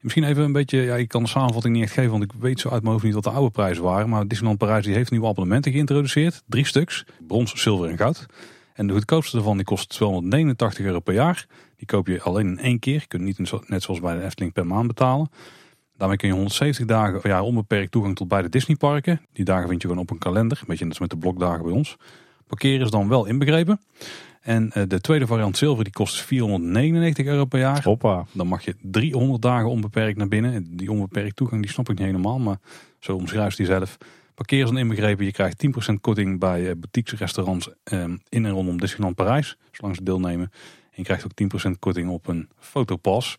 Misschien 0.00 0.24
even 0.24 0.44
een 0.44 0.52
beetje, 0.52 0.80
ja, 0.80 0.94
ik 0.96 1.08
kan 1.08 1.22
de 1.22 1.28
samenvatting 1.28 1.74
niet 1.74 1.84
echt 1.84 1.92
geven... 1.92 2.10
want 2.10 2.22
ik 2.22 2.32
weet 2.38 2.60
zo 2.60 2.68
uit 2.68 2.80
mijn 2.80 2.92
hoofd 2.92 3.04
niet 3.04 3.14
wat 3.14 3.24
de 3.24 3.30
oude 3.30 3.50
prijzen 3.50 3.82
waren... 3.82 4.08
maar 4.08 4.28
Disneyland 4.28 4.58
Parijs 4.58 4.84
die 4.84 4.94
heeft 4.94 5.10
nieuwe 5.10 5.26
abonnementen 5.26 5.72
geïntroduceerd. 5.72 6.42
Drie 6.46 6.66
stuks, 6.66 7.04
brons, 7.26 7.62
zilver 7.62 7.88
en 7.88 7.96
goud. 7.96 8.26
En 8.74 8.86
de 8.86 8.92
goedkoopste 8.92 9.36
daarvan 9.36 9.56
die 9.56 9.64
kost 9.64 9.88
289 9.88 10.84
euro 10.84 11.00
per 11.00 11.14
jaar. 11.14 11.46
Die 11.76 11.86
koop 11.86 12.06
je 12.06 12.22
alleen 12.22 12.46
in 12.46 12.58
één 12.58 12.78
keer. 12.78 13.00
Je 13.00 13.06
kunt 13.06 13.22
niet 13.22 13.68
net 13.68 13.82
zoals 13.82 14.00
bij 14.00 14.16
de 14.16 14.24
Efteling 14.24 14.52
per 14.52 14.66
maand 14.66 14.86
betalen. 14.86 15.30
Daarmee 15.96 16.16
kun 16.16 16.28
je 16.28 16.34
170 16.34 16.86
dagen 16.86 17.20
per 17.20 17.30
jaar 17.30 17.42
onbeperkt 17.42 17.90
toegang 17.90 18.16
tot 18.16 18.28
beide 18.28 18.48
Disneyparken. 18.48 19.20
Die 19.32 19.44
dagen 19.44 19.68
vind 19.68 19.82
je 19.82 19.88
gewoon 19.88 20.02
op 20.02 20.10
een 20.10 20.18
kalender. 20.18 20.58
Een 20.60 20.66
beetje 20.66 20.84
net 20.84 20.92
als 20.92 21.00
met 21.00 21.10
de 21.10 21.16
blokdagen 21.16 21.64
bij 21.64 21.72
ons. 21.72 21.96
Parkeren 22.46 22.84
is 22.84 22.90
dan 22.90 23.08
wel 23.08 23.26
inbegrepen. 23.26 23.80
En 24.40 24.72
eh, 24.72 24.82
de 24.88 25.00
tweede 25.00 25.26
variant 25.26 25.56
zilver 25.56 25.84
die 25.84 25.92
kost 25.92 26.20
499 26.20 27.26
euro 27.26 27.44
per 27.44 27.58
jaar. 27.58 27.82
Hoppa. 27.82 28.24
Dan 28.32 28.46
mag 28.46 28.64
je 28.64 28.74
300 28.80 29.42
dagen 29.42 29.68
onbeperkt 29.68 30.18
naar 30.18 30.28
binnen. 30.28 30.76
Die 30.76 30.90
onbeperkt 30.90 31.36
toegang 31.36 31.62
die 31.62 31.70
snap 31.70 31.90
ik 31.90 31.98
niet 31.98 32.06
helemaal. 32.06 32.38
Maar 32.38 32.58
zo 32.98 33.16
omschrijft 33.16 33.56
hij 33.56 33.66
zelf. 33.66 33.98
Parkeren 34.34 34.64
is 34.64 34.70
dan 34.70 34.80
inbegrepen. 34.80 35.24
Je 35.24 35.32
krijgt 35.32 35.66
10% 35.90 35.94
korting 36.00 36.38
bij 36.38 36.60
eh, 36.60 36.76
boutiques, 36.76 37.18
restaurants 37.18 37.70
eh, 37.84 38.04
in 38.28 38.44
en 38.44 38.50
rondom 38.50 38.80
Disneyland 38.80 39.14
Parijs. 39.14 39.56
Zolang 39.70 39.96
ze 39.96 40.02
deelnemen. 40.02 40.50
En 40.90 40.96
je 40.96 41.02
krijgt 41.02 41.24
ook 41.24 41.68
10% 41.68 41.78
korting 41.78 42.10
op 42.10 42.28
een 42.28 42.48
fotopas. 42.58 43.38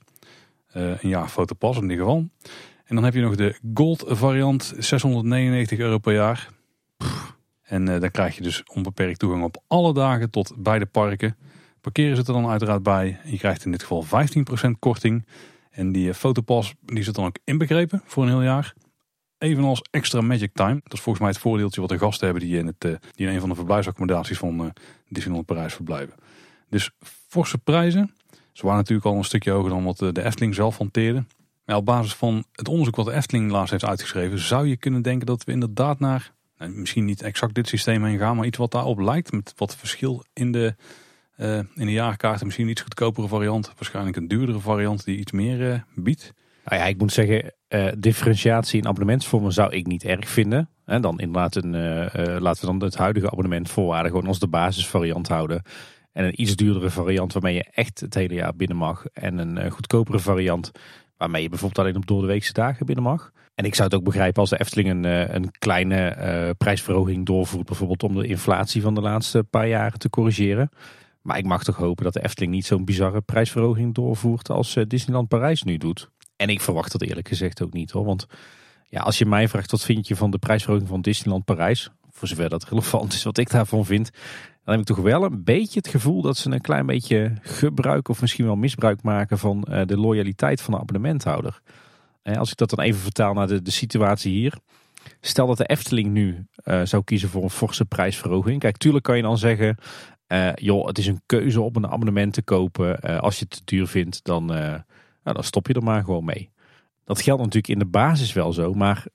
Eh, 0.74 1.04
een 1.04 1.10
jaar 1.10 1.28
fotopas 1.28 1.76
in 1.76 1.82
ieder 1.82 1.98
geval. 1.98 2.30
En 2.86 2.96
dan 2.96 3.04
heb 3.04 3.14
je 3.14 3.22
nog 3.22 3.36
de 3.36 3.60
Gold 3.74 4.04
variant. 4.08 4.74
699 4.78 5.80
euro 5.80 5.98
per 5.98 6.14
jaar. 6.14 6.50
En 7.64 7.88
eh, 7.88 8.00
dan 8.00 8.12
krijg 8.12 8.36
je 8.36 8.42
dus 8.42 8.64
onbeperkt 8.74 9.20
toegang 9.20 9.44
op 9.44 9.64
alle 9.68 9.94
dagen 9.94 10.30
tot 10.30 10.54
beide 10.58 10.86
parken. 10.86 11.38
Parkeren 11.82 12.16
zit 12.16 12.28
er 12.28 12.34
dan 12.34 12.48
uiteraard 12.48 12.84
bij. 12.84 13.20
Je 13.24 13.38
krijgt 13.38 13.66
in 13.66 13.72
dit 13.72 13.82
geval 13.82 14.04
15% 14.68 14.70
korting. 14.80 15.26
En 15.70 15.92
die 15.92 16.14
fotopas 16.14 16.74
die 16.86 17.04
zit 17.04 17.16
dan 17.16 17.26
ook 17.26 17.38
inbegrepen 17.44 18.02
voor 18.06 18.24
een 18.24 18.30
heel 18.30 18.44
jaar. 18.44 18.74
Evenals 19.44 19.82
extra 19.92 20.22
Magic 20.22 20.54
Time. 20.54 20.80
Dat 20.84 20.94
is 20.94 21.00
volgens 21.00 21.20
mij 21.20 21.30
het 21.34 21.42
voordeeltje 21.42 21.82
wat 21.82 21.90
de 21.90 21.98
gasten 21.98 22.26
hebben 22.26 22.48
die 22.48 22.58
in, 22.58 22.68
het, 22.68 22.86
eh, 22.86 22.92
die 23.12 23.28
in 23.28 23.34
een 23.34 23.40
van 23.40 23.50
de 23.50 23.56
verblijfsaccommodaties 23.56 24.38
van 24.38 24.60
eh, 24.60 24.70
Disneyland 25.10 25.46
Parijs 25.46 25.74
verblijven. 25.74 26.16
Dus 26.70 26.92
forse 27.28 27.58
prijzen. 27.58 28.14
Ze 28.52 28.64
waren 28.64 28.78
natuurlijk 28.78 29.08
al 29.08 29.16
een 29.16 29.24
stukje 29.24 29.52
hoger 29.52 29.70
dan 29.70 29.84
wat 29.84 30.02
eh, 30.02 30.10
de 30.12 30.24
Efteling 30.24 30.56
zelf 30.56 30.78
hanteerde. 30.78 31.26
Maar 31.66 31.76
op 31.76 31.86
basis 31.86 32.16
van 32.16 32.46
het 32.52 32.68
onderzoek 32.68 32.96
wat 32.96 33.06
de 33.06 33.14
Efteling 33.14 33.52
laatst 33.52 33.72
heeft 33.72 33.86
uitgeschreven, 33.86 34.40
zou 34.40 34.68
je 34.68 34.78
kunnen 34.78 35.02
denken 35.02 35.26
dat 35.26 35.44
we 35.44 35.52
inderdaad 35.52 36.00
naar, 36.00 36.34
nou, 36.58 36.72
misschien 36.72 37.06
niet 37.06 37.22
exact 37.22 37.56
dit 37.56 37.68
systeem 37.68 38.04
heen 38.04 38.18
gaan, 38.18 38.36
maar 38.36 38.46
iets 38.46 38.58
wat 38.58 38.72
daarop 38.72 39.00
lijkt. 39.00 39.32
Met 39.32 39.54
wat 39.56 39.76
verschil 39.76 40.24
in 40.34 40.52
de, 40.52 40.76
in 41.76 41.86
de 41.86 41.92
jaarkaarten. 41.92 42.46
Misschien 42.46 42.66
een 42.66 42.72
iets 42.72 42.82
goedkopere 42.82 43.28
variant. 43.28 43.74
Waarschijnlijk 43.76 44.18
een 44.18 44.28
duurdere 44.28 44.60
variant 44.60 45.06
die 45.06 45.18
iets 45.18 45.32
meer 45.32 45.86
biedt. 45.96 46.34
Nou 46.64 46.82
ja, 46.82 46.88
ik 46.88 46.98
moet 46.98 47.12
zeggen, 47.12 47.54
eh, 47.68 47.88
differentiatie 47.98 48.80
in 48.82 48.88
abonnementsvormen 48.88 49.52
zou 49.52 49.72
ik 49.72 49.88
niet 49.88 50.04
erg 50.04 50.30
vinden. 50.30 50.70
En 50.86 51.02
dan 51.02 51.22
een, 51.22 51.76
eh, 51.76 52.36
eh, 52.36 52.42
laten 52.42 52.62
we 52.62 52.72
dan 52.72 52.84
het 52.84 52.98
huidige 52.98 53.32
abonnementvoorwaarden 53.32 54.12
gewoon 54.12 54.28
als 54.28 54.40
de 54.40 54.48
basisvariant 54.48 55.28
houden. 55.28 55.62
En 56.12 56.26
een 56.26 56.42
iets 56.42 56.56
duurdere 56.56 56.90
variant 56.90 57.34
waarmee 57.34 57.54
je 57.54 57.66
echt 57.72 58.00
het 58.00 58.14
hele 58.14 58.34
jaar 58.34 58.56
binnen 58.56 58.78
mag. 58.78 59.06
En 59.14 59.38
een 59.38 59.72
goedkopere 59.72 60.20
variant 60.20 60.72
waarmee 61.18 61.42
je 61.42 61.50
bijvoorbeeld 61.50 61.80
alleen 61.80 61.96
op 61.96 62.08
doordeweekse 62.08 62.54
dagen 62.54 62.86
binnen 62.86 63.04
mag. 63.04 63.32
En 63.56 63.66
ik 63.66 63.76
zou 63.76 63.88
het 63.88 63.98
ook 63.98 64.04
begrijpen 64.04 64.42
als 64.42 64.50
de 64.50 64.60
Efteling 64.60 65.06
een, 65.06 65.52
kleine 65.52 66.56
prijsverhoging 66.58 67.26
doorvoert. 67.26 67.66
Bijvoorbeeld 67.66 68.04
om 68.04 68.16
de 68.16 68.28
inflatie 68.28 68.82
van 68.82 68.96
de 68.96 69.02
laatste 69.02 69.44
paar 69.44 69.68
jaren 69.68 70.00
te 70.00 70.10
corrigeren. 70.10 70.70
Maar 71.22 71.38
ik 71.38 71.46
mag 71.46 71.64
toch 71.64 71.76
hopen 71.76 72.04
dat 72.04 72.14
de 72.14 72.24
Efteling 72.24 72.52
niet 72.52 72.66
zo'n 72.66 72.86
bizarre 72.86 73.22
prijsverhoging 73.22 73.94
doorvoert 73.94 74.50
als 74.50 74.78
Disneyland 74.88 75.28
Parijs 75.28 75.64
nu 75.64 75.78
doet. 75.78 76.12
En 76.44 76.50
ik 76.50 76.62
verwacht 76.62 76.92
dat 76.92 77.02
eerlijk 77.02 77.28
gezegd 77.28 77.62
ook 77.62 77.74
niet 77.74 77.92
hoor. 77.92 78.06
Want 78.06 78.26
ja, 78.90 79.02
als 79.02 79.18
je 79.18 79.26
mij 79.26 79.48
vraagt 79.48 79.72
wat 79.72 79.84
vind 79.84 80.08
je 80.08 80.16
van 80.16 80.32
de 80.32 80.38
prijsverhoging 80.38 80.90
van 80.90 81.02
Disneyland 81.02 81.46
Parijs. 81.46 81.90
Voor 82.12 82.28
zover 82.28 82.50
dat 82.50 82.64
relevant 82.64 83.14
is 83.14 83.24
wat 83.24 83.38
ik 83.38 83.50
daarvan 83.50 83.86
vind. 83.86 84.12
Dan 84.64 84.74
heb 84.74 84.80
ik 84.80 84.96
toch 84.96 85.06
wel 85.06 85.24
een 85.24 85.44
beetje 85.44 85.80
het 85.80 85.88
gevoel 85.88 86.22
dat 86.22 86.38
ze 86.38 86.52
een 86.52 86.62
klein 86.62 86.86
beetje 86.86 87.34
gebruik 87.42 88.10
of 88.10 88.22
misschien 88.22 88.46
wel 88.46 88.56
misbruik 88.56 89.02
maken 89.02 89.38
van 89.38 89.64
eh, 89.64 89.86
de 89.86 89.98
loyaliteit 89.98 90.62
van 90.62 90.74
de 90.74 90.80
abonnementhouder. 90.80 91.62
Eh, 92.22 92.38
als 92.38 92.52
ik 92.52 92.58
dat 92.58 92.70
dan 92.70 92.86
even 92.86 93.02
vertaal 93.02 93.34
naar 93.34 93.48
de, 93.48 93.62
de 93.62 93.72
situatie 93.72 94.32
hier. 94.32 94.58
Stel 95.22 95.48
dat 95.48 95.58
de 95.58 95.66
Efteling 95.66 96.12
nu 96.12 96.48
eh, 96.56 96.82
zou 96.84 97.04
kiezen 97.04 97.30
voor 97.30 97.44
een 97.44 97.50
forse 97.50 97.86
prijsverhoging. 97.86 98.60
Kijk, 98.60 98.78
tuurlijk 98.78 99.04
kan 99.04 99.18
je 99.18 99.24
dan 99.24 99.38
zeggen, 99.38 99.78
joh, 100.56 100.88
het 100.88 100.98
is 100.98 101.08
een 101.08 101.22
keuze 101.26 101.62
om 101.62 101.76
een 101.76 101.88
abonnement 101.88 102.34
te 102.34 102.42
kopen. 102.42 103.00
Als 103.22 103.40
je 103.40 103.46
het 103.50 103.58
te 103.58 103.62
duur 103.76 103.88
vindt, 103.88 104.24
dan, 104.24 104.52
nou, 105.24 105.36
dan 105.36 105.44
stop 105.44 105.68
je 105.68 105.74
er 105.74 105.84
maar 105.84 106.04
gewoon 106.04 106.26
mee. 106.26 106.52
Dat 107.04 107.22
geldt 107.22 107.42
natuurlijk 107.42 107.74
in 107.74 107.80
de 107.80 107.86
basis 107.86 108.34
wel 108.34 108.54
zo, 108.54 108.74
maar 108.74 109.06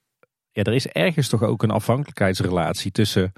ja, 0.53 0.63
er 0.63 0.75
is 0.75 0.87
ergens 0.87 1.29
toch 1.29 1.43
ook 1.43 1.63
een 1.63 1.71
afhankelijkheidsrelatie 1.71 2.91
tussen 2.91 3.33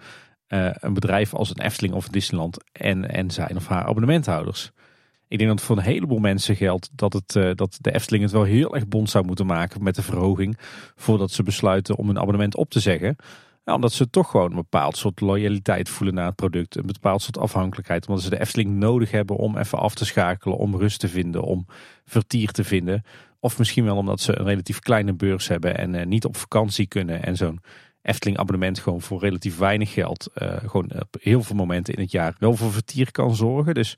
eh, 0.47 0.71
een 0.73 0.95
bedrijf 0.95 1.35
als 1.35 1.51
een 1.51 1.61
Efteling 1.61 1.95
of 1.95 2.09
Disneyland 2.09 2.59
en, 2.73 3.11
en 3.11 3.31
zijn 3.31 3.57
of 3.57 3.67
haar 3.67 3.85
abonnementhouders. 3.85 4.71
Ik 5.29 5.39
denk 5.39 5.51
dat 5.51 5.61
voor 5.61 5.77
een 5.77 5.83
heleboel 5.83 6.19
mensen 6.19 6.57
geldt 6.57 6.91
dat, 6.93 7.13
het, 7.13 7.37
eh, 7.37 7.51
dat 7.55 7.79
de 7.81 7.95
Efteling 7.95 8.23
het 8.23 8.33
wel 8.33 8.43
heel 8.43 8.75
erg 8.75 8.89
bond 8.89 9.11
zou 9.11 9.25
moeten 9.25 9.47
maken 9.47 9.83
met 9.83 9.95
de 9.95 10.03
verhoging 10.03 10.59
voordat 10.95 11.31
ze 11.31 11.43
besluiten 11.43 11.97
om 11.97 12.09
een 12.09 12.19
abonnement 12.19 12.57
op 12.57 12.71
te 12.71 12.81
zeggen. 12.81 13.17
Ja, 13.71 13.77
omdat 13.77 13.93
ze 13.93 14.11
toch 14.11 14.31
gewoon 14.31 14.51
een 14.51 14.57
bepaald 14.57 14.97
soort 14.97 15.21
loyaliteit 15.21 15.89
voelen 15.89 16.15
naar 16.15 16.27
het 16.27 16.37
product. 16.37 16.77
Een 16.77 16.87
bepaald 16.87 17.23
soort 17.23 17.39
afhankelijkheid. 17.39 18.07
Omdat 18.09 18.23
ze 18.23 18.31
de 18.31 18.41
Efteling 18.41 18.71
nodig 18.71 19.11
hebben 19.11 19.37
om 19.37 19.57
even 19.57 19.79
af 19.79 19.95
te 19.95 20.05
schakelen. 20.05 20.57
Om 20.57 20.77
rust 20.77 21.01
te 21.01 21.09
vinden. 21.09 21.43
Om 21.43 21.67
vertier 22.05 22.51
te 22.51 22.65
vinden. 22.65 23.03
Of 23.41 23.59
misschien 23.59 23.85
wel 23.85 23.97
omdat 23.97 24.21
ze 24.21 24.39
een 24.39 24.45
relatief 24.45 24.79
kleine 24.79 25.15
beurs 25.15 25.49
hebben. 25.49 25.79
En 25.79 25.95
eh, 25.95 26.07
niet 26.07 26.25
op 26.25 26.37
vakantie 26.37 26.87
kunnen. 26.87 27.23
En 27.23 27.37
zo'n 27.37 27.61
Efteling 28.03 28.39
abonnement 28.39 28.79
gewoon 28.79 29.01
voor 29.01 29.21
relatief 29.21 29.59
weinig 29.59 29.93
geld. 29.93 30.31
eh, 30.35 30.57
gewoon 30.57 30.91
op 30.99 31.17
heel 31.21 31.43
veel 31.43 31.57
momenten 31.57 31.95
in 31.95 32.01
het 32.01 32.11
jaar 32.11 32.35
wel 32.39 32.57
voor 32.57 32.73
vertier 32.73 33.11
kan 33.11 33.35
zorgen. 33.35 33.75
Dus 33.75 33.95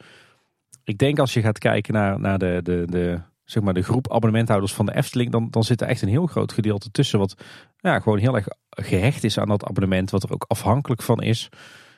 ik 0.84 0.98
denk 0.98 1.18
als 1.18 1.32
je 1.32 1.40
gaat 1.40 1.58
kijken 1.58 1.94
naar, 1.94 2.20
naar 2.20 2.38
de, 2.38 2.60
de, 2.62 2.84
de, 2.86 3.20
zeg 3.52 3.62
maar 3.62 3.74
de 3.74 3.82
groep 3.82 4.12
abonnementhouders 4.12 4.74
van 4.74 4.86
de 4.86 4.94
Efteling. 4.94 5.30
Dan, 5.30 5.50
dan 5.50 5.64
zit 5.64 5.80
er 5.80 5.88
echt 5.88 6.02
een 6.02 6.08
heel 6.08 6.26
groot 6.26 6.52
gedeelte 6.52 6.90
tussen. 6.90 7.18
Wat 7.18 7.34
ja, 7.78 8.00
gewoon 8.00 8.18
heel 8.18 8.34
erg 8.34 8.48
gehecht 8.70 9.24
is 9.24 9.38
aan 9.38 9.48
dat 9.48 9.64
abonnement, 9.64 10.10
wat 10.10 10.22
er 10.22 10.32
ook 10.32 10.44
afhankelijk 10.48 11.02
van 11.02 11.22
is. 11.22 11.48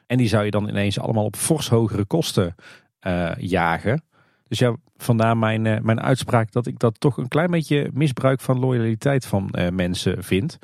En 0.06 0.16
die 0.16 0.28
zou 0.28 0.44
je 0.44 0.50
dan 0.50 0.68
ineens 0.68 0.98
allemaal 0.98 1.24
op 1.24 1.36
fors 1.36 1.68
hogere 1.68 2.04
kosten 2.04 2.54
eh, 2.98 3.32
jagen. 3.36 4.02
Dus 4.48 4.58
ja, 4.58 4.76
vandaar 4.96 5.36
mijn, 5.36 5.66
eh, 5.66 5.80
mijn 5.80 6.00
uitspraak 6.00 6.52
dat 6.52 6.66
ik 6.66 6.78
dat 6.78 7.00
toch 7.00 7.16
een 7.16 7.28
klein 7.28 7.50
beetje 7.50 7.90
misbruik 7.92 8.40
van 8.40 8.58
loyaliteit 8.58 9.26
van 9.26 9.50
eh, 9.50 9.70
mensen 9.70 10.24
vind. 10.24 10.58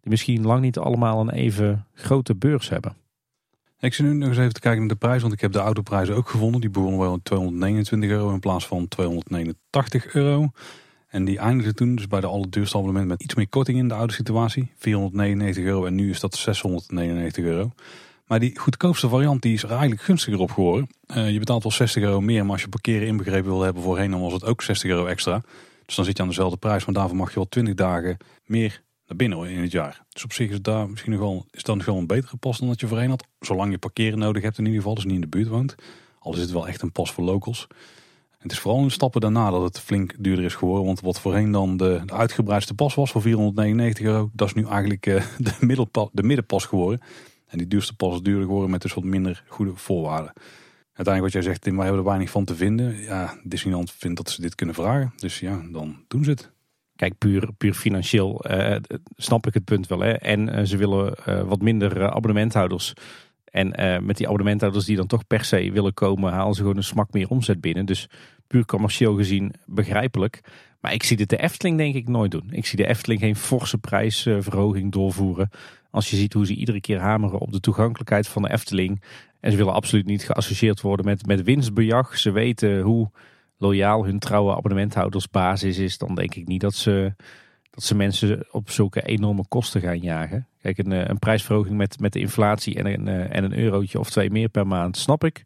Die 0.00 0.10
misschien 0.10 0.46
lang 0.46 0.60
niet 0.60 0.78
allemaal 0.78 1.20
een 1.20 1.30
even 1.30 1.86
grote 1.94 2.34
beurs 2.34 2.68
hebben. 2.68 2.96
Ik 3.78 3.94
zit 3.94 4.06
nu 4.06 4.12
nog 4.12 4.28
eens 4.28 4.38
even 4.38 4.52
te 4.52 4.60
kijken 4.60 4.80
naar 4.80 4.88
de 4.88 4.96
prijs, 4.96 5.22
want 5.22 5.34
ik 5.34 5.40
heb 5.40 5.52
de 5.52 5.58
autoprijzen 5.58 6.14
ook 6.14 6.28
gevonden. 6.28 6.60
Die 6.60 6.70
begonnen 6.70 7.00
wel 7.00 7.12
op 7.12 7.24
229 7.24 8.10
euro 8.10 8.32
in 8.32 8.40
plaats 8.40 8.66
van 8.66 8.88
289 8.88 10.14
euro. 10.14 10.50
En 11.06 11.24
die 11.24 11.38
eindigde 11.38 11.74
toen 11.74 11.94
dus 11.94 12.06
bij 12.06 12.20
de 12.20 12.26
allerduurste 12.26 12.76
abonnement 12.76 13.08
met 13.08 13.22
iets 13.22 13.34
meer 13.34 13.48
korting 13.48 13.78
in 13.78 13.88
de 13.88 13.94
oude 13.94 14.12
situatie. 14.12 14.70
499 14.76 15.64
euro 15.64 15.84
en 15.86 15.94
nu 15.94 16.10
is 16.10 16.20
dat 16.20 16.36
699 16.36 17.44
euro. 17.44 17.72
Maar 18.26 18.40
die 18.40 18.58
goedkoopste 18.58 19.08
variant 19.08 19.42
die 19.42 19.52
is 19.52 19.62
er 19.62 19.70
eigenlijk 19.70 20.00
gunstiger 20.00 20.40
op 20.40 20.50
geworden. 20.50 20.88
Eh, 21.06 21.30
je 21.30 21.38
betaalt 21.38 21.62
wel 21.62 21.72
60 21.72 22.02
euro 22.02 22.20
meer, 22.20 22.42
maar 22.42 22.52
als 22.52 22.62
je 22.62 22.68
parkeren 22.68 23.06
inbegrepen 23.06 23.50
wil 23.50 23.62
hebben 23.62 23.82
voorheen, 23.82 24.10
dan 24.10 24.20
was 24.20 24.32
het 24.32 24.44
ook 24.44 24.62
60 24.62 24.90
euro 24.90 25.06
extra. 25.06 25.42
Dus 25.86 25.94
dan 25.94 26.04
zit 26.04 26.16
je 26.16 26.22
aan 26.22 26.28
dezelfde 26.28 26.56
prijs, 26.56 26.84
maar 26.84 26.94
daarvoor 26.94 27.16
mag 27.16 27.28
je 27.28 27.34
wel 27.34 27.48
20 27.48 27.74
dagen 27.74 28.16
meer 28.44 28.82
binnen 29.06 29.50
in 29.50 29.60
het 29.60 29.72
jaar. 29.72 30.04
Dus 30.08 30.24
op 30.24 30.32
zich 30.32 30.50
is 30.50 30.62
daar 30.62 30.90
misschien 30.90 31.12
nog 31.12 31.20
wel, 31.20 31.46
is 31.50 31.62
nog 31.62 31.84
wel 31.84 31.96
een 31.96 32.06
betere 32.06 32.36
pas 32.36 32.58
dan 32.58 32.68
dat 32.68 32.80
je 32.80 32.86
voorheen 32.86 33.08
had. 33.08 33.26
Zolang 33.40 33.70
je 33.70 33.78
parkeren 33.78 34.18
nodig 34.18 34.42
hebt 34.42 34.58
in 34.58 34.64
ieder 34.64 34.80
geval, 34.80 34.94
dus 34.94 35.04
niet 35.04 35.14
in 35.14 35.20
de 35.20 35.26
buurt 35.26 35.48
woont. 35.48 35.74
Al 36.18 36.34
is 36.34 36.40
het 36.40 36.50
wel 36.50 36.68
echt 36.68 36.82
een 36.82 36.92
pas 36.92 37.12
voor 37.12 37.24
locals. 37.24 37.66
Het 38.38 38.52
is 38.52 38.58
vooral 38.58 38.80
in 38.80 38.86
de 38.86 38.92
stappen 38.92 39.20
daarna 39.20 39.50
dat 39.50 39.62
het 39.62 39.80
flink 39.80 40.14
duurder 40.18 40.44
is 40.44 40.54
geworden. 40.54 40.86
Want 40.86 41.00
wat 41.00 41.20
voorheen 41.20 41.50
dan 41.50 41.76
de, 41.76 42.02
uitgebreidste 42.06 42.74
pas 42.74 42.94
was 42.94 43.10
voor 43.10 43.22
499 43.22 44.04
euro, 44.04 44.30
dat 44.32 44.48
is 44.48 44.54
nu 44.54 44.66
eigenlijk 44.66 45.06
eh, 45.06 45.24
de, 45.38 45.52
middelpa, 45.60 46.08
de 46.12 46.22
middenpas 46.22 46.64
geworden. 46.64 47.00
En 47.46 47.58
die 47.58 47.66
duurste 47.66 47.96
pas 47.96 48.22
duurder 48.22 48.44
geworden 48.44 48.70
met 48.70 48.82
dus 48.82 48.94
wat 48.94 49.04
minder 49.04 49.44
goede 49.48 49.72
voorwaarden. 49.74 50.32
Uiteindelijk 50.92 51.34
wat 51.34 51.42
jij 51.42 51.52
zegt, 51.52 51.62
Tim, 51.62 51.76
wij 51.76 51.84
hebben 51.84 52.02
er 52.02 52.08
weinig 52.08 52.30
van 52.30 52.44
te 52.44 52.54
vinden. 52.54 52.96
Ja, 53.02 53.38
Disneyland 53.42 53.92
vindt 53.92 54.16
dat 54.16 54.30
ze 54.30 54.40
dit 54.40 54.54
kunnen 54.54 54.74
vragen. 54.74 55.12
Dus 55.16 55.40
ja, 55.40 55.62
dan 55.72 56.04
doen 56.08 56.24
ze 56.24 56.30
het. 56.30 56.50
Kijk, 56.96 57.18
puur, 57.18 57.48
puur 57.58 57.74
financieel 57.74 58.44
eh, 58.44 58.76
snap 59.16 59.46
ik 59.46 59.54
het 59.54 59.64
punt 59.64 59.86
wel. 59.86 60.00
Hè. 60.00 60.12
En 60.12 60.48
eh, 60.48 60.64
ze 60.64 60.76
willen 60.76 61.14
eh, 61.14 61.42
wat 61.42 61.60
minder 61.60 62.00
eh, 62.00 62.06
abonnementhouders. 62.06 62.92
En 63.44 63.72
eh, 63.72 64.00
met 64.00 64.16
die 64.16 64.26
abonnementhouders 64.26 64.84
die 64.84 64.96
dan 64.96 65.06
toch 65.06 65.26
per 65.26 65.44
se 65.44 65.70
willen 65.72 65.94
komen, 65.94 66.32
halen 66.32 66.54
ze 66.54 66.60
gewoon 66.60 66.76
een 66.76 66.84
smak 66.84 67.12
meer 67.12 67.28
omzet 67.28 67.60
binnen. 67.60 67.86
Dus 67.86 68.08
puur 68.46 68.64
commercieel 68.64 69.14
gezien 69.14 69.52
begrijpelijk. 69.66 70.40
Maar 70.80 70.92
ik 70.92 71.02
zie 71.02 71.16
dit 71.16 71.28
de 71.28 71.36
Efteling 71.36 71.76
denk 71.76 71.94
ik 71.94 72.08
nooit 72.08 72.30
doen. 72.30 72.48
Ik 72.50 72.66
zie 72.66 72.76
de 72.76 72.86
Efteling 72.86 73.20
geen 73.20 73.36
forse 73.36 73.78
prijsverhoging 73.78 74.92
doorvoeren. 74.92 75.50
Als 75.90 76.10
je 76.10 76.16
ziet 76.16 76.32
hoe 76.32 76.46
ze 76.46 76.54
iedere 76.54 76.80
keer 76.80 77.00
hameren 77.00 77.38
op 77.38 77.52
de 77.52 77.60
toegankelijkheid 77.60 78.28
van 78.28 78.42
de 78.42 78.52
Efteling. 78.52 79.02
En 79.40 79.50
ze 79.50 79.56
willen 79.56 79.72
absoluut 79.72 80.06
niet 80.06 80.24
geassocieerd 80.24 80.80
worden 80.80 81.06
met, 81.06 81.26
met 81.26 81.42
winstbejag. 81.42 82.18
Ze 82.18 82.30
weten 82.30 82.80
hoe 82.80 83.10
loyaal 83.56 84.04
hun 84.04 84.18
trouwe 84.18 84.56
abonnementhouders 84.56 85.28
basis 85.28 85.78
is. 85.78 85.98
Dan 85.98 86.14
denk 86.14 86.34
ik 86.34 86.46
niet 86.46 86.60
dat 86.60 86.74
ze, 86.74 87.14
dat 87.70 87.84
ze 87.84 87.94
mensen 87.94 88.46
op 88.50 88.70
zulke 88.70 89.02
enorme 89.02 89.44
kosten 89.48 89.80
gaan 89.80 89.98
jagen. 89.98 90.48
Kijk, 90.60 90.78
een, 90.78 90.92
eh, 90.92 91.08
een 91.08 91.18
prijsverhoging 91.18 91.76
met, 91.76 92.00
met 92.00 92.12
de 92.12 92.18
inflatie 92.18 92.76
en 92.76 92.86
een, 92.86 93.08
eh, 93.08 93.36
en 93.36 93.44
een 93.44 93.58
eurotje 93.58 93.98
of 93.98 94.10
twee 94.10 94.30
meer 94.30 94.48
per 94.48 94.66
maand, 94.66 94.96
snap 94.96 95.24
ik. 95.24 95.44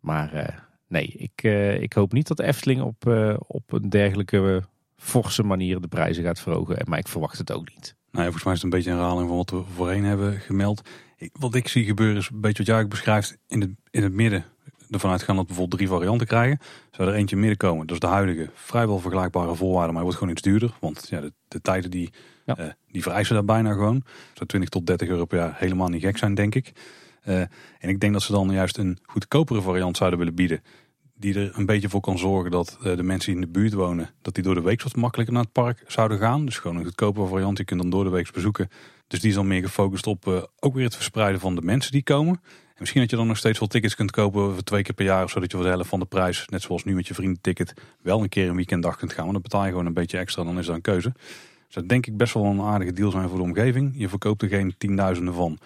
Maar 0.00 0.32
eh, 0.32 0.58
nee, 0.86 1.06
ik, 1.06 1.42
ik 1.80 1.92
hoop 1.92 2.12
niet 2.12 2.28
dat 2.28 2.40
Efteling 2.40 2.82
op, 2.82 3.06
op 3.46 3.72
een 3.72 3.88
dergelijke 3.88 4.62
forse 4.96 5.42
manier 5.42 5.80
de 5.80 5.88
prijzen 5.88 6.24
gaat 6.24 6.40
verhogen. 6.40 6.82
Maar 6.84 6.98
ik 6.98 7.08
verwacht 7.08 7.38
het 7.38 7.52
ook 7.52 7.68
niet. 7.74 7.94
Nou 8.10 8.24
ja, 8.24 8.32
volgens 8.32 8.44
mij 8.44 8.52
is 8.52 8.62
het 8.62 8.72
een 8.72 8.78
beetje 8.78 8.90
een 8.90 8.96
herhaling 8.96 9.28
van 9.28 9.36
wat 9.36 9.50
we 9.50 9.62
voorheen 9.74 10.04
hebben 10.04 10.40
gemeld. 10.40 10.88
Wat 11.32 11.54
ik 11.54 11.68
zie 11.68 11.84
gebeuren 11.84 12.16
is 12.16 12.28
een 12.32 12.40
beetje 12.40 12.64
wat 12.64 12.74
jij 12.74 12.88
beschrijft 12.88 13.38
in 13.46 13.60
het, 13.60 13.70
in 13.90 14.02
het 14.02 14.12
midden. 14.12 14.44
Ervan 14.90 15.10
uitgaan 15.10 15.36
dat 15.36 15.44
we 15.44 15.52
bijvoorbeeld 15.52 15.80
drie 15.80 15.92
varianten 15.92 16.26
krijgen. 16.26 16.58
Zou 16.90 17.08
er 17.08 17.14
eentje 17.14 17.36
midden 17.36 17.56
komen. 17.56 17.86
Dat 17.86 17.94
is 17.94 18.00
de 18.00 18.06
huidige 18.06 18.50
vrijwel 18.54 18.98
vergelijkbare 18.98 19.54
voorwaarden, 19.54 19.94
maar 19.94 20.02
wordt 20.02 20.18
gewoon 20.18 20.32
iets 20.32 20.42
duurder. 20.42 20.74
Want 20.80 21.06
ja, 21.08 21.20
de, 21.20 21.32
de 21.48 21.60
tijden 21.60 21.90
die, 21.90 22.10
ja. 22.44 22.58
uh, 22.58 22.66
die 22.90 23.02
vereisen 23.02 23.34
daar 23.34 23.44
bijna 23.44 23.72
gewoon. 23.72 24.02
Zou 24.34 24.46
20 24.46 24.68
tot 24.68 24.86
30 24.86 25.08
euro 25.08 25.24
per 25.24 25.38
jaar 25.38 25.54
helemaal 25.56 25.88
niet 25.88 26.02
gek 26.02 26.18
zijn, 26.18 26.34
denk 26.34 26.54
ik. 26.54 26.72
Uh, 27.24 27.40
en 27.78 27.88
ik 27.88 28.00
denk 28.00 28.12
dat 28.12 28.22
ze 28.22 28.32
dan 28.32 28.50
juist 28.50 28.78
een 28.78 28.98
goedkopere 29.02 29.62
variant 29.62 29.96
zouden 29.96 30.18
willen 30.18 30.34
bieden. 30.34 30.62
Die 31.14 31.34
er 31.34 31.50
een 31.54 31.66
beetje 31.66 31.88
voor 31.88 32.00
kan 32.00 32.18
zorgen 32.18 32.50
dat 32.50 32.78
uh, 32.82 32.96
de 32.96 33.02
mensen 33.02 33.32
die 33.32 33.40
in 33.40 33.52
de 33.52 33.58
buurt 33.58 33.72
wonen, 33.72 34.10
dat 34.22 34.34
die 34.34 34.42
door 34.42 34.54
de 34.54 34.60
week 34.60 34.82
wat 34.82 34.96
makkelijker 34.96 35.34
naar 35.34 35.42
het 35.42 35.52
park 35.52 35.84
zouden 35.86 36.18
gaan. 36.18 36.44
Dus 36.44 36.58
gewoon 36.58 36.76
een 36.76 36.84
goedkopere 36.84 37.26
variant, 37.26 37.56
die 37.56 37.64
kunt 37.64 37.80
dan 37.80 37.90
door 37.90 38.04
de 38.04 38.10
week 38.10 38.32
bezoeken. 38.32 38.68
Dus 39.06 39.20
die 39.20 39.28
is 39.28 39.34
dan 39.34 39.46
meer 39.46 39.62
gefocust 39.62 40.06
op 40.06 40.26
uh, 40.26 40.42
ook 40.58 40.74
weer 40.74 40.84
het 40.84 40.94
verspreiden 40.94 41.40
van 41.40 41.54
de 41.54 41.62
mensen 41.62 41.92
die 41.92 42.02
komen. 42.02 42.40
En 42.78 42.84
misschien 42.84 43.00
dat 43.02 43.10
je 43.10 43.16
dan 43.16 43.26
nog 43.26 43.36
steeds 43.36 43.58
wel 43.58 43.68
tickets 43.68 43.94
kunt 43.94 44.10
kopen 44.10 44.54
voor 44.54 44.62
twee 44.62 44.82
keer 44.82 44.94
per 44.94 45.04
jaar. 45.04 45.28
Zodat 45.28 45.50
je 45.50 45.56
voor 45.56 45.66
de 45.66 45.72
helft 45.72 45.88
van 45.88 45.98
de 45.98 46.06
prijs, 46.06 46.44
net 46.46 46.62
zoals 46.62 46.84
nu 46.84 46.94
met 46.94 47.06
je 47.06 47.14
vriendenticket, 47.14 47.74
wel 48.02 48.22
een 48.22 48.28
keer 48.28 48.48
een 48.48 48.56
weekenddag 48.56 48.96
kunt 48.96 49.12
gaan. 49.12 49.22
Want 49.22 49.32
dan 49.32 49.42
betaal 49.42 49.64
je 49.64 49.70
gewoon 49.70 49.86
een 49.86 49.94
beetje 49.94 50.18
extra, 50.18 50.44
dan 50.44 50.58
is 50.58 50.66
dat 50.66 50.74
een 50.74 50.80
keuze. 50.80 51.12
Dus 51.66 51.74
dat 51.74 51.88
denk 51.88 52.06
ik 52.06 52.16
best 52.16 52.34
wel 52.34 52.44
een 52.44 52.60
aardige 52.60 52.92
deal 52.92 53.10
zijn 53.10 53.28
voor 53.28 53.38
de 53.38 53.44
omgeving. 53.44 53.92
Je 53.96 54.08
verkoopt 54.08 54.42
er 54.42 54.48
geen 54.48 54.74
tienduizenden 54.78 55.34
van. 55.34 55.58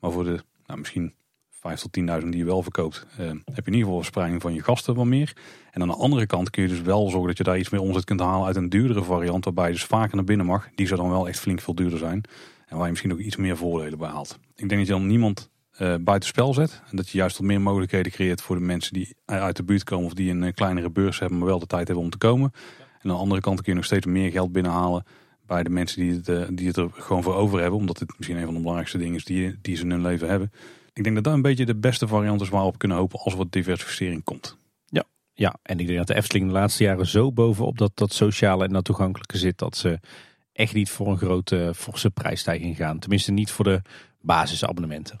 Maar 0.00 0.10
voor 0.10 0.24
de, 0.24 0.42
nou, 0.66 0.78
misschien 0.78 1.14
5 1.50 1.80
tot 1.80 2.00
10.000 2.22 2.28
die 2.28 2.36
je 2.36 2.44
wel 2.44 2.62
verkoopt, 2.62 3.06
uh, 3.20 3.26
heb 3.26 3.36
je 3.44 3.52
in 3.54 3.64
ieder 3.64 3.80
geval 3.80 3.96
verspreiding 3.96 4.42
van 4.42 4.54
je 4.54 4.62
gasten 4.62 4.94
wat 4.94 5.06
meer. 5.06 5.36
En 5.70 5.82
aan 5.82 5.88
de 5.88 5.94
andere 5.94 6.26
kant 6.26 6.50
kun 6.50 6.62
je 6.62 6.68
dus 6.68 6.80
wel 6.80 7.08
zorgen 7.08 7.28
dat 7.28 7.38
je 7.38 7.44
daar 7.44 7.58
iets 7.58 7.70
meer 7.70 7.80
omzet 7.80 8.04
kunt 8.04 8.20
halen 8.20 8.46
uit 8.46 8.56
een 8.56 8.68
duurdere 8.68 9.04
variant, 9.04 9.44
waarbij 9.44 9.66
je 9.66 9.72
dus 9.72 9.84
vaker 9.84 10.16
naar 10.16 10.24
binnen 10.24 10.46
mag. 10.46 10.68
Die 10.74 10.86
zou 10.86 11.00
dan 11.00 11.10
wel 11.10 11.28
echt 11.28 11.40
flink 11.40 11.60
veel 11.60 11.74
duurder 11.74 11.98
zijn. 11.98 12.22
En 12.66 12.76
waar 12.76 12.84
je 12.84 12.90
misschien 12.90 13.12
ook 13.12 13.18
iets 13.18 13.36
meer 13.36 13.56
voordelen 13.56 13.98
bij 13.98 14.08
haalt. 14.08 14.38
Ik 14.56 14.68
denk 14.68 14.80
dat 14.80 14.86
je 14.86 14.92
dan 14.92 15.06
niemand 15.06 15.49
uh, 15.80 15.94
buitenspel 16.00 16.54
zet. 16.54 16.82
En 16.90 16.96
dat 16.96 17.08
je 17.08 17.18
juist 17.18 17.38
wat 17.38 17.46
meer 17.46 17.60
mogelijkheden 17.60 18.12
creëert 18.12 18.42
voor 18.42 18.56
de 18.56 18.62
mensen 18.62 18.92
die 18.92 19.16
uit 19.24 19.56
de 19.56 19.62
buurt 19.62 19.84
komen 19.84 20.06
of 20.06 20.14
die 20.14 20.30
een 20.30 20.54
kleinere 20.54 20.90
beurs 20.90 21.18
hebben, 21.18 21.38
maar 21.38 21.46
wel 21.46 21.58
de 21.58 21.66
tijd 21.66 21.86
hebben 21.86 22.04
om 22.04 22.10
te 22.10 22.18
komen. 22.18 22.52
En 22.78 23.10
aan 23.10 23.16
de 23.16 23.22
andere 23.22 23.40
kant 23.40 23.56
kun 23.56 23.72
je 23.72 23.78
nog 23.78 23.84
steeds 23.84 24.06
meer 24.06 24.30
geld 24.30 24.52
binnenhalen 24.52 25.04
bij 25.46 25.62
de 25.62 25.70
mensen 25.70 26.00
die 26.00 26.12
het, 26.12 26.28
uh, 26.28 26.42
die 26.50 26.66
het 26.66 26.76
er 26.76 26.88
gewoon 26.92 27.22
voor 27.22 27.34
over 27.34 27.60
hebben. 27.60 27.78
Omdat 27.78 27.98
het 27.98 28.12
misschien 28.16 28.38
een 28.38 28.44
van 28.44 28.54
de 28.54 28.60
belangrijkste 28.60 28.98
dingen 28.98 29.14
is 29.14 29.24
die, 29.24 29.58
die 29.62 29.76
ze 29.76 29.82
in 29.82 29.90
hun 29.90 30.02
leven 30.02 30.28
hebben. 30.28 30.52
Ik 30.92 31.02
denk 31.02 31.14
dat 31.14 31.24
dat 31.24 31.34
een 31.34 31.42
beetje 31.42 31.66
de 31.66 31.76
beste 31.76 32.06
variant 32.06 32.40
is 32.40 32.48
waarop 32.48 32.72
we 32.72 32.78
kunnen 32.78 32.96
hopen 32.96 33.18
als 33.18 33.32
er 33.32 33.38
wat 33.38 33.52
diversificering 33.52 34.24
komt. 34.24 34.56
Ja, 34.86 35.04
ja, 35.32 35.56
en 35.62 35.78
ik 35.78 35.86
denk 35.86 35.98
dat 35.98 36.06
de 36.06 36.14
Efteling 36.14 36.46
de 36.46 36.52
laatste 36.52 36.84
jaren 36.84 37.06
zo 37.06 37.32
bovenop 37.32 37.78
dat, 37.78 37.92
dat 37.94 38.12
sociale 38.12 38.64
en 38.64 38.72
dat 38.72 38.84
toegankelijke 38.84 39.38
zit 39.38 39.58
dat 39.58 39.76
ze 39.76 40.00
echt 40.52 40.74
niet 40.74 40.90
voor 40.90 41.06
een 41.06 41.18
grote 41.18 41.72
forse 41.76 42.10
prijsstijging 42.10 42.76
gaan. 42.76 42.98
Tenminste 42.98 43.32
niet 43.32 43.50
voor 43.50 43.64
de 43.64 43.82
basisabonnementen. 44.20 45.18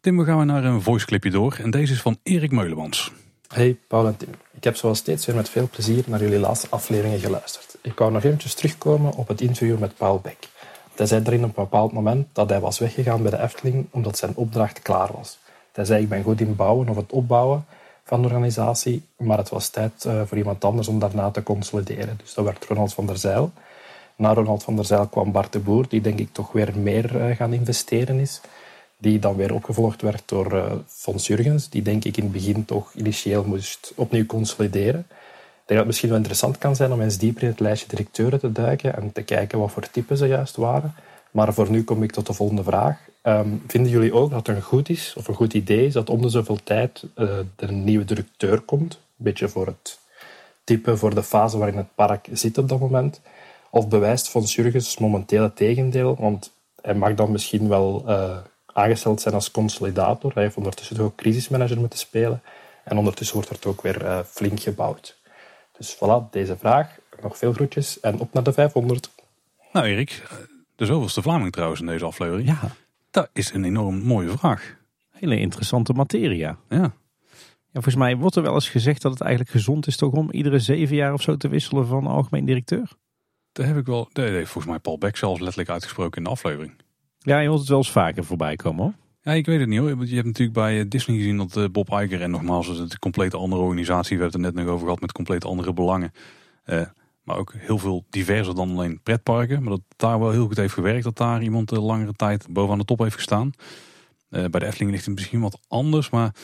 Tim, 0.00 0.18
we 0.18 0.24
gaan 0.24 0.46
naar 0.46 0.64
een 0.64 0.82
voice 0.82 1.06
clipje 1.06 1.30
door 1.30 1.58
en 1.62 1.70
deze 1.70 1.92
is 1.92 2.00
van 2.00 2.18
Erik 2.22 2.50
Meulemans. 2.50 3.12
Hey 3.48 3.78
Paul 3.88 4.06
en 4.06 4.16
Tim, 4.16 4.28
ik 4.50 4.64
heb 4.64 4.76
zoals 4.76 4.98
steeds 4.98 5.26
weer 5.26 5.36
met 5.36 5.48
veel 5.48 5.68
plezier 5.70 6.04
naar 6.06 6.20
jullie 6.20 6.38
laatste 6.38 6.66
afleveringen 6.70 7.18
geluisterd. 7.18 7.76
Ik 7.82 7.98
wou 7.98 8.12
nog 8.12 8.24
eventjes 8.24 8.54
terugkomen 8.54 9.14
op 9.14 9.28
het 9.28 9.40
interview 9.40 9.78
met 9.78 9.96
Paul 9.96 10.20
Beck. 10.20 10.48
Hij 10.94 11.06
zei 11.06 11.22
erin 11.24 11.44
op 11.44 11.56
een 11.56 11.64
bepaald 11.64 11.92
moment 11.92 12.26
dat 12.32 12.48
hij 12.48 12.60
was 12.60 12.78
weggegaan 12.78 13.22
bij 13.22 13.30
de 13.30 13.42
Efteling 13.42 13.86
omdat 13.90 14.18
zijn 14.18 14.32
opdracht 14.34 14.82
klaar 14.82 15.08
was. 15.12 15.38
Hij 15.72 15.84
zei, 15.84 16.02
ik 16.02 16.08
ben 16.08 16.22
goed 16.22 16.40
in 16.40 16.56
bouwen 16.56 16.88
of 16.88 16.96
het 16.96 17.12
opbouwen 17.12 17.64
van 18.04 18.22
de 18.22 18.28
organisatie, 18.28 19.02
maar 19.16 19.38
het 19.38 19.48
was 19.48 19.68
tijd 19.68 20.04
uh, 20.06 20.22
voor 20.26 20.38
iemand 20.38 20.64
anders 20.64 20.88
om 20.88 20.98
daarna 20.98 21.30
te 21.30 21.42
consolideren. 21.42 22.18
Dus 22.22 22.34
dat 22.34 22.44
werd 22.44 22.64
Ronald 22.64 22.94
van 22.94 23.06
der 23.06 23.18
Zijl. 23.18 23.52
Na 24.16 24.34
Ronald 24.34 24.62
van 24.62 24.76
der 24.76 24.84
Zijl 24.84 25.06
kwam 25.06 25.32
Bart 25.32 25.52
de 25.52 25.58
Boer, 25.58 25.88
die 25.88 26.00
denk 26.00 26.18
ik 26.18 26.32
toch 26.32 26.52
weer 26.52 26.72
meer 26.76 27.28
uh, 27.28 27.36
gaan 27.36 27.52
investeren 27.52 28.18
is. 28.18 28.40
Die 29.00 29.18
dan 29.18 29.36
weer 29.36 29.54
opgevolgd 29.54 30.02
werd 30.02 30.22
door 30.26 30.54
uh, 30.54 30.72
Fons 30.86 31.26
Jurgens, 31.26 31.68
die 31.68 31.82
denk 31.82 32.04
ik 32.04 32.16
in 32.16 32.22
het 32.22 32.32
begin 32.32 32.64
toch 32.64 32.92
initieel 32.94 33.44
moest 33.44 33.92
opnieuw 33.96 34.26
consolideren. 34.26 35.00
Ik 35.00 35.06
denk 35.64 35.66
dat 35.66 35.76
het 35.76 35.86
misschien 35.86 36.08
wel 36.08 36.18
interessant 36.18 36.58
kan 36.58 36.76
zijn 36.76 36.92
om 36.92 37.00
eens 37.00 37.18
dieper 37.18 37.42
in 37.42 37.48
het 37.48 37.60
lijstje 37.60 37.88
directeuren 37.88 38.38
te 38.38 38.52
duiken 38.52 38.96
en 38.96 39.12
te 39.12 39.22
kijken 39.22 39.58
wat 39.58 39.70
voor 39.70 39.90
typen 39.90 40.16
ze 40.16 40.26
juist 40.26 40.56
waren. 40.56 40.94
Maar 41.30 41.54
voor 41.54 41.70
nu 41.70 41.84
kom 41.84 42.02
ik 42.02 42.12
tot 42.12 42.26
de 42.26 42.32
volgende 42.32 42.62
vraag. 42.62 42.98
Um, 43.22 43.62
vinden 43.66 43.90
jullie 43.90 44.12
ook 44.12 44.30
dat 44.30 44.46
het 44.46 44.62
goed 44.62 44.88
is, 44.88 45.14
of 45.16 45.28
een 45.28 45.34
goed 45.34 45.54
idee 45.54 45.86
is, 45.86 45.92
dat 45.92 46.10
om 46.10 46.22
de 46.22 46.28
zoveel 46.28 46.58
tijd 46.64 47.02
uh, 47.16 47.28
er 47.56 47.68
een 47.68 47.84
nieuwe 47.84 48.04
directeur 48.04 48.60
komt? 48.60 48.94
Een 48.94 49.24
beetje 49.24 49.48
voor 49.48 49.66
het 49.66 49.98
type, 50.64 50.96
voor 50.96 51.14
de 51.14 51.22
fase 51.22 51.58
waarin 51.58 51.76
het 51.76 51.94
park 51.94 52.28
zit 52.32 52.58
op 52.58 52.68
dat 52.68 52.80
moment. 52.80 53.20
Of 53.70 53.88
bewijst 53.88 54.28
Fons 54.28 54.54
Jurgens 54.54 54.98
momenteel 54.98 55.42
het 55.42 55.56
tegendeel? 55.56 56.16
Want 56.18 56.52
hij 56.82 56.94
mag 56.94 57.14
dan 57.14 57.30
misschien 57.30 57.68
wel 57.68 58.04
uh, 58.06 58.36
aangesteld 58.78 59.20
zijn 59.20 59.34
als 59.34 59.50
consolidator. 59.50 60.32
Hij 60.34 60.42
heeft 60.42 60.56
ondertussen 60.56 61.00
ook 61.00 61.16
crisismanager 61.16 61.78
moeten 61.78 61.98
spelen. 61.98 62.42
En 62.84 62.98
ondertussen 62.98 63.36
wordt 63.36 63.64
er 63.64 63.70
ook 63.70 63.82
weer 63.82 64.02
uh, 64.02 64.18
flink 64.24 64.60
gebouwd. 64.60 65.18
Dus 65.78 65.96
voilà, 65.96 66.30
deze 66.30 66.56
vraag. 66.56 66.96
Nog 67.22 67.38
veel 67.38 67.52
groetjes 67.52 68.00
en 68.00 68.20
op 68.20 68.32
naar 68.32 68.42
de 68.42 68.52
500. 68.52 69.10
Nou 69.72 69.86
Erik, 69.86 70.22
de 70.76 70.86
zoveelste 70.86 71.22
Vlaming 71.22 71.52
trouwens 71.52 71.80
in 71.80 71.86
deze 71.86 72.04
aflevering. 72.04 72.48
Ja. 72.48 72.60
Dat 73.10 73.28
is 73.32 73.52
een 73.52 73.64
enorm 73.64 74.02
mooie 74.02 74.38
vraag. 74.38 74.76
Hele 75.10 75.38
interessante 75.38 75.92
materia. 75.92 76.56
Ja. 76.68 76.76
ja. 76.76 76.92
Volgens 77.72 77.94
mij 77.94 78.16
wordt 78.16 78.36
er 78.36 78.42
wel 78.42 78.54
eens 78.54 78.68
gezegd 78.68 79.02
dat 79.02 79.12
het 79.12 79.20
eigenlijk 79.20 79.50
gezond 79.50 79.86
is 79.86 79.96
toch 79.96 80.12
om 80.12 80.30
iedere 80.30 80.58
zeven 80.58 80.96
jaar 80.96 81.12
of 81.12 81.22
zo 81.22 81.36
te 81.36 81.48
wisselen 81.48 81.86
van 81.86 82.06
algemeen 82.06 82.44
directeur. 82.44 82.90
Daar 83.52 83.66
heb 83.66 83.76
ik 83.76 83.86
wel, 83.86 84.08
dat 84.12 84.24
heeft 84.24 84.50
volgens 84.50 84.72
mij 84.72 84.78
Paul 84.78 84.98
Beck 84.98 85.16
zelfs 85.16 85.40
letterlijk 85.40 85.70
uitgesproken 85.70 86.18
in 86.18 86.24
de 86.24 86.30
aflevering. 86.30 86.74
Ja, 87.18 87.38
je 87.38 87.48
hoort 87.48 87.60
het 87.60 87.68
wel 87.68 87.78
eens 87.78 87.90
vaker 87.90 88.24
voorbij 88.24 88.56
komen 88.56 88.82
hoor. 88.82 88.94
Ja, 89.22 89.32
ik 89.32 89.46
weet 89.46 89.60
het 89.60 89.68
niet 89.68 89.78
hoor. 89.78 89.88
Je 90.06 90.14
hebt 90.14 90.26
natuurlijk 90.26 90.58
bij 90.58 90.88
Disney 90.88 91.16
gezien 91.16 91.36
dat 91.36 91.72
Bob 91.72 91.88
Iger 91.90 92.22
en 92.22 92.30
nogmaals 92.30 92.66
het 92.66 92.78
een 92.78 92.98
complete 92.98 93.36
andere 93.36 93.62
organisatie. 93.62 94.16
We 94.16 94.22
hebben 94.22 94.40
het 94.40 94.48
er 94.48 94.54
net 94.54 94.64
nog 94.64 94.74
over 94.74 94.86
gehad 94.86 95.00
met 95.00 95.12
compleet 95.12 95.44
andere 95.44 95.72
belangen. 95.72 96.12
Uh, 96.66 96.82
maar 97.22 97.36
ook 97.36 97.54
heel 97.56 97.78
veel 97.78 98.04
diverser 98.10 98.54
dan 98.54 98.70
alleen 98.70 99.02
pretparken. 99.02 99.62
Maar 99.62 99.70
dat 99.70 99.82
daar 99.96 100.18
wel 100.18 100.30
heel 100.30 100.46
goed 100.46 100.56
heeft 100.56 100.74
gewerkt. 100.74 101.04
Dat 101.04 101.16
daar 101.16 101.42
iemand 101.42 101.68
de 101.68 101.80
langere 101.80 102.12
tijd 102.12 102.46
bovenaan 102.50 102.78
de 102.78 102.84
top 102.84 102.98
heeft 102.98 103.14
gestaan. 103.14 103.52
Uh, 104.30 104.44
bij 104.44 104.60
de 104.60 104.66
Efteling 104.66 104.90
ligt 104.90 105.04
het 105.04 105.14
misschien 105.14 105.40
wat 105.40 105.60
anders. 105.68 106.10
Maar 106.10 106.34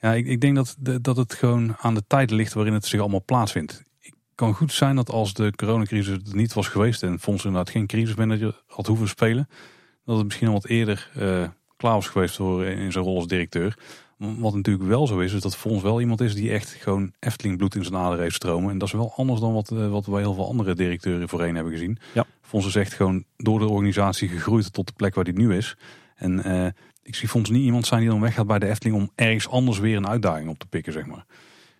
ja, 0.00 0.12
ik, 0.12 0.26
ik 0.26 0.40
denk 0.40 0.56
dat, 0.56 0.76
dat 1.00 1.16
het 1.16 1.34
gewoon 1.34 1.76
aan 1.76 1.94
de 1.94 2.06
tijd 2.06 2.30
ligt 2.30 2.52
waarin 2.52 2.72
het 2.72 2.86
zich 2.86 3.00
allemaal 3.00 3.24
plaatsvindt. 3.24 3.82
Het 4.00 4.14
kan 4.34 4.54
goed 4.54 4.72
zijn 4.72 4.96
dat 4.96 5.10
als 5.10 5.34
de 5.34 5.52
coronacrisis 5.56 6.14
er 6.14 6.36
niet 6.36 6.52
was 6.52 6.68
geweest. 6.68 7.02
En 7.02 7.20
Fons 7.20 7.44
inderdaad 7.44 7.70
geen 7.70 7.86
crisismanager 7.86 8.62
had 8.66 8.86
hoeven 8.86 9.08
spelen. 9.08 9.48
Dat 10.04 10.16
het 10.16 10.24
misschien 10.24 10.46
al 10.46 10.52
wat 10.52 10.66
eerder 10.66 11.10
uh, 11.18 11.48
klaar 11.76 11.94
was 11.94 12.08
geweest 12.08 12.36
voor 12.36 12.64
in 12.64 12.92
zijn 12.92 13.04
rol 13.04 13.16
als 13.16 13.26
directeur. 13.26 13.78
Wat 14.16 14.54
natuurlijk 14.54 14.88
wel 14.88 15.06
zo 15.06 15.18
is, 15.18 15.32
is 15.32 15.40
dat 15.40 15.56
Fons 15.56 15.82
wel 15.82 16.00
iemand 16.00 16.20
is 16.20 16.34
die 16.34 16.50
echt 16.50 16.68
gewoon 16.68 17.12
Efteling 17.18 17.56
bloed 17.56 17.74
in 17.74 17.84
zijn 17.84 17.96
aderen 17.96 18.22
heeft 18.22 18.34
stromen. 18.34 18.70
En 18.70 18.78
dat 18.78 18.88
is 18.88 18.94
wel 18.94 19.12
anders 19.16 19.40
dan 19.40 19.52
wat, 19.52 19.68
wat 19.68 20.06
wij 20.06 20.20
heel 20.20 20.34
veel 20.34 20.48
andere 20.48 20.74
directeuren 20.74 21.28
voorheen 21.28 21.54
hebben 21.54 21.72
gezien. 21.72 21.98
Ja. 22.14 22.26
Fons 22.42 22.66
is 22.66 22.74
echt 22.74 22.92
gewoon 22.92 23.24
door 23.36 23.58
de 23.58 23.68
organisatie 23.68 24.28
gegroeid 24.28 24.72
tot 24.72 24.86
de 24.86 24.92
plek 24.96 25.14
waar 25.14 25.24
hij 25.24 25.32
nu 25.32 25.56
is. 25.56 25.76
En 26.14 26.48
uh, 26.48 26.66
ik 27.02 27.14
zie 27.14 27.28
Fons 27.28 27.50
niet 27.50 27.64
iemand 27.64 27.86
zijn 27.86 28.00
die 28.00 28.10
dan 28.10 28.20
weggaat 28.20 28.46
bij 28.46 28.58
de 28.58 28.68
Efteling 28.68 28.96
om 28.96 29.10
ergens 29.14 29.48
anders 29.48 29.78
weer 29.78 29.96
een 29.96 30.08
uitdaging 30.08 30.48
op 30.48 30.58
te 30.58 30.66
pikken, 30.66 30.92
zeg 30.92 31.06
maar. 31.06 31.24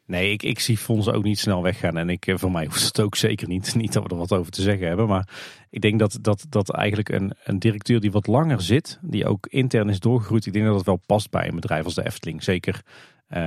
Nee, 0.06 0.32
ik, 0.32 0.42
ik 0.42 0.60
zie 0.60 0.78
Fons 0.78 1.08
ook 1.08 1.24
niet 1.24 1.38
snel 1.38 1.62
weggaan. 1.62 1.96
En 1.96 2.08
ik, 2.08 2.26
eh, 2.26 2.36
voor 2.36 2.50
mij 2.50 2.64
hoeft 2.64 2.84
het 2.84 3.00
ook 3.00 3.16
zeker 3.16 3.48
niet. 3.48 3.74
Niet 3.84 3.92
dat 3.92 4.02
we 4.02 4.08
er 4.08 4.16
wat 4.16 4.32
over 4.32 4.52
te 4.52 4.62
zeggen 4.62 4.86
hebben. 4.86 5.08
Maar 5.08 5.28
ik 5.70 5.80
denk 5.80 5.98
dat, 5.98 6.18
dat, 6.20 6.46
dat 6.48 6.70
eigenlijk 6.70 7.08
een, 7.08 7.32
een 7.44 7.58
directeur 7.58 8.00
die 8.00 8.12
wat 8.12 8.26
langer 8.26 8.62
zit, 8.62 8.98
die 9.02 9.26
ook 9.26 9.46
intern 9.46 9.88
is 9.88 10.00
doorgegroeid, 10.00 10.46
ik 10.46 10.52
denk 10.52 10.64
dat 10.64 10.76
het 10.76 10.86
wel 10.86 11.00
past 11.06 11.30
bij 11.30 11.48
een 11.48 11.54
bedrijf 11.54 11.84
als 11.84 11.94
de 11.94 12.04
Efteling. 12.04 12.42
Zeker 12.42 12.82
eh, 13.26 13.42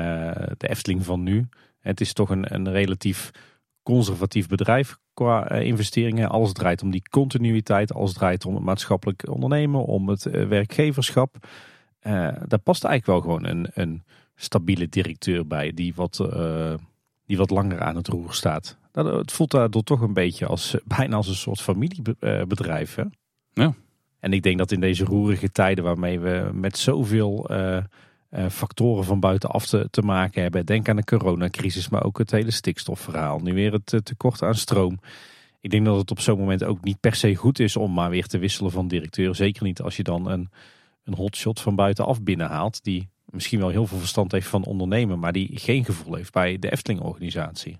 de 0.58 0.70
Efteling 0.70 1.06
van 1.06 1.24
nu. 1.24 1.48
Het 1.80 2.02
is 2.02 2.14
toch 2.14 2.30
een, 2.30 2.54
een 2.54 2.72
relatief 2.72 3.32
conservatief 3.84 4.48
bedrijf 4.48 4.98
qua 5.14 5.50
eh, 5.50 5.66
investeringen. 5.66 6.30
Alles 6.30 6.54
draait 6.54 6.82
om 6.82 6.92
die 6.92 7.10
continuïteit. 7.10 7.94
Alles 7.94 8.14
draait 8.14 8.46
om 8.46 8.56
het 8.56 8.64
maatschappelijk 8.64 9.30
ondernemen, 9.30 9.86
om 9.86 10.10
het 10.10 10.24
werkgeverschap. 10.24 11.36
Daar 12.46 12.60
past 12.64 12.84
eigenlijk 12.84 13.06
wel 13.06 13.22
gewoon 13.22 13.46
een, 13.46 13.68
een 13.74 14.04
stabiele 14.38 14.90
directeur 14.90 15.48
bij 15.48 15.72
die 15.74 15.94
wat, 15.96 16.20
eh, 16.20 16.74
die 17.26 17.38
wat 17.38 17.50
langer 17.50 17.82
aan 17.82 17.96
het 17.96 18.08
roer 18.08 18.34
staat. 18.34 18.78
Dat, 18.92 19.06
het 19.06 19.32
voelt 19.32 19.52
daardoor 19.52 19.84
toch 19.84 20.02
een 20.02 20.14
beetje 20.14 20.46
als, 20.46 20.76
bijna 20.98 21.16
als 21.16 21.28
een 21.28 21.36
soort 21.36 21.62
familiebedrijf. 21.62 22.96
Hè? 22.96 23.04
Ja. 23.54 23.74
En 24.20 24.34
ik 24.34 24.44
denk 24.44 24.58
dat 24.58 24.72
in 24.72 24.80
deze 24.80 25.06
roerige 25.06 25.52
tijden 25.52 25.84
waarmee 25.84 26.20
we 26.20 26.50
met 26.54 26.78
zoveel 26.78 27.50
eh, 27.50 27.78
eh, 28.30 28.50
factoren 28.50 29.04
van 29.04 29.20
buitenaf 29.20 29.66
te, 29.66 29.88
te 29.92 30.02
maken 30.02 30.42
hebben. 30.42 30.66
Denk 30.66 30.90
aan 30.90 30.96
de 30.96 31.04
coronacrisis, 31.04 31.90
maar 31.90 32.04
ook 32.04 32.18
het 32.18 32.32
hele 32.32 32.52
stikstofverhaal. 32.52 33.40
Nu 33.40 33.54
weer 33.54 33.72
het 33.72 33.94
eh, 33.94 34.00
tekort 34.00 34.42
aan 34.42 34.56
stroom. 34.56 35.00
Ik 35.62 35.70
denk 35.70 35.86
dat 35.86 35.98
het 35.98 36.12
op 36.12 36.20
zo'n 36.20 36.40
moment 36.40 36.64
ook 36.64 36.84
niet 36.84 37.00
per 37.00 37.16
se 37.16 37.36
goed 37.36 37.60
is 37.60 37.76
om 37.76 37.94
maar 37.94 38.10
weer 38.10 38.28
te 38.28 38.38
wisselen 38.38 38.72
van 38.72 38.88
directeur. 38.88 39.36
Zeker 39.36 39.64
niet 39.64 39.82
als 39.82 39.98
je 39.98 40.04
dan 40.04 40.30
een, 40.30 40.50
een 41.04 41.14
hotshot 41.14 41.60
van 41.60 41.76
buitenaf 41.76 42.22
binnenhaalt. 42.22 42.84
Die 42.84 43.10
misschien 43.32 43.60
wel 43.60 43.70
heel 43.70 43.88
veel 43.88 43.98
verstand 43.98 44.32
heeft 44.32 44.48
van 44.48 44.64
ondernemen, 44.64 45.20
maar 45.20 45.34
die 45.34 45.50
geen 45.54 45.86
gevoel 45.86 46.16
heeft 46.16 46.34
bij 46.34 46.60
de 46.60 46.72
Efteling-organisatie. 46.72 47.78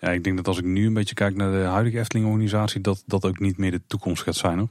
Ja, 0.00 0.10
ik 0.10 0.24
denk 0.24 0.36
dat 0.36 0.48
als 0.48 0.58
ik 0.58 0.64
nu 0.64 0.86
een 0.86 0.94
beetje 0.94 1.14
kijk 1.14 1.36
naar 1.36 1.52
de 1.52 1.58
huidige 1.58 1.98
Efteling-organisatie, 1.98 2.80
dat 2.80 3.02
dat 3.06 3.24
ook 3.24 3.38
niet 3.38 3.58
meer 3.58 3.70
de 3.70 3.86
toekomst 3.86 4.22
gaat 4.22 4.36
zijn 4.36 4.58
hoor. 4.58 4.70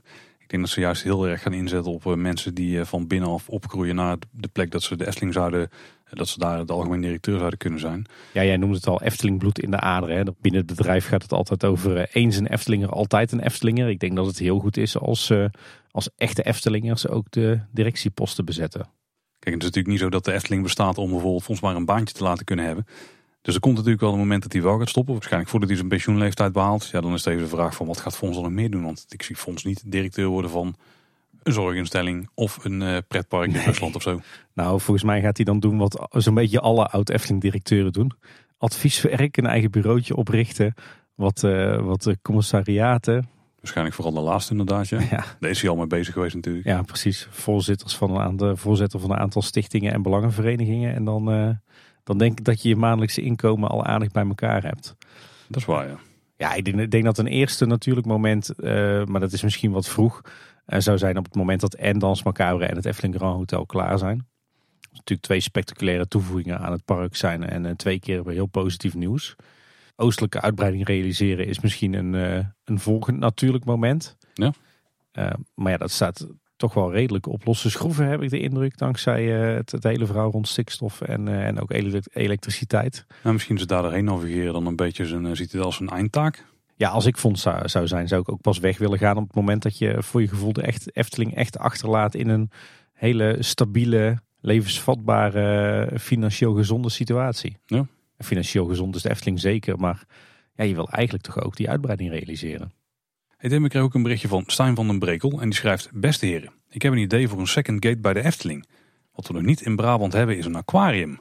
Ik 0.52 0.58
denk 0.58 0.70
dat 0.70 0.72
ze 0.72 0.82
juist 0.82 1.04
heel 1.04 1.28
erg 1.28 1.42
gaan 1.42 1.54
inzetten 1.54 1.92
op 1.92 2.06
eh, 2.06 2.14
mensen 2.14 2.54
die 2.54 2.80
eh, 2.80 2.86
van 2.86 3.08
binnenaf 3.08 3.50
opgroeien 3.50 3.96
naar 3.96 4.18
de 4.32 4.48
plek 4.48 4.72
dat 4.72 4.84
ze 4.84 4.96
de 4.96 5.08
Efteling 5.08 5.34
zouden, 5.34 5.70
dat 6.10 6.28
ze 6.28 6.40
daar 6.40 6.66
de 6.66 6.74
algemeen 6.74 7.02
directeur 7.02 7.38
zouden 7.38 7.60
kunnen 7.60 7.80
zijn. 7.80 8.06
Ja, 8.34 8.44
jij 8.44 8.58
noemde 8.58 8.76
het 8.76 8.88
al 8.88 9.02
Efteling 9.02 9.38
bloed 9.38 9.60
in 9.60 9.72
de 9.72 9.80
aderen. 9.80 10.16
Hè. 10.16 10.24
Binnen 10.42 10.62
het 10.62 10.76
bedrijf 10.76 11.08
gaat 11.08 11.22
het 11.22 11.32
altijd 11.32 11.66
over 11.66 11.98
eh, 11.98 12.08
eens 12.12 12.38
een 12.38 12.48
Eftelinger, 12.48 12.90
altijd 12.90 13.32
een 13.32 13.42
Eftelinger. 13.42 13.90
Ik 13.90 14.00
denk 14.00 14.16
dat 14.16 14.26
het 14.26 14.40
heel 14.40 14.60
goed 14.60 14.78
is 14.78 14.98
als, 14.98 15.34
als 15.92 16.10
echte 16.16 16.44
Eftelingers 16.44 17.08
ook 17.08 17.26
de 17.30 17.60
directieposten 17.72 18.46
bezetten. 18.46 18.90
Kijk, 19.42 19.56
het 19.56 19.64
is 19.64 19.70
natuurlijk 19.70 19.88
niet 19.88 20.00
zo 20.00 20.10
dat 20.10 20.26
de 20.26 20.34
Efteling 20.34 20.64
bestaat 20.64 20.98
om 20.98 21.10
bijvoorbeeld 21.10 21.44
Fons 21.44 21.60
maar 21.60 21.76
een 21.76 21.86
baantje 21.86 22.16
te 22.16 22.24
laten 22.24 22.46
kunnen 22.46 22.66
hebben. 22.66 22.86
Dus 23.42 23.56
er 23.56 23.60
komt 23.60 23.76
natuurlijk 23.76 24.02
wel 24.02 24.12
een 24.12 24.18
moment 24.18 24.44
dat 24.44 24.54
hij 24.54 24.62
wel 24.62 24.78
gaat 24.78 24.90
stoppen. 24.90 25.14
Waarschijnlijk 25.14 25.50
voordat 25.50 25.70
hij 25.70 25.78
zijn 25.78 25.90
pensioenleeftijd 25.90 26.52
behaalt. 26.52 26.90
Ja, 26.92 27.02
dan 27.02 27.14
is 27.14 27.26
het 27.26 27.34
even 27.34 27.50
de 27.50 27.56
vraag 27.56 27.76
van 27.76 27.88
wat 27.88 28.00
gaat 28.00 28.16
Fons 28.16 28.34
dan 28.34 28.44
nog 28.44 28.52
meer 28.52 28.72
doen? 28.72 28.84
Want 28.84 29.06
ik 29.10 29.24
zie 29.24 29.36
Fons 29.36 29.64
niet 29.64 29.84
directeur 29.86 30.28
worden 30.28 30.52
van 30.52 30.76
een 31.44 31.54
zorginstelling 31.54 32.30
of 32.34 32.66
een 32.66 32.82
eh, 32.82 32.98
pretpark 33.08 33.54
in 33.54 33.64
Rusland 33.66 33.96
of 33.96 34.02
zo. 34.02 34.20
Nou, 34.54 34.80
volgens 34.80 35.06
mij 35.06 35.22
gaat 35.22 35.36
hij 35.36 35.46
dan 35.46 35.60
doen 35.60 35.78
wat 35.78 36.08
zo'n 36.10 36.34
beetje 36.34 36.60
alle 36.60 36.88
oud-Efteling-directeuren 36.88 37.92
doen. 37.92 38.12
Advieswerk, 38.58 39.38
een 39.38 39.46
eigen 39.46 39.72
bureautje 39.72 40.16
oprichten. 40.16 40.74
Wat, 41.16 41.44
eh, 41.44 41.80
wat 41.80 42.16
commissariaten. 42.22 43.30
Waarschijnlijk 43.62 43.96
vooral 43.96 44.14
de 44.14 44.20
laatste 44.20 44.52
inderdaad. 44.52 44.88
Ja. 44.88 45.00
Ja, 45.00 45.24
Daar 45.40 45.50
is 45.50 45.62
hij 45.62 45.70
al 45.70 45.76
mee 45.76 45.88
bezig 45.88 46.14
geweest 46.14 46.36
natuurlijk. 46.36 46.66
ja, 46.66 46.82
precies. 46.82 47.28
Voorzitters 47.30 47.96
van 47.96 48.12
een 48.12 48.22
aantal, 48.22 48.58
voorzitter 48.58 49.00
van 49.00 49.12
een 49.12 49.18
aantal 49.18 49.42
stichtingen 49.42 49.94
en 49.94 50.02
belangenverenigingen. 50.02 50.96
En 50.96 51.04
dan, 51.04 51.32
eh, 51.32 51.50
dan 52.04 52.18
denk 52.18 52.40
ik 52.40 52.46
dat 52.46 52.62
je 52.62 52.70
je 52.70 52.76
maandelijkse 52.76 53.22
inkomen 53.22 53.70
al 53.70 53.86
aardig 53.86 54.12
bij 54.12 54.26
elkaar 54.26 54.64
hebt. 54.64 54.96
Dat 55.48 55.58
is 55.58 55.66
waar 55.66 55.88
ja. 55.88 55.98
Ja, 56.38 56.54
ik 56.54 56.66
denk, 56.66 56.80
ik 56.80 56.92
denk 56.92 57.04
dat 57.04 57.18
een 57.18 57.28
eerste 57.28 57.66
natuurlijk 57.66 58.08
moment, 58.08 58.50
eh, 58.50 59.06
maar 59.06 59.20
dat 59.20 59.32
is 59.32 59.44
misschien 59.44 59.72
wat 59.72 59.88
vroeg, 59.88 60.22
eh, 60.66 60.80
zou 60.80 60.98
zijn 60.98 61.18
op 61.18 61.26
het 61.26 61.36
moment 61.36 61.62
dat 61.62 61.74
en 61.74 62.00
Dans 62.00 62.24
Macabre 62.24 62.66
en 62.66 62.76
het 62.76 62.86
Efteling 62.86 63.16
Grand 63.16 63.38
Hotel 63.38 63.66
klaar 63.66 63.98
zijn. 63.98 64.28
Natuurlijk 64.92 65.22
twee 65.22 65.40
spectaculaire 65.40 66.08
toevoegingen 66.08 66.60
aan 66.60 66.72
het 66.72 66.86
park 66.86 67.16
zijn 67.16 67.44
en 67.44 67.76
twee 67.78 68.00
keer 68.00 68.24
weer 68.24 68.34
heel 68.34 68.46
positief 68.46 68.94
nieuws. 68.94 69.36
Oostelijke 69.96 70.42
uitbreiding 70.42 70.88
realiseren 70.88 71.48
is 71.48 71.60
misschien 71.60 71.94
een, 71.94 72.16
eh, 72.16 72.46
een 72.64 72.80
volgend 72.80 73.20
natuurlijk 73.20 73.66
moment. 73.66 74.18
Ja. 74.34 74.54
Eh, 75.12 75.32
maar 75.56 75.72
ja, 75.72 75.78
dat 75.78 75.92
staat 75.92 76.28
toch 76.56 76.74
wel 76.74 76.92
redelijk 76.92 77.28
op 77.28 77.46
losse 77.46 77.70
schroeven, 77.70 78.08
heb 78.08 78.22
ik 78.22 78.30
de 78.30 78.40
indruk. 78.40 78.78
Dankzij 78.78 79.42
eh, 79.42 79.56
het, 79.56 79.72
het 79.72 79.84
hele 79.84 80.06
verhaal 80.06 80.32
rond 80.32 80.48
stikstof 80.48 81.02
en, 81.02 81.28
en 81.28 81.60
ook 81.60 81.72
ele- 81.72 82.02
elektriciteit. 82.14 83.06
Nou, 83.24 83.34
misschien 83.34 83.60
ze 83.60 83.66
daar 83.66 83.82
doorheen 83.82 84.04
navigeren 84.04 84.54
dan 84.54 84.66
een 84.66 84.76
beetje 84.76 85.06
zijn, 85.06 85.36
ziet 85.36 85.52
het 85.52 85.62
als 85.62 85.80
een 85.80 85.90
eindtaak. 85.90 86.46
Ja, 86.76 86.90
als 86.90 87.06
ik 87.06 87.18
vond 87.18 87.40
zou, 87.40 87.70
zou 87.70 87.88
zijn, 87.88 88.08
zou 88.08 88.22
ik 88.22 88.32
ook 88.32 88.42
pas 88.42 88.60
weg 88.60 88.78
willen 88.78 88.98
gaan 88.98 89.18
op 89.18 89.28
het 89.28 89.36
moment 89.36 89.62
dat 89.62 89.78
je 89.78 90.04
voor 90.04 90.22
je 90.22 90.28
gevoel 90.28 90.54
de 90.54 90.62
echt, 90.62 90.96
Efteling 90.96 91.36
echt 91.36 91.58
achterlaat 91.58 92.16
in 92.16 92.30
een 92.30 92.50
hele 92.94 93.36
stabiele, 93.40 94.20
levensvatbare, 94.40 96.00
financieel 96.00 96.54
gezonde 96.54 96.90
situatie. 96.90 97.58
Ja. 97.66 97.86
Financieel 98.24 98.66
gezond 98.66 98.96
is 98.96 99.02
de 99.02 99.10
Efteling 99.10 99.40
zeker, 99.40 99.80
maar 99.80 100.04
ja, 100.56 100.64
je 100.64 100.76
wil 100.76 100.90
eigenlijk 100.90 101.24
toch 101.24 101.44
ook 101.44 101.56
die 101.56 101.70
uitbreiding 101.70 102.10
realiseren. 102.10 102.72
Ik 103.40 103.70
kreeg 103.70 103.82
ook 103.82 103.94
een 103.94 104.04
berichtje 104.04 104.28
van 104.28 104.44
Stijn 104.48 104.76
van 104.76 104.88
den 104.88 105.00
Brekel 105.00 105.42
en 105.42 105.50
die 105.50 105.58
schrijft... 105.58 105.90
Beste 105.94 106.26
heren, 106.26 106.52
ik 106.70 106.82
heb 106.82 106.92
een 106.92 106.98
idee 106.98 107.28
voor 107.28 107.40
een 107.40 107.48
second 107.48 107.86
gate 107.86 108.00
bij 108.00 108.14
de 108.14 108.24
Efteling. 108.24 108.68
Wat 109.14 109.28
we 109.28 109.34
nog 109.34 109.44
niet 109.44 109.62
in 109.62 109.76
Brabant 109.76 110.14
hebben 110.14 110.38
is 110.38 110.46
een 110.46 110.56
aquarium. 110.56 111.20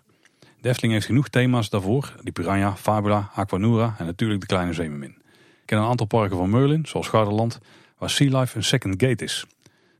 De 0.60 0.68
Efteling 0.68 0.92
heeft 0.92 1.06
genoeg 1.06 1.28
thema's 1.28 1.70
daarvoor. 1.70 2.14
Die 2.22 2.32
Piranha, 2.32 2.76
Fabula, 2.76 3.30
Aquanura 3.34 3.94
en 3.98 4.06
natuurlijk 4.06 4.40
de 4.40 4.46
Kleine 4.46 4.72
Zeemermin. 4.72 5.16
Ik 5.60 5.66
ken 5.66 5.78
een 5.78 5.84
aantal 5.84 6.06
parken 6.06 6.36
van 6.36 6.50
Merlin, 6.50 6.86
zoals 6.86 7.08
Garderland, 7.08 7.58
waar 7.98 8.10
Sea 8.10 8.38
Life 8.38 8.56
een 8.56 8.64
second 8.64 9.02
gate 9.02 9.24
is. 9.24 9.46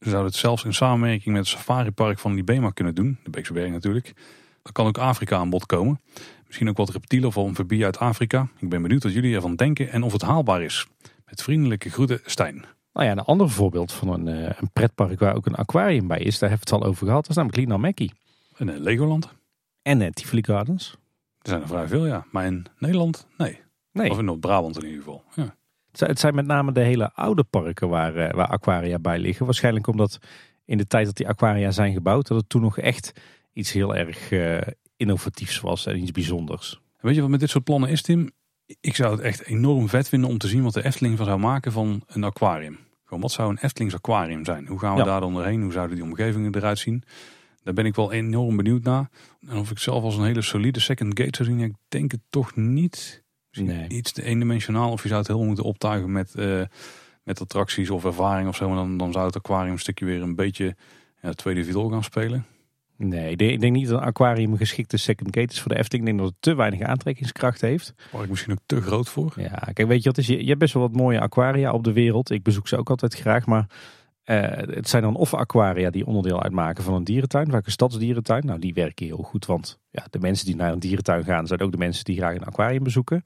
Ze 0.01 0.09
zouden 0.09 0.31
het 0.31 0.41
zelfs 0.41 0.65
in 0.65 0.75
samenwerking 0.75 1.35
met 1.35 1.49
het 1.49 1.59
safaripark 1.59 2.19
van 2.19 2.35
Libema 2.35 2.71
kunnen 2.71 2.95
doen. 2.95 3.19
De 3.23 3.31
Beekse 3.31 3.53
Berg 3.53 3.71
natuurlijk. 3.71 4.13
Dan 4.63 4.73
kan 4.73 4.87
ook 4.87 4.99
Afrika 4.99 5.37
aan 5.37 5.51
bod 5.51 5.67
komen. 5.67 6.01
Misschien 6.51 6.69
ook 6.69 6.77
wat 6.77 6.91
reptielen 6.91 7.29
of 7.29 7.37
amfibieën 7.39 7.85
uit 7.85 7.99
Afrika. 7.99 8.49
Ik 8.59 8.69
ben 8.69 8.83
benieuwd 8.83 9.03
wat 9.03 9.13
jullie 9.13 9.35
ervan 9.35 9.55
denken 9.57 9.91
en 9.91 10.03
of 10.03 10.13
het 10.13 10.23
haalbaar 10.23 10.63
is. 10.63 10.87
Met 11.25 11.43
vriendelijke 11.43 11.91
groeten, 11.91 12.21
Stijn. 12.25 12.65
Nou 12.93 13.07
ja, 13.07 13.13
een 13.13 13.19
ander 13.21 13.51
voorbeeld 13.51 13.93
van 13.93 14.09
een, 14.09 14.29
eh, 14.29 14.57
een 14.61 14.71
pretpark 14.73 15.19
waar 15.19 15.35
ook 15.35 15.47
een 15.47 15.55
aquarium 15.55 16.07
bij 16.07 16.19
is, 16.19 16.39
daar 16.39 16.49
hebben 16.51 16.69
we 16.69 16.75
het 16.75 16.85
al 16.85 16.91
over 16.91 17.07
gehad, 17.07 17.21
dat 17.21 17.31
is 17.31 17.37
namelijk 17.37 17.59
Lina 17.61 17.77
Mackie. 17.77 18.13
En 18.57 18.69
eh, 18.69 18.79
Legoland. 18.81 19.29
En 19.83 20.01
uh, 20.01 20.09
Tivoli 20.09 20.45
Gardens. 20.45 20.91
Er 21.43 21.49
zijn 21.49 21.61
er 21.61 21.69
vrij 21.69 21.87
veel, 21.89 22.07
ja. 22.07 22.25
Maar 22.31 22.47
in 22.47 22.67
Nederland, 22.79 23.27
nee. 23.37 23.61
Nee, 23.93 24.11
Of 24.11 24.19
in 24.19 24.25
Noord-Brabant 24.25 24.77
in 24.77 24.83
ieder 24.85 24.99
geval. 24.99 25.25
Ja. 25.35 25.55
Het 26.07 26.19
zijn- 26.19 26.35
met 26.35 26.47
name 26.47 26.73
de 26.73 26.81
hele 26.81 27.13
oude 27.15 27.45
parken 27.45 27.89
waar, 27.89 28.13
waar 28.13 28.47
aquaria 28.49 28.99
bij 28.99 29.19
liggen. 29.19 29.45
Waarschijnlijk 29.45 29.87
omdat 29.87 30.19
in 30.65 30.79
de 30.79 30.87
tijd 30.87 31.07
dat 31.07 31.17
die 31.17 31.29
aquaria 31.29 31.71
zijn 31.71 31.93
gebouwd, 31.93 32.27
dat 32.27 32.37
het 32.37 32.49
toen 32.49 32.61
nog 32.63 32.79
echt 32.79 33.13
iets 33.53 33.73
heel 33.73 33.97
erg 33.97 34.31
eh, 34.33 34.59
innovatiefs 35.01 35.61
was 35.61 35.87
en 35.87 35.99
iets 36.03 36.11
bijzonders. 36.11 36.81
Weet 37.01 37.15
je 37.15 37.21
wat 37.21 37.31
met 37.31 37.41
dit 37.41 37.51
soort 37.51 37.65
plannen 37.65 37.89
is, 37.91 38.03
Tim? 38.03 38.31
Ik 38.81 38.95
zou 38.95 39.11
het 39.13 39.21
echt 39.21 39.45
enorm 39.45 39.89
vet 39.89 40.09
vinden 40.09 40.29
om 40.31 40.39
te 40.39 40.49
zien 40.49 40.63
wat 40.63 40.73
de 40.73 40.85
Efteling 40.85 41.17
van 41.17 41.27
zou 41.27 41.39
maken 41.39 41.73
van 41.73 42.03
een 42.07 42.25
aquarium. 42.25 42.79
Gewoon, 43.05 43.21
wat 43.23 43.33
zou 43.33 43.51
een 43.51 43.59
Eftelings 43.59 43.95
aquarium 43.95 44.45
zijn? 44.45 44.67
Hoe 44.67 44.79
gaan 44.79 44.93
we 44.93 44.99
Ja. 44.99 45.05
daar 45.05 45.21
dan 45.21 45.33
doorheen? 45.35 45.63
Hoe 45.63 45.73
zouden 45.73 45.97
die 45.97 46.05
omgevingen 46.05 46.55
eruit 46.55 46.79
zien? 46.79 47.03
Daar 47.63 47.75
ben 47.75 47.87
ik 47.87 47.95
wel 47.95 48.13
enorm 48.13 48.57
benieuwd 48.57 48.83
naar. 48.83 49.11
En 49.47 49.57
of 49.57 49.71
ik 49.71 49.79
zelf 49.79 50.03
als 50.03 50.17
een 50.17 50.25
hele 50.25 50.43
solide 50.43 50.81
second 50.81 51.21
gate 51.21 51.45
zou 51.45 51.49
zien, 51.49 51.61
ik 51.61 51.75
denk 51.89 52.11
het 52.13 52.21
toch 52.31 52.57
niet. 52.57 53.23
Nee. 53.51 53.89
Iets 53.89 54.13
te 54.13 54.23
eendimensionaal. 54.23 54.91
Of 54.91 55.03
je 55.03 55.09
zou 55.09 55.21
het 55.21 55.29
heel 55.29 55.45
moeten 55.45 55.65
optuigen 55.65 56.13
met, 56.13 56.35
eh, 56.35 56.63
met 57.23 57.41
attracties 57.41 57.91
of 57.91 58.05
ervaring 58.05 58.49
of 58.49 58.57
zo. 58.57 58.67
Maar 58.69 58.77
dan, 58.77 58.97
dan 58.97 59.13
zou 59.13 59.27
het 59.27 59.37
aquarium 59.37 59.73
een 59.73 59.79
stukje 59.79 60.05
weer 60.05 60.23
een 60.23 60.35
beetje 60.35 60.77
ja, 61.23 61.33
tweede 61.33 61.65
viool 61.65 61.89
gaan 61.89 62.05
spelen. 62.05 62.47
Nee, 63.03 63.31
ik 63.31 63.39
denk, 63.39 63.51
ik 63.51 63.61
denk 63.61 63.73
niet 63.73 63.89
dat 63.89 64.01
een 64.01 64.07
aquarium 64.07 64.53
een 64.53 64.59
geschikte 64.59 64.97
second 64.97 65.37
gate 65.37 65.53
is 65.53 65.61
voor 65.61 65.73
de 65.73 65.79
Efteling. 65.79 66.09
Ik 66.09 66.17
denk 66.17 66.19
dat 66.19 66.35
het 66.35 66.43
te 66.43 66.55
weinig 66.55 66.81
aantrekkingskracht 66.81 67.61
heeft. 67.61 67.95
Waar 68.13 68.23
ik 68.23 68.29
misschien 68.29 68.53
ook 68.53 68.59
te 68.67 68.81
groot 68.81 69.09
voor. 69.09 69.33
Ja, 69.37 69.69
kijk, 69.73 69.89
weet 69.89 70.03
je 70.03 70.09
wat 70.09 70.19
is? 70.19 70.27
Je, 70.27 70.41
je 70.41 70.47
hebt 70.47 70.59
best 70.59 70.75
wel 70.75 70.83
wat 70.83 70.93
mooie 70.93 71.21
aquaria 71.21 71.73
op 71.73 71.85
de 71.85 71.93
wereld. 71.93 72.31
Ik 72.31 72.43
bezoek 72.43 72.69
ze 72.69 72.77
ook 72.77 72.91
altijd 72.91 73.15
graag, 73.15 73.47
maar 73.47 73.67
eh, 74.23 74.41
het 74.75 74.89
zijn 74.89 75.03
dan 75.03 75.15
of 75.15 75.35
aquaria 75.35 75.91
die 75.91 76.07
onderdeel 76.07 76.43
uitmaken 76.43 76.85
van 76.85 76.95
een 76.95 77.05
dierentuin, 77.05 77.51
vaak 77.51 77.67
een 77.67 77.73
stadsdierentuin. 77.73 78.47
Nou, 78.47 78.59
die 78.59 78.75
werken 78.75 79.07
heel 79.07 79.23
goed, 79.23 79.47
want 79.47 79.79
ja, 79.91 80.07
de 80.11 80.19
mensen 80.19 80.47
die 80.47 80.57
naar 80.57 80.73
een 80.73 80.79
dierentuin 80.79 81.25
gaan, 81.25 81.47
zijn 81.47 81.61
ook 81.61 81.73
de 81.73 81.79
mensen 81.79 82.05
die 82.05 82.17
graag 82.17 82.35
een 82.35 82.45
aquarium 82.45 82.83
bezoeken. 82.83 83.23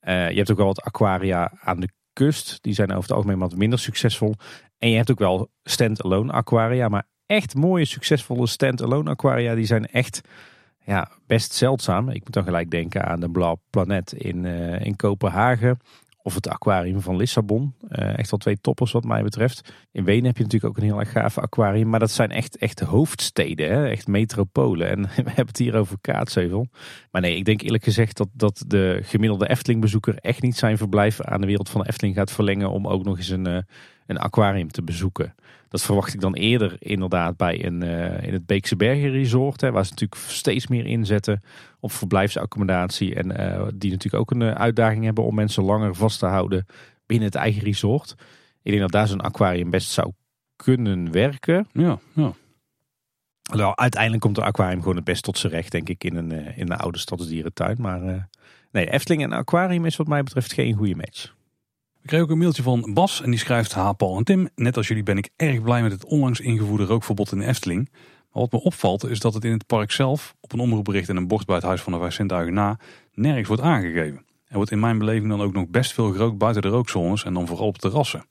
Eh, 0.00 0.30
je 0.30 0.36
hebt 0.36 0.50
ook 0.50 0.56
wel 0.56 0.66
wat 0.66 0.82
aquaria 0.82 1.52
aan 1.60 1.80
de 1.80 1.88
kust, 2.12 2.58
die 2.60 2.74
zijn 2.74 2.90
over 2.90 3.02
het 3.02 3.12
algemeen 3.12 3.38
wat 3.38 3.56
minder 3.56 3.78
succesvol. 3.78 4.34
En 4.78 4.90
je 4.90 4.96
hebt 4.96 5.10
ook 5.10 5.18
wel 5.18 5.50
stand-alone 5.62 6.32
aquaria, 6.32 6.88
maar 6.88 7.06
echt 7.32 7.54
mooie, 7.54 7.84
succesvolle 7.84 8.46
stand-alone 8.46 9.10
aquaria, 9.10 9.54
die 9.54 9.66
zijn 9.66 9.86
echt 9.86 10.20
ja, 10.84 11.10
best 11.26 11.52
zeldzaam. 11.52 12.08
Ik 12.08 12.24
moet 12.24 12.32
dan 12.32 12.44
gelijk 12.44 12.70
denken 12.70 13.04
aan 13.04 13.20
de 13.20 13.30
Blauw 13.30 13.60
Planet 13.70 14.12
in, 14.12 14.46
eh, 14.46 14.84
in 14.84 14.96
Kopenhagen. 14.96 15.78
Of 16.24 16.34
het 16.34 16.48
aquarium 16.48 17.00
van 17.00 17.16
Lissabon. 17.16 17.74
Eh, 17.88 18.18
echt 18.18 18.30
wel 18.30 18.38
twee 18.38 18.60
toppers 18.60 18.92
wat 18.92 19.04
mij 19.04 19.22
betreft. 19.22 19.72
In 19.92 20.04
Wenen 20.04 20.24
heb 20.24 20.36
je 20.36 20.42
natuurlijk 20.42 20.72
ook 20.72 20.78
een 20.82 20.90
heel 20.90 21.00
erg 21.00 21.10
gaaf 21.10 21.38
aquarium. 21.38 21.88
Maar 21.88 22.00
dat 22.00 22.10
zijn 22.10 22.30
echt, 22.30 22.56
echt 22.56 22.80
hoofdsteden, 22.80 23.90
echt 23.90 24.06
metropolen. 24.06 24.88
En 24.88 25.02
we 25.08 25.08
hebben 25.14 25.46
het 25.46 25.58
hier 25.58 25.74
over 25.74 25.96
Kaatsheuvel. 26.00 26.66
Maar 27.10 27.20
nee, 27.20 27.36
ik 27.36 27.44
denk 27.44 27.62
eerlijk 27.62 27.84
gezegd 27.84 28.16
dat, 28.16 28.28
dat 28.32 28.64
de 28.66 29.00
gemiddelde 29.02 29.48
Efteling-bezoeker 29.48 30.16
echt 30.16 30.42
niet 30.42 30.56
zijn 30.56 30.76
verblijf 30.76 31.20
aan 31.20 31.40
de 31.40 31.46
wereld 31.46 31.70
van 31.70 31.84
Efteling 31.84 32.14
gaat 32.14 32.32
verlengen 32.32 32.70
om 32.70 32.88
ook 32.88 33.04
nog 33.04 33.16
eens 33.16 33.28
een, 33.28 33.46
eh, 33.46 33.58
een 34.06 34.18
aquarium 34.18 34.70
te 34.70 34.82
bezoeken. 34.82 35.34
Dat 35.72 35.82
verwacht 35.82 36.14
ik 36.14 36.20
dan 36.20 36.34
eerder 36.34 36.76
inderdaad 36.78 37.36
bij 37.36 37.64
een, 37.64 37.82
eh, 37.82 38.26
in 38.26 38.32
het 38.32 38.46
Beekse 38.46 38.76
Bergen 38.76 39.10
Resort. 39.10 39.60
Hè, 39.60 39.70
waar 39.70 39.84
ze 39.84 39.90
natuurlijk 39.90 40.20
steeds 40.30 40.66
meer 40.66 40.86
inzetten 40.86 41.42
op 41.80 41.92
verblijfsaccommodatie. 41.92 43.14
En 43.14 43.36
eh, 43.36 43.66
die 43.74 43.90
natuurlijk 43.90 44.22
ook 44.22 44.30
een 44.30 44.42
eh, 44.42 44.60
uitdaging 44.60 45.04
hebben 45.04 45.24
om 45.24 45.34
mensen 45.34 45.62
langer 45.62 45.94
vast 45.94 46.18
te 46.18 46.26
houden 46.26 46.66
binnen 47.06 47.26
het 47.26 47.36
eigen 47.36 47.62
resort. 47.62 48.14
Ik 48.62 48.70
denk 48.70 48.80
dat 48.80 48.92
daar 48.92 49.08
zo'n 49.08 49.20
aquarium 49.20 49.70
best 49.70 49.90
zou 49.90 50.12
kunnen 50.56 51.12
werken. 51.12 51.68
Ja, 51.72 51.98
ja. 52.12 52.32
Nou, 53.52 53.72
uiteindelijk 53.74 54.22
komt 54.22 54.36
een 54.36 54.44
aquarium 54.44 54.80
gewoon 54.80 54.96
het 54.96 55.04
best 55.04 55.22
tot 55.22 55.38
zijn 55.38 55.52
recht, 55.52 55.72
denk 55.72 55.88
ik, 55.88 56.04
in 56.04 56.16
een, 56.16 56.30
in 56.32 56.70
een 56.70 56.76
oude 56.76 56.98
stadsdierentuin. 56.98 57.76
Maar 57.80 58.28
nee, 58.70 58.90
Efteling 58.90 59.22
en 59.22 59.32
aquarium 59.32 59.84
is 59.84 59.96
wat 59.96 60.06
mij 60.06 60.22
betreft 60.22 60.52
geen 60.52 60.74
goede 60.74 60.94
match. 60.96 61.34
Ik 62.02 62.08
kreeg 62.08 62.20
ook 62.20 62.30
een 62.30 62.38
mailtje 62.38 62.62
van 62.62 62.90
Bas 62.94 63.22
en 63.22 63.30
die 63.30 63.38
schrijft... 63.38 63.72
Ha, 63.72 63.92
Paul 63.92 64.16
en 64.16 64.24
Tim, 64.24 64.48
net 64.54 64.76
als 64.76 64.88
jullie 64.88 65.02
ben 65.02 65.18
ik 65.18 65.30
erg 65.36 65.62
blij 65.62 65.82
met 65.82 65.92
het 65.92 66.04
onlangs 66.04 66.40
ingevoerde 66.40 66.84
rookverbod 66.84 67.32
in 67.32 67.38
de 67.38 67.46
Efteling. 67.46 67.88
Maar 67.92 68.42
wat 68.42 68.52
me 68.52 68.62
opvalt 68.62 69.08
is 69.08 69.20
dat 69.20 69.34
het 69.34 69.44
in 69.44 69.52
het 69.52 69.66
park 69.66 69.90
zelf... 69.90 70.34
op 70.40 70.52
een 70.52 70.60
omroepbericht 70.60 71.08
en 71.08 71.16
een 71.16 71.28
bord 71.28 71.46
bij 71.46 71.54
het 71.54 71.64
Huis 71.64 71.80
van 71.80 71.92
de 71.92 71.98
Vijf 71.98 72.14
Zintuigen 72.14 72.54
na... 72.54 72.78
nergens 73.14 73.48
wordt 73.48 73.62
aangegeven. 73.62 74.24
Er 74.46 74.56
wordt 74.56 74.70
in 74.70 74.80
mijn 74.80 74.98
beleving 74.98 75.28
dan 75.28 75.40
ook 75.40 75.52
nog 75.52 75.68
best 75.68 75.92
veel 75.92 76.12
gerookt 76.12 76.38
buiten 76.38 76.62
de 76.62 76.68
rookzones... 76.68 77.24
en 77.24 77.34
dan 77.34 77.46
vooral 77.46 77.66
op 77.66 77.78
terrassen. 77.78 78.24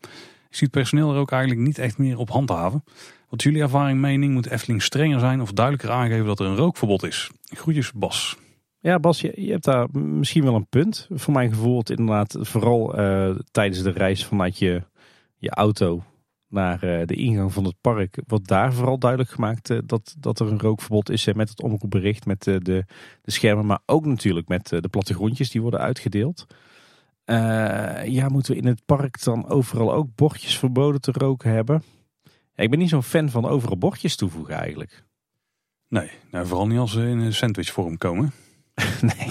Je 0.50 0.58
ziet 0.58 0.72
personeel 0.72 1.14
er 1.14 1.20
ook 1.20 1.32
eigenlijk 1.32 1.62
niet 1.62 1.78
echt 1.78 1.98
meer 1.98 2.18
op 2.18 2.30
handhaven. 2.30 2.84
Wat 3.30 3.44
jullie 3.44 3.62
ervaring, 3.62 4.00
mening? 4.00 4.34
Moet 4.34 4.50
Efteling 4.50 4.82
strenger 4.82 5.20
zijn 5.20 5.42
of 5.42 5.52
duidelijker 5.52 5.92
aangeven 5.92 6.26
dat 6.26 6.40
er 6.40 6.46
een 6.46 6.56
rookverbod 6.56 7.04
is? 7.04 7.32
Groetjes, 7.44 7.92
Bas. 7.92 8.38
Ja, 8.84 9.00
Bas, 9.00 9.22
je, 9.22 9.52
hebt 9.52 9.64
daar 9.64 9.88
misschien 10.00 10.44
wel 10.44 10.56
een 10.56 10.68
punt. 10.68 11.08
Voor 11.12 11.34
mijn 11.34 11.50
gevoel, 11.50 11.82
inderdaad, 11.86 12.38
vooral 12.40 12.96
eh, 12.98 13.36
tijdens 13.52 13.82
de 13.82 13.92
reis 13.92 14.26
vanuit 14.26 14.58
je, 14.58 14.84
je 15.38 15.50
auto 15.50 16.04
naar 16.48 16.84
eh, 16.84 17.08
de 17.08 17.16
ingang 17.16 17.54
van 17.54 17.64
het 17.64 17.76
park, 17.82 18.22
wordt 18.28 18.48
daar 18.48 18.74
vooral 18.74 18.98
duidelijk 18.98 19.30
gemaakt 19.30 19.70
eh, 19.70 19.78
dat, 19.86 20.16
dat 20.20 20.40
er 20.40 20.48
een 20.48 20.60
rookverbod 20.60 21.10
is. 21.10 21.34
met 21.34 21.50
het 21.50 21.62
omroepbericht, 21.62 22.26
met 22.26 22.44
de, 22.44 22.60
de 22.62 22.86
schermen, 23.24 23.66
maar 23.66 23.80
ook 23.86 24.06
natuurlijk 24.06 24.48
met 24.48 24.70
de 24.70 24.90
plattegrondjes 24.90 25.52
die 25.52 25.62
worden 25.62 25.80
uitgedeeld. 25.80 26.46
Ja, 28.06 28.30
moeten 28.30 28.54
we 28.54 28.60
in 28.60 28.68
het 28.68 28.86
park 28.86 29.24
dan 29.24 29.50
overal 29.50 29.94
ook 29.94 30.16
bordjes 30.16 30.58
verboden 30.58 31.02
te 31.02 31.12
roken 31.12 31.52
hebben? 31.52 31.84
Ik 32.56 32.70
ben 32.70 32.80
niet 32.80 32.90
zo'n 32.90 33.04
fan 33.04 33.30
van 33.30 33.46
overal 33.46 33.78
bordjes 33.78 34.16
toevoegen 34.16 34.56
eigenlijk. 34.56 35.04
Nee, 35.88 36.12
nou, 36.32 36.48
vooral 36.48 36.68
niet 36.68 36.80
als 36.80 36.92
ze 36.92 37.02
in 37.02 37.20
een 37.20 37.34
sandwichvorm 37.34 37.98
komen. 37.98 38.32
nee. 39.02 39.28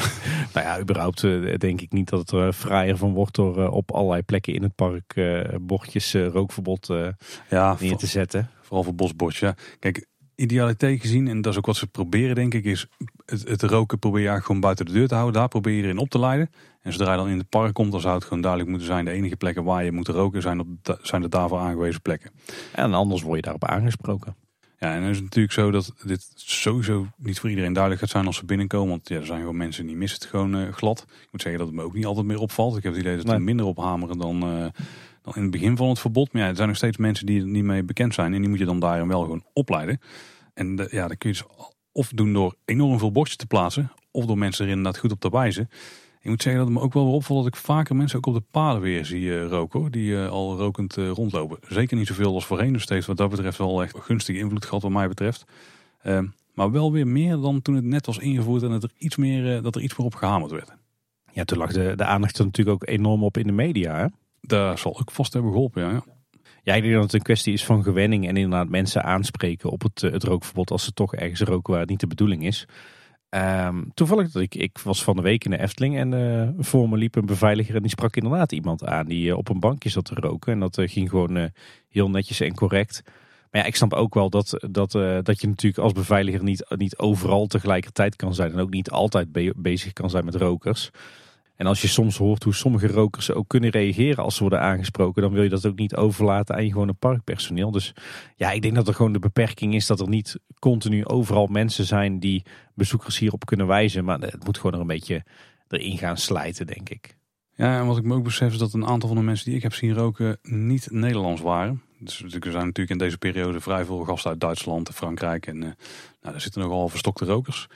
Nou 0.55 0.67
ja, 0.67 0.81
überhaupt 0.81 1.25
eh, 1.25 1.55
denk 1.57 1.81
ik 1.81 1.93
niet 1.93 2.09
dat 2.09 2.21
het 2.21 2.31
er 2.31 2.53
fraaier 2.53 2.97
van 2.97 3.13
wordt 3.13 3.35
door 3.35 3.63
eh, 3.63 3.73
op 3.73 3.91
allerlei 3.91 4.23
plekken 4.23 4.55
in 4.55 4.63
het 4.63 4.75
park 4.75 5.13
eh, 5.15 5.55
bordjes 5.61 6.15
eh, 6.15 6.27
rookverbod 6.27 6.91
eh, 6.91 7.09
Ja, 7.51 7.77
neer 7.81 7.97
te 7.97 8.07
zetten. 8.07 8.51
Vooral 8.63 8.85
voor 8.85 8.95
bosbordjes. 8.95 9.41
Ja. 9.41 9.55
Kijk, 9.79 10.07
idealiteit 10.35 11.01
gezien, 11.01 11.29
en 11.29 11.41
dat 11.41 11.53
is 11.53 11.59
ook 11.59 11.67
wat 11.67 11.77
ze 11.77 11.87
proberen 11.87 12.35
denk 12.35 12.55
ik, 12.55 12.65
is 12.65 12.87
het, 13.25 13.49
het 13.49 13.63
roken 13.63 13.99
probeer 13.99 14.35
je 14.35 14.41
gewoon 14.41 14.61
buiten 14.61 14.87
de 14.87 14.93
deur 14.93 15.09
te 15.09 15.15
houden. 15.15 15.41
Daar 15.41 15.49
probeer 15.49 15.75
je 15.75 15.83
erin 15.83 15.99
op 15.99 16.09
te 16.09 16.19
leiden. 16.19 16.51
En 16.83 16.93
zodra 16.93 17.11
je 17.11 17.19
dan 17.19 17.29
in 17.29 17.39
het 17.39 17.49
park 17.49 17.75
komt, 17.75 17.93
dan 17.93 18.01
zou 18.01 18.15
het 18.15 18.25
gewoon 18.25 18.41
duidelijk 18.41 18.71
moeten 18.71 18.89
zijn. 18.89 19.05
De 19.05 19.11
enige 19.11 19.37
plekken 19.37 19.65
waar 19.65 19.85
je 19.85 19.93
moet 19.93 20.09
roken 20.09 20.43
zijn, 20.43 20.61
op, 20.61 20.99
zijn 21.03 21.23
de 21.23 21.29
daarvoor 21.29 21.59
aangewezen 21.59 22.03
plekken. 22.03 22.31
En 22.73 22.95
anders 22.95 23.23
word 23.23 23.37
je 23.37 23.43
daarop 23.43 23.65
aangesproken. 23.65 24.37
Ja, 24.83 24.95
en 24.95 25.01
dan 25.01 25.11
is 25.11 25.17
het 25.17 25.25
natuurlijk 25.25 25.55
zo 25.55 25.71
dat 25.71 25.93
dit 26.05 26.31
sowieso 26.35 27.07
niet 27.17 27.39
voor 27.41 27.49
iedereen 27.51 27.73
duidelijk 27.73 28.03
gaat 28.03 28.11
zijn 28.13 28.27
als 28.27 28.37
ze 28.37 28.45
binnenkomen. 28.45 28.89
Want 28.89 29.09
ja, 29.09 29.17
er 29.17 29.27
zijn 29.27 29.41
gewoon 29.41 29.57
mensen 29.57 29.87
die 29.87 29.97
missen 29.97 30.19
het 30.21 30.29
gewoon 30.29 30.55
eh, 30.57 30.73
glad. 30.73 31.01
Ik 31.09 31.29
moet 31.31 31.43
zeggen 31.43 31.61
dat 31.61 31.69
het 31.69 31.77
me 31.79 31.83
ook 31.85 31.95
niet 31.95 32.07
altijd 32.07 32.27
meer 32.27 32.39
opvalt. 32.39 32.77
Ik 32.77 32.83
heb 32.83 32.93
het 32.93 33.01
idee 33.03 33.17
dat 33.17 33.27
ze 33.27 33.33
er 33.33 33.43
minder 33.43 33.67
op 33.67 33.77
hameren 33.77 34.19
dan, 34.19 34.43
eh, 34.43 34.67
dan 35.23 35.35
in 35.35 35.43
het 35.43 35.51
begin 35.51 35.77
van 35.77 35.89
het 35.89 35.99
verbod. 35.99 36.33
Maar 36.33 36.43
ja, 36.43 36.49
er 36.49 36.57
zijn 36.57 36.69
nog 36.69 36.77
steeds 36.77 36.97
mensen 36.97 37.27
die 37.27 37.41
er 37.41 37.47
niet 37.47 37.65
mee 37.65 37.83
bekend 37.83 38.15
zijn. 38.15 38.35
En 38.35 38.41
die 38.41 38.51
moet 38.51 38.59
je 38.59 38.65
dan 38.65 38.81
daarin 38.81 39.09
wel 39.09 39.21
gewoon 39.23 39.45
opleiden. 39.53 40.01
En 40.55 40.77
de- 40.77 40.89
ja, 40.91 41.09
dat 41.09 41.19
kun 41.19 41.31
je 41.31 41.37
dus 41.37 41.47
of 41.93 42.09
doen 42.15 42.33
door 42.33 42.55
enorm 42.65 42.99
veel 42.99 43.13
bordjes 43.13 43.37
te 43.37 43.47
plaatsen. 43.47 43.93
Of 44.11 44.25
door 44.27 44.39
mensen 44.39 44.65
er 44.65 44.71
inderdaad 44.71 44.99
goed 44.99 45.13
op 45.13 45.21
te 45.21 45.31
wijzen. 45.31 45.69
Ik 46.23 46.31
moet 46.31 46.43
zeggen 46.43 46.63
dat 46.63 46.71
het 46.71 46.79
me 46.79 46.85
ook 46.85 46.93
wel 46.93 47.05
weer 47.05 47.15
opvalt 47.15 47.45
dat 47.45 47.55
ik 47.55 47.61
vaker 47.61 47.97
mensen 47.97 48.19
ook 48.19 48.27
op 48.27 48.35
de 48.35 48.43
paden 48.51 48.81
weer 48.81 49.05
zie 49.05 49.39
eh, 49.39 49.47
roken. 49.47 49.81
Hoor, 49.81 49.91
die 49.91 50.17
eh, 50.17 50.29
al 50.29 50.57
rokend 50.57 50.97
eh, 50.97 51.11
rondlopen. 51.11 51.59
Zeker 51.69 51.97
niet 51.97 52.07
zoveel 52.07 52.35
als 52.35 52.47
voorheen. 52.47 52.73
Dus 52.73 52.89
heeft 52.89 53.07
wat 53.07 53.17
dat 53.17 53.31
betreft 53.31 53.59
wel 53.59 53.83
echt 53.83 53.99
gunstige 53.99 54.39
invloed 54.39 54.65
gehad 54.65 54.83
wat 54.83 54.91
mij 54.91 55.09
betreft. 55.09 55.45
Ehm, 56.03 56.27
maar 56.55 56.71
wel 56.71 56.93
weer 56.93 57.07
meer 57.07 57.37
dan 57.37 57.63
toen 57.63 57.75
het 57.75 57.85
net 57.85 58.07
was 58.07 58.19
ingevoerd 58.19 58.63
en 58.63 58.71
dat 58.71 58.83
er 58.83 58.91
iets 58.99 59.17
meer, 59.17 59.63
dat 59.63 59.75
er 59.77 59.83
iets 59.83 59.97
meer 59.97 60.07
op 60.07 60.15
gehamerd 60.15 60.51
werd. 60.51 60.73
Ja, 61.33 61.45
toen 61.45 61.59
lag 61.59 61.73
de, 61.73 61.93
de 61.97 62.05
aandacht 62.05 62.39
er 62.39 62.45
natuurlijk 62.45 62.83
ook 62.83 62.89
enorm 62.89 63.25
op 63.25 63.37
in 63.37 63.47
de 63.47 63.53
media. 63.53 63.97
Hè? 63.97 64.07
Daar 64.41 64.79
zal 64.79 64.99
ook 65.01 65.11
vast 65.11 65.33
hebben 65.33 65.53
geholpen, 65.53 65.83
ja. 65.83 65.91
ja. 65.91 66.05
Ja, 66.63 66.75
ik 66.75 66.83
denk 66.83 66.95
dat 66.95 67.03
het 67.03 67.13
een 67.13 67.23
kwestie 67.23 67.53
is 67.53 67.65
van 67.65 67.83
gewenning 67.83 68.29
en 68.29 68.37
inderdaad 68.37 68.69
mensen 68.69 69.05
aanspreken 69.05 69.71
op 69.71 69.83
het, 69.83 70.01
het 70.01 70.25
rookverbod 70.25 70.71
als 70.71 70.85
ze 70.85 70.93
toch 70.93 71.15
ergens 71.15 71.41
roken 71.41 71.73
waar 71.73 71.81
het 71.81 71.91
niet 71.91 72.01
de 72.01 72.07
bedoeling 72.07 72.47
is. 72.47 72.67
Ehm, 73.31 73.83
toevallig, 73.95 74.31
dat 74.31 74.43
ik, 74.43 74.55
ik 74.55 74.79
was 74.79 75.05
van 75.05 75.17
de 75.17 75.23
week 75.23 75.45
in 75.45 75.51
de 75.51 75.61
Efteling 75.61 75.97
en 75.97 76.15
eh, 76.15 76.49
voor 76.59 76.89
me 76.89 76.97
liep 76.97 77.15
een 77.17 77.27
beveiliger 77.27 77.75
en 77.75 77.83
die 77.83 77.91
sprak 77.91 78.17
inderdaad 78.17 78.53
iemand 78.53 78.85
aan 78.85 79.07
die 79.07 79.31
eh, 79.31 79.37
op 79.37 79.49
een 79.49 79.61
bankje 79.61 79.89
zat 79.89 80.05
te 80.05 80.15
roken. 80.15 80.53
En 80.53 80.61
dat 80.61 80.79
eh, 80.79 80.89
ging 80.89 81.09
gewoon 81.11 81.51
heel 81.89 82.11
netjes 82.11 82.41
en 82.41 82.55
correct. 82.55 83.03
Maar 83.51 83.61
ja, 83.61 83.67
ik 83.67 83.77
snap 83.77 83.93
ook 83.93 84.15
wel 84.15 84.31
dat, 84.31 84.67
dat, 84.71 84.93
dat 85.23 85.41
je 85.41 85.47
natuurlijk 85.47 85.83
als 85.83 85.93
beveiliger 85.93 86.43
niet, 86.43 86.65
niet 86.69 86.99
overal 86.99 87.47
tegelijkertijd 87.47 88.17
kan 88.17 88.35
zijn. 88.35 88.53
En 88.53 88.59
ook 88.59 88.71
niet 88.71 88.91
altijd 88.91 89.33
be- 89.33 89.55
bezig 89.57 89.93
kan 89.93 90.11
zijn 90.11 90.25
met 90.25 90.35
rokers. 90.35 90.91
En 91.61 91.67
als 91.67 91.81
je 91.81 91.89
soms 91.89 92.17
hoort 92.17 92.43
hoe 92.43 92.55
sommige 92.55 92.87
rokers 92.87 93.33
ook 93.33 93.49
kunnen 93.49 93.71
reageren 93.71 94.25
als 94.25 94.35
ze 94.35 94.41
worden 94.41 94.61
aangesproken, 94.61 95.23
dan 95.23 95.33
wil 95.33 95.43
je 95.43 95.49
dat 95.49 95.67
ook 95.67 95.79
niet 95.79 95.97
overlaten 95.97 96.55
aan 96.55 96.65
je 96.65 96.73
gewone 96.73 96.93
parkpersoneel. 96.93 97.71
Dus 97.71 97.95
ja, 98.37 98.51
ik 98.51 98.63
denk 98.63 98.75
dat 98.75 98.89
er 98.89 98.95
gewoon 98.95 99.13
de 99.13 99.19
beperking 99.19 99.75
is 99.75 99.87
dat 99.87 100.01
er 100.01 100.09
niet 100.09 100.39
continu 100.59 101.05
overal 101.07 101.47
mensen 101.47 101.85
zijn 101.85 102.19
die 102.19 102.45
bezoekers 102.75 103.19
hierop 103.19 103.45
kunnen 103.45 103.67
wijzen. 103.67 104.05
Maar 104.05 104.21
het 104.21 104.45
moet 104.45 104.57
gewoon 104.57 104.75
er 104.75 104.81
een 104.81 104.87
beetje 104.87 105.25
erin 105.69 105.99
gaan 105.99 106.17
slijten, 106.17 106.67
denk 106.67 106.89
ik. 106.89 107.17
Ja, 107.55 107.79
en 107.79 107.87
wat 107.87 107.97
ik 107.97 108.05
me 108.05 108.15
ook 108.15 108.25
besef 108.25 108.53
is 108.53 108.59
dat 108.59 108.73
een 108.73 108.87
aantal 108.87 109.09
van 109.09 109.19
de 109.19 109.25
mensen 109.25 109.45
die 109.45 109.57
ik 109.57 109.63
heb 109.63 109.75
zien 109.75 109.95
roken 109.95 110.39
niet 110.43 110.91
Nederlands 110.91 111.41
waren. 111.41 111.83
Dus 111.99 112.23
er 112.23 112.31
zijn 112.43 112.67
natuurlijk 112.67 112.91
in 112.91 112.99
deze 112.99 113.19
periode 113.19 113.61
vrij 113.61 113.85
veel 113.85 114.05
gasten 114.05 114.31
uit 114.31 114.41
Duitsland 114.41 114.89
en 114.89 114.95
Frankrijk. 114.95 115.47
En 115.47 115.57
eh, 115.57 115.63
nou, 115.63 115.75
daar 116.21 116.41
zitten 116.41 116.61
nogal 116.61 116.89
verstokte 116.89 117.25
rokers. 117.25 117.67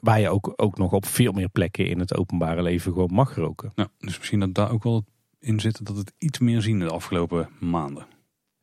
Waar 0.00 0.20
je 0.20 0.28
ook, 0.28 0.52
ook 0.56 0.78
nog 0.78 0.92
op 0.92 1.06
veel 1.06 1.32
meer 1.32 1.48
plekken 1.48 1.88
in 1.88 1.98
het 1.98 2.16
openbare 2.16 2.62
leven 2.62 2.92
gewoon 2.92 3.12
mag 3.12 3.34
roken. 3.34 3.72
Nou, 3.74 3.88
dus 3.98 4.18
misschien 4.18 4.40
dat 4.40 4.54
daar 4.54 4.70
ook 4.70 4.82
wel 4.82 5.04
in 5.38 5.60
zit 5.60 5.86
dat 5.86 5.96
het 5.96 6.12
iets 6.18 6.38
meer 6.38 6.62
zien 6.62 6.78
de 6.78 6.88
afgelopen 6.88 7.48
maanden. 7.60 8.06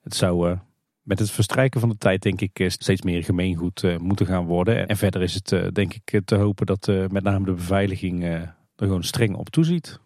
Het 0.02 0.16
zou 0.16 0.50
eh, 0.50 0.60
met 1.02 1.20
het 1.20 1.32
verstrijken 1.32 1.80
van 1.80 1.90
de 1.90 1.98
tijd 1.98 2.22
denk 2.22 2.42
ik 2.42 2.60
eh, 2.60 2.70
steeds 2.70 3.02
meer 3.02 3.24
gemeengoed 3.24 3.84
eh, 3.84 3.98
moeten 3.98 4.26
gaan 4.26 4.46
worden. 4.46 4.88
En 4.88 4.98
verder 4.98 5.22
is 5.22 5.34
het 5.34 5.76
denk 5.76 5.94
ik 5.94 6.22
te 6.26 6.36
hopen 6.36 6.66
dat 6.66 6.88
met 6.88 7.24
name 7.24 7.46
de 7.46 7.54
beveiliging 7.54 8.24
er 8.24 8.56
gewoon 8.76 9.04
streng 9.04 9.36
op 9.36 9.50
toeziet. 9.50 10.02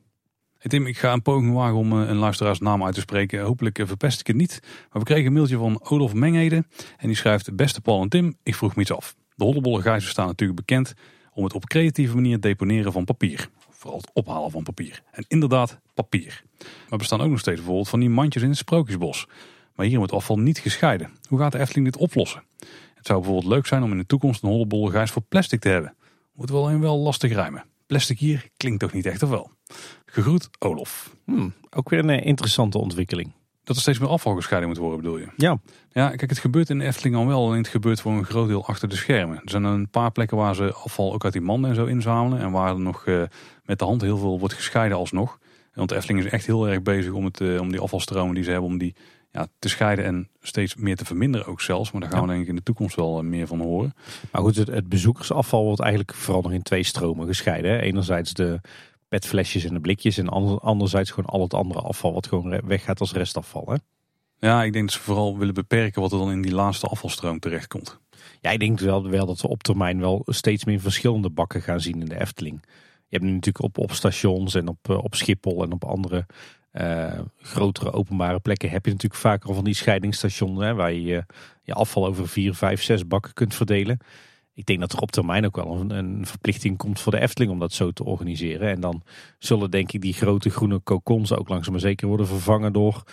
Hey 0.57 0.69
Tim, 0.69 0.85
ik 0.85 0.97
ga 0.97 1.13
een 1.13 1.21
poging 1.21 1.53
wagen 1.53 1.77
om 1.77 1.91
een 1.91 2.15
luisteraarsnaam 2.15 2.83
uit 2.83 2.93
te 2.93 2.99
spreken. 2.99 3.41
Hopelijk 3.41 3.81
verpest 3.83 4.19
ik 4.19 4.27
het 4.27 4.35
niet. 4.35 4.59
Maar 4.61 5.01
we 5.01 5.03
kregen 5.03 5.25
een 5.25 5.33
mailtje 5.33 5.57
van 5.57 5.81
Olaf 5.83 6.13
Mengheden. 6.13 6.67
En 6.97 7.07
die 7.07 7.15
schrijft, 7.15 7.55
beste 7.55 7.81
Paul 7.81 8.01
en 8.01 8.09
Tim, 8.09 8.37
ik 8.43 8.55
vroeg 8.55 8.75
me 8.75 8.81
iets 8.81 8.91
af. 8.91 9.15
De 9.37 9.43
hollebolle 9.43 9.81
gijzen 9.81 10.09
staan 10.09 10.27
natuurlijk 10.27 10.59
bekend 10.59 10.93
om 11.33 11.43
het 11.43 11.53
op 11.53 11.65
creatieve 11.65 12.15
manier 12.15 12.39
deponeren 12.39 12.91
van 12.91 13.05
papier. 13.05 13.49
Vooral 13.69 13.99
het 13.99 14.09
ophalen 14.13 14.51
van 14.51 14.63
papier. 14.63 15.01
En 15.11 15.25
inderdaad, 15.27 15.79
papier. 15.93 16.43
Maar 16.89 16.97
bestaan 16.97 17.21
ook 17.21 17.29
nog 17.29 17.39
steeds 17.39 17.57
bijvoorbeeld 17.57 17.89
van 17.89 17.99
die 17.99 18.09
mandjes 18.09 18.43
in 18.43 18.49
het 18.49 18.57
sprookjesbos. 18.57 19.27
Maar 19.75 19.85
hier 19.85 19.97
wordt 19.97 20.11
afval 20.11 20.39
niet 20.39 20.59
gescheiden. 20.59 21.11
Hoe 21.29 21.39
gaat 21.39 21.51
de 21.51 21.59
Efteling 21.59 21.85
dit 21.85 21.97
oplossen? 21.97 22.43
Het 22.95 23.05
zou 23.05 23.19
bijvoorbeeld 23.19 23.53
leuk 23.53 23.65
zijn 23.65 23.83
om 23.83 23.91
in 23.91 23.97
de 23.97 24.05
toekomst 24.05 24.43
een 24.43 24.49
hollebolle 24.49 24.91
gijs 24.91 25.11
voor 25.11 25.21
plastic 25.21 25.59
te 25.59 25.69
hebben. 25.69 25.95
Wordt 26.33 26.51
wel 26.51 26.69
een 26.69 26.81
wel 26.81 26.97
lastig 26.97 27.33
rijmen. 27.33 27.65
Plastic 27.87 28.19
hier 28.19 28.49
klinkt 28.57 28.79
toch 28.79 28.93
niet 28.93 29.05
echt 29.05 29.23
of 29.23 29.29
wel? 29.29 29.51
Gegroet, 30.05 30.49
Olof. 30.59 31.15
Hmm, 31.25 31.53
ook 31.69 31.89
weer 31.89 31.99
een 31.99 32.09
eh, 32.09 32.25
interessante 32.25 32.77
ontwikkeling. 32.77 33.33
Dat 33.67 33.75
er 33.75 33.81
steeds 33.81 33.99
meer 33.99 34.09
afval 34.09 34.35
gescheiden 34.35 34.69
moet 34.69 34.77
worden, 34.77 35.01
bedoel 35.01 35.17
je? 35.17 35.27
Ja, 35.37 35.57
Ja, 35.91 36.09
kijk, 36.09 36.29
het 36.29 36.39
gebeurt 36.39 36.69
in 36.69 36.79
de 36.79 36.85
Efteling 36.85 37.15
al 37.15 37.27
wel. 37.27 37.45
Alleen 37.45 37.57
het 37.57 37.67
gebeurt 37.67 38.01
voor 38.01 38.11
een 38.11 38.25
groot 38.25 38.47
deel 38.47 38.65
achter 38.65 38.89
de 38.89 38.95
schermen. 38.95 39.35
Er 39.35 39.49
zijn 39.49 39.63
een 39.63 39.89
paar 39.89 40.11
plekken 40.11 40.37
waar 40.37 40.55
ze 40.55 40.73
afval 40.73 41.13
ook 41.13 41.23
uit 41.23 41.33
die 41.33 41.41
manden 41.41 41.69
en 41.69 41.75
zo 41.75 41.85
inzamelen. 41.85 42.39
En 42.39 42.51
waar 42.51 42.69
er 42.69 42.79
nog 42.79 43.05
eh, 43.05 43.21
met 43.65 43.79
de 43.79 43.85
hand 43.85 44.01
heel 44.01 44.17
veel 44.17 44.39
wordt 44.39 44.53
gescheiden 44.53 44.97
alsnog. 44.97 45.39
Want 45.73 45.89
de 45.89 45.95
Efteling 45.95 46.25
is 46.25 46.31
echt 46.31 46.45
heel 46.45 46.67
erg 46.67 46.81
bezig 46.81 47.11
om, 47.11 47.25
het, 47.25 47.41
eh, 47.41 47.59
om 47.59 47.71
die 47.71 47.79
afvalstromen 47.79 48.35
die 48.35 48.43
ze 48.43 48.51
hebben, 48.51 48.69
om 48.69 48.77
die 48.77 48.95
ja, 49.31 49.47
te 49.59 49.69
scheiden 49.69 50.05
en 50.05 50.29
steeds 50.41 50.75
meer 50.75 50.95
te 50.95 51.05
verminderen 51.05 51.47
ook 51.47 51.61
zelfs. 51.61 51.91
Maar 51.91 52.01
daar 52.01 52.09
gaan 52.09 52.21
we 52.21 52.27
denk 52.27 52.41
ik 52.41 52.47
in 52.47 52.55
de 52.55 52.63
toekomst 52.63 52.95
wel 52.95 53.17
eh, 53.17 53.23
meer 53.23 53.47
van 53.47 53.59
horen. 53.59 53.93
maar 54.31 54.41
goed, 54.41 54.55
het, 54.55 54.67
het 54.67 54.89
bezoekersafval 54.89 55.63
wordt 55.63 55.81
eigenlijk 55.81 56.13
vooral 56.13 56.41
nog 56.41 56.51
in 56.51 56.63
twee 56.63 56.83
stromen 56.83 57.27
gescheiden. 57.27 57.81
Enerzijds 57.81 58.33
de 58.33 58.61
petflesjes 59.07 59.63
en 59.63 59.73
de 59.73 59.79
blikjes. 59.79 60.17
En 60.17 60.29
ander- 60.29 60.59
anderzijds 60.59 61.11
gewoon 61.11 61.29
al 61.29 61.41
het 61.41 61.53
andere 61.53 61.81
afval 61.81 62.13
wat 62.13 62.27
gewoon 62.27 62.61
weggaat 62.65 62.99
als 62.99 63.11
restafval. 63.13 63.65
Hè? 63.67 63.75
Ja, 64.47 64.63
ik 64.63 64.73
denk 64.73 64.85
dat 64.85 64.93
ze 64.93 65.01
vooral 65.03 65.37
willen 65.37 65.53
beperken 65.53 66.01
wat 66.01 66.11
er 66.11 66.17
dan 66.17 66.31
in 66.31 66.41
die 66.41 66.53
laatste 66.53 66.87
afvalstroom 66.87 67.39
terechtkomt. 67.39 67.99
Ja, 68.41 68.51
ik 68.51 68.59
denk 68.59 68.79
wel, 68.79 69.09
wel 69.09 69.25
dat 69.25 69.41
we 69.41 69.47
op 69.47 69.63
termijn 69.63 69.99
wel 69.99 70.21
steeds 70.25 70.65
meer 70.65 70.79
verschillende 70.79 71.29
bakken 71.29 71.61
gaan 71.61 71.79
zien 71.81 71.99
in 72.01 72.07
de 72.09 72.19
Efteling. 72.19 72.59
Je 73.09 73.15
hebt 73.17 73.23
nu 73.23 73.31
natuurlijk 73.31 73.63
op, 73.63 73.77
op 73.77 73.91
stations 73.91 74.55
en 74.55 74.67
op, 74.67 74.89
eh, 74.89 74.97
op 75.03 75.15
Schiphol 75.15 75.63
en 75.63 75.71
op 75.71 75.83
andere 75.85 76.25
eh, 76.71 77.19
grotere 77.41 77.91
openbare 77.91 78.39
plekken 78.39 78.69
heb 78.69 78.85
je 78.85 78.91
natuurlijk 78.91 79.21
vaker 79.21 79.49
al 79.49 79.55
van 79.55 79.63
die 79.63 79.73
scheidingsstations 79.73 80.59
hè, 80.59 80.73
waar 80.73 80.93
je 80.93 81.01
je- 81.03 81.25
je 81.63 81.73
afval 81.73 82.05
over 82.07 82.27
vier, 82.27 82.53
vijf, 82.55 82.83
zes 82.83 83.07
bakken 83.07 83.33
kunt 83.33 83.55
verdelen. 83.55 83.97
Ik 84.57 84.65
denk 84.65 84.79
dat 84.79 84.93
er 84.93 84.99
op 84.99 85.11
termijn 85.11 85.45
ook 85.45 85.55
wel 85.55 85.79
een, 85.79 85.89
een 85.89 86.25
verplichting 86.25 86.77
komt 86.77 86.99
voor 86.99 87.11
de 87.11 87.19
Efteling 87.19 87.51
om 87.51 87.59
dat 87.59 87.73
zo 87.73 87.91
te 87.91 88.03
organiseren. 88.03 88.69
En 88.69 88.79
dan 88.79 89.01
zullen 89.39 89.71
denk 89.71 89.91
ik 89.91 90.01
die 90.01 90.13
grote 90.13 90.49
groene 90.49 90.79
kokons 90.79 91.33
ook 91.33 91.49
langzaam 91.49 91.71
maar 91.71 91.81
zeker 91.81 92.07
worden 92.07 92.27
vervangen 92.27 92.73
door 92.73 93.03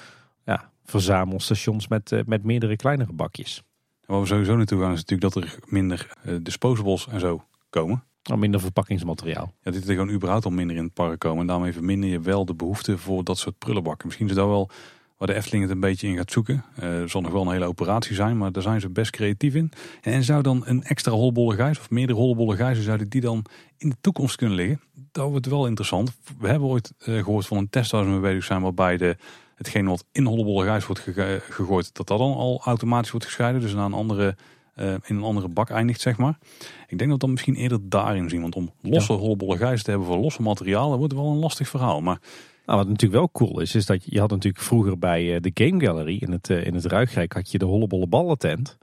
ja, 0.44 0.70
verzamelstations 0.84 1.88
met, 1.88 2.12
eh, 2.12 2.20
met 2.26 2.44
meerdere 2.44 2.76
kleinere 2.76 3.12
bakjes. 3.12 3.62
En 4.00 4.12
waar 4.12 4.20
we 4.20 4.26
sowieso 4.26 4.56
naartoe 4.56 4.80
gaan 4.80 4.92
is 4.92 5.04
natuurlijk 5.04 5.34
dat 5.34 5.42
er 5.42 5.58
minder 5.66 6.16
eh, 6.22 6.34
disposables 6.42 7.06
en 7.08 7.20
zo 7.20 7.44
komen. 7.70 8.04
Al 8.22 8.36
minder 8.36 8.60
verpakkingsmateriaal. 8.60 9.52
Ja, 9.62 9.70
dit 9.70 9.88
er 9.88 9.94
gewoon 9.94 10.10
überhaupt 10.10 10.44
al 10.44 10.50
minder 10.50 10.76
in 10.76 10.84
het 10.84 10.94
park 10.94 11.18
komen. 11.18 11.40
En 11.40 11.46
daarmee 11.46 11.72
verminder 11.72 12.10
je 12.10 12.20
wel 12.20 12.44
de 12.44 12.54
behoefte 12.54 12.98
voor 12.98 13.24
dat 13.24 13.38
soort 13.38 13.58
prullenbakken. 13.58 14.06
Misschien 14.06 14.28
is 14.28 14.34
dat 14.34 14.46
wel 14.46 14.70
waar 15.16 15.28
de 15.28 15.34
Efteling 15.34 15.62
het 15.62 15.72
een 15.72 15.80
beetje 15.80 16.08
in 16.08 16.16
gaat 16.16 16.32
zoeken. 16.32 16.64
Eh 16.76 17.00
er 17.00 17.08
zal 17.08 17.20
nog 17.20 17.32
wel 17.32 17.42
een 17.42 17.52
hele 17.52 17.66
operatie 17.66 18.14
zijn, 18.14 18.38
maar 18.38 18.52
daar 18.52 18.62
zijn 18.62 18.80
ze 18.80 18.90
best 18.90 19.10
creatief 19.10 19.54
in. 19.54 19.72
En 20.00 20.22
zou 20.24 20.42
dan 20.42 20.62
een 20.64 20.82
extra 20.82 21.12
holbolle 21.12 21.54
gijs 21.54 21.78
of 21.78 21.90
meerdere 21.90 22.18
holbolle 22.18 22.56
gijzen, 22.56 22.84
zouden 22.84 23.08
die 23.08 23.20
dan 23.20 23.44
in 23.78 23.88
de 23.88 23.96
toekomst 24.00 24.36
kunnen 24.36 24.56
liggen? 24.56 24.80
Dat 25.12 25.30
wordt 25.30 25.46
wel 25.46 25.66
interessant. 25.66 26.12
We 26.38 26.48
hebben 26.48 26.68
ooit 26.68 26.92
eh, 26.98 27.14
gehoord 27.14 27.46
van 27.46 27.56
een 27.56 27.70
test 27.70 27.90
waar 27.90 28.04
ze 28.04 28.10
mee 28.10 28.20
bezig 28.20 28.44
zijn, 28.44 28.62
waarbij 28.62 28.96
de, 28.96 29.16
hetgeen 29.54 29.86
wat 29.86 30.04
in 30.12 30.24
holbolle 30.24 30.64
gijs 30.64 30.86
wordt 30.86 31.02
gegooid, 31.50 31.94
dat 31.94 32.06
dat 32.06 32.18
dan 32.18 32.34
al 32.34 32.60
automatisch 32.64 33.10
wordt 33.10 33.26
gescheiden. 33.26 33.60
Dus 33.60 33.74
naar 33.74 33.84
een 33.84 33.92
andere, 33.92 34.36
eh, 34.74 34.92
in 34.92 35.16
een 35.16 35.22
andere 35.22 35.48
bak 35.48 35.70
eindigt, 35.70 36.00
zeg 36.00 36.16
maar. 36.16 36.38
Ik 36.86 36.98
denk 36.98 37.10
dat 37.10 37.10
we 37.10 37.18
dan 37.18 37.30
misschien 37.30 37.54
eerder 37.54 37.78
daarin 37.82 38.28
zien. 38.28 38.40
Want 38.40 38.54
om 38.54 38.70
losse 38.80 39.12
holbolle 39.12 39.56
gijs 39.56 39.82
te 39.82 39.90
hebben 39.90 40.08
voor 40.08 40.18
losse 40.18 40.42
materialen, 40.42 40.98
wordt 40.98 41.14
wel 41.14 41.30
een 41.30 41.38
lastig 41.38 41.68
verhaal. 41.68 42.00
Maar 42.00 42.18
Nou, 42.64 42.78
wat 42.78 42.88
natuurlijk 42.88 43.20
wel 43.20 43.30
cool 43.30 43.60
is, 43.60 43.74
is 43.74 43.86
dat 43.86 44.04
je, 44.04 44.20
had 44.20 44.30
natuurlijk 44.30 44.64
vroeger 44.64 44.98
bij 44.98 45.34
eh, 45.34 45.40
de 45.40 45.50
Game 45.54 45.84
Gallery 45.84 46.16
in 46.20 46.32
het, 46.32 46.50
eh, 46.50 46.66
in 46.66 46.74
het 46.74 46.84
Ruigrijk 46.84 47.32
had 47.32 47.50
je 47.50 47.58
de 47.58 47.64
hollebolle 47.64 48.06
ballentent. 48.06 48.78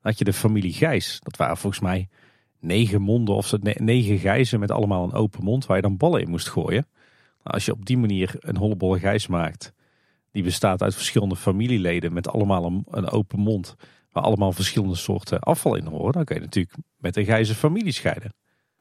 Had 0.00 0.18
je 0.18 0.24
de 0.24 0.32
familie 0.32 0.72
Gijs. 0.72 1.18
Dat 1.22 1.36
waren 1.36 1.56
volgens 1.56 1.82
mij 1.82 2.08
negen 2.60 3.00
monden 3.00 3.34
of 3.34 3.46
zo, 3.46 3.56
ne- 3.60 3.74
negen 3.78 4.18
gijzen 4.18 4.60
met 4.60 4.70
allemaal 4.70 5.04
een 5.04 5.12
open 5.12 5.44
mond 5.44 5.66
waar 5.66 5.76
je 5.76 5.82
dan 5.82 5.96
ballen 5.96 6.20
in 6.20 6.30
moest 6.30 6.48
gooien. 6.48 6.86
Nou, 7.42 7.54
als 7.54 7.64
je 7.64 7.72
op 7.72 7.86
die 7.86 7.98
manier 7.98 8.34
een 8.38 8.56
hollebolle 8.56 8.98
gijs 8.98 9.26
maakt, 9.26 9.72
die 10.30 10.42
bestaat 10.42 10.82
uit 10.82 10.94
verschillende 10.94 11.36
familieleden 11.36 12.12
met 12.12 12.28
allemaal 12.28 12.64
een, 12.64 12.84
een 12.90 13.10
open 13.10 13.38
mond, 13.38 13.74
waar 14.12 14.22
allemaal 14.22 14.52
verschillende 14.52 14.94
soorten 14.94 15.40
afval 15.40 15.74
in 15.74 15.86
horen, 15.86 16.12
dan 16.12 16.24
kun 16.24 16.36
je 16.36 16.42
natuurlijk 16.42 16.76
met 16.96 17.16
een 17.16 17.24
gijzen 17.24 17.54
familie 17.54 17.92
scheiden. 17.92 18.34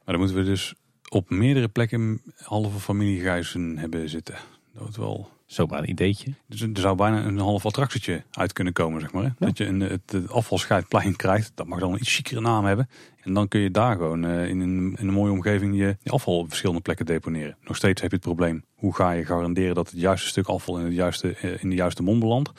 Maar 0.04 0.16
dan 0.16 0.18
moeten 0.18 0.38
we 0.38 0.50
dus 0.50 0.74
op 1.16 1.30
meerdere 1.30 1.68
plekken 1.68 2.22
halve 2.44 2.80
familiegijzen 2.80 3.78
hebben 3.78 4.10
zitten. 4.10 4.36
Dat 4.74 4.96
wel... 4.96 5.34
Zomaar 5.46 5.80
een 5.80 5.90
ideetje. 5.90 6.34
Dus 6.48 6.62
er 6.62 6.70
zou 6.74 6.96
bijna 6.96 7.26
een 7.26 7.38
half 7.38 7.66
attractietje 7.66 8.24
uit 8.32 8.54
kunnen 8.54 8.74
komen, 8.74 9.02
zeg 9.02 9.12
maar. 9.12 9.24
Hè? 9.24 9.30
Dat 9.40 9.58
je 9.58 9.66
een, 9.66 9.80
het, 9.80 10.12
het 10.12 10.30
afvalscheidplein 10.30 11.16
krijgt. 11.26 11.52
Dat 11.56 11.68
mag 11.68 11.80
dan 11.80 11.94
een 11.94 12.00
iets 12.00 12.16
chicere 12.16 12.42
naam 12.42 12.66
hebben. 12.66 12.90
En 13.22 13.34
dan 13.34 13.48
kun 13.48 13.60
je 13.60 13.72
daar 13.72 13.96
gewoon 13.96 14.26
eh, 14.26 14.48
in, 14.48 14.60
een, 14.60 14.96
in 15.00 15.08
een 15.08 15.14
mooie 15.14 15.32
omgeving 15.32 15.78
je, 15.78 15.98
afval 16.06 16.38
op 16.38 16.48
verschillende 16.48 16.82
plekken 16.82 17.06
deponeren. 17.06 17.58
Nog 17.62 17.76
steeds 17.76 18.02
heb 18.02 18.10
je 18.10 18.16
het 18.16 18.26
probleem. 18.26 18.66
Hoe 18.76 18.96
ga 18.96 19.12
je 19.12 19.26
garanderen 19.26 19.76
dat 19.76 19.90
het 19.90 20.00
juiste 20.00 20.28
stuk 20.28 20.48
afval 20.48 20.80
in, 20.80 20.86
het 20.86 20.94
juiste, 20.94 21.36
eh, 21.36 21.64
in 21.64 21.70
de 21.70 21.76
juiste 21.76 22.04
mond 22.04 22.20
belandt? 22.20 22.52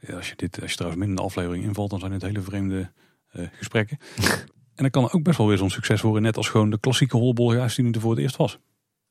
Ja, 0.00 0.14
als, 0.16 0.28
je 0.28 0.36
dit, 0.36 0.60
als 0.60 0.70
je 0.70 0.76
trouwens 0.76 1.00
midden 1.00 1.18
in 1.18 1.22
de 1.22 1.28
aflevering 1.28 1.64
invalt, 1.64 1.90
dan 1.90 2.00
zijn 2.00 2.12
het 2.12 2.22
hele 2.22 2.40
vreemde 2.40 2.90
eh, 3.30 3.46
gesprekken. 3.52 3.98
en 4.80 4.86
dat 4.86 5.02
kan 5.02 5.12
ook 5.12 5.22
best 5.22 5.38
wel 5.38 5.46
weer 5.46 5.58
zo'n 5.58 5.70
succes 5.70 6.00
worden. 6.00 6.22
Net 6.22 6.36
als 6.36 6.48
gewoon 6.48 6.70
de 6.70 6.80
klassieke 6.80 7.16
holbolgijs 7.16 7.74
die 7.74 7.84
nu 7.84 7.90
er 7.90 8.00
voor 8.00 8.10
het 8.10 8.20
eerst 8.20 8.36
was. 8.36 8.58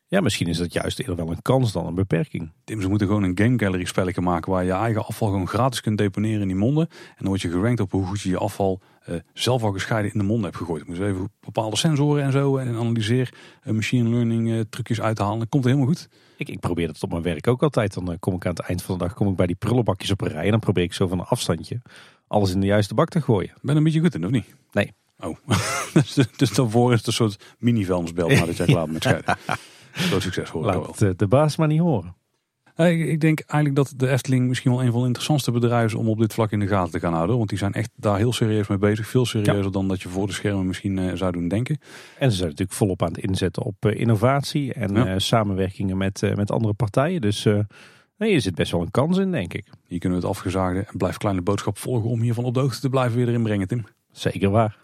Ja, 0.08 0.22
misschien 0.22 0.48
is 0.48 0.58
dat 0.58 0.74
juist 0.74 1.00
eerder 1.00 1.16
wel 1.16 1.30
een 1.30 1.42
kans 1.42 1.72
dan 1.72 1.86
een 1.86 1.96
beperking. 1.96 2.52
Tim, 2.64 2.82
ze 2.82 2.90
moeten 2.90 3.08
gewoon 3.08 3.24
een 3.24 3.38
game 3.38 3.60
gallery 3.60 3.86
spelletje 3.86 4.22
maken 4.22 4.52
waar 4.52 4.64
je 4.64 4.72
eigen 4.72 5.06
afval 5.06 5.28
gewoon 5.28 5.48
gratis 5.48 5.82
kunt 5.82 5.98
deponeren 5.98 6.42
in 6.42 6.48
die 6.48 6.56
monden. 6.56 6.88
En 6.90 7.16
dan 7.18 7.28
word 7.28 7.42
je 7.42 7.50
gerankt 7.50 7.80
op 7.80 7.92
hoe 7.92 8.06
goed 8.06 8.22
je 8.22 8.30
je 8.30 8.38
afval 8.38 8.80
eh, 9.06 9.16
zelf 9.34 9.64
al 9.64 9.72
gescheiden 9.72 10.14
in 10.14 10.20
de 10.20 10.26
mond 10.26 10.44
hebt 10.44 10.56
gegooid. 10.56 10.84
Je 10.86 10.92
moet 10.92 11.02
even 11.02 11.32
bepaalde 11.40 11.78
sensoren 11.78 12.24
en 12.24 12.32
zo 12.32 12.58
en 12.58 12.76
analyseer 12.76 13.34
eh, 13.62 13.74
machine 13.74 14.10
learning 14.10 14.52
eh, 14.52 14.60
trucjes 14.70 15.02
uithalen. 15.02 15.40
Dat 15.40 15.50
komt 15.50 15.66
helemaal 15.66 15.88
goed. 15.88 16.10
Ik, 16.38 16.50
ik 16.50 16.60
probeer 16.60 16.88
dat 16.88 17.04
op 17.04 17.10
mijn 17.10 17.24
werk 17.24 17.48
ook 17.48 17.64
altijd. 17.64 17.94
Dan 17.94 18.12
eh, 18.12 18.18
kom 18.20 18.34
ik 18.34 18.46
aan 18.46 18.54
het 18.56 18.62
eind 18.62 18.82
van 18.82 18.98
de 18.98 19.04
dag 19.04 19.14
kom 19.14 19.28
ik 19.28 19.36
bij 19.36 19.48
die 19.48 19.56
prullenbakjes 19.56 20.12
op 20.12 20.22
een 20.22 20.28
rij. 20.28 20.46
En 20.46 20.52
dan 20.52 20.60
probeer 20.60 20.84
ik 20.84 20.94
zo 20.94 21.08
van 21.08 21.20
een 21.20 21.26
afstandje 21.26 21.82
alles 22.30 22.52
in 22.52 22.60
de 22.60 22.66
juiste 22.66 22.94
bak 22.94 23.10
te 23.10 23.22
gooien. 23.22 23.52
Ben 23.62 23.72
je 23.72 23.78
een 23.78 23.84
beetje 23.84 24.00
goed 24.00 24.16
in, 24.16 24.26
of 24.26 24.32
niet? 24.32 24.56
Nee. 24.72 24.94
Oh, 25.20 25.38
dus, 25.94 26.18
dus 26.36 26.54
daarvoor 26.54 26.92
is 26.92 26.98
het 26.98 27.08
een 27.08 27.14
soort 27.14 27.56
mini-vuilnisbelt 27.60 28.32
nadat 28.32 28.58
jij 28.58 28.66
klaar 28.66 28.88
bent 28.88 28.94
met 28.94 29.04
scheiden. 29.04 29.38
Groot 29.92 30.22
succes 30.22 30.50
hoor 30.50 30.66
ik 30.66 30.72
wel. 30.74 30.82
Laat 30.82 31.02
eh, 31.02 31.10
de 31.16 31.28
baas 31.28 31.56
maar 31.56 31.68
niet 31.68 31.80
horen. 31.80 32.18
Ik, 32.76 33.22
denk 33.22 33.40
eigenlijk 33.40 33.76
dat 33.76 33.94
de 34.00 34.10
Efteling 34.10 34.48
misschien 34.48 34.72
wel 34.72 34.84
een 34.84 34.92
van 34.92 35.00
de 35.00 35.06
interessantste 35.06 35.52
bedrijven 35.52 35.88
is 35.88 35.94
om 35.94 36.10
op 36.10 36.20
dit 36.20 36.34
vlak 36.34 36.52
in 36.52 36.60
de 36.60 36.68
gaten 36.68 36.92
te 36.92 37.00
gaan 37.00 37.14
houden. 37.14 37.38
Want 37.38 37.50
die 37.50 37.58
zijn 37.58 37.74
echt 37.74 37.90
daar 37.96 38.18
heel 38.18 38.34
serieus 38.34 38.68
mee 38.68 38.78
bezig. 38.78 39.08
Veel 39.08 39.26
serieuzer 39.26 39.72
dan 39.72 39.88
dat 39.88 40.02
je 40.02 40.10
voor 40.10 40.28
de 40.28 40.34
schermen 40.34 40.68
misschien 40.68 41.00
eh, 41.00 41.16
zou 41.16 41.32
doen 41.32 41.48
denken. 41.48 41.80
En 42.18 42.32
ze 42.32 42.38
zijn 42.38 42.50
natuurlijk 42.50 42.78
volop 42.78 43.02
aan 43.02 43.12
het 43.14 43.18
inzetten 43.18 43.64
op 43.64 43.86
eh, 43.86 44.00
innovatie 44.00 44.74
en 44.74 44.94
Ja. 44.94 45.20
samenwerkingen 45.20 45.98
met, 45.98 46.22
met 46.36 46.52
andere 46.52 46.74
partijen. 46.74 47.22
Dus 47.22 47.44
nee, 48.18 48.34
er 48.34 48.42
zit 48.42 48.56
best 48.56 48.72
wel 48.72 48.82
een 48.82 48.92
kans 48.92 49.18
in, 49.18 49.32
denk 49.32 49.54
ik. 49.54 49.66
Hier 49.88 50.00
kunnen 50.00 50.20
we 50.20 50.26
het 50.26 50.36
afgezaagde 50.36 50.80
en 50.80 50.98
blijf 50.98 51.18
kleine 51.18 51.42
boodschap 51.42 51.78
volgen 51.78 52.10
om 52.10 52.22
hiervan 52.22 52.44
op 52.44 52.54
de 52.54 52.60
hoogte 52.60 52.80
te 52.80 52.90
blijven 52.90 53.18
weer 53.18 53.28
erin 53.28 53.44
brengen, 53.44 53.68
Tim. 53.68 53.86
Zeker 54.12 54.50
waar. 54.50 54.78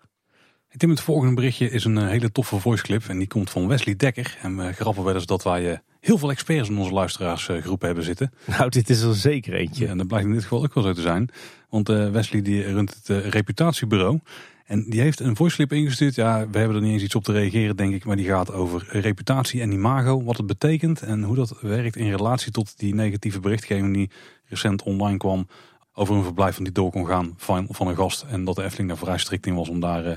Tim, 0.78 0.90
het 0.90 1.02
volgende 1.02 1.34
berichtje 1.34 1.70
is 1.70 1.86
een 1.86 1.98
eh, 1.98 2.08
hele 2.08 2.32
toffe 2.32 2.60
voice 2.60 2.84
clip 2.84 3.04
en 3.08 3.18
die 3.18 3.28
komt 3.28 3.50
van 3.50 3.68
Wesley 3.68 3.96
Dekker. 3.96 4.38
En 4.42 4.58
we 4.58 4.74
grappen 4.74 5.04
wel 5.04 5.14
eens 5.14 5.26
dat 5.26 5.44
wij 5.44 5.72
eh, 5.72 5.78
heel 6.06 6.18
veel 6.18 6.32
experts 6.32 6.70
in 6.70 6.78
onze 6.78 6.94
luisteraarsgroep 6.94 7.82
hebben 7.82 8.04
zitten. 8.04 8.32
Nou, 8.46 8.70
dit 8.70 8.90
is 8.90 9.02
er 9.02 9.16
zeker 9.16 9.54
eentje. 9.54 9.88
En 9.88 9.98
dat 9.98 10.08
blijkt 10.08 10.28
in 10.28 10.34
dit 10.34 10.42
geval 10.42 10.64
ook 10.64 10.74
wel 10.74 10.84
zo 10.84 10.94
te 10.94 11.02
zijn. 11.02 11.30
Want 11.70 11.90
eh, 11.90 12.12
Wesley 12.12 12.42
die 12.42 12.64
runt 12.64 12.96
het 12.96 13.10
eh, 13.10 13.30
reputatiebureau. 13.30 14.20
En 14.66 14.90
die 14.90 15.02
heeft 15.02 15.20
een 15.20 15.36
voice 15.36 15.56
clip 15.56 15.74
ingestuurd. 15.74 16.16
Ja, 16.16 16.48
we 16.50 16.58
hebben 16.58 16.76
er 16.76 16.84
niet 16.84 16.92
eens 16.92 17.04
iets 17.04 17.16
op 17.16 17.24
te 17.24 17.32
reageren, 17.32 17.76
denk 17.76 17.94
ik. 17.94 18.06
Maar 18.06 18.16
die 18.16 18.26
gaat 18.26 18.52
over 18.52 18.88
reputatie 18.90 19.62
en 19.62 19.72
imago. 19.72 20.24
Wat 20.24 20.38
het 20.38 20.46
betekent 20.46 21.02
en 21.02 21.24
hoe 21.24 21.36
dat 21.36 21.62
werkt 21.62 21.96
in 21.96 22.10
relatie 22.10 22.52
tot 22.52 22.80
die 22.80 22.96
negatieve 22.96 23.40
berichtgeving 23.40 23.94
die 23.94 24.10
recent 24.46 24.84
online 24.84 25.18
kwam. 25.18 25.48
Over 25.94 26.16
een 26.16 26.24
verblijf 26.24 26.56
van 26.56 26.64
die 26.64 26.74
door 26.74 26.92
kon 26.92 27.08
gaan 27.08 27.34
van, 27.38 27.68
van 27.70 27.88
een 27.88 27.96
gast. 27.96 28.26
En 28.30 28.44
dat 28.44 28.56
de 28.56 28.64
Efteling 28.64 28.90
daar 28.90 28.98
vrij 28.98 29.18
strikt 29.18 29.46
in 29.46 29.56
was 29.56 29.70
om 29.70 29.80
daar 29.80 30.06
eh, 30.06 30.16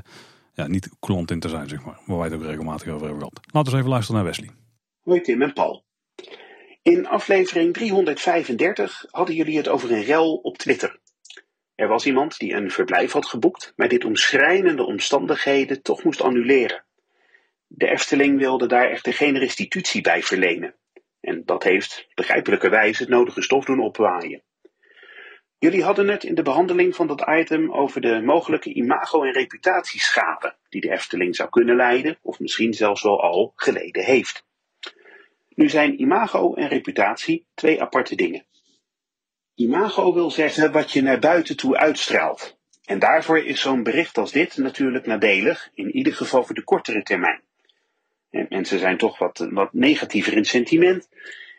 ja, 0.59 0.67
niet 0.67 0.89
coulant 1.01 1.31
in 1.31 1.41
te 1.41 1.49
zijn, 1.49 1.69
zeg 1.69 1.85
maar. 1.85 1.99
Waar 2.07 2.19
wij 2.19 2.29
het 2.29 2.37
ook 2.37 2.45
regelmatig 2.45 2.89
over 2.89 3.07
hebben 3.07 3.19
gehad. 3.19 3.41
Laten 3.45 3.53
we 3.53 3.69
eens 3.69 3.79
even 3.79 3.89
luisteren 3.89 4.23
naar 4.23 4.31
Wesley. 4.31 4.51
Hoi 5.03 5.21
Tim 5.21 5.43
en 5.43 5.53
Paul. 5.53 5.85
In 6.83 7.07
aflevering 7.07 7.75
335 7.75 9.05
hadden 9.11 9.35
jullie 9.35 9.57
het 9.57 9.69
over 9.69 9.93
een 9.93 10.03
rel 10.03 10.35
op 10.35 10.59
Twitter. 10.59 11.01
Er 11.75 11.89
was 11.89 12.07
iemand 12.07 12.39
die 12.39 12.53
een 12.53 12.71
verblijf 12.71 13.13
had 13.13 13.27
geboekt, 13.27 13.73
maar 13.77 13.89
dit 13.89 14.05
om 14.05 14.17
schrijnende 14.17 14.87
omstandigheden 14.87 15.83
toch 15.83 16.05
moest 16.05 16.21
annuleren. 16.21 16.85
De 17.67 17.89
Efteling 17.89 18.39
wilde 18.39 18.67
daar 18.67 18.91
echter 18.91 19.15
geen 19.15 19.39
restitutie 19.39 20.01
bij 20.01 20.23
verlenen. 20.23 20.75
En 21.21 21.43
dat 21.45 21.63
heeft 21.63 22.09
begrijpelijkerwijs 22.15 22.99
het 22.99 23.09
nodige 23.09 23.43
stof 23.43 23.65
doen 23.65 23.81
opwaaien. 23.81 24.43
Jullie 25.59 25.83
hadden 25.83 26.09
het 26.09 26.25
in 26.25 26.35
de 26.35 26.43
behandeling 26.43 26.95
van 26.95 27.07
dat 27.07 27.25
item 27.29 27.73
over 27.73 28.01
de 28.01 28.21
mogelijke 28.23 28.73
imago- 28.73 29.25
en 29.25 29.33
reputatieschade 29.33 30.55
die 30.69 30.81
de 30.81 30.91
Efteling 30.91 31.37
zou 31.37 31.49
kunnen 31.49 31.77
lijden, 31.77 32.19
of 32.23 32.39
misschien 32.39 32.75
zelfs 32.75 33.03
wel 33.03 33.23
al 33.23 33.53
geleden 33.57 34.05
heeft. 34.05 34.45
Nu 35.49 35.69
zijn 35.69 36.01
imago 36.01 36.55
en 36.55 36.69
reputatie 36.69 37.47
twee 37.55 37.83
aparte 37.83 38.15
dingen. 38.15 38.47
Imago 39.55 40.15
wil 40.15 40.31
zeggen 40.31 40.73
wat 40.73 40.93
je 40.93 41.03
naar 41.03 41.19
buiten 41.19 41.57
toe 41.57 41.77
uitstraalt. 41.77 42.59
En 42.85 42.99
daarvoor 42.99 43.39
is 43.39 43.61
zo'n 43.61 43.83
bericht 43.83 44.19
als 44.19 44.33
dit 44.33 44.57
natuurlijk 44.57 45.07
nadelig, 45.07 45.71
in 45.75 45.97
ieder 45.97 46.15
geval 46.15 46.45
voor 46.45 46.55
de 46.55 46.65
kortere 46.65 47.03
termijn. 47.03 47.43
En 48.31 48.47
mensen 48.49 48.79
zijn 48.79 48.99
toch 48.99 49.19
wat, 49.19 49.49
wat 49.51 49.73
negatiever 49.73 50.33
in 50.33 50.45
sentiment. 50.45 51.09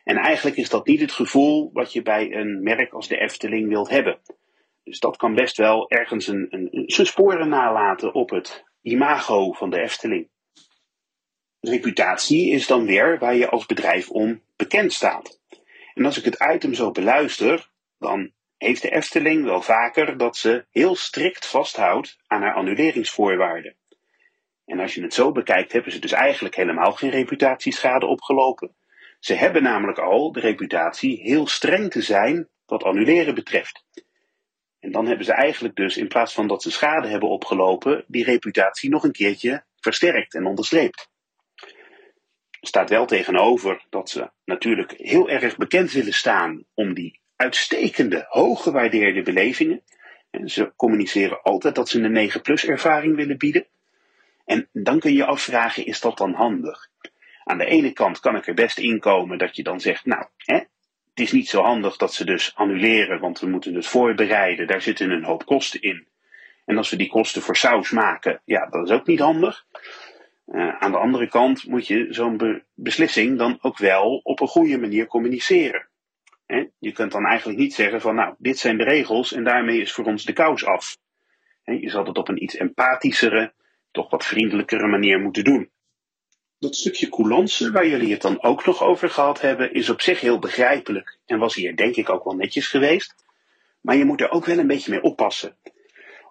En 0.09 0.17
eigenlijk 0.17 0.57
is 0.57 0.69
dat 0.69 0.87
niet 0.87 1.01
het 1.01 1.11
gevoel 1.11 1.69
wat 1.73 1.93
je 1.93 2.01
bij 2.01 2.33
een 2.33 2.63
merk 2.63 2.93
als 2.93 3.07
de 3.07 3.17
Efteling 3.17 3.67
wilt 3.67 3.89
hebben. 3.89 4.19
Dus 4.83 4.99
dat 4.99 5.17
kan 5.17 5.35
best 5.35 5.57
wel 5.57 5.89
ergens 5.89 6.27
een, 6.27 6.47
een, 6.49 6.83
zijn 6.85 7.07
sporen 7.07 7.49
nalaten 7.49 8.13
op 8.13 8.29
het 8.29 8.63
imago 8.81 9.51
van 9.51 9.69
de 9.69 9.79
Efteling. 9.79 10.29
Reputatie 11.59 12.51
is 12.51 12.67
dan 12.67 12.85
weer 12.85 13.19
waar 13.19 13.35
je 13.35 13.49
als 13.49 13.65
bedrijf 13.65 14.09
om 14.09 14.43
bekend 14.55 14.93
staat. 14.93 15.39
En 15.93 16.05
als 16.05 16.17
ik 16.17 16.25
het 16.25 16.45
item 16.53 16.73
zo 16.73 16.91
beluister, 16.91 17.69
dan 17.97 18.31
heeft 18.57 18.81
de 18.81 18.89
Efteling 18.89 19.43
wel 19.43 19.61
vaker 19.61 20.17
dat 20.17 20.37
ze 20.37 20.65
heel 20.71 20.95
strikt 20.95 21.45
vasthoudt 21.45 22.17
aan 22.27 22.41
haar 22.41 22.53
annuleringsvoorwaarden. 22.53 23.75
En 24.65 24.79
als 24.79 24.93
je 24.93 25.01
het 25.01 25.13
zo 25.13 25.31
bekijkt, 25.31 25.71
hebben 25.71 25.91
ze 25.91 25.99
dus 25.99 26.11
eigenlijk 26.11 26.55
helemaal 26.55 26.91
geen 26.91 27.09
reputatieschade 27.09 28.05
opgelopen. 28.05 28.77
Ze 29.19 29.33
hebben 29.33 29.63
namelijk 29.63 29.97
al 29.97 30.31
de 30.31 30.39
reputatie 30.39 31.21
heel 31.21 31.47
streng 31.47 31.91
te 31.91 32.01
zijn 32.01 32.47
wat 32.65 32.83
annuleren 32.83 33.35
betreft. 33.35 33.83
En 34.79 34.91
dan 34.91 35.07
hebben 35.07 35.25
ze 35.25 35.33
eigenlijk 35.33 35.75
dus, 35.75 35.97
in 35.97 36.07
plaats 36.07 36.33
van 36.33 36.47
dat 36.47 36.61
ze 36.61 36.71
schade 36.71 37.07
hebben 37.07 37.29
opgelopen, 37.29 38.03
die 38.07 38.23
reputatie 38.23 38.89
nog 38.89 39.03
een 39.03 39.11
keertje 39.11 39.63
versterkt 39.75 40.33
en 40.33 40.45
onderstreept. 40.45 41.09
Er 42.59 42.67
staat 42.67 42.89
wel 42.89 43.05
tegenover 43.05 43.85
dat 43.89 44.09
ze 44.09 44.31
natuurlijk 44.45 44.93
heel 44.97 45.29
erg 45.29 45.57
bekend 45.57 45.91
willen 45.91 46.13
staan 46.13 46.65
om 46.73 46.93
die 46.93 47.19
uitstekende, 47.35 48.25
hooggewaardeerde 48.27 49.21
belevingen. 49.21 49.83
En 50.29 50.49
ze 50.49 50.73
communiceren 50.75 51.41
altijd 51.41 51.75
dat 51.75 51.89
ze 51.89 52.01
een 52.01 52.31
9-plus 52.31 52.65
ervaring 52.65 53.15
willen 53.15 53.37
bieden. 53.37 53.67
En 54.45 54.69
dan 54.71 54.99
kun 54.99 55.13
je 55.13 55.25
afvragen, 55.25 55.85
is 55.85 55.99
dat 55.99 56.17
dan 56.17 56.33
handig? 56.33 56.89
Aan 57.49 57.57
de 57.57 57.65
ene 57.65 57.93
kant 57.93 58.19
kan 58.19 58.35
ik 58.35 58.47
er 58.47 58.53
best 58.53 58.77
inkomen 58.77 59.37
dat 59.37 59.55
je 59.55 59.63
dan 59.63 59.79
zegt, 59.79 60.05
nou, 60.05 60.25
hè, 60.37 60.55
het 60.55 61.19
is 61.19 61.31
niet 61.31 61.49
zo 61.49 61.61
handig 61.61 61.97
dat 61.97 62.13
ze 62.13 62.25
dus 62.25 62.55
annuleren, 62.55 63.19
want 63.19 63.39
we 63.39 63.47
moeten 63.47 63.75
het 63.75 63.87
voorbereiden, 63.87 64.67
daar 64.67 64.81
zitten 64.81 65.11
een 65.11 65.23
hoop 65.23 65.45
kosten 65.45 65.81
in. 65.81 66.07
En 66.65 66.77
als 66.77 66.89
we 66.89 66.95
die 66.95 67.09
kosten 67.09 67.41
voor 67.41 67.55
saus 67.55 67.91
maken, 67.91 68.41
ja, 68.45 68.65
dat 68.65 68.89
is 68.89 68.95
ook 68.95 69.07
niet 69.07 69.19
handig. 69.19 69.65
Uh, 70.47 70.75
aan 70.79 70.91
de 70.91 70.97
andere 70.97 71.27
kant 71.27 71.67
moet 71.67 71.87
je 71.87 72.07
zo'n 72.09 72.37
be 72.37 72.63
beslissing 72.73 73.37
dan 73.37 73.57
ook 73.61 73.77
wel 73.77 74.19
op 74.23 74.39
een 74.39 74.47
goede 74.47 74.77
manier 74.77 75.07
communiceren. 75.07 75.87
He, 76.45 76.65
je 76.79 76.91
kunt 76.91 77.11
dan 77.11 77.25
eigenlijk 77.25 77.59
niet 77.59 77.73
zeggen 77.73 78.01
van 78.01 78.15
nou, 78.15 78.35
dit 78.37 78.57
zijn 78.57 78.77
de 78.77 78.83
regels 78.83 79.33
en 79.33 79.43
daarmee 79.43 79.81
is 79.81 79.91
voor 79.91 80.05
ons 80.05 80.25
de 80.25 80.33
kous 80.33 80.65
af. 80.65 80.97
He, 81.63 81.73
je 81.73 81.89
zal 81.89 82.05
het 82.05 82.17
op 82.17 82.27
een 82.27 82.43
iets 82.43 82.57
empathischere, 82.57 83.53
toch 83.91 84.09
wat 84.09 84.25
vriendelijkere 84.25 84.87
manier 84.87 85.19
moeten 85.19 85.43
doen. 85.43 85.69
Dat 86.59 86.75
stukje 86.75 87.09
coulance, 87.09 87.71
waar 87.71 87.87
jullie 87.87 88.11
het 88.11 88.21
dan 88.21 88.43
ook 88.43 88.65
nog 88.65 88.83
over 88.83 89.09
gehad 89.09 89.41
hebben, 89.41 89.73
is 89.73 89.89
op 89.89 90.01
zich 90.01 90.19
heel 90.19 90.39
begrijpelijk 90.39 91.17
en 91.25 91.39
was 91.39 91.55
hier 91.55 91.75
denk 91.75 91.95
ik 91.95 92.09
ook 92.09 92.23
wel 92.23 92.35
netjes 92.35 92.67
geweest. 92.67 93.15
Maar 93.81 93.95
je 93.95 94.05
moet 94.05 94.21
er 94.21 94.31
ook 94.31 94.45
wel 94.45 94.57
een 94.57 94.67
beetje 94.67 94.91
mee 94.91 95.01
oppassen. 95.01 95.57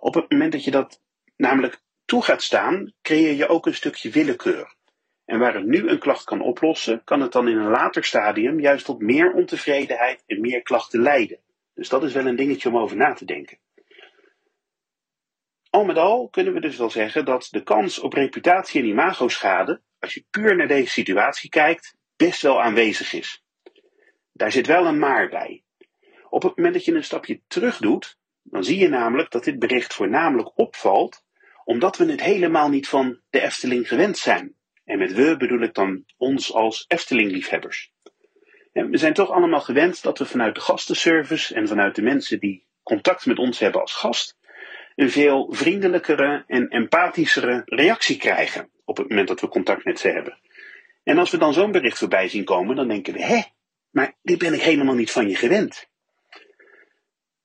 Op 0.01 0.15
het 0.15 0.31
moment 0.31 0.53
dat 0.53 0.65
je 0.65 0.71
dat 0.71 1.01
namelijk 1.37 1.81
toe 2.05 2.23
gaat 2.23 2.43
staan, 2.43 2.93
creëer 3.03 3.35
je 3.35 3.49
ook 3.49 3.67
een 3.67 3.75
stukje 3.75 4.11
willekeur. 4.11 4.75
En 5.25 5.39
waar 5.39 5.55
het 5.55 5.65
nu 5.65 5.89
een 5.89 5.99
klacht 5.99 6.25
kan 6.25 6.41
oplossen, 6.41 7.05
kan 7.05 7.21
het 7.21 7.33
dan 7.33 7.49
in 7.49 7.57
een 7.57 7.71
later 7.71 8.05
stadium 8.05 8.61
juist 8.61 8.85
tot 8.85 9.01
meer 9.01 9.33
ontevredenheid 9.33 10.23
en 10.27 10.41
meer 10.41 10.63
klachten 10.63 11.03
leiden. 11.03 11.39
Dus 11.75 11.89
dat 11.89 12.03
is 12.03 12.13
wel 12.13 12.27
een 12.27 12.37
dingetje 12.37 12.69
om 12.69 12.79
over 12.79 12.97
na 12.97 13.13
te 13.13 13.25
denken. 13.25 13.59
Al 15.71 15.85
met 15.85 15.97
al 15.97 16.29
kunnen 16.29 16.53
we 16.53 16.61
dus 16.61 16.77
wel 16.77 16.91
zeggen 16.91 17.25
dat 17.25 17.49
de 17.51 17.63
kans 17.63 17.99
op 17.99 18.13
reputatie- 18.13 18.81
en 18.81 18.87
imagoschade, 18.87 19.81
als 19.99 20.15
je 20.15 20.25
puur 20.31 20.57
naar 20.57 20.69
deze 20.69 20.91
situatie 20.91 21.51
kijkt, 21.51 21.97
best 22.17 22.43
wel 22.43 22.63
aanwezig 22.63 23.13
is. 23.13 23.43
Daar 24.33 24.53
zit 24.53 24.67
wel 24.67 24.87
een 24.87 24.99
maar 24.99 25.29
bij. 25.29 25.63
Op 26.29 26.43
het 26.43 26.57
moment 26.57 26.75
dat 26.75 26.85
je 26.85 26.95
een 26.95 27.05
stapje 27.05 27.41
terug 27.47 27.77
doet, 27.79 28.19
dan 28.43 28.65
zie 28.65 28.79
je 28.79 28.89
namelijk 28.89 29.31
dat 29.31 29.45
dit 29.45 29.59
bericht 29.59 29.95
voornamelijk 29.95 30.59
opvalt 30.59 31.27
omdat 31.65 31.97
we 31.97 32.11
het 32.11 32.23
helemaal 32.23 32.69
niet 32.69 32.89
van 32.89 33.21
de 33.31 33.41
Efteling 33.41 33.89
gewend 33.89 34.19
zijn. 34.19 34.55
En 34.85 34.99
met 34.99 35.13
we 35.13 35.37
bedoel 35.37 35.61
ik 35.61 35.75
dan 35.75 36.05
ons 36.17 36.53
als 36.53 36.85
Efteling-liefhebbers. 36.89 37.93
We 38.73 38.97
zijn 38.97 39.13
toch 39.13 39.31
allemaal 39.31 39.61
gewend 39.61 40.03
dat 40.03 40.19
we 40.19 40.27
vanuit 40.27 40.55
de 40.55 40.61
gastenservice 40.61 41.55
en 41.55 41.69
vanuit 41.69 41.95
de 41.95 42.03
mensen 42.03 42.41
die 42.41 42.67
contact 42.83 43.27
met 43.27 43.39
ons 43.39 43.59
hebben 43.59 43.81
als 43.81 43.95
gast, 43.95 44.37
een 44.95 45.11
veel 45.11 45.53
vriendelijkere 45.53 46.45
en 46.47 46.69
empathischere 46.69 47.63
reactie 47.65 48.17
krijgen 48.17 48.71
op 48.89 48.97
het 48.97 49.09
moment 49.09 49.29
dat 49.29 49.41
we 49.41 49.49
contact 49.49 49.85
met 49.85 50.01
ze 50.01 50.09
hebben. 50.09 50.39
En 51.03 51.19
als 51.19 51.31
we 51.31 51.39
dan 51.39 51.53
zo'n 51.53 51.73
bericht 51.73 51.99
voorbij 51.99 52.29
zien 52.29 52.45
komen, 52.45 52.77
dan 52.77 52.89
denken 52.89 53.13
we, 53.13 53.23
hé, 53.23 53.43
maar 53.91 54.17
dit 54.23 54.39
ben 54.39 54.55
ik 54.55 54.63
helemaal 54.63 54.95
niet 54.95 55.11
van 55.11 55.29
je 55.29 55.37
gewend. 55.37 55.89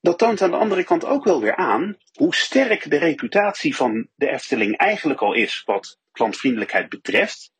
Dat 0.01 0.17
toont 0.17 0.41
aan 0.41 0.51
de 0.51 0.57
andere 0.57 0.83
kant 0.83 1.05
ook 1.05 1.23
wel 1.23 1.41
weer 1.41 1.55
aan 1.55 1.97
hoe 2.13 2.35
sterk 2.35 2.89
de 2.89 2.97
reputatie 2.97 3.75
van 3.75 4.07
de 4.15 4.29
Efteling 4.29 4.77
eigenlijk 4.77 5.21
al 5.21 5.33
is 5.33 5.63
wat 5.65 5.99
klantvriendelijkheid 6.11 6.89
betreft. 6.89 7.51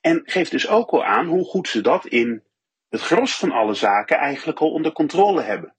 En 0.00 0.22
geeft 0.24 0.50
dus 0.50 0.68
ook 0.68 0.90
wel 0.90 1.04
aan 1.04 1.26
hoe 1.26 1.44
goed 1.44 1.68
ze 1.68 1.80
dat 1.80 2.06
in 2.06 2.44
het 2.88 3.00
gros 3.00 3.36
van 3.36 3.52
alle 3.52 3.74
zaken 3.74 4.16
eigenlijk 4.16 4.60
al 4.60 4.70
onder 4.70 4.92
controle 4.92 5.42
hebben. 5.42 5.74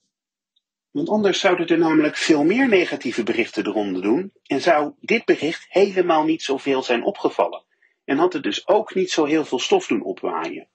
Want 0.91 1.09
anders 1.09 1.39
zouden 1.39 1.67
er 1.67 1.77
namelijk 1.77 2.17
veel 2.17 2.43
meer 2.43 2.67
negatieve 2.67 3.23
berichten 3.23 3.67
eronder 3.67 4.01
doen 4.01 4.31
en 4.45 4.61
zou 4.61 4.93
dit 4.99 5.25
bericht 5.25 5.65
helemaal 5.69 6.23
niet 6.23 6.43
zoveel 6.43 6.83
zijn 6.83 7.03
opgevallen. 7.03 7.63
En 8.05 8.17
had 8.17 8.33
het 8.33 8.43
dus 8.43 8.67
ook 8.67 8.95
niet 8.95 9.11
zo 9.11 9.25
heel 9.25 9.45
veel 9.45 9.59
stof 9.59 9.87
doen 9.87 10.03
opwaaien. 10.03 10.67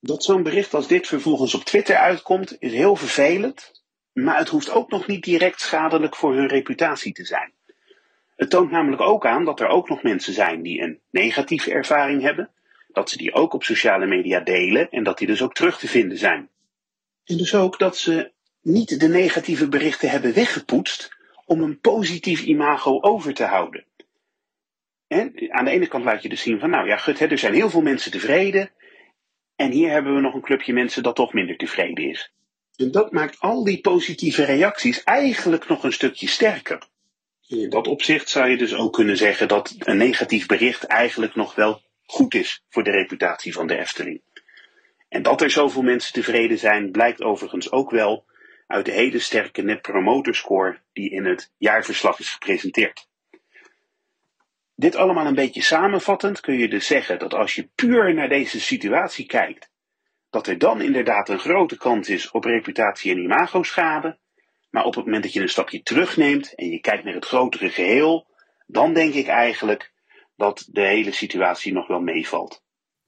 Dat 0.00 0.24
zo'n 0.24 0.42
bericht 0.42 0.74
als 0.74 0.86
dit 0.86 1.06
vervolgens 1.06 1.54
op 1.54 1.64
Twitter 1.64 1.96
uitkomt 1.96 2.56
is 2.58 2.72
heel 2.72 2.96
vervelend, 2.96 3.82
maar 4.12 4.38
het 4.38 4.48
hoeft 4.48 4.70
ook 4.70 4.90
nog 4.90 5.06
niet 5.06 5.24
direct 5.24 5.60
schadelijk 5.60 6.16
voor 6.16 6.34
hun 6.34 6.48
reputatie 6.48 7.12
te 7.12 7.24
zijn. 7.24 7.52
Het 8.36 8.50
toont 8.50 8.70
namelijk 8.70 9.02
ook 9.02 9.26
aan 9.26 9.44
dat 9.44 9.60
er 9.60 9.68
ook 9.68 9.88
nog 9.88 10.02
mensen 10.02 10.32
zijn 10.32 10.62
die 10.62 10.80
een 10.80 11.00
negatieve 11.10 11.72
ervaring 11.72 12.22
hebben, 12.22 12.50
dat 12.88 13.10
ze 13.10 13.16
die 13.16 13.32
ook 13.32 13.52
op 13.52 13.62
sociale 13.62 14.06
media 14.06 14.40
delen 14.40 14.90
en 14.90 15.02
dat 15.04 15.18
die 15.18 15.26
dus 15.26 15.42
ook 15.42 15.54
terug 15.54 15.78
te 15.78 15.88
vinden 15.88 16.18
zijn. 16.18 16.48
En 17.24 17.36
dus 17.36 17.54
ook 17.54 17.78
dat 17.78 17.96
ze 17.96 18.32
niet 18.62 19.00
de 19.00 19.08
negatieve 19.08 19.68
berichten 19.68 20.10
hebben 20.10 20.34
weggepoetst 20.34 21.16
om 21.44 21.62
een 21.62 21.80
positief 21.80 22.42
imago 22.42 23.00
over 23.00 23.34
te 23.34 23.44
houden. 23.44 23.84
aan 25.48 25.64
de 25.64 25.70
ene 25.70 25.86
kant 25.86 26.04
laat 26.04 26.22
je 26.22 26.28
dus 26.28 26.42
zien 26.42 26.58
van, 26.58 26.70
nou 26.70 26.86
ja, 26.86 26.96
gut, 26.96 27.20
er 27.20 27.38
zijn 27.38 27.54
heel 27.54 27.70
veel 27.70 27.82
mensen 27.82 28.10
tevreden. 28.10 28.70
En 29.56 29.70
hier 29.70 29.90
hebben 29.90 30.14
we 30.14 30.20
nog 30.20 30.34
een 30.34 30.40
clubje 30.40 30.72
mensen 30.72 31.02
dat 31.02 31.16
toch 31.16 31.32
minder 31.32 31.56
tevreden 31.56 32.08
is. 32.08 32.32
En 32.76 32.90
dat 32.90 33.12
maakt 33.12 33.40
al 33.40 33.64
die 33.64 33.80
positieve 33.80 34.44
reacties 34.44 35.02
eigenlijk 35.02 35.68
nog 35.68 35.84
een 35.84 35.92
stukje 35.92 36.28
sterker. 36.28 36.82
In 37.46 37.70
dat 37.70 37.86
opzicht 37.86 38.28
zou 38.28 38.48
je 38.48 38.56
dus 38.56 38.74
ook 38.74 38.92
kunnen 38.92 39.16
zeggen 39.16 39.48
dat 39.48 39.74
een 39.78 39.96
negatief 39.96 40.46
bericht 40.46 40.84
eigenlijk 40.84 41.34
nog 41.34 41.54
wel 41.54 41.82
goed 42.04 42.34
is 42.34 42.64
voor 42.68 42.84
de 42.84 42.90
reputatie 42.90 43.52
van 43.52 43.66
de 43.66 43.78
Efteling. 43.78 44.22
En 45.08 45.22
dat 45.22 45.40
er 45.40 45.50
zoveel 45.50 45.82
mensen 45.82 46.12
tevreden 46.12 46.58
zijn, 46.58 46.90
blijkt 46.90 47.22
overigens 47.22 47.72
ook 47.72 47.90
wel 47.90 48.24
uit 48.72 48.84
de 48.84 48.92
hele 48.92 49.18
sterke 49.18 49.62
net 49.62 49.82
promoter 49.82 50.34
score 50.34 50.78
die 50.92 51.10
in 51.10 51.24
het 51.24 51.52
jaarverslag 51.56 52.18
is 52.18 52.30
gepresenteerd. 52.30 53.08
Dit 54.74 54.96
allemaal 54.96 55.26
een 55.26 55.34
beetje 55.34 55.62
samenvattend 55.62 56.40
kun 56.40 56.58
je 56.58 56.68
dus 56.68 56.86
zeggen 56.86 57.18
dat 57.18 57.34
als 57.34 57.54
je 57.54 57.68
puur 57.74 58.14
naar 58.14 58.28
deze 58.28 58.60
situatie 58.60 59.26
kijkt, 59.26 59.70
dat 60.30 60.46
er 60.46 60.58
dan 60.58 60.80
inderdaad 60.80 61.28
een 61.28 61.38
grote 61.38 61.76
kans 61.76 62.08
is 62.08 62.30
op 62.30 62.44
reputatie- 62.44 63.10
en 63.10 63.18
imagoschade. 63.18 64.18
Maar 64.70 64.84
op 64.84 64.94
het 64.94 65.04
moment 65.04 65.22
dat 65.22 65.32
je 65.32 65.40
een 65.40 65.48
stapje 65.48 65.82
terugneemt 65.82 66.54
en 66.54 66.68
je 66.68 66.80
kijkt 66.80 67.04
naar 67.04 67.14
het 67.14 67.24
grotere 67.24 67.70
geheel, 67.70 68.26
dan 68.66 68.94
denk 68.94 69.14
ik 69.14 69.26
eigenlijk 69.26 69.92
dat 70.36 70.68
de 70.70 70.86
hele 70.86 71.12
situatie 71.12 71.72
nog 71.72 71.86
wel 71.86 72.00
meevalt. 72.00 72.62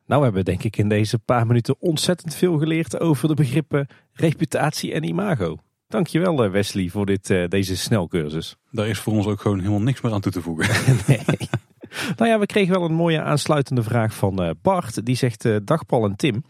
Nou 0.07 0.19
we 0.21 0.27
hebben 0.27 0.45
denk 0.45 0.63
ik 0.63 0.77
in 0.77 0.89
deze 0.89 1.19
paar 1.19 1.47
minuten 1.47 1.77
ontzettend 1.81 2.35
veel 2.35 2.59
geleerd 2.59 3.01
over 3.01 3.29
de 3.29 3.35
begrippen 3.35 3.87
reputatie 4.13 4.93
en 4.93 5.05
imago. 5.05 5.57
Dankjewel 5.89 6.45
eh, 6.45 6.51
Wesley 6.51 6.89
voor 6.89 7.07
dit, 7.07 7.31
uh, 7.31 7.49
deze 7.49 7.77
snelcursus. 7.77 8.57
Daar 8.71 8.89
is 8.89 8.99
voor 8.99 9.13
ons 9.13 9.27
ook 9.27 9.41
gewoon 9.41 9.59
helemaal 9.59 9.83
niks 9.83 10.01
meer 10.01 10.13
aan 10.13 10.21
toe 10.21 10.33
te 10.33 10.43
voegen. 10.43 10.69
nee. 11.07 11.49
Nou 12.17 12.31
ja, 12.31 12.39
we 12.39 12.47
kregen 12.47 12.75
wel 12.75 12.85
een 12.85 12.95
mooie 12.95 13.23
aansluitende 13.23 13.83
vraag 13.83 14.15
van 14.15 14.43
uh, 14.43 14.51
Bart. 14.63 15.07
Die 15.07 15.17
zegt, 15.17 15.45
uh, 15.45 15.57
dag 15.65 15.87
Paul 15.87 16.05
en 16.05 16.17
Tim. 16.17 16.45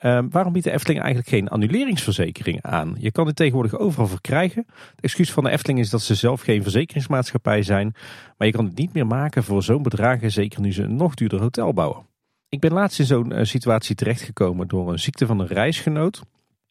Uh, 0.00 0.20
waarom 0.30 0.52
biedt 0.52 0.64
de 0.64 0.72
Efteling 0.72 1.00
eigenlijk 1.00 1.30
geen 1.30 1.48
annuleringsverzekering 1.48 2.62
aan? 2.62 2.96
Je 2.98 3.12
kan 3.12 3.26
dit 3.26 3.36
tegenwoordig 3.36 3.78
overal 3.78 4.06
verkrijgen. 4.06 4.64
Het 4.66 5.04
excuus 5.04 5.32
van 5.32 5.44
de 5.44 5.50
Efteling 5.50 5.78
is 5.78 5.90
dat 5.90 6.02
ze 6.02 6.14
zelf 6.14 6.40
geen 6.40 6.62
verzekeringsmaatschappij 6.62 7.62
zijn. 7.62 7.94
Maar 8.36 8.46
je 8.46 8.52
kan 8.52 8.64
het 8.64 8.76
niet 8.76 8.92
meer 8.92 9.06
maken 9.06 9.44
voor 9.44 9.62
zo'n 9.62 9.82
bedragen, 9.82 10.32
zeker 10.32 10.60
nu 10.60 10.72
ze 10.72 10.82
een 10.82 10.96
nog 10.96 11.14
duurder 11.14 11.40
hotel 11.40 11.72
bouwen. 11.72 12.07
Ik 12.50 12.60
ben 12.60 12.72
laatst 12.72 12.98
in 12.98 13.06
zo'n 13.06 13.32
situatie 13.46 13.94
terechtgekomen 13.94 14.68
door 14.68 14.92
een 14.92 14.98
ziekte 14.98 15.26
van 15.26 15.38
een 15.40 15.46
reisgenoot. 15.46 16.22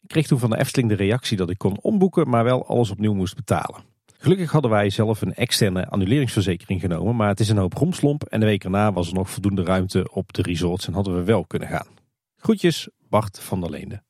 Ik 0.02 0.08
kreeg 0.08 0.26
toen 0.26 0.38
van 0.38 0.50
de 0.50 0.58
Efteling 0.58 0.90
de 0.90 0.96
reactie 0.96 1.36
dat 1.36 1.50
ik 1.50 1.58
kon 1.58 1.80
omboeken, 1.80 2.28
maar 2.28 2.44
wel 2.44 2.66
alles 2.66 2.90
opnieuw 2.90 3.14
moest 3.14 3.36
betalen. 3.36 3.82
Gelukkig 4.18 4.50
hadden 4.50 4.70
wij 4.70 4.90
zelf 4.90 5.22
een 5.22 5.34
externe 5.34 5.88
annuleringsverzekering 5.88 6.80
genomen, 6.80 7.16
maar 7.16 7.28
het 7.28 7.40
is 7.40 7.48
een 7.48 7.56
hoop 7.56 7.74
romslomp 7.74 8.24
en 8.24 8.40
de 8.40 8.46
week 8.46 8.64
erna 8.64 8.92
was 8.92 9.08
er 9.08 9.14
nog 9.14 9.30
voldoende 9.30 9.64
ruimte 9.64 10.10
op 10.12 10.32
de 10.32 10.42
resorts 10.42 10.86
en 10.86 10.92
hadden 10.92 11.14
we 11.14 11.22
wel 11.22 11.44
kunnen 11.44 11.68
gaan. 11.68 11.86
Groetjes, 12.36 12.88
Bart 13.08 13.40
van 13.40 13.60
der 13.60 13.70
Leende. 13.70 14.02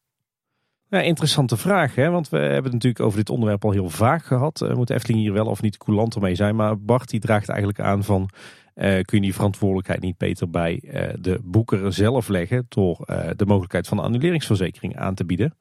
Ja, 0.91 1.01
interessante 1.01 1.57
vraag, 1.57 1.95
hè? 1.95 2.11
want 2.11 2.29
we 2.29 2.39
hebben 2.39 2.65
het 2.65 2.73
natuurlijk 2.73 3.05
over 3.05 3.19
dit 3.19 3.31
onderwerp 3.31 3.65
al 3.65 3.71
heel 3.71 3.91
vaak 3.91 4.25
gehad. 4.25 4.61
Uh, 4.61 4.75
moet 4.75 4.91
Efteling 4.91 5.21
hier 5.21 5.33
wel 5.33 5.47
of 5.47 5.63
niet 5.63 5.77
coulanter 5.77 6.21
mee 6.21 6.35
zijn? 6.35 6.57
Maar 6.57 6.81
Bart 6.81 7.11
die 7.11 7.21
draagt 7.21 7.49
eigenlijk 7.49 7.81
aan 7.81 8.05
van, 8.05 8.31
kun 8.79 9.05
je 9.19 9.21
die 9.21 9.35
verantwoordelijkheid 9.35 10.01
niet 10.01 10.19
beter 10.19 10.51
bij 10.51 10.81
uh, 10.83 11.09
de 11.21 11.41
boeker 11.43 11.93
zelf 11.93 12.29
leggen 12.29 12.67
door 12.69 12.97
de 13.37 13.47
mogelijkheid 13.47 13.89
van 13.89 13.99
een 13.99 14.05
annuleringsverzekering 14.05 14.97
aan 14.97 15.15
te 15.15 15.25
bieden. 15.25 15.55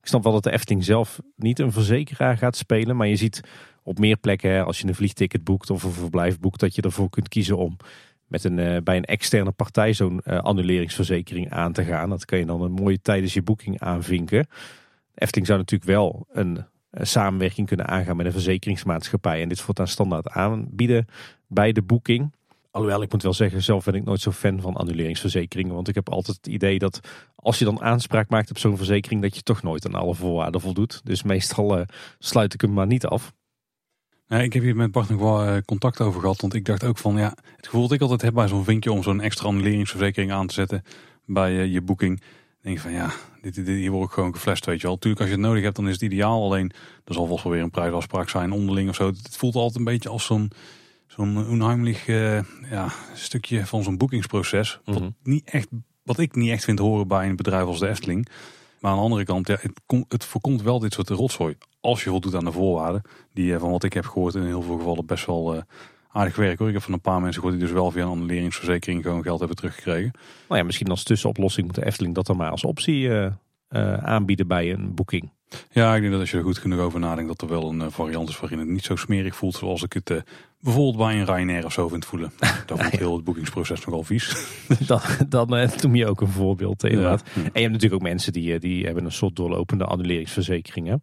Ik 0.00 0.08
snap 0.08 0.22
wel 0.22 0.32
dat 0.32 0.42
de 0.42 0.52
Efteling 0.52 0.84
zelf 0.84 1.20
niet 1.36 1.58
een 1.58 1.72
verzekeraar 1.72 2.36
gaat 2.36 2.56
spelen, 2.56 2.96
maar 2.96 3.06
je 3.06 3.16
ziet 3.16 3.40
op 3.82 3.98
meer 3.98 4.16
plekken, 4.16 4.66
als 4.66 4.78
je 4.80 4.86
een 4.86 4.94
vliegticket 4.94 5.44
boekt 5.44 5.70
of 5.70 5.82
een 5.82 5.90
verblijf 5.90 6.40
boekt, 6.40 6.60
dat 6.60 6.74
je 6.74 6.82
ervoor 6.82 7.10
kunt 7.10 7.28
kiezen 7.28 7.56
om 7.56 7.76
met 8.26 8.44
een, 8.44 8.58
eh, 8.58 8.82
bij 8.82 8.96
een 8.96 9.04
externe 9.04 9.50
partij 9.50 9.92
zo'n 9.92 10.20
eh, 10.20 10.38
annuleringsverzekering 10.38 11.50
aan 11.50 11.72
te 11.72 11.84
gaan. 11.84 12.10
Dat 12.10 12.24
kan 12.24 12.38
je 12.38 12.46
dan 12.46 12.62
een 12.62 12.72
mooie 12.72 13.00
tijdens 13.00 13.34
je 13.34 13.42
boeking 13.42 13.80
aanvinken. 13.80 14.46
Efteling 15.14 15.46
zou 15.46 15.58
natuurlijk 15.58 15.90
wel 15.90 16.26
een, 16.32 16.64
een 16.90 17.06
samenwerking 17.06 17.66
kunnen 17.66 17.86
aangaan 17.86 18.16
met 18.16 18.26
een 18.26 18.32
verzekeringsmaatschappij. 18.32 19.42
En 19.42 19.48
dit 19.48 19.60
voortaan 19.60 19.88
standaard 19.88 20.28
aanbieden 20.28 21.06
bij 21.46 21.72
de 21.72 21.82
boeking. 21.82 22.32
Alhoewel, 22.70 23.02
ik 23.02 23.12
moet 23.12 23.22
wel 23.22 23.32
zeggen, 23.32 23.62
zelf 23.62 23.84
ben 23.84 23.94
ik 23.94 24.04
nooit 24.04 24.20
zo 24.20 24.30
fan 24.30 24.60
van 24.60 24.74
annuleringsverzekeringen. 24.74 25.74
Want 25.74 25.88
ik 25.88 25.94
heb 25.94 26.08
altijd 26.08 26.36
het 26.36 26.46
idee 26.46 26.78
dat 26.78 27.00
als 27.34 27.58
je 27.58 27.64
dan 27.64 27.82
aanspraak 27.82 28.28
maakt 28.28 28.50
op 28.50 28.58
zo'n 28.58 28.76
verzekering, 28.76 29.22
dat 29.22 29.36
je 29.36 29.42
toch 29.42 29.62
nooit 29.62 29.86
aan 29.86 29.94
alle 29.94 30.14
voorwaarden 30.14 30.60
voldoet. 30.60 31.00
Dus 31.04 31.22
meestal 31.22 31.78
eh, 31.78 31.86
sluit 32.18 32.54
ik 32.54 32.60
hem 32.60 32.72
maar 32.72 32.86
niet 32.86 33.06
af. 33.06 33.32
Nee, 34.28 34.42
ik 34.42 34.52
heb 34.52 34.62
hier 34.62 34.76
met 34.76 34.92
Bart 34.92 35.08
nog 35.08 35.20
wel 35.20 35.44
eh, 35.44 35.56
contact 35.64 36.00
over 36.00 36.20
gehad. 36.20 36.40
Want 36.40 36.54
ik 36.54 36.64
dacht 36.64 36.84
ook 36.84 36.98
van 36.98 37.16
ja, 37.16 37.34
het 37.56 37.66
gevoel 37.66 37.82
dat 37.82 37.92
ik 37.92 38.00
altijd 38.00 38.22
heb 38.22 38.34
bij 38.34 38.48
zo'n 38.48 38.64
vinkje 38.64 38.92
om 38.92 39.02
zo'n 39.02 39.20
extra 39.20 39.48
annuleringsverzekering 39.48 40.32
aan 40.32 40.46
te 40.46 40.54
zetten 40.54 40.82
bij 41.24 41.58
eh, 41.58 41.72
je 41.72 41.82
boeking. 41.82 42.22
denk 42.60 42.78
van 42.78 42.92
ja, 42.92 43.10
dit, 43.40 43.54
dit, 43.54 43.66
hier 43.66 43.90
word 43.90 44.08
ik 44.08 44.14
gewoon 44.14 44.34
geflasht, 44.34 44.66
weet 44.66 44.80
je 44.80 44.86
wel. 44.86 44.98
Tuurlijk, 44.98 45.20
als 45.20 45.30
je 45.30 45.36
het 45.36 45.46
nodig 45.46 45.62
hebt, 45.62 45.76
dan 45.76 45.86
is 45.86 45.92
het 45.92 46.02
ideaal. 46.02 46.44
Alleen, 46.44 46.70
er 47.04 47.14
zal 47.14 47.26
vast 47.26 47.42
wel 47.42 47.52
weer 47.52 47.62
een 47.62 47.70
prijsafspraak 47.70 48.28
zijn 48.28 48.52
onderling 48.52 48.88
of 48.88 48.94
zo. 48.94 49.06
Het 49.06 49.36
voelt 49.36 49.54
altijd 49.54 49.76
een 49.76 49.92
beetje 49.92 50.08
als 50.08 50.24
zo'n 50.24 50.50
zo'n 51.08 51.48
onheimlich 51.48 52.06
eh, 52.08 52.40
ja, 52.70 52.88
stukje 53.14 53.66
van 53.66 53.82
zo'n 53.82 53.96
boekingsproces. 53.96 54.80
Wat, 54.84 55.00
Mhm. 55.00 55.10
niet 55.22 55.50
echt, 55.50 55.68
wat 56.02 56.18
ik 56.18 56.34
niet 56.34 56.50
echt 56.50 56.64
vind 56.64 56.78
horen 56.78 57.08
bij 57.08 57.28
een 57.28 57.36
bedrijf 57.36 57.64
als 57.66 57.78
de 57.78 57.88
Efteling. 57.88 58.28
Maar 58.80 58.90
aan 58.90 58.96
de 58.96 59.02
andere 59.02 59.24
kant, 59.24 59.46
ja, 59.48 59.56
het, 59.60 59.80
kom- 59.86 60.04
het 60.08 60.24
voorkomt 60.24 60.62
wel 60.62 60.78
dit 60.78 60.92
soort 60.92 61.08
rotzooi. 61.08 61.56
Als 61.80 62.04
je 62.04 62.10
voldoet 62.10 62.34
aan 62.34 62.44
de 62.44 62.52
voorwaarden. 62.52 63.02
Die 63.32 63.54
eh, 63.54 63.60
van 63.60 63.70
wat 63.70 63.84
ik 63.84 63.92
heb 63.92 64.06
gehoord 64.06 64.34
in 64.34 64.42
heel 64.42 64.62
veel 64.62 64.76
gevallen 64.78 65.06
best 65.06 65.26
wel 65.26 65.54
eh, 65.54 65.62
aardig 66.12 66.36
werk 66.36 66.58
hoor. 66.58 66.68
Ik 66.68 66.74
heb 66.74 66.82
van 66.82 66.92
een 66.92 67.00
paar 67.00 67.20
mensen 67.20 67.40
gehoord 67.42 67.58
die 67.58 67.64
dus 67.68 67.74
wel 67.74 67.90
via 67.90 68.02
een 68.02 68.08
annuleringsverzekering 68.08 69.02
gewoon 69.02 69.22
geld 69.22 69.38
hebben 69.38 69.56
teruggekregen. 69.56 70.10
Nou 70.48 70.60
ja, 70.60 70.66
misschien 70.66 70.88
als 70.88 71.02
tussenoplossing 71.02 71.66
moet 71.66 71.74
de 71.74 71.84
Efteling 71.86 72.14
dat 72.14 72.26
dan 72.26 72.36
maar 72.36 72.50
als 72.50 72.64
optie 72.64 73.10
aanbieden 74.00 74.46
bij 74.46 74.72
een 74.72 74.94
boeking. 74.94 75.30
Ja, 75.70 75.94
ik 75.94 76.00
denk 76.00 76.12
dat 76.12 76.20
als 76.20 76.30
je 76.30 76.36
er 76.36 76.42
goed 76.42 76.58
genoeg 76.58 76.80
over 76.80 77.00
nadenkt, 77.00 77.28
dat 77.28 77.42
er 77.42 77.56
wel 77.56 77.70
een 77.70 77.80
eh, 77.80 77.86
variant 77.90 78.28
is 78.28 78.40
waarin 78.40 78.58
het 78.58 78.68
niet 78.68 78.84
zo 78.84 78.96
smerig 78.96 79.36
voelt 79.36 79.54
zoals 79.54 79.82
ik 79.82 79.92
het 79.92 80.10
eh, 80.10 80.16
bijvoorbeeld 80.60 80.96
bij 80.96 81.18
een 81.18 81.24
Ryanair 81.24 81.64
of 81.64 81.72
zo 81.72 81.88
vind 81.88 82.04
voelen. 82.04 82.32
Dat 82.66 82.80
voelt 82.80 82.98
heel 82.98 83.14
het 83.14 83.24
boekingsproces 83.24 83.84
nogal 83.84 84.02
vies. 84.02 84.46
dan 84.86 85.00
dan 85.28 85.56
eh, 85.56 85.76
noem 85.76 85.94
je 85.94 86.06
ook 86.06 86.20
een 86.20 86.28
voorbeeld 86.28 86.84
inderdaad. 86.84 87.22
Ja. 87.26 87.32
En 87.34 87.42
je 87.42 87.60
hebt 87.60 87.72
natuurlijk 87.72 88.02
ook 88.02 88.08
mensen 88.08 88.32
die, 88.32 88.58
die 88.58 88.84
hebben 88.84 89.04
een 89.04 89.12
soort 89.12 89.36
doorlopende 89.36 89.84
annuleringsverzekering. 89.84 90.86
Hè? 90.86 90.94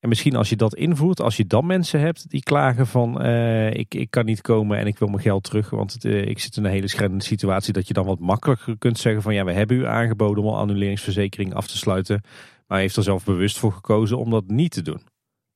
En 0.00 0.08
misschien 0.08 0.36
als 0.36 0.48
je 0.48 0.56
dat 0.56 0.74
invoert, 0.74 1.20
als 1.20 1.36
je 1.36 1.46
dan 1.46 1.66
mensen 1.66 2.00
hebt 2.00 2.30
die 2.30 2.42
klagen 2.42 2.86
van 2.86 3.24
ik, 3.72 3.94
ik 3.94 4.10
kan 4.10 4.24
niet 4.24 4.40
komen 4.40 4.78
en 4.78 4.86
ik 4.86 4.98
wil 4.98 5.08
mijn 5.08 5.22
geld 5.22 5.44
terug. 5.44 5.70
Want 5.70 5.92
het, 5.92 6.04
ik 6.04 6.38
zit 6.38 6.56
in 6.56 6.64
een 6.64 6.70
hele 6.70 6.88
schrijnende 6.88 7.24
situatie 7.24 7.72
dat 7.72 7.88
je 7.88 7.94
dan 7.94 8.06
wat 8.06 8.18
makkelijker 8.18 8.78
kunt 8.78 8.98
zeggen 8.98 9.22
van 9.22 9.34
ja, 9.34 9.44
we 9.44 9.52
hebben 9.52 9.76
u 9.76 9.86
aangeboden 9.86 10.44
om 10.44 10.50
een 10.50 10.58
annuleringsverzekering 10.58 11.54
af 11.54 11.66
te 11.66 11.76
sluiten. 11.76 12.22
Maar 12.66 12.78
u 12.78 12.80
heeft 12.80 12.96
er 12.96 13.02
zelf 13.02 13.24
bewust 13.24 13.58
voor 13.58 13.72
gekozen 13.72 14.18
om 14.18 14.30
dat 14.30 14.46
niet 14.46 14.70
te 14.70 14.82
doen. 14.82 15.00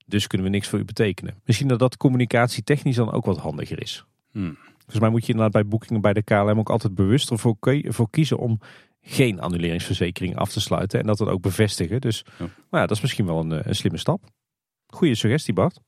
Dus 0.07 0.27
kunnen 0.27 0.47
we 0.47 0.53
niks 0.53 0.69
voor 0.69 0.79
u 0.79 0.85
betekenen. 0.85 1.41
Misschien 1.45 1.69
dat 1.69 1.79
dat 1.79 1.97
communicatietechnisch 1.97 2.97
dan 2.97 3.13
ook 3.13 3.25
wat 3.25 3.39
handiger 3.39 3.83
is. 3.83 4.05
Hmm. 4.33 4.59
Volgens 4.77 5.01
mij 5.01 5.09
moet 5.11 5.27
je 5.27 5.33
inderdaad 5.33 5.63
bij 5.63 5.71
boekingen 5.71 6.01
bij 6.01 6.13
de 6.13 6.23
KLM 6.23 6.59
ook 6.59 6.71
altijd 6.71 6.95
bewust 6.95 7.31
ervoor 7.31 7.57
voor 7.83 8.11
kiezen 8.11 8.39
om 8.39 8.61
geen 9.01 9.41
annuleringsverzekering 9.41 10.37
af 10.37 10.53
te 10.53 10.61
sluiten. 10.61 11.01
En 11.01 11.07
dat 11.07 11.19
dan 11.19 11.29
ook 11.29 11.43
bevestigen. 11.43 12.01
Dus 12.01 12.25
Ja. 12.27 12.33
nou 12.39 12.51
ja, 12.71 12.81
dat 12.81 12.91
is 12.91 13.01
misschien 13.01 13.27
wel 13.27 13.41
een, 13.41 13.53
eh, 13.53 13.67
een 13.67 13.75
slimme 13.75 13.99
stap. 13.99 14.25
Goeie 14.87 15.15
suggestie 15.15 15.55
Bart. 15.55 15.81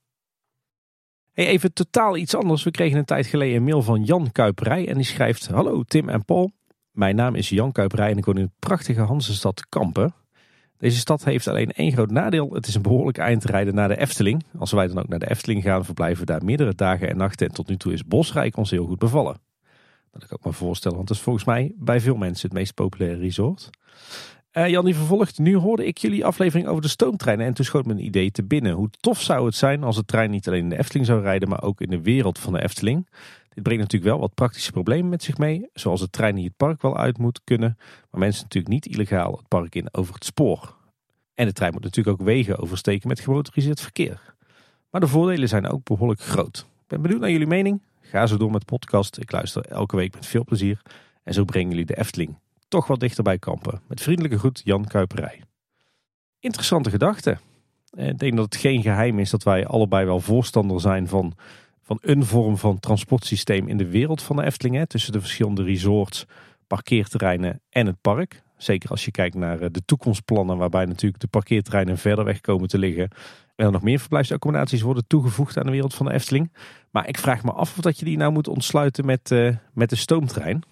Hey, 1.33 1.47
even 1.47 1.73
totaal 1.73 2.17
iets 2.17 2.35
anders. 2.35 2.63
We 2.63 2.71
kregen 2.71 2.99
een 2.99 3.05
tijd 3.05 3.27
geleden 3.27 3.57
een 3.57 3.65
mail 3.65 3.83
van 3.83 4.05
Jan 4.05 4.33
Kuiperij. 4.33 4.89
En 4.89 4.95
die 4.95 5.05
schrijft, 5.05 5.47
hallo 5.47 5.83
Tim 5.83 6.09
en 6.09 6.25
Paul. 6.25 6.53
Mijn 6.91 7.17
naam 7.17 7.35
is 7.35 7.49
Jan 7.49 7.73
Kuiperij 7.73 8.11
en 8.11 8.19
ik 8.19 8.25
woon 8.25 8.39
in 8.39 8.45
de 8.45 8.51
prachtige 8.59 9.01
Hansestad 9.01 9.69
Kampen. 9.69 10.15
Deze 10.83 10.99
stad 10.99 11.25
heeft 11.25 11.49
alleen 11.49 11.71
één 11.71 11.93
groot 11.93 12.11
nadeel. 12.11 12.53
Het 12.53 12.67
is 12.67 12.75
een 12.75 12.83
behoorlijk 12.83 13.19
eindrijden 13.19 13.75
naar 13.75 13.89
de 13.89 13.99
Efteling. 13.99 14.45
Als 14.59 14.73
wij 14.73 14.87
dan 14.87 14.99
ook 14.99 15.09
naar 15.09 15.19
de 15.19 15.31
Efteling 15.31 15.63
gaan, 15.63 15.85
verblijven 15.85 16.27
we 16.27 16.33
daar 16.33 16.45
meerdere 16.45 16.75
dagen 16.75 17.09
en 17.09 17.17
nachten. 17.17 17.49
En 17.49 17.55
tot 17.55 17.69
nu 17.69 17.77
toe 17.77 17.93
is 17.93 18.05
Bosrijk 18.05 18.57
ons 18.57 18.71
heel 18.71 18.87
goed 18.87 18.99
bevallen. 18.99 19.37
Dat 20.13 20.27
kan 20.27 20.39
ik 20.39 20.45
me 20.45 20.53
voorstellen, 20.53 20.97
want 20.97 21.09
dat 21.09 21.17
is 21.17 21.23
volgens 21.23 21.45
mij 21.45 21.73
bij 21.77 22.01
veel 22.01 22.17
mensen 22.17 22.49
het 22.49 22.59
meest 22.59 22.75
populaire 22.75 23.19
resort. 23.19 23.71
Eh, 24.51 24.69
Jan 24.69 24.85
die 24.85 24.95
vervolgt, 24.95 25.39
nu 25.39 25.57
hoorde 25.57 25.87
ik 25.87 25.99
jullie 25.99 26.25
aflevering 26.25 26.69
over 26.69 26.83
de 26.83 26.89
stoomtreinen 26.89 27.47
en 27.47 27.55
toen 27.55 27.65
schoot 27.65 27.87
me 27.87 27.93
een 27.93 28.05
idee 28.05 28.31
te 28.31 28.45
binnen. 28.45 28.73
Hoe 28.73 28.91
tof 29.01 29.21
zou 29.21 29.47
het 29.47 29.55
zijn 29.55 29.83
als 29.83 29.97
de 29.97 30.05
trein 30.05 30.31
niet 30.31 30.49
alleen 30.49 30.63
in 30.63 30.69
de 30.69 30.79
Efteling 30.79 31.07
zou 31.07 31.23
rijden, 31.23 31.49
maar 31.49 31.63
ook 31.63 31.81
in 31.81 31.91
de 31.91 32.03
wereld 32.03 32.39
van 32.39 32.53
de 32.53 32.63
Efteling. 32.63 33.09
Dit 33.55 33.63
brengt 33.63 33.83
natuurlijk 33.83 34.11
wel 34.13 34.21
wat 34.21 34.35
praktische 34.35 34.73
problemen 34.73 35.11
met 35.11 35.23
zich 35.23 35.39
mee, 35.39 35.69
zoals 35.73 36.01
de 36.01 36.11
trein 36.11 36.35
die 36.35 36.45
het 36.45 36.57
park 36.57 36.83
wel 36.83 36.97
uit 36.97 37.19
moet 37.19 37.41
kunnen, 37.45 37.77
maar 38.11 38.21
mensen 38.21 38.43
natuurlijk 38.43 38.73
niet 38.73 38.87
illegaal 38.87 39.33
het 39.33 39.49
park 39.49 39.75
in 39.75 39.95
over 39.95 40.15
het 40.15 40.25
spoor. 40.25 40.77
En 41.35 41.47
de 41.47 41.53
trein 41.53 41.73
moet 41.73 41.83
natuurlijk 41.83 42.21
ook 42.21 42.27
wegen 42.27 42.59
oversteken 42.59 43.09
met 43.09 43.21
gemotoriseerd 43.21 43.81
verkeer. 43.81 44.35
Maar 44.91 45.01
de 45.01 45.07
voordelen 45.07 45.49
zijn 45.49 45.67
ook 45.69 45.85
behoorlijk 45.85 46.21
groot. 46.21 46.59
Ik 46.59 46.87
ben 46.87 47.03
benieuwd 47.03 47.21
naar 47.21 47.31
jullie 47.31 47.47
mening. 47.47 47.83
Ga 48.01 48.27
zo 48.27 48.37
door 48.37 48.51
met 48.51 48.61
de 48.61 48.67
podcast. 48.67 49.19
Ik 49.19 49.33
luister 49.33 49.67
elke 49.67 49.97
week 49.97 50.15
met 50.15 50.27
veel 50.27 50.45
plezier. 50.45 50.83
En 51.23 51.35
zo 51.35 51.45
brengen 51.45 51.71
jullie 51.71 51.85
de 51.87 51.99
Efteling 51.99 52.37
toch 52.73 52.87
wat 52.87 53.01
dichter 53.01 53.23
bij 53.23 53.39
kampen. 53.39 53.81
Met 53.87 54.03
vriendelijke 54.03 54.39
groet 54.39 54.61
Jan 54.65 54.85
Kuiperij. 54.85 55.43
Interessante 56.39 56.91
gedachte. 56.91 57.39
Eh, 57.91 58.09
Ik 58.09 58.19
denk 58.19 58.37
dat 58.37 58.45
het 58.45 58.57
geen 58.57 58.83
geheim 58.83 59.19
is 59.19 59.31
dat 59.31 59.43
wij 59.43 59.67
allebei 59.67 60.07
wel 60.07 60.21
voorstander 60.21 60.81
zijn 60.81 61.09
van, 61.09 61.33
van 61.83 61.99
een 62.01 62.25
vorm 62.25 62.57
van 62.59 62.81
transportsysteem 62.81 63.69
in 63.69 63.77
de 63.77 63.89
wereld 63.89 64.23
van 64.23 64.37
de 64.37 64.43
Efteling. 64.45 64.87
Tussen 64.87 65.13
de 65.13 65.21
verschillende 65.21 65.63
resorts, 65.63 66.27
parkeerterreinen 66.67 67.61
en 67.71 67.87
het 67.87 68.01
park. 68.01 68.43
Zeker 68.57 68.91
als 68.91 69.05
je 69.05 69.11
kijkt 69.11 69.35
naar 69.35 69.61
eh, 69.61 69.69
de 69.71 69.85
toekomstplannen 69.85 70.57
waarbij 70.57 70.85
natuurlijk 70.85 71.21
de 71.21 71.29
parkeerterreinen 71.29 71.99
verder 71.99 72.25
weg 72.25 72.41
komen 72.41 72.69
te 72.69 72.79
liggen. 72.79 73.09
En 73.57 73.67
er 73.67 73.73
nog 73.73 73.83
meer 73.83 73.99
verblijfsaccommodaties 73.99 74.81
worden 74.81 75.07
toegevoegd 75.07 75.57
aan 75.57 75.65
de 75.65 75.71
wereld 75.71 75.95
van 75.95 76.07
de 76.07 76.13
Efteling. 76.13 76.53
Maar 76.91 77.09
ik 77.09 77.19
vraag 77.19 77.45
me 77.45 77.53
af 77.53 77.77
of 77.77 77.83
dat 77.83 77.99
je 77.99 78.05
die 78.05 78.17
nou 78.17 78.33
moet 78.33 78.49
ontsluiten 78.49 79.07
met, 79.07 79.31
eh, 79.31 79.57
met 79.73 79.91
de 79.91 79.97
stoomtrein. 79.97 80.63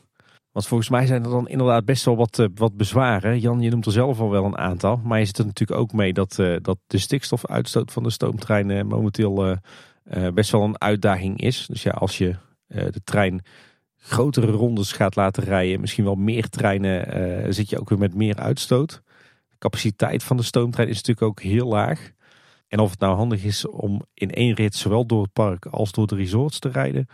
Want 0.52 0.66
volgens 0.66 0.88
mij 0.88 1.06
zijn 1.06 1.24
er 1.24 1.30
dan 1.30 1.48
inderdaad 1.48 1.84
best 1.84 2.04
wel 2.04 2.16
wat, 2.16 2.38
eh, 2.38 2.46
wat 2.54 2.76
bezwaren. 2.76 3.40
Jan, 3.40 3.60
je 3.60 3.70
noemt 3.70 3.86
er 3.86 3.92
zelf 3.92 4.20
al 4.20 4.30
wel 4.30 4.44
een 4.44 4.58
aantal. 4.58 5.00
Maar 5.04 5.18
je 5.18 5.24
zit 5.24 5.38
er 5.38 5.46
natuurlijk 5.46 5.80
ook 5.80 5.92
mee 5.92 6.12
dat, 6.12 6.34
dat 6.62 6.78
de 6.86 6.98
stikstofuitstoot 6.98 7.92
van 7.92 8.02
de 8.02 8.10
stoomtreinen 8.10 8.86
momenteel 8.86 9.58
best 10.34 10.50
wel 10.50 10.62
een 10.62 10.80
uitdaging 10.80 11.40
is. 11.40 11.66
Dus 11.66 11.82
ja, 11.82 11.90
als 11.90 12.18
je 12.18 12.36
eh, 12.70 12.84
de 12.90 13.02
trein 13.04 13.42
grotere 13.96 14.50
rondes 14.50 14.92
gaat 14.92 15.16
laten 15.16 15.44
rijden, 15.44 15.80
misschien 15.80 16.04
wel 16.04 16.14
meer 16.14 16.48
treinen, 16.48 17.12
eh, 17.12 17.52
zit 17.52 17.70
je 17.70 17.80
ook 17.80 17.88
weer 17.88 17.98
met 17.98 18.14
meer 18.14 18.36
uitstoot. 18.36 19.02
De 19.48 19.56
capaciteit 19.58 20.22
van 20.22 20.36
de 20.36 20.42
stoomtrein 20.42 20.88
is 20.88 20.96
natuurlijk 20.96 21.26
ook 21.26 21.40
heel 21.40 21.68
laag. 21.68 22.10
En 22.68 22.78
of 22.78 22.90
het 22.90 23.00
nou 23.00 23.16
handig 23.16 23.44
is 23.44 23.66
om 23.66 24.02
in 24.14 24.30
één 24.30 24.54
rit 24.54 24.74
zowel 24.74 25.06
door 25.06 25.22
het 25.22 25.32
park 25.32 25.66
als 25.66 25.92
door 25.92 26.06
de 26.06 26.14
resorts 26.14 26.58
te 26.58 26.68
rijden, 26.68 27.06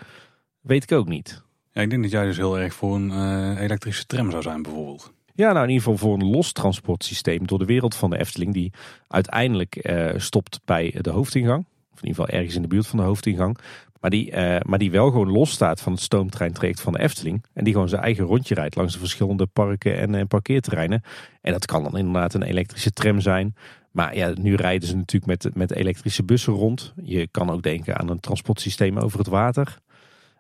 weet 0.61 0.83
ik 0.83 0.93
ook 0.93 1.09
niet. 1.09 1.43
Ja, 1.73 1.83
ik 1.83 1.91
denk 1.91 2.03
dat 2.03 2.11
jij 2.11 2.25
dus 2.25 2.37
heel 2.37 2.59
erg 2.59 2.75
voor 2.75 2.95
een 2.95 3.11
eh, 3.11 3.63
elektrische 3.63 4.07
tram 4.07 4.31
zou 4.31 4.43
zijn 4.43 4.63
bijvoorbeeld. 4.63 5.13
Ja, 5.35 5.53
nou 5.53 5.65
in 5.65 5.71
ieder 5.71 5.83
geval 5.83 5.99
voor 5.99 6.15
een 6.15 6.31
los 6.31 6.53
transportsysteem 6.53 7.47
door 7.47 7.59
de 7.59 7.65
wereld 7.65 7.95
van 7.95 8.11
de 8.11 8.19
Efteling. 8.19 8.53
Die 8.53 8.73
uiteindelijk 9.09 9.77
eh, 9.77 10.13
stopt 10.17 10.61
bij 10.65 10.95
de 11.01 11.11
hoofdingang. 11.11 11.67
Of 11.97 12.03
in 12.03 12.09
ieder 12.09 12.23
geval 12.23 12.39
ergens 12.39 12.57
in 12.57 12.63
de 12.63 12.69
buurt 12.69 12.87
van 12.87 12.99
de 12.99 13.05
hoofdingang. 13.05 13.59
Maar 14.01 14.11
die, 14.11 14.31
eh, 14.31 14.61
maar 14.63 14.79
die 14.79 14.91
wel 14.91 15.11
gewoon 15.11 15.31
los 15.31 15.51
staat 15.51 15.81
van 15.81 15.93
het 15.93 16.03
stoomtreintraject 16.03 16.81
van 16.81 16.93
de 16.93 16.99
Efteling. 16.99 17.45
En 17.53 17.65
die 17.65 17.73
gewoon 17.73 17.89
zijn 17.89 18.03
eigen 18.03 18.25
rondje 18.25 18.55
rijdt 18.55 18.77
langs 18.77 18.93
de 18.93 18.99
verschillende 18.99 19.47
parken 19.47 19.99
en, 19.99 20.15
en 20.15 20.27
parkeerterreinen. 20.27 21.03
En 21.41 21.53
dat 21.53 21.67
kan 21.67 21.83
dan 21.83 21.99
inderdaad 21.99 22.35
een 22.35 22.43
elektrische 22.43 22.91
tram 22.91 23.21
zijn. 23.21 23.55
Maar 23.91 24.17
ja, 24.17 24.33
nu 24.41 24.55
rijden 24.55 24.89
ze 24.89 24.97
natuurlijk 24.97 25.43
met, 25.43 25.55
met 25.55 25.73
elektrische 25.73 26.23
bussen 26.23 26.53
rond. 26.53 26.93
Je 27.03 27.29
kan 27.31 27.51
ook 27.51 27.63
denken 27.63 27.99
aan 27.99 28.11
een 28.11 28.21
transportsysteem 28.21 28.99
over 28.99 29.19
het 29.19 29.29
water. 29.29 29.79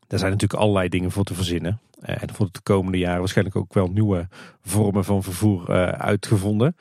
Daar 0.06 0.18
zijn 0.18 0.30
natuurlijk 0.32 0.60
allerlei 0.60 0.88
dingen 0.88 1.10
voor 1.10 1.24
te 1.24 1.34
verzinnen. 1.34 1.80
Eh, 2.00 2.22
en 2.22 2.34
voor 2.34 2.48
de 2.52 2.60
komende 2.60 2.98
jaren 2.98 3.18
waarschijnlijk 3.18 3.56
ook 3.56 3.74
wel 3.74 3.88
nieuwe 3.88 4.28
vormen 4.62 5.04
van 5.04 5.22
vervoer 5.22 5.70
eh, 5.70 5.88
uitgevonden. 5.88 6.76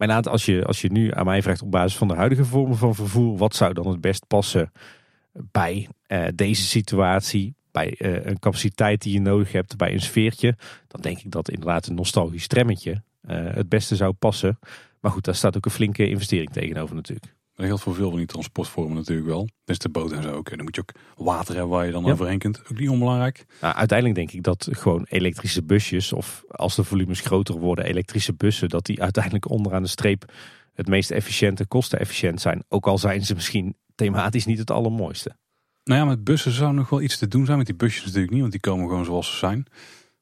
Maar 0.00 0.08
inderdaad, 0.08 0.32
als 0.32 0.44
je, 0.44 0.64
als 0.64 0.80
je 0.80 0.92
nu 0.92 1.14
aan 1.14 1.24
mij 1.24 1.42
vraagt 1.42 1.62
op 1.62 1.70
basis 1.70 1.98
van 1.98 2.08
de 2.08 2.14
huidige 2.14 2.44
vormen 2.44 2.76
van 2.76 2.94
vervoer, 2.94 3.36
wat 3.36 3.54
zou 3.54 3.72
dan 3.72 3.86
het 3.86 4.00
best 4.00 4.26
passen 4.26 4.72
bij 5.32 5.88
eh, 6.06 6.26
deze 6.34 6.62
situatie, 6.62 7.54
bij 7.72 7.94
eh, 7.98 8.24
een 8.24 8.38
capaciteit 8.38 9.02
die 9.02 9.12
je 9.12 9.20
nodig 9.20 9.52
hebt, 9.52 9.76
bij 9.76 9.92
een 9.92 10.00
sfeertje, 10.00 10.56
dan 10.86 11.00
denk 11.00 11.18
ik 11.18 11.30
dat 11.30 11.50
inderdaad 11.50 11.86
een 11.86 11.94
nostalgisch 11.94 12.46
trammetje 12.46 13.02
eh, 13.20 13.54
het 13.54 13.68
beste 13.68 13.96
zou 13.96 14.12
passen. 14.12 14.58
Maar 15.00 15.10
goed, 15.10 15.24
daar 15.24 15.34
staat 15.34 15.56
ook 15.56 15.64
een 15.64 15.70
flinke 15.70 16.08
investering 16.08 16.50
tegenover 16.50 16.94
natuurlijk. 16.94 17.34
Dat 17.60 17.68
geldt 17.68 17.82
voor 17.84 17.94
veel 17.94 18.08
van 18.08 18.18
die 18.18 18.26
transportvormen 18.26 18.96
natuurlijk 18.96 19.26
wel. 19.28 19.48
Dus 19.64 19.78
de 19.78 19.88
boot 19.88 20.12
en 20.12 20.22
zo 20.22 20.30
ook. 20.32 20.48
En 20.48 20.56
dan 20.56 20.64
moet 20.64 20.74
je 20.74 20.80
ook 20.80 20.92
water 21.26 21.54
hebben 21.54 21.72
waar 21.72 21.86
je 21.86 21.92
dan 21.92 22.04
Ja. 22.04 22.12
overheen 22.12 22.38
kunt. 22.38 22.60
Ook 22.70 22.78
niet 22.78 22.88
onbelangrijk. 22.88 23.44
Nou, 23.60 23.74
uiteindelijk 23.74 24.18
denk 24.18 24.32
ik 24.32 24.42
dat 24.42 24.68
gewoon 24.70 25.06
elektrische 25.08 25.62
busjes, 25.62 26.12
of 26.12 26.44
als 26.48 26.74
de 26.76 26.84
volumes 26.84 27.20
groter 27.20 27.54
worden, 27.58 27.84
elektrische 27.84 28.34
bussen, 28.34 28.68
dat 28.68 28.86
die 28.86 29.02
uiteindelijk 29.02 29.50
onderaan 29.50 29.82
de 29.82 29.88
streep 29.88 30.32
het 30.74 30.88
meest 30.88 31.10
efficiënte, 31.10 31.66
kostenefficiënt 31.66 32.40
zijn. 32.40 32.64
Ook 32.68 32.86
al 32.86 32.98
zijn 32.98 33.24
ze 33.24 33.34
misschien 33.34 33.76
thematisch 33.94 34.44
niet 34.46 34.58
het 34.58 34.70
allermooiste. 34.70 35.36
Nou 35.84 36.00
ja, 36.00 36.06
met 36.06 36.24
bussen 36.24 36.52
zou 36.52 36.72
nog 36.74 36.88
wel 36.90 37.00
iets 37.02 37.18
te 37.18 37.28
doen 37.28 37.44
zijn. 37.44 37.58
Met 37.58 37.66
die 37.66 37.76
busjes 37.76 38.04
natuurlijk 38.04 38.30
niet, 38.32 38.40
want 38.40 38.52
die 38.52 38.60
komen 38.60 38.88
gewoon 38.88 39.04
zoals 39.04 39.30
ze 39.30 39.36
zijn. 39.36 39.66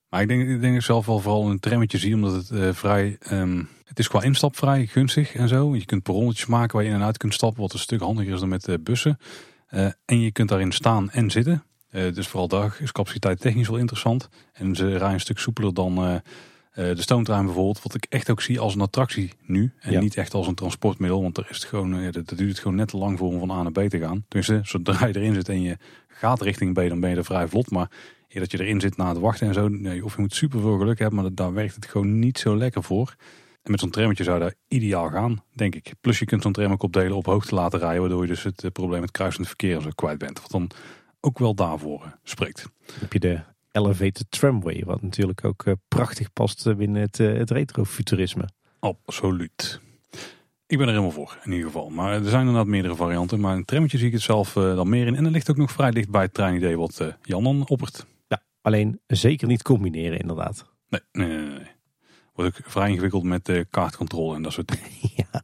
Maar 0.09 0.21
ik 0.21 0.29
denk, 0.29 0.49
ik 0.49 0.61
denk 0.61 0.83
zelf 0.83 1.07
wel 1.07 1.19
vooral 1.19 1.51
een 1.51 1.61
trammetje 1.61 1.99
zie, 1.99 2.15
omdat 2.15 2.33
het 2.33 2.51
eh, 2.51 2.73
vrij... 2.73 3.17
ehm, 3.21 3.63
het 3.85 3.99
is 3.99 4.09
qua 4.09 4.23
instap 4.23 4.57
vrij 4.57 4.87
gunstig 4.87 5.35
en 5.35 5.49
zo. 5.49 5.77
Je 5.77 5.85
kunt 5.85 6.03
perronnetjes 6.03 6.47
maken 6.47 6.77
waar 6.77 6.85
je 6.85 6.91
in 6.91 6.97
en 6.97 7.03
uit 7.03 7.17
kunt 7.17 7.35
stappen, 7.35 7.61
wat 7.61 7.73
een 7.73 7.79
stuk 7.79 8.01
handiger 8.01 8.33
is 8.35 8.41
dan 8.41 8.49
met 8.49 8.65
de 8.65 8.79
bussen. 8.79 9.19
Eh, 9.67 9.87
en 10.05 10.21
je 10.21 10.33
kunt 10.33 10.49
daarin 10.49 10.73
staan 10.73 11.11
en 11.11 11.31
zitten. 11.31 11.63
Dus 11.91 12.29
vooral 12.29 12.49
daar 12.49 12.77
is 12.81 12.93
capaciteit 12.93 13.41
technisch 13.41 13.69
wel 13.69 13.79
interessant. 13.79 14.29
En 14.53 14.75
ze 14.75 14.89
rijden 14.89 15.13
een 15.13 15.21
stuk 15.21 15.39
soepeler 15.39 15.75
dan 15.75 16.21
de 16.75 17.03
stoomtrein 17.03 17.45
bijvoorbeeld. 17.45 17.83
Wat 17.83 17.95
ik 17.95 18.07
echt 18.09 18.31
ook 18.31 18.43
zie 18.43 18.61
als 18.61 18.75
een 18.75 18.81
attractie 18.81 19.33
nu. 19.47 19.73
En 19.81 19.93
Ja. 19.93 20.01
niet 20.01 20.17
echt 20.17 20.35
als 20.35 20.47
een 20.47 20.55
transportmiddel. 20.55 21.23
Want 21.23 21.37
er 21.37 21.47
is 21.51 21.57
het 21.57 21.65
gewoon, 21.65 21.99
eh, 22.01 22.13
dat, 22.13 22.29
duurt 22.37 22.51
het 22.51 22.59
gewoon 22.59 22.77
net 22.77 22.89
te 22.89 22.97
lang 22.97 23.19
voor 23.19 23.29
om 23.29 23.39
van 23.39 23.51
A 23.51 23.63
naar 23.63 23.73
B 23.73 23.91
te 23.91 23.99
gaan. 23.99 24.25
Tenminste, 24.29 24.61
zodra 24.63 25.07
je 25.07 25.17
erin 25.17 25.35
zit 25.35 25.49
en 25.49 25.63
je 25.63 25.77
gaat 26.09 26.41
richting 26.43 26.73
B, 26.75 26.89
dan 26.89 27.01
ben 27.01 27.11
je 27.11 27.17
er 27.17 27.25
vrij 27.25 27.49
vlot. 27.49 27.71
Maar 27.71 27.91
eer 28.29 28.41
dat 28.41 28.51
je 28.51 28.61
erin 28.61 28.81
zit 28.81 28.97
na 28.97 29.09
het 29.09 29.19
wachten 29.19 29.47
en 29.49 29.55
zo. 29.55 29.69
Nee, 29.69 30.05
of 30.05 30.15
je 30.15 30.21
moet 30.21 30.35
super 30.35 30.61
veel 30.61 30.79
geluk 30.79 30.99
hebben, 30.99 31.15
maar 31.17 31.25
dat- 31.29 31.37
daar 31.37 31.53
werkt 31.53 31.75
het 31.75 31.87
gewoon 31.87 32.19
niet 32.19 32.39
zo 32.39 32.57
lekker 32.57 32.83
voor. 32.83 33.15
En 33.63 33.71
met 33.71 33.81
zo'n 33.81 33.91
trammetje 33.91 34.25
zou 34.25 34.39
daar 34.39 34.55
ideaal 34.69 35.09
gaan, 35.09 35.43
denk 35.53 35.75
ik. 35.75 35.93
Plus 36.01 36.19
je 36.19 36.25
kunt 36.25 36.43
zo'n 36.43 36.53
tram 36.53 36.73
ook 36.73 36.83
opdelen 36.83 37.17
op 37.17 37.27
hoogte 37.27 37.55
laten 37.55 37.79
rijden. 37.79 38.01
Waardoor 38.01 38.23
je 38.23 38.29
dus 38.29 38.43
het 38.43 38.65
eh, 38.65 38.71
probleem 38.71 39.01
met 39.01 39.11
kruisend 39.11 39.47
verkeer 39.47 39.81
zo 39.81 39.89
kwijt 39.95 40.19
bent. 40.19 40.41
Wat 40.41 40.51
dan 40.51 40.71
ook 41.21 41.39
wel 41.39 41.55
daarvoor 41.55 42.03
eh, 42.05 42.11
spreekt. 42.23 42.63
Dan 42.87 42.95
heb 42.99 43.13
je 43.13 43.19
de 43.21 43.41
Elevated 43.73 44.25
Tramway, 44.29 44.83
wat 44.85 45.03
natuurlijk 45.03 45.45
ook 45.45 45.63
eh, 45.67 45.73
prachtig 45.89 46.33
past 46.33 46.77
binnen 46.77 47.03
het, 47.03 47.21
eh, 47.21 47.33
het 47.33 47.51
retrofuturisme. 47.51 48.49
Absoluut. 48.79 49.81
Ik 50.67 50.79
ben 50.79 50.87
er 50.87 50.93
helemaal 50.93 51.11
voor, 51.11 51.39
in 51.45 51.51
ieder 51.53 51.67
geval. 51.67 51.89
Maar 51.91 52.13
er 52.13 52.29
zijn 52.29 52.41
inderdaad 52.41 52.67
meerdere 52.67 52.95
varianten. 52.97 53.41
Maar 53.41 53.57
een 53.57 53.65
trammetje 53.65 53.99
zie 53.99 54.07
ik 54.07 54.13
het 54.13 54.23
zelf 54.23 54.57
eh, 54.57 54.75
dan 54.75 54.89
meer 54.89 55.07
in. 55.07 55.15
En 55.17 55.25
er 55.25 55.31
ligt 55.31 55.51
ook 55.51 55.57
nog 55.57 55.73
vrij 55.73 55.91
dicht 55.91 56.11
bij 56.11 56.23
het 56.23 56.35
treinidee 56.35 56.79
wat 56.79 57.01
eh, 57.01 57.07
Jan 57.23 57.45
dan 57.45 57.69
oppert. 57.69 58.07
Alleen 58.69 59.01
zeker 59.07 59.47
niet 59.47 59.63
combineren 59.63 60.19
inderdaad. 60.19 60.67
Nee, 60.89 61.01
nee, 61.13 61.29
nee. 61.29 61.47
nee. 61.47 61.67
Wordt 62.35 62.59
ook 62.59 62.71
vrij 62.71 62.91
ingewikkeld 62.91 63.23
met 63.23 63.49
eh, 63.49 63.65
kaartcontrole 63.71 64.37
en 64.37 64.43
dat 64.43 64.53
soort 64.53 64.69
dingen. 64.69 64.89
Ja. 65.33 65.43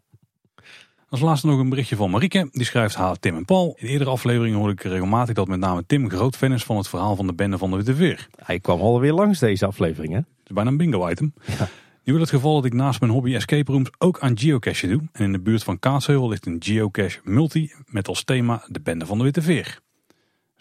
Als 1.08 1.20
laatste 1.20 1.46
nog 1.46 1.58
een 1.58 1.68
berichtje 1.68 1.96
van 1.96 2.10
Marieke. 2.10 2.48
Die 2.50 2.64
schrijft 2.64 2.94
ha 2.94 3.14
Tim 3.14 3.36
en 3.36 3.44
Paul. 3.44 3.76
In 3.78 3.86
eerdere 3.86 4.10
afleveringen 4.10 4.58
hoorde 4.58 4.72
ik 4.72 4.82
regelmatig 4.82 5.34
dat 5.34 5.48
met 5.48 5.58
name 5.58 5.86
Tim 5.86 6.10
groot 6.10 6.36
fan 6.36 6.52
is 6.52 6.64
van 6.64 6.76
het 6.76 6.88
verhaal 6.88 7.16
van 7.16 7.26
de 7.26 7.34
bende 7.34 7.58
van 7.58 7.70
de 7.70 7.76
Witte 7.76 7.94
Veer. 7.94 8.28
Hij 8.36 8.60
kwam 8.60 8.80
alweer 8.80 9.12
langs 9.12 9.38
deze 9.38 9.66
aflevering 9.66 10.12
hè? 10.12 10.18
Het 10.18 10.46
is 10.46 10.52
bijna 10.54 10.70
een 10.70 10.76
bingo 10.76 11.08
item. 11.08 11.34
Ja. 11.58 11.68
Nu 12.04 12.12
wil 12.12 12.22
het 12.22 12.30
geval 12.30 12.54
dat 12.54 12.64
ik 12.64 12.72
naast 12.72 13.00
mijn 13.00 13.12
hobby 13.12 13.34
escape 13.34 13.72
rooms 13.72 13.90
ook 13.98 14.18
aan 14.20 14.38
geocachen 14.38 14.88
doe. 14.88 15.02
En 15.12 15.24
in 15.24 15.32
de 15.32 15.40
buurt 15.40 15.64
van 15.64 15.78
Kaatsheuvel 15.78 16.28
ligt 16.28 16.46
een 16.46 16.62
geocache 16.64 17.20
multi 17.24 17.72
met 17.86 18.08
als 18.08 18.24
thema 18.24 18.64
de 18.68 18.80
bende 18.80 19.06
van 19.06 19.18
de 19.18 19.24
Witte 19.24 19.42
Veer. 19.42 19.80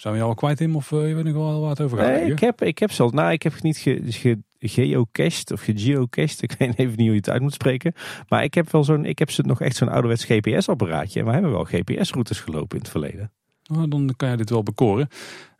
Zijn 0.03 0.15
we 0.15 0.21
jou 0.21 0.31
al 0.31 0.39
kwijt 0.39 0.57
Tim 0.57 0.75
of 0.75 0.91
eh, 0.91 1.07
je 1.07 1.15
weet 1.15 1.23
nog 1.23 1.33
wel 1.33 1.69
het 1.69 1.81
over 1.81 1.97
gaat? 1.97 2.07
Nee, 2.07 2.31
ik 2.31 2.39
heb, 2.39 2.61
ik 2.61 2.77
heb 2.77 2.91
zelfs, 2.91 3.13
nou, 3.13 3.31
ik 3.31 3.43
heb 3.43 3.61
niet 3.61 3.77
ge, 3.77 4.01
ge, 4.05 4.37
geocached 4.59 5.51
of 5.51 5.61
gegeocached. 5.61 6.41
Ik 6.47 6.55
weet 6.57 6.77
even 6.77 6.97
niet 6.97 6.97
hoe 6.97 7.09
je 7.09 7.15
het 7.15 7.29
uit 7.29 7.41
moet 7.41 7.53
spreken. 7.53 7.93
Maar 8.27 8.43
ik 8.43 8.53
heb 8.53 8.71
wel 8.71 8.83
zo'n, 8.83 9.05
ik 9.05 9.19
heb 9.19 9.31
ze 9.31 9.41
nog 9.41 9.61
echt 9.61 9.75
zo'n 9.75 9.89
ouderwets 9.89 10.25
GPS-apparaatje. 10.25 11.19
En 11.19 11.25
wij 11.25 11.33
hebben 11.33 11.51
wel 11.51 11.63
GPS-routes 11.63 12.39
gelopen 12.39 12.77
in 12.77 12.83
het 12.83 12.91
verleden. 12.91 13.31
Nou, 13.63 13.87
dan 13.87 14.13
kan 14.17 14.29
je 14.29 14.37
dit 14.37 14.49
wel 14.49 14.63
bekoren. 14.63 15.07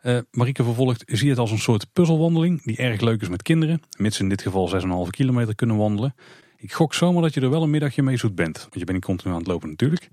Eh 0.00 0.18
Marieke 0.30 0.64
vervolgt, 0.64 1.02
zie 1.06 1.30
het 1.30 1.38
als 1.38 1.50
een 1.50 1.58
soort 1.58 1.86
puzzelwandeling 1.92 2.62
die 2.62 2.76
erg 2.76 3.00
leuk 3.00 3.22
is 3.22 3.28
met 3.28 3.42
kinderen. 3.42 3.80
Mits 3.98 4.20
in 4.20 4.28
dit 4.28 4.42
geval 4.42 5.04
6,5 5.06 5.10
kilometer 5.10 5.54
kunnen 5.54 5.76
wandelen. 5.76 6.14
Ik 6.56 6.72
gok 6.72 6.94
zomaar 6.94 7.22
dat 7.22 7.34
je 7.34 7.40
er 7.40 7.50
wel 7.50 7.62
een 7.62 7.70
middagje 7.70 8.02
mee 8.02 8.16
zoet 8.16 8.34
bent. 8.34 8.58
Want 8.58 8.74
je 8.74 8.84
bent 8.84 8.92
niet 8.92 9.04
continu 9.04 9.32
aan 9.32 9.38
het 9.38 9.48
lopen 9.48 9.68
natuurlijk. 9.68 10.10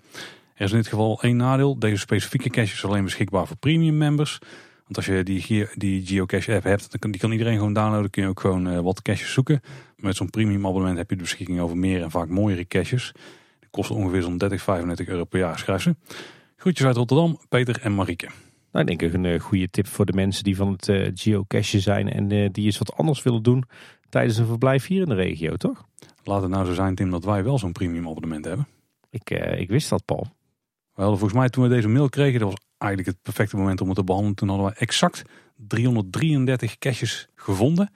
Er 0.62 0.68
is 0.68 0.74
in 0.74 0.80
dit 0.80 0.88
geval 0.88 1.22
één 1.22 1.38
nadeel. 1.38 1.80
Deze 1.80 1.98
specifieke 1.98 2.50
cache 2.50 2.74
is 2.74 2.86
alleen 2.86 3.04
beschikbaar 3.04 3.48
voor 3.48 3.58
premium 3.58 3.98
members. 3.98 4.40
Want 4.84 4.96
als 4.96 5.06
je 5.06 5.24
die, 5.24 5.68
die 5.76 6.06
geocache 6.06 6.54
app 6.54 6.64
hebt, 6.64 6.92
dan 6.92 7.00
kan, 7.00 7.12
die 7.12 7.20
kan 7.20 7.32
iedereen 7.32 7.58
gewoon 7.58 7.74
downloaden. 7.74 8.10
Kun 8.10 8.24
je 8.24 8.30
ook 8.30 8.40
gewoon 8.40 8.68
eh, 8.68 8.80
wat 8.80 9.02
caches 9.02 9.34
zoeken. 9.34 9.62
Met 9.96 10.16
zo'n 10.16 10.30
premium 10.30 10.66
abonnement 10.66 10.98
heb 10.98 11.10
je 11.10 11.16
de 11.16 11.22
beschikking 11.22 11.60
over 11.60 11.78
meer 11.78 12.02
en 12.02 12.12
vaak 12.12 12.30
mooiere 12.30 12.68
caches. 12.68 13.12
Die 13.60 13.70
kosten 13.72 13.96
ongeveer 13.96 14.22
zo'n 14.22 14.38
30, 14.38 14.62
35 14.62 15.08
euro 15.08 15.24
per 15.24 15.40
jaar, 15.40 15.60
schrijf 15.60 15.82
ze. 15.82 15.96
Groetjes 16.56 16.86
uit 16.86 16.96
Rotterdam, 16.96 17.40
Peter 17.50 17.80
en 17.82 17.96
Marieke. 17.96 18.30
Nou, 18.72 18.86
ik 18.86 19.00
denk 19.00 19.02
ik 19.02 19.14
een 19.14 19.26
eh, 19.26 19.40
goede 19.40 19.70
tip 19.70 19.88
voor 19.88 20.06
de 20.06 20.14
mensen 20.14 20.44
die 20.44 20.56
van 20.56 20.72
het 20.72 20.90
eh, 20.90 21.12
geocachen 21.14 21.82
zijn. 21.82 22.12
En 22.12 22.52
die 22.52 22.66
eens 22.66 22.78
wat 22.78 22.94
anders 22.94 23.24
willen 23.24 23.44
doen 23.44 23.64
tijdens 24.10 24.38
een 24.38 24.48
verblijf 24.48 24.88
hier 24.88 25.02
in 25.02 25.10
de 25.10 25.16
regio, 25.16 25.56
toch? 25.56 25.86
Laat 26.24 26.42
het 26.42 26.52
nou 26.52 26.66
zo 26.66 26.74
zijn, 26.74 26.96
Tim, 26.96 27.10
dat 27.10 27.24
wij 27.24 27.44
wel 27.44 27.58
zo'n 27.58 27.72
premium 27.72 28.08
abonnement 28.08 28.46
hebben. 28.46 28.68
Ik, 29.10 29.30
ik 29.58 29.70
wist 29.70 29.90
dat, 29.90 30.06
Paul. 30.06 30.28
We 30.94 31.02
hadden 31.02 31.20
volgens 31.20 31.40
mij 31.40 31.50
toen 31.50 31.64
we 31.64 31.70
deze 31.70 31.88
mail 31.88 32.10
kregen, 32.10 32.40
dat 32.40 32.50
was 32.50 32.60
eigenlijk 32.78 33.12
het 33.12 33.22
perfecte 33.22 33.58
moment 33.58 33.82
om 33.82 33.88
het 33.88 33.98
te 33.98 34.04
behandelen. 34.04 34.36
Toen 34.36 34.50
hadden 34.50 34.68
we 34.68 34.74
exact 34.74 35.22
333 35.56 36.78
caches 36.78 37.28
gevonden. 37.36 37.92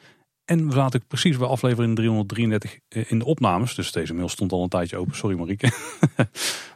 En 0.45 0.67
we 0.67 0.73
zaten 0.73 1.01
ook 1.01 1.07
precies 1.07 1.37
bij 1.37 1.47
aflevering 1.47 1.95
333 1.95 2.79
in 2.89 3.19
de 3.19 3.25
opnames. 3.25 3.75
Dus 3.75 3.91
deze 3.91 4.13
mail 4.13 4.29
stond 4.29 4.51
al 4.51 4.63
een 4.63 4.69
tijdje 4.69 4.97
open. 4.97 5.15
Sorry 5.15 5.37
Marieke. 5.37 5.71
maar 6.15 6.27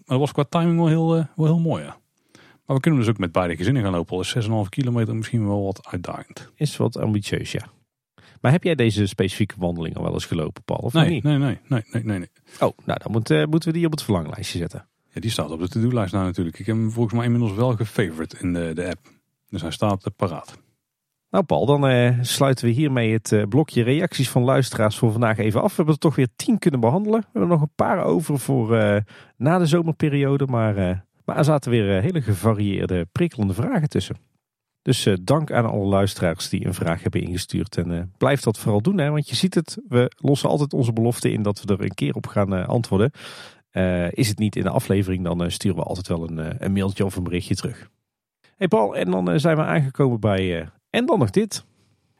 dat 0.05 0.19
was 0.19 0.31
qua 0.31 0.43
timing 0.43 0.77
wel 0.77 0.87
heel, 0.87 1.15
eh, 1.15 1.25
wel 1.35 1.45
heel 1.45 1.59
mooi. 1.59 1.83
Ja. 1.83 1.97
Maar 2.65 2.75
we 2.75 2.79
kunnen 2.79 2.99
dus 2.99 3.09
ook 3.09 3.17
met 3.17 3.31
beide 3.31 3.55
gezinnen 3.55 3.83
gaan 3.83 3.91
lopen. 3.91 4.13
Al 4.13 4.21
is 4.21 4.47
6,5 4.47 4.69
kilometer 4.69 5.15
misschien 5.15 5.47
wel 5.47 5.63
wat 5.63 5.87
uitdagend. 5.87 6.51
Is 6.55 6.77
wat 6.77 6.97
ambitieus, 6.97 7.51
ja. 7.51 7.69
Maar 8.41 8.51
heb 8.51 8.63
jij 8.63 8.75
deze 8.75 9.07
specifieke 9.07 9.55
wandeling 9.57 9.95
al 9.95 10.03
wel 10.03 10.13
eens 10.13 10.25
gelopen, 10.25 10.63
Paul? 10.63 10.79
Of 10.79 10.93
Nee, 10.93 11.09
niet? 11.09 11.23
nee, 11.23 11.37
nee, 11.37 11.59
nee, 11.67 11.83
nee, 11.91 12.03
nee, 12.03 12.17
nee. 12.17 12.29
Oh, 12.59 12.77
nou 12.85 12.99
dan 13.03 13.11
moet, 13.11 13.29
eh, 13.29 13.45
moeten 13.45 13.69
we 13.71 13.77
die 13.77 13.85
op 13.85 13.91
het 13.91 14.03
verlanglijstje 14.03 14.57
zetten. 14.57 14.88
Ja, 15.13 15.21
die 15.21 15.31
staat 15.31 15.51
op 15.51 15.59
de 15.59 15.67
to-do-lijst 15.67 16.13
nou 16.13 16.25
natuurlijk. 16.25 16.59
Ik 16.59 16.65
heb 16.65 16.75
hem 16.75 16.91
volgens 16.91 17.15
mij 17.15 17.25
inmiddels 17.25 17.53
wel 17.53 17.75
gefavorite 17.75 18.37
in 18.39 18.53
de, 18.53 18.71
de 18.73 18.87
app. 18.87 19.07
Dus 19.49 19.61
hij 19.61 19.71
staat 19.71 20.15
paraat. 20.15 20.57
Nou 21.29 21.43
Paul, 21.43 21.65
dan 21.65 21.87
eh, 21.87 22.17
sluiten 22.21 22.65
we 22.65 22.71
hiermee 22.71 23.13
het 23.13 23.31
eh, 23.31 23.43
blokje 23.43 23.83
reacties 23.83 24.29
van 24.29 24.43
luisteraars 24.43 24.97
voor 24.97 25.11
vandaag 25.11 25.37
even 25.37 25.61
af. 25.61 25.69
We 25.69 25.75
hebben 25.75 25.93
er 25.93 25.99
toch 25.99 26.15
weer 26.15 26.27
tien 26.35 26.59
kunnen 26.59 26.79
behandelen. 26.79 27.19
We 27.19 27.27
hebben 27.31 27.49
nog 27.49 27.61
een 27.61 27.75
paar 27.75 28.03
over 28.03 28.39
voor 28.39 28.77
eh, 28.77 29.01
na 29.37 29.57
de 29.57 29.65
zomerperiode. 29.65 30.45
Maar, 30.45 31.05
maar 31.25 31.37
er 31.37 31.43
zaten 31.43 31.71
weer 31.71 32.01
hele 32.01 32.21
gevarieerde, 32.21 33.07
prikkelende 33.11 33.53
vragen 33.53 33.89
tussen. 33.89 34.15
Dus 34.81 35.07
dank 35.21 35.51
aan 35.51 35.65
alle 35.65 35.85
luisteraars 35.85 36.49
die 36.49 36.65
een 36.65 36.73
vraag 36.73 37.01
hebben 37.01 37.21
ingestuurd. 37.21 37.77
En 37.77 38.13
blijf 38.17 38.41
dat 38.41 38.59
vooral 38.59 38.81
doen, 38.81 38.97
hè, 38.97 39.09
want 39.09 39.29
je 39.29 39.35
ziet 39.35 39.53
het. 39.53 39.77
We 39.87 40.11
lossen 40.17 40.49
altijd 40.49 40.73
onze 40.73 40.93
belofte 40.93 41.31
in 41.31 41.41
dat 41.41 41.61
we 41.61 41.73
er 41.73 41.81
een 41.81 41.93
keer 41.93 42.13
op 42.13 42.27
gaan 42.27 42.67
antwoorden. 42.67 43.11
Eh, 43.69 44.11
is 44.11 44.27
het 44.27 44.39
niet 44.39 44.55
in 44.55 44.63
de 44.63 44.69
aflevering, 44.69 45.23
dan 45.23 45.43
eh, 45.43 45.49
sturen 45.49 45.77
we 45.77 45.83
altijd 45.83 46.07
wel 46.07 46.29
een, 46.29 46.39
eh, 46.39 46.55
een 46.59 46.71
mailtje 46.73 47.05
of 47.05 47.15
een 47.15 47.23
berichtje 47.23 47.55
terug. 47.55 47.89
Hey 48.57 48.67
Paul, 48.67 48.95
en 48.95 49.11
dan 49.11 49.39
zijn 49.39 49.55
we 49.57 49.63
aangekomen 49.63 50.19
bij... 50.19 50.59
eh, 50.61 50.67
en 50.89 51.05
dan 51.05 51.19
nog 51.19 51.29
dit. 51.29 51.67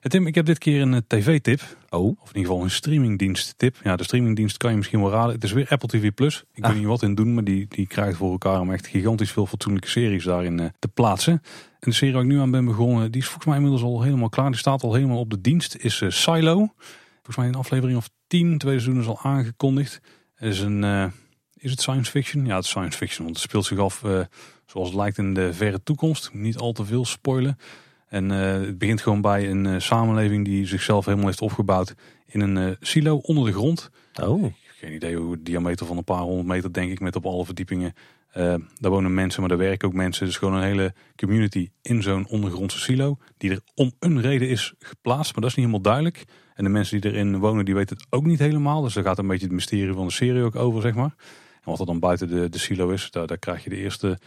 Tim, 0.02 0.28
ik 0.28 0.36
heb 0.36 0.46
dit 0.46 0.58
keer 0.58 0.82
een 0.82 1.04
tv-tip. 1.08 1.62
Oh, 1.90 2.06
Of 2.22 2.30
in 2.30 2.36
ieder 2.36 2.42
geval 2.52 2.64
een 2.64 2.72
streamingdienst 2.72 3.58
tip. 3.58 3.76
Ja, 3.84 3.96
de 3.96 4.04
streamingdienst 4.04 4.58
kan 4.58 4.72
je 4.72 4.78
misschien 4.78 5.02
wel 5.02 5.12
raden. 5.12 5.34
Het 5.34 5.44
is 5.44 5.52
weer 5.52 5.68
Apple 5.70 5.88
TV+. 5.88 6.12
Plus. 6.14 6.44
Ik 6.54 6.64
Ah. 6.64 6.70
weet 6.70 6.80
niet 6.80 6.88
wat 6.88 7.02
in 7.04 7.16
doen, 7.16 7.34
maar 7.34 7.44
die, 7.44 7.66
die 7.70 7.88
krijgt 7.88 8.18
voor 8.18 8.32
elkaar 8.32 8.60
om 8.60 8.72
echt 8.72 8.88
gigantisch 8.88 9.32
veel 9.32 9.46
fatsoenlijke 9.46 9.90
series 9.90 10.24
daarin 10.24 10.72
te 10.80 10.88
plaatsen. 10.88 11.34
En 11.34 11.90
de 11.90 11.92
serie 11.92 12.14
waar 12.14 12.24
ik 12.24 12.30
nu 12.30 12.40
aan 12.40 12.52
ben 12.52 12.66
begonnen, 12.66 13.12
die 13.12 13.22
is 13.22 13.26
volgens 13.28 13.46
mij 13.46 13.56
inmiddels 13.56 13.84
al 13.84 14.02
helemaal 14.02 14.30
klaar. 14.30 14.50
Die 14.50 14.60
staat 14.60 14.84
al 14.84 14.94
helemaal 14.94 15.20
op 15.20 15.30
de 15.30 15.42
dienst. 15.42 15.76
Is 15.76 16.04
Silo. 16.08 16.56
Volgens 17.16 17.36
mij 17.38 17.48
een 17.48 17.56
aflevering 17.56 17.98
of 17.98 18.10
10, 18.28 18.58
tweede 18.58 18.80
seizoen 18.80 19.02
is 19.02 19.08
al 19.08 19.20
aangekondigd. 19.22 20.02
Het 20.36 20.54
is 20.54 20.60
een, 20.60 20.84
eh, 20.84 21.06
is 21.60 21.72
het 21.72 21.82
science 21.82 22.12
fiction? 22.12 22.46
Ja, 22.46 22.56
het 22.56 22.64
is 22.64 22.70
science 22.70 22.98
fiction, 22.98 23.24
want 23.24 23.38
het 23.38 23.46
speelt 23.46 23.66
zich 23.66 23.78
af 23.78 24.04
eh, 24.04 24.20
zoals 24.66 24.88
het 24.88 24.98
lijkt 24.98 25.18
in 25.18 25.34
de 25.34 25.54
verre 25.54 25.84
toekomst. 25.84 26.30
Niet 26.34 26.58
al 26.58 26.72
te 26.72 26.86
veel 26.86 27.06
spoilen. 27.06 27.58
En 28.08 28.32
eh, 28.32 28.52
het 28.68 28.78
begint 28.78 29.02
gewoon 29.02 29.22
bij 29.22 29.50
een 29.50 29.66
eh, 29.66 29.80
samenleving 29.80 30.46
die 30.46 30.66
zichzelf 30.66 31.06
helemaal 31.06 31.28
heeft 31.28 31.42
opgebouwd 31.42 31.96
in 32.26 32.40
een 32.40 32.78
silo 32.80 33.16
onder 33.16 33.46
de 33.46 33.52
grond. 33.52 33.90
oh. 34.24 34.54
Geen 34.78 34.94
idee 34.94 35.16
hoe 35.16 35.32
het 35.32 35.46
diameter 35.46 35.86
van 35.86 35.98
een 35.98 36.04
paar 36.04 36.22
honderd 36.22 36.48
meter, 36.48 36.74
denk 36.74 36.92
ik, 36.92 37.00
met 37.00 37.16
op 37.16 37.26
alle 37.26 37.46
verdiepingen. 37.46 37.94
Daar 38.34 38.92
wonen 38.92 39.14
mensen, 39.14 39.40
maar 39.40 39.50
daar 39.50 39.58
werken 39.58 39.88
ook 39.88 39.94
mensen. 39.94 40.26
Dus 40.26 40.38
gewoon 40.38 40.54
een 40.54 40.64
hele 40.64 40.94
community 41.16 41.70
in 41.82 42.04
zo'n 42.04 42.28
ondergrondse 42.28 42.80
silo. 42.80 43.18
Die 43.38 43.52
er 43.52 43.62
om 43.76 43.92
een 44.00 44.22
reden 44.22 44.50
is 44.50 44.74
geplaatst, 44.80 45.32
maar 45.32 45.42
dat 45.42 45.50
is 45.50 45.56
niet 45.56 45.66
helemaal 45.66 45.82
duidelijk. 45.82 46.26
En 46.54 46.64
de 46.64 46.70
mensen 46.70 47.02
die 47.02 47.12
erin 47.12 47.38
wonen, 47.38 47.66
die 47.66 47.76
weten 47.76 47.98
het 47.98 48.06
ook 48.10 48.26
niet 48.26 48.40
helemaal. 48.40 48.82
Dus 48.82 48.94
daar 48.94 49.04
gaat 49.04 49.18
een 49.18 49.28
beetje 49.28 49.46
het 49.46 49.54
mysterie 49.54 49.94
van 49.94 50.08
de 50.08 50.14
serie 50.14 50.44
ook 50.44 50.56
over, 50.56 50.82
zeg 50.82 50.96
maar. 50.96 51.16
Wat 51.70 51.80
er 51.80 51.86
dan 51.86 52.00
buiten 52.00 52.28
de, 52.28 52.50
de 52.50 52.60
silo 52.60 52.90
is, 52.90 53.12
daar, 53.12 53.28
daar 53.28 53.38
krijg 53.38 53.64
je 53.64 53.70
de 53.70 53.78
eerste 53.78 54.20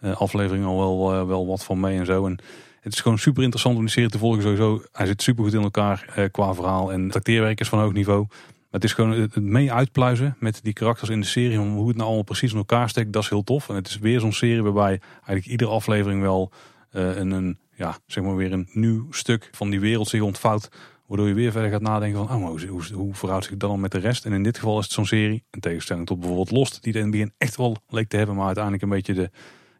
eh, 0.00 0.16
aflevering 0.16 0.64
al 0.64 0.78
wel, 0.78 1.12
eh, 1.12 1.26
wel 1.26 1.46
wat 1.46 1.64
van 1.64 1.80
mee 1.80 1.98
en 1.98 2.06
zo. 2.06 2.26
En 2.26 2.38
het 2.82 2.92
is 2.92 3.00
gewoon 3.00 3.18
super 3.18 3.42
interessant 3.42 3.76
om 3.76 3.80
die 3.80 3.90
serie 3.90 4.10
te 4.10 4.18
volgen 4.18 4.42
sowieso. 4.42 4.82
Hij 4.92 5.06
zit 5.06 5.22
super 5.22 5.44
goed 5.44 5.54
in 5.54 5.62
elkaar 5.62 6.12
eh, 6.14 6.24
qua 6.30 6.54
verhaal 6.54 6.92
en 6.92 7.04
het 7.04 7.16
acteerwerk 7.16 7.60
is 7.60 7.68
van 7.68 7.78
hoog 7.78 7.92
niveau. 7.92 8.26
Het 8.70 8.84
is 8.84 8.92
gewoon 8.92 9.10
het 9.10 9.36
mee 9.36 9.72
uitpluizen 9.72 10.36
met 10.38 10.60
die 10.62 10.72
karakters 10.72 11.10
in 11.10 11.20
de 11.20 11.26
serie. 11.26 11.60
Om 11.60 11.74
hoe 11.74 11.86
het 11.86 11.96
nou 11.96 12.06
allemaal 12.06 12.24
precies 12.24 12.52
in 12.52 12.58
elkaar 12.58 12.88
steekt, 12.88 13.12
dat 13.12 13.22
is 13.22 13.28
heel 13.28 13.44
tof. 13.44 13.68
En 13.68 13.74
het 13.74 13.88
is 13.88 13.98
weer 13.98 14.20
zo'n 14.20 14.32
serie 14.32 14.62
waarbij 14.62 15.00
eigenlijk 15.14 15.46
iedere 15.46 15.70
aflevering 15.70 16.20
wel 16.20 16.52
eh, 16.90 17.16
een, 17.16 17.30
een, 17.30 17.58
ja, 17.74 17.96
zeg 18.06 18.24
maar 18.24 18.36
weer 18.36 18.52
een 18.52 18.68
nieuw 18.72 19.06
stuk 19.10 19.48
van 19.52 19.70
die 19.70 19.80
wereld 19.80 20.08
zich 20.08 20.20
ontvouwt. 20.20 20.68
Waardoor 21.12 21.30
je 21.30 21.36
weer 21.36 21.52
verder 21.52 21.70
gaat 21.70 21.80
nadenken 21.80 22.26
van, 22.26 22.36
oh, 22.36 22.48
hoe, 22.48 22.66
hoe, 22.66 22.82
hoe 22.94 23.14
verhoudt 23.14 23.44
zich 23.44 23.56
dat 23.56 23.70
dan 23.70 23.80
met 23.80 23.92
de 23.92 23.98
rest? 23.98 24.24
En 24.24 24.32
in 24.32 24.42
dit 24.42 24.58
geval 24.58 24.78
is 24.78 24.84
het 24.84 24.92
zo'n 24.92 25.06
serie, 25.06 25.44
in 25.50 25.60
tegenstelling 25.60 26.06
tot 26.06 26.18
bijvoorbeeld 26.18 26.50
Lost, 26.50 26.82
die 26.82 26.92
er 26.92 26.98
in 26.98 27.04
het 27.04 27.12
begin 27.12 27.32
echt 27.38 27.56
wel 27.56 27.76
leek 27.88 28.08
te 28.08 28.16
hebben, 28.16 28.36
maar 28.36 28.46
uiteindelijk 28.46 28.82
een 28.82 28.88
beetje 28.88 29.14
de, 29.14 29.30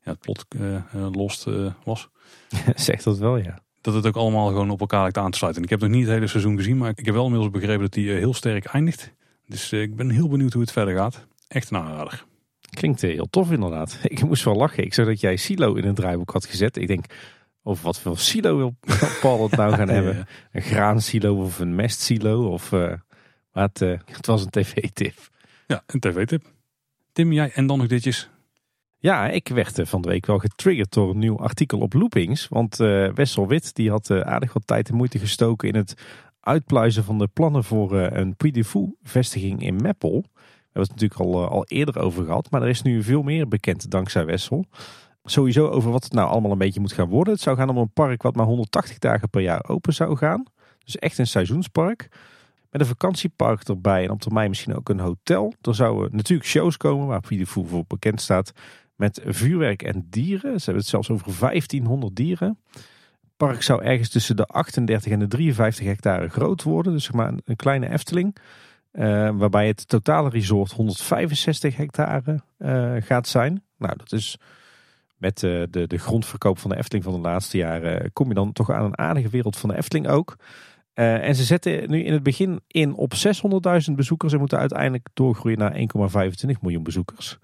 ja, 0.04 0.10
het 0.10 0.18
plot 0.18 0.44
eh, 0.48 1.06
lost 1.12 1.46
eh, 1.46 1.72
was. 1.84 2.09
Zegt 2.74 3.04
dat 3.04 3.18
wel, 3.18 3.36
ja. 3.36 3.59
Dat 3.80 3.94
het 3.94 4.06
ook 4.06 4.16
allemaal 4.16 4.48
gewoon 4.48 4.70
op 4.70 4.80
elkaar 4.80 5.02
lijkt 5.02 5.18
aan 5.18 5.30
te 5.30 5.38
sluiten. 5.38 5.62
En 5.62 5.68
ik 5.68 5.80
heb 5.80 5.88
nog 5.88 5.98
niet 5.98 6.06
het 6.06 6.14
hele 6.14 6.26
seizoen 6.26 6.56
gezien, 6.56 6.76
maar 6.76 6.92
ik 6.94 7.04
heb 7.06 7.14
wel 7.14 7.24
inmiddels 7.24 7.52
begrepen 7.52 7.82
dat 7.82 7.92
die 7.92 8.10
heel 8.10 8.34
sterk 8.34 8.64
eindigt. 8.64 9.12
Dus 9.46 9.72
ik 9.72 9.96
ben 9.96 10.10
heel 10.10 10.28
benieuwd 10.28 10.52
hoe 10.52 10.62
het 10.62 10.72
verder 10.72 10.94
gaat. 10.94 11.26
Echt 11.48 11.70
een 11.70 11.78
aanrader. 11.78 12.24
Klinkt 12.70 13.00
heel 13.00 13.30
tof 13.30 13.50
inderdaad. 13.50 13.98
Ik 14.14 14.24
moest 14.24 14.44
wel 14.44 14.56
lachen. 14.56 14.84
Ik 14.84 14.94
zag 14.94 15.06
dat 15.06 15.20
jij 15.20 15.36
silo 15.36 15.74
in 15.74 15.84
het 15.84 15.96
draaiboek 15.96 16.30
had 16.30 16.46
gezet. 16.46 16.76
Ik 16.76 16.86
denk, 16.86 17.04
over 17.62 17.84
wat 17.84 18.01
voor 18.01 18.18
silo 18.18 18.56
wil 18.56 18.74
Paul 19.20 19.43
het 19.43 19.56
nou 19.56 19.72
gaan 19.72 19.89
hebben? 19.98 20.16
Ja. 20.16 20.26
Een 20.52 20.62
graansilo 20.62 21.43
of 21.43 21.59
een 21.59 21.74
mestsilo? 21.74 22.48
Of, 22.48 22.72
eh, 22.72 22.93
maar 23.52 23.64
het, 23.64 23.82
eh, 23.82 23.98
het 24.05 24.26
was 24.26 24.44
een 24.44 24.51
tv-tip. 24.51 25.14
Ja, 25.66 25.82
een 25.86 26.01
tv-tip. 26.01 26.44
Tim, 27.12 27.32
jij 27.32 27.51
en 27.55 27.66
dan 27.66 27.78
nog 27.78 27.86
ditjes. 27.86 28.30
Ja, 28.98 29.28
ik 29.28 29.48
werd 29.48 29.78
eh, 29.78 29.86
van 29.86 30.02
de 30.02 30.09
week 30.09 30.26
wel 30.26 30.39
getriggerd 30.39 30.93
door 30.93 31.10
een 31.10 31.18
nieuw 31.18 31.39
artikel 31.39 31.78
op 31.78 31.93
Loopings. 31.93 32.48
Want 32.48 32.76
Wessel 33.14 33.48
Wit 33.48 33.74
die 33.74 33.90
had 33.90 34.10
aardig 34.10 34.52
wat 34.52 34.66
tijd 34.66 34.89
en 34.89 34.94
moeite 34.94 35.18
gestoken 35.18 35.68
in 35.68 35.74
het 35.74 35.94
uitpluizen 36.40 37.05
van 37.05 37.18
de 37.18 37.28
plannen 37.32 37.64
voor 37.64 37.93
een 37.98 38.36
Puy 38.36 38.51
de 38.51 38.64
Fou 38.64 38.94
vestiging 39.02 39.62
in 39.62 39.76
Meppel. 39.76 40.24
We 40.72 40.78
hebben 40.78 40.94
het 40.94 41.01
natuurlijk 41.01 41.20
al, 41.20 41.48
al 41.48 41.64
eerder 41.66 41.98
over 41.98 42.24
gehad, 42.24 42.51
maar 42.51 42.62
er 42.62 42.68
is 42.68 42.82
nu 42.82 43.02
veel 43.02 43.22
meer 43.22 43.48
bekend 43.48 43.90
dankzij 43.90 44.24
Wessel. 44.24 44.66
Sowieso 45.24 45.69
over 45.69 45.90
wat 45.90 46.05
het 46.05 46.12
nou 46.12 46.28
allemaal 46.28 46.51
een 46.53 46.59
beetje 46.59 46.81
moet 46.81 46.93
gaan 46.93 47.09
worden. 47.09 47.32
Het 47.32 47.43
zou 47.43 47.57
gaan 47.57 47.69
om 47.69 47.77
een 47.77 47.93
park 47.93 48.23
wat 48.23 48.35
maar 48.35 48.47
180 48.47 48.99
dagen 48.99 49.31
per 49.31 49.40
jaar 49.40 49.69
open 49.69 49.94
zou 49.94 50.16
gaan. 50.16 50.44
Dus 50.85 50.99
echt 50.99 51.19
een 51.19 51.27
seizoenspark. 51.27 52.09
Met 52.70 52.81
een 52.81 52.86
vakantiepark 52.86 53.62
erbij 53.69 54.05
en 54.05 54.11
op 54.11 54.20
termijn 54.20 54.49
misschien 54.49 54.77
ook 54.77 54.89
een 54.89 55.01
hotel. 55.01 55.55
Er 55.61 55.74
zouden 55.74 56.16
natuurlijk 56.16 56.49
shows 56.49 56.77
komen 56.77 57.07
waar 57.07 57.23
Fou 57.23 57.66
voor 57.66 57.85
bekend 57.86 58.20
staat. 58.20 58.53
Met 58.97 59.20
vuurwerk 59.24 59.82
en 59.82 60.07
dieren. 60.11 60.59
Ze 60.59 60.65
hebben 60.65 60.82
het 60.82 60.86
zelfs 60.86 61.11
over 61.11 61.39
1500 61.40 62.16
dieren. 62.16 62.59
Het 62.73 63.31
park 63.36 63.62
zou 63.62 63.82
ergens 63.82 64.09
tussen 64.09 64.36
de 64.36 64.47
38 64.47 65.12
en 65.12 65.19
de 65.19 65.28
53 65.28 65.86
hectare 65.86 66.28
groot 66.28 66.62
worden. 66.62 66.93
Dus 66.93 67.05
zeg 67.05 67.15
maar 67.15 67.28
een, 67.28 67.43
een 67.44 67.57
kleine 67.57 67.89
Efteling. 67.89 68.36
Eh, 68.90 69.31
waarbij 69.35 69.66
het 69.66 69.89
totale 69.89 70.28
resort 70.28 70.73
165 70.73 71.77
hectare 71.77 72.40
eh, 72.59 72.94
gaat 72.99 73.28
zijn. 73.28 73.62
Nou, 73.78 73.97
dat 73.97 74.12
is 74.12 74.39
met 75.23 75.43
eh, 75.43 75.62
de, 75.70 75.86
de 75.86 75.99
grondverkoop 75.99 76.59
van 76.59 76.70
de 76.70 76.77
Efteling 76.77 77.05
van 77.05 77.15
de 77.15 77.20
laatste 77.20 77.57
jaren... 77.57 78.12
kom 78.12 78.28
je 78.28 78.35
dan 78.35 78.53
toch 78.53 78.70
aan 78.70 78.85
een 78.85 78.99
aardige 78.99 79.28
wereld 79.28 79.57
van 79.57 79.69
de 79.69 79.77
Efteling 79.77 80.09
ook. 80.09 80.36
Eh, 80.93 81.28
en 81.28 81.35
ze 81.35 81.44
zetten 81.44 81.90
nu 81.90 82.03
in 82.03 82.12
het 82.12 82.23
begin 82.23 82.61
in 82.66 82.94
op 82.94 83.12
600.000 83.15 83.94
bezoekers... 83.94 84.32
en 84.32 84.39
moeten 84.39 84.59
uiteindelijk 84.59 85.09
doorgroeien 85.15 85.59
naar 85.59 85.74
1,25 85.74 86.61
miljoen 86.61 86.82
bezoekers. 86.82 87.39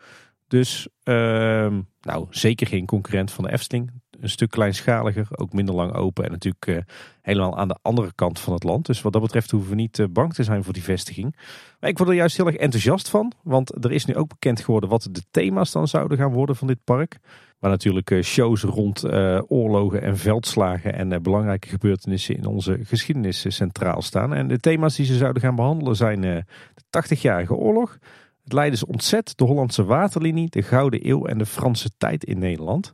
Dus 0.48 0.88
ehm, 1.02 1.80
nou, 2.00 2.26
zeker 2.30 2.66
geen 2.66 2.86
concurrent 2.86 3.30
van 3.30 3.44
de 3.44 3.52
Efteling. 3.52 3.90
Een 4.20 4.28
stuk 4.28 4.50
kleinschaliger, 4.50 5.28
ook 5.30 5.52
minder 5.52 5.74
lang 5.74 5.92
open 5.92 6.24
en 6.24 6.30
natuurlijk 6.30 6.66
eh, 6.66 6.94
helemaal 7.22 7.58
aan 7.58 7.68
de 7.68 7.78
andere 7.82 8.12
kant 8.14 8.40
van 8.40 8.52
het 8.52 8.62
land. 8.62 8.86
Dus 8.86 9.02
wat 9.02 9.12
dat 9.12 9.22
betreft 9.22 9.50
hoeven 9.50 9.70
we 9.70 9.76
niet 9.76 9.98
eh, 9.98 10.06
bang 10.10 10.34
te 10.34 10.42
zijn 10.42 10.64
voor 10.64 10.72
die 10.72 10.82
vestiging. 10.82 11.36
Maar 11.80 11.90
ik 11.90 11.98
word 11.98 12.10
er 12.10 12.16
juist 12.16 12.36
heel 12.36 12.46
erg 12.46 12.56
enthousiast 12.56 13.08
van, 13.08 13.32
want 13.42 13.84
er 13.84 13.92
is 13.92 14.04
nu 14.04 14.16
ook 14.16 14.28
bekend 14.28 14.60
geworden 14.60 14.90
wat 14.90 15.08
de 15.10 15.22
thema's 15.30 15.72
dan 15.72 15.88
zouden 15.88 16.18
gaan 16.18 16.32
worden 16.32 16.56
van 16.56 16.66
dit 16.66 16.84
park. 16.84 17.18
Waar 17.58 17.70
natuurlijk 17.70 18.10
eh, 18.10 18.22
shows 18.22 18.62
rond 18.62 19.04
eh, 19.04 19.40
oorlogen 19.46 20.02
en 20.02 20.16
veldslagen 20.16 20.94
en 20.94 21.12
eh, 21.12 21.20
belangrijke 21.20 21.68
gebeurtenissen 21.68 22.36
in 22.36 22.46
onze 22.46 22.78
geschiedenis 22.82 23.44
centraal 23.48 24.02
staan. 24.02 24.34
En 24.34 24.48
de 24.48 24.58
thema's 24.58 24.96
die 24.96 25.06
ze 25.06 25.16
zouden 25.16 25.42
gaan 25.42 25.56
behandelen 25.56 25.96
zijn 25.96 26.20
de 26.20 26.44
80-jarige 26.76 27.54
oorlog, 27.54 27.98
het 28.44 28.52
Leidens 28.52 28.84
ontzet, 28.84 29.32
de 29.36 29.44
Hollandse 29.44 29.84
waterlinie, 29.84 30.50
de 30.50 30.62
Gouden 30.62 31.08
Eeuw 31.08 31.26
en 31.26 31.38
de 31.38 31.46
Franse 31.46 31.90
tijd 31.96 32.24
in 32.24 32.38
Nederland. 32.38 32.92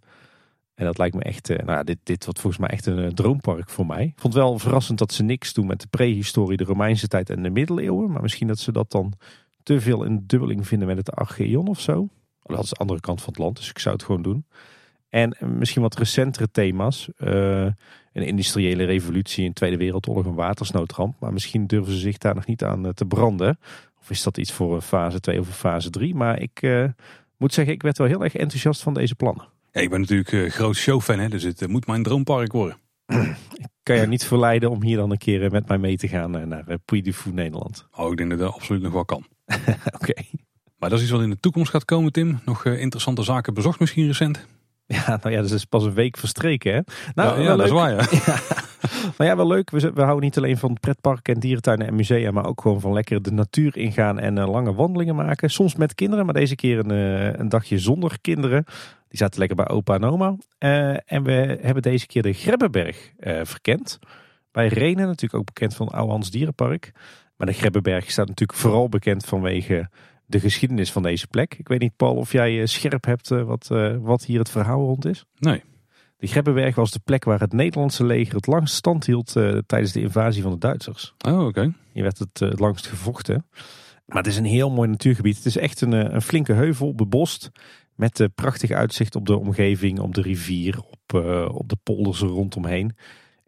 En 0.75 0.85
dat 0.85 0.99
lijkt 0.99 1.15
me 1.15 1.23
echt, 1.23 1.65
nou 1.65 1.85
dit, 1.85 1.99
dit 2.03 2.25
wordt 2.25 2.41
volgens 2.41 2.63
mij 2.63 2.71
echt 2.71 2.87
een 2.87 3.15
droompark 3.15 3.71
voor 3.71 3.87
mij. 3.87 4.05
Ik 4.05 4.21
vond 4.21 4.35
wel 4.35 4.59
verrassend 4.59 4.99
dat 4.99 5.13
ze 5.13 5.23
niks 5.23 5.53
doen 5.53 5.67
met 5.67 5.81
de 5.81 5.87
prehistorie, 5.87 6.57
de 6.57 6.65
Romeinse 6.65 7.09
tijd 7.09 7.31
en 7.31 7.43
de 7.43 7.51
middeleeuwen. 7.51 8.11
Maar 8.11 8.23
misschien 8.23 8.47
dat 8.47 8.59
ze 8.59 8.73
dat 8.73 8.91
dan 8.91 9.13
te 9.63 9.81
veel 9.81 10.05
in 10.05 10.25
dubbeling 10.27 10.67
vinden 10.67 10.89
met 10.89 10.97
het 10.97 11.13
Archeon 11.13 11.69
of 11.69 11.81
zo. 11.81 12.09
Dat 12.45 12.65
is 12.65 12.71
de 12.71 12.77
andere 12.77 13.01
kant 13.01 13.23
van 13.23 13.33
het 13.33 13.43
land, 13.43 13.57
dus 13.57 13.69
ik 13.69 13.79
zou 13.79 13.95
het 13.95 14.05
gewoon 14.05 14.23
doen. 14.23 14.47
En 15.09 15.37
misschien 15.41 15.83
wat 15.83 15.99
recentere 15.99 16.51
thema's. 16.51 17.09
Eh, 17.17 17.67
een 18.15 18.27
industriële 18.27 18.85
revolutie, 18.85 19.47
een 19.47 19.53
Tweede 19.53 19.77
Wereldoorlog, 19.77 20.27
een 20.27 20.35
watersnoodramp. 20.35 21.21
Maar 21.21 21.33
misschien 21.33 21.67
durven 21.67 21.93
ze 21.93 21.99
zich 21.99 22.19
daar 22.19 22.35
nog 22.35 22.47
niet 22.47 22.65
aan 22.65 22.87
eh, 22.87 22.93
te 22.93 23.05
branden. 23.05 23.59
Of 24.01 24.11
is 24.11 24.23
dat 24.23 24.39
iets 24.39 24.53
voor 24.53 24.77
eh, 24.77 24.83
fase 24.83 25.21
2 25.21 25.41
of 25.41 25.49
fase 25.49 25.91
3? 25.91 26.15
Maar 26.15 26.41
ik 26.41 26.63
moet 27.37 27.55
zeggen, 27.55 27.75
ik 27.75 27.83
werd 27.83 27.99
wel 27.99 28.07
heel 28.07 28.25
erg 28.25 28.35
enthousiast 28.35 28.83
van 28.83 28.95
deze 28.95 29.15
plannen. 29.15 29.49
Ja, 29.73 29.81
ik 29.81 29.91
ben 29.91 30.01
natuurlijk 30.01 30.33
eh, 30.33 30.51
groot 30.51 30.77
showfan, 30.77 31.19
hè, 31.19 31.29
dus 31.29 31.43
het 31.43 31.67
moet 31.67 31.87
mijn 31.87 32.03
droompark 32.03 32.53
worden. 32.53 32.77
kan 33.83 33.97
je 33.97 34.07
niet 34.07 34.25
verleiden 34.25 34.71
om 34.71 34.83
hier 34.83 34.97
dan 34.97 35.11
een 35.11 35.19
keer 35.19 35.51
met 35.51 35.69
mij 35.69 35.79
mee 35.79 35.97
te 35.97 36.09
gaan 36.09 36.49
naar 36.49 36.79
Puy 36.85 37.01
du 37.01 37.13
Fou 37.13 37.35
Nederland. 37.35 37.87
Oh, 37.97 38.11
ik 38.11 38.17
denk 38.17 38.31
dat 38.31 38.39
dat 38.39 38.55
absoluut 38.55 38.83
nog 38.83 38.93
wel 38.93 39.05
kan. 39.05 39.27
Oké. 40.01 40.23
Maar 40.77 40.91
dat 40.91 40.99
is 40.99 41.05
iets 41.05 41.15
wat 41.15 41.23
in 41.23 41.31
de 41.31 41.41
toekomst 41.41 41.71
gaat 41.71 41.85
komen, 41.85 42.13
Tim. 42.13 42.41
Nog 42.45 42.65
eh, 42.65 42.81
interessante 42.81 43.23
zaken 43.23 43.55
bezocht 43.55 43.81
misschien 43.81 44.07
recent. 44.07 44.47
Ja, 44.87 45.19
nou 45.23 45.31
ja, 45.31 45.41
dat 45.41 45.51
is 45.51 45.65
pas 45.65 45.85
een 45.85 45.95
week 45.95 46.17
verstreken 46.17 46.75
hè. 46.75 46.81
Nou, 47.15 47.41
ja, 47.41 47.45
ja, 47.45 47.57
dat 47.57 47.67
is 47.67 47.73
waar, 47.73 47.91
ja. 48.27 48.41
Maar 49.17 49.27
ja, 49.27 49.37
wel 49.37 49.47
leuk. 49.47 49.71
We, 49.71 49.93
we 49.93 50.03
houden 50.03 50.25
niet 50.25 50.37
alleen 50.37 50.59
van 50.59 50.79
pretparken 50.81 51.35
en 51.35 51.41
dierentuinen 51.41 51.87
en 51.87 51.95
musea, 51.95 52.31
maar 52.31 52.47
ook 52.47 52.61
gewoon 52.61 52.81
van 52.81 52.93
lekker 52.93 53.23
de 53.23 53.33
natuur 53.33 53.77
ingaan 53.77 54.19
en 54.19 54.39
eh, 54.39 54.51
lange 54.51 54.75
wandelingen 54.75 55.15
maken. 55.15 55.51
Soms 55.51 55.75
met 55.75 55.95
kinderen, 55.95 56.25
maar 56.25 56.35
deze 56.35 56.55
keer 56.55 56.79
een, 56.79 56.91
eh, 56.91 57.39
een 57.39 57.49
dagje 57.49 57.79
zonder 57.79 58.19
kinderen. 58.21 58.65
Die 59.09 59.19
zaten 59.19 59.39
lekker 59.39 59.57
bij 59.57 59.69
opa 59.69 59.95
en 59.95 60.05
oma. 60.05 60.37
En 61.07 61.23
we 61.23 61.59
hebben 61.61 61.83
deze 61.83 62.07
keer 62.07 62.23
de 62.23 62.33
Grebbeberg 62.33 63.13
verkend. 63.43 63.99
Bij 64.53 64.69
Renen, 64.69 65.07
natuurlijk 65.07 65.35
ook 65.35 65.55
bekend 65.55 65.75
van 65.75 65.89
Ouwehans 65.89 66.31
Dierenpark. 66.31 66.93
Maar 67.37 67.47
de 67.47 67.53
Grebbeberg 67.53 68.11
staat 68.11 68.29
natuurlijk 68.29 68.59
vooral 68.59 68.89
bekend 68.89 69.25
vanwege 69.25 69.89
de 70.27 70.41
geschiedenis 70.41 70.93
van 70.93 71.03
deze 71.03 71.27
plek. 71.27 71.55
Ik 71.59 71.69
weet 71.69 71.81
niet, 71.81 71.97
Paul, 71.97 72.15
of 72.15 72.33
jij 72.33 72.61
eh, 72.61 72.67
scherp 72.67 73.05
hebt 73.05 73.31
eh, 73.31 73.43
wat, 73.43 73.71
eh, 73.71 73.97
wat 74.01 74.25
hier 74.25 74.39
het 74.39 74.51
verhaal 74.51 74.85
rond 74.85 75.05
is. 75.05 75.25
Nee. 75.39 75.63
De 76.17 76.27
Grebbeberg 76.27 76.75
was 76.75 76.91
de 76.91 77.01
plek 77.05 77.25
waar 77.25 77.41
het 77.41 77.53
Nederlandse 77.53 78.05
leger 78.05 78.35
het 78.35 78.47
langst 78.47 78.75
stand 78.75 79.07
hield 79.07 79.33
tijdens 79.67 79.93
de 79.93 80.01
invasie 80.01 80.43
van 80.43 80.53
de 80.53 80.59
Duitsers. 80.59 81.15
Oh, 81.27 81.47
oké. 81.47 81.75
Hier 81.93 82.03
werd 82.03 82.19
het 82.19 82.39
het 82.39 82.59
langst 82.59 82.87
gevochten. 82.87 83.47
Maar 84.07 84.17
het 84.17 84.27
is 84.27 84.37
een 84.37 84.45
heel 84.45 84.71
mooi 84.71 84.89
natuurgebied. 84.89 85.37
Het 85.37 85.47
is 85.47 85.57
echt 85.57 85.81
een, 85.81 86.15
een 86.15 86.23
flinke 86.23 86.53
heuvel, 86.53 86.95
bebost. 86.95 87.51
Met 87.95 88.29
prachtig 88.35 88.71
uitzicht 88.71 89.17
op 89.17 89.27
de 89.27 89.37
omgeving, 89.37 89.99
op 89.99 90.15
de 90.15 90.23
rivier, 90.23 90.81
op, 90.81 91.15
op 91.55 91.69
de 91.69 91.77
polders 91.83 92.21
er 92.21 92.29
rondomheen. 92.29 92.97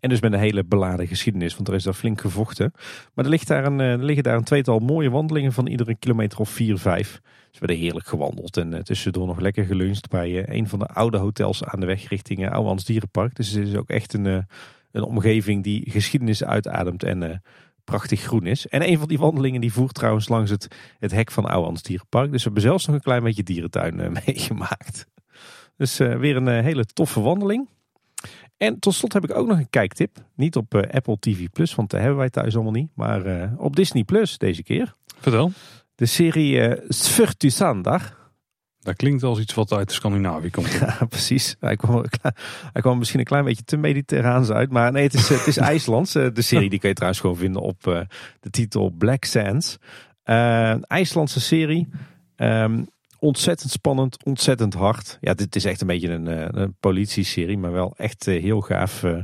En 0.01 0.09
dus 0.09 0.21
met 0.21 0.33
een 0.33 0.39
hele 0.39 0.65
beladen 0.65 1.07
geschiedenis, 1.07 1.55
want 1.57 1.69
er 1.69 1.75
is 1.75 1.83
daar 1.83 1.95
flink 1.95 2.21
gevochten. 2.21 2.73
Maar 3.15 3.25
er, 3.25 3.31
ligt 3.31 3.47
daar 3.47 3.65
een, 3.65 3.81
eh, 3.81 3.93
er 3.93 4.05
liggen 4.05 4.25
daar 4.25 4.37
een 4.37 4.45
tweetal 4.45 4.79
mooie 4.79 5.11
wandelingen 5.11 5.53
van 5.53 5.67
iedere 5.67 5.95
kilometer 5.95 6.39
of 6.39 6.51
vier, 6.51 6.79
vijf. 6.79 7.21
Dus 7.51 7.61
we 7.61 7.73
heerlijk 7.73 8.07
gewandeld 8.07 8.57
en 8.57 8.75
eh, 8.75 8.81
tussendoor 8.81 9.27
nog 9.27 9.41
lekker 9.41 9.65
geluncht 9.65 10.09
bij 10.09 10.45
eh, 10.45 10.57
een 10.57 10.69
van 10.69 10.79
de 10.79 10.87
oude 10.87 11.19
hotels 11.19 11.65
aan 11.65 11.81
de 11.81 11.87
weg 11.87 12.09
richting 12.09 12.51
Ouwehans 12.51 12.85
Dierenpark. 12.85 13.35
Dus 13.37 13.51
het 13.51 13.69
is 13.69 13.75
ook 13.75 13.89
echt 13.89 14.15
een, 14.15 14.47
een 14.93 15.03
omgeving 15.03 15.63
die 15.63 15.91
geschiedenis 15.91 16.45
uitademt 16.45 17.03
en 17.03 17.43
prachtig 17.85 18.21
groen 18.21 18.47
is. 18.47 18.67
En 18.67 18.89
een 18.89 18.99
van 18.99 19.09
die 19.09 19.19
wandelingen 19.19 19.61
die 19.61 19.73
voert 19.73 19.95
trouwens 19.95 20.29
langs 20.29 20.51
het, 20.51 20.69
het 20.99 21.13
hek 21.13 21.31
van 21.31 21.45
Ouwehans 21.45 21.83
Dierenpark. 21.83 22.31
Dus 22.31 22.39
we 22.39 22.45
hebben 22.45 22.63
zelfs 22.63 22.87
nog 22.87 22.95
een 22.95 23.03
klein 23.03 23.23
beetje 23.23 23.43
dierentuin 23.43 23.97
meegemaakt. 24.27 25.07
Dus 25.77 25.99
weer 25.99 26.37
een 26.37 26.49
hele 26.49 26.85
toffe 26.85 27.21
wandeling. 27.21 27.69
En 28.57 28.79
tot 28.79 28.95
slot 28.95 29.13
heb 29.13 29.25
ik 29.25 29.37
ook 29.37 29.47
nog 29.47 29.59
een 29.59 29.71
kijktip. 29.71 30.25
Niet 30.35 30.57
op 30.57 30.75
eh, 30.75 30.95
Apple 30.95 31.17
TV 31.19 31.47
Plus, 31.53 31.75
want 31.75 31.91
dat 31.91 32.01
hebben 32.01 32.19
wij 32.19 32.31
thuis 32.31 32.55
allemaal 32.55 32.73
niet. 32.73 32.91
Maar 32.95 33.27
eh, 33.27 33.51
op 33.57 33.77
Disney 33.77 34.05
Plus 34.05 34.39
deze 34.39 34.63
keer. 34.63 34.95
Vertel. 35.19 35.53
De 35.95 36.07
serie 36.07 36.77
Sfurtusandar. 36.89 38.17
Dat 38.81 38.97
klinkt 38.97 39.23
als 39.23 39.39
iets 39.39 39.55
wat 39.55 39.73
uit 39.73 39.93
Scandinavië 39.93 40.51
komt. 40.51 40.73
Ja, 40.81 41.05
precies. 41.09 41.57
Hij 41.61 41.77
kwam, 41.77 42.05
hij 42.73 42.95
misschien 42.95 43.19
een 43.19 43.25
klein 43.25 43.45
beetje 43.45 43.65
te 43.65 43.77
mediterraans 43.77 44.51
uit. 44.51 44.71
Maar 44.71 44.93
nee, 44.93 45.03
het 45.03 45.15
is, 45.15 45.29
het 45.29 45.47
is 45.47 45.57
IJslands. 45.71 46.13
De 46.13 46.43
serie 46.43 46.71
die 46.71 46.79
kun 46.79 46.89
je 46.89 46.95
trouwens 46.95 47.21
gewoon 47.21 47.37
vinden 47.37 47.63
op 47.63 47.83
de 48.41 48.51
titel 48.51 48.91
Black 48.91 49.25
Sands. 49.25 49.79
IJslandse 50.87 51.41
serie. 51.41 51.89
Ehm, 52.37 52.83
ontzettend 53.19 53.71
spannend, 53.71 54.25
ontzettend 54.25 54.75
hard. 54.75 55.19
Ja, 55.21 55.35
dit 55.35 55.57
is 55.57 55.65
echt 55.65 55.81
een 55.81 55.87
beetje 55.87 56.09
een, 56.09 56.27
eh, 56.27 56.63
een 56.63 56.77
politie-serie. 56.81 57.59
Maar 57.59 57.73
wel 57.73 57.95
echt 57.97 58.27
eh, 58.27 58.43
heel 58.43 58.61
gaaf 58.61 59.03
eh, 59.03 59.19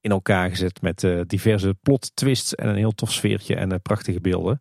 in 0.00 0.10
elkaar 0.10 0.50
gezet. 0.50 0.82
Met 0.82 1.06
diverse 1.26 1.76
plot 1.82 2.16
twists 2.16 2.54
en 2.54 2.68
een 2.68 2.76
heel 2.76 2.92
tof 2.92 3.12
sfeertje 3.12 3.54
en 3.54 3.82
prachtige 3.82 4.20
beelden. 4.20 4.60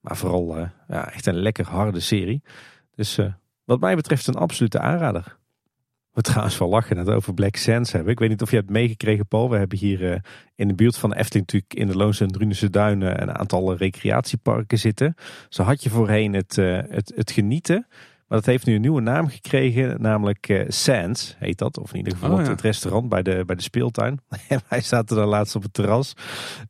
Maar 0.00 0.16
vooral 0.16 0.56
ja, 0.88 1.12
echt 1.12 1.26
een 1.26 1.40
lekker 1.40 1.66
harde 1.66 2.00
serie. 2.00 2.42
Dus 2.94 3.18
wat 3.64 3.80
mij 3.80 3.96
betreft 3.96 4.26
een 4.26 4.34
absolute 4.34 4.78
aanrader. 4.78 5.36
We 6.12 6.22
trouwens 6.22 6.58
wel 6.58 6.68
lachen 6.68 6.96
net 6.96 7.08
over 7.08 7.34
Black 7.34 7.56
Sands 7.56 7.92
hebben. 7.92 8.12
Ik 8.12 8.18
weet 8.18 8.28
niet 8.28 8.42
of 8.42 8.50
je 8.50 8.56
hebt 8.56 8.70
meegekregen, 8.70 9.26
Paul. 9.26 9.50
We 9.50 9.56
hebben 9.56 9.78
hier 9.78 10.24
in 10.54 10.68
de 10.68 10.74
buurt 10.74 10.96
van 10.96 11.12
Efteling 11.12 11.46
natuurlijk 11.46 11.74
in 11.74 11.86
de 11.86 11.96
Loonse 11.96 12.24
en 12.24 12.30
Drunense 12.30 12.70
Duinen 12.70 13.22
een 13.22 13.38
aantal 13.38 13.76
recreatieparken 13.76 14.78
zitten. 14.78 15.14
Zo 15.48 15.62
had 15.62 15.82
je 15.82 15.90
voorheen 15.90 16.32
het, 16.32 16.56
het, 16.56 17.12
het 17.14 17.30
genieten 17.30 17.86
Maar 18.28 18.38
dat 18.38 18.46
heeft 18.46 18.66
nu 18.66 18.74
een 18.74 18.80
nieuwe 18.80 19.00
naam 19.00 19.28
gekregen, 19.28 20.02
namelijk 20.02 20.48
eh, 20.48 20.64
Sands 20.68 21.36
heet 21.38 21.58
dat. 21.58 21.78
Of 21.78 21.90
in 21.90 21.96
ieder 21.96 22.12
geval 22.12 22.30
Oh, 22.30 22.36
het, 22.36 22.46
ja. 22.46 22.52
het 22.52 22.60
restaurant 22.60 23.08
bij 23.08 23.22
de, 23.22 23.42
bij 23.46 23.56
de 23.56 23.62
speeltuin. 23.62 24.20
En 24.48 24.60
wij 24.68 24.80
zaten 24.80 25.16
daar 25.16 25.26
laatst 25.26 25.56
op 25.56 25.62
het 25.62 25.72
terras. 25.72 26.12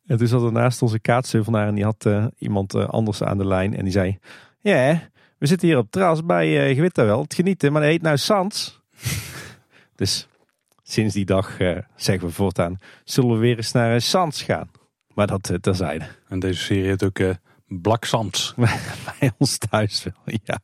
En 0.07 0.17
toen 0.17 0.27
zat 0.27 0.43
er 0.43 0.53
naast 0.53 0.83
onze 0.83 1.01
kaatsheuvelnaar 1.01 1.67
en 1.67 1.75
die 1.75 1.85
had 1.85 2.07
eh, 2.07 2.27
iemand 2.39 2.75
eh, 2.75 2.89
anders 2.89 3.23
aan 3.23 3.39
de 3.39 3.47
lijn. 3.47 3.77
En 3.77 3.83
die 3.83 3.93
zei, 3.93 4.19
ja, 4.61 5.11
we 5.39 5.47
zitten 5.47 5.69
hier 5.69 5.77
op 5.77 5.83
het 5.83 5.93
terras 5.93 6.25
bij, 6.25 6.75
je 6.75 6.81
weet 6.81 6.95
dat 6.95 7.07
wel, 7.07 7.23
het 7.23 7.35
genieten. 7.35 7.73
Maar 7.73 7.83
dat 7.83 7.91
heet 7.91 8.03
nou 8.03 8.17
Sands. 8.17 8.83
dus 9.97 10.29
sinds 10.83 11.15
die 11.15 11.25
dag 11.25 11.57
zeggen 11.97 12.29
we 12.29 12.35
voortaan, 12.35 12.79
zullen 13.05 13.33
we 13.33 13.39
weer 13.39 13.57
eens 13.57 13.73
naar 13.73 14.01
Sands 14.01 14.43
gaan. 14.43 14.71
Maar 15.15 15.27
dat 15.27 15.53
terzijde. 15.61 16.07
En 16.29 16.39
deze 16.39 16.63
serie 16.63 16.85
heeft 16.85 17.05
ook 17.05 17.21
Black 17.67 18.05
Sands. 18.05 18.55
Bij 19.21 19.33
ons 19.39 19.59
thuis 19.59 20.05
wel, 20.05 20.39
ja. 20.45 20.59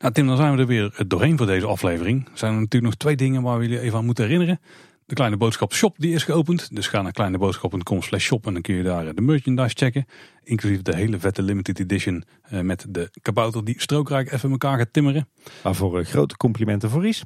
Nou, 0.00 0.12
Tim, 0.12 0.26
dan 0.26 0.36
zijn 0.36 0.54
we 0.54 0.60
er 0.60 0.66
weer 0.66 1.04
doorheen 1.06 1.36
voor 1.36 1.46
deze 1.46 1.66
aflevering. 1.66 2.24
Er 2.24 2.38
zijn 2.38 2.52
er 2.52 2.58
natuurlijk 2.60 2.84
nog 2.84 2.94
twee 2.94 3.16
dingen 3.16 3.42
waar 3.42 3.58
we 3.58 3.64
jullie 3.68 3.80
even 3.80 3.98
aan 3.98 4.04
moeten 4.04 4.24
herinneren. 4.24 4.60
De 5.06 5.14
Kleine 5.14 5.36
Boodschap 5.36 5.74
Shop 5.74 5.94
die 5.98 6.14
is 6.14 6.24
geopend. 6.24 6.74
Dus 6.74 6.86
ga 6.86 7.02
naar 7.02 7.12
kleineboodschap.com 7.12 8.02
slash 8.02 8.24
shop 8.24 8.46
en 8.46 8.52
dan 8.52 8.62
kun 8.62 8.74
je 8.74 8.82
daar 8.82 9.06
eh, 9.06 9.14
de 9.14 9.20
merchandise 9.20 9.74
checken. 9.76 10.06
Inclusief 10.42 10.82
de 10.82 10.96
hele 10.96 11.18
vette 11.18 11.42
limited 11.42 11.78
edition 11.78 12.24
eh, 12.42 12.60
met 12.60 12.86
de 12.88 13.10
kabouter 13.22 13.64
die 13.64 13.80
strookrijk 13.80 14.32
even 14.32 14.50
elkaar 14.50 14.78
gaat 14.78 14.92
timmeren. 14.92 15.28
Waarvoor 15.62 15.98
eh, 15.98 16.06
grote 16.06 16.36
complimenten 16.36 16.90
voor 16.90 17.02
Ries. 17.02 17.24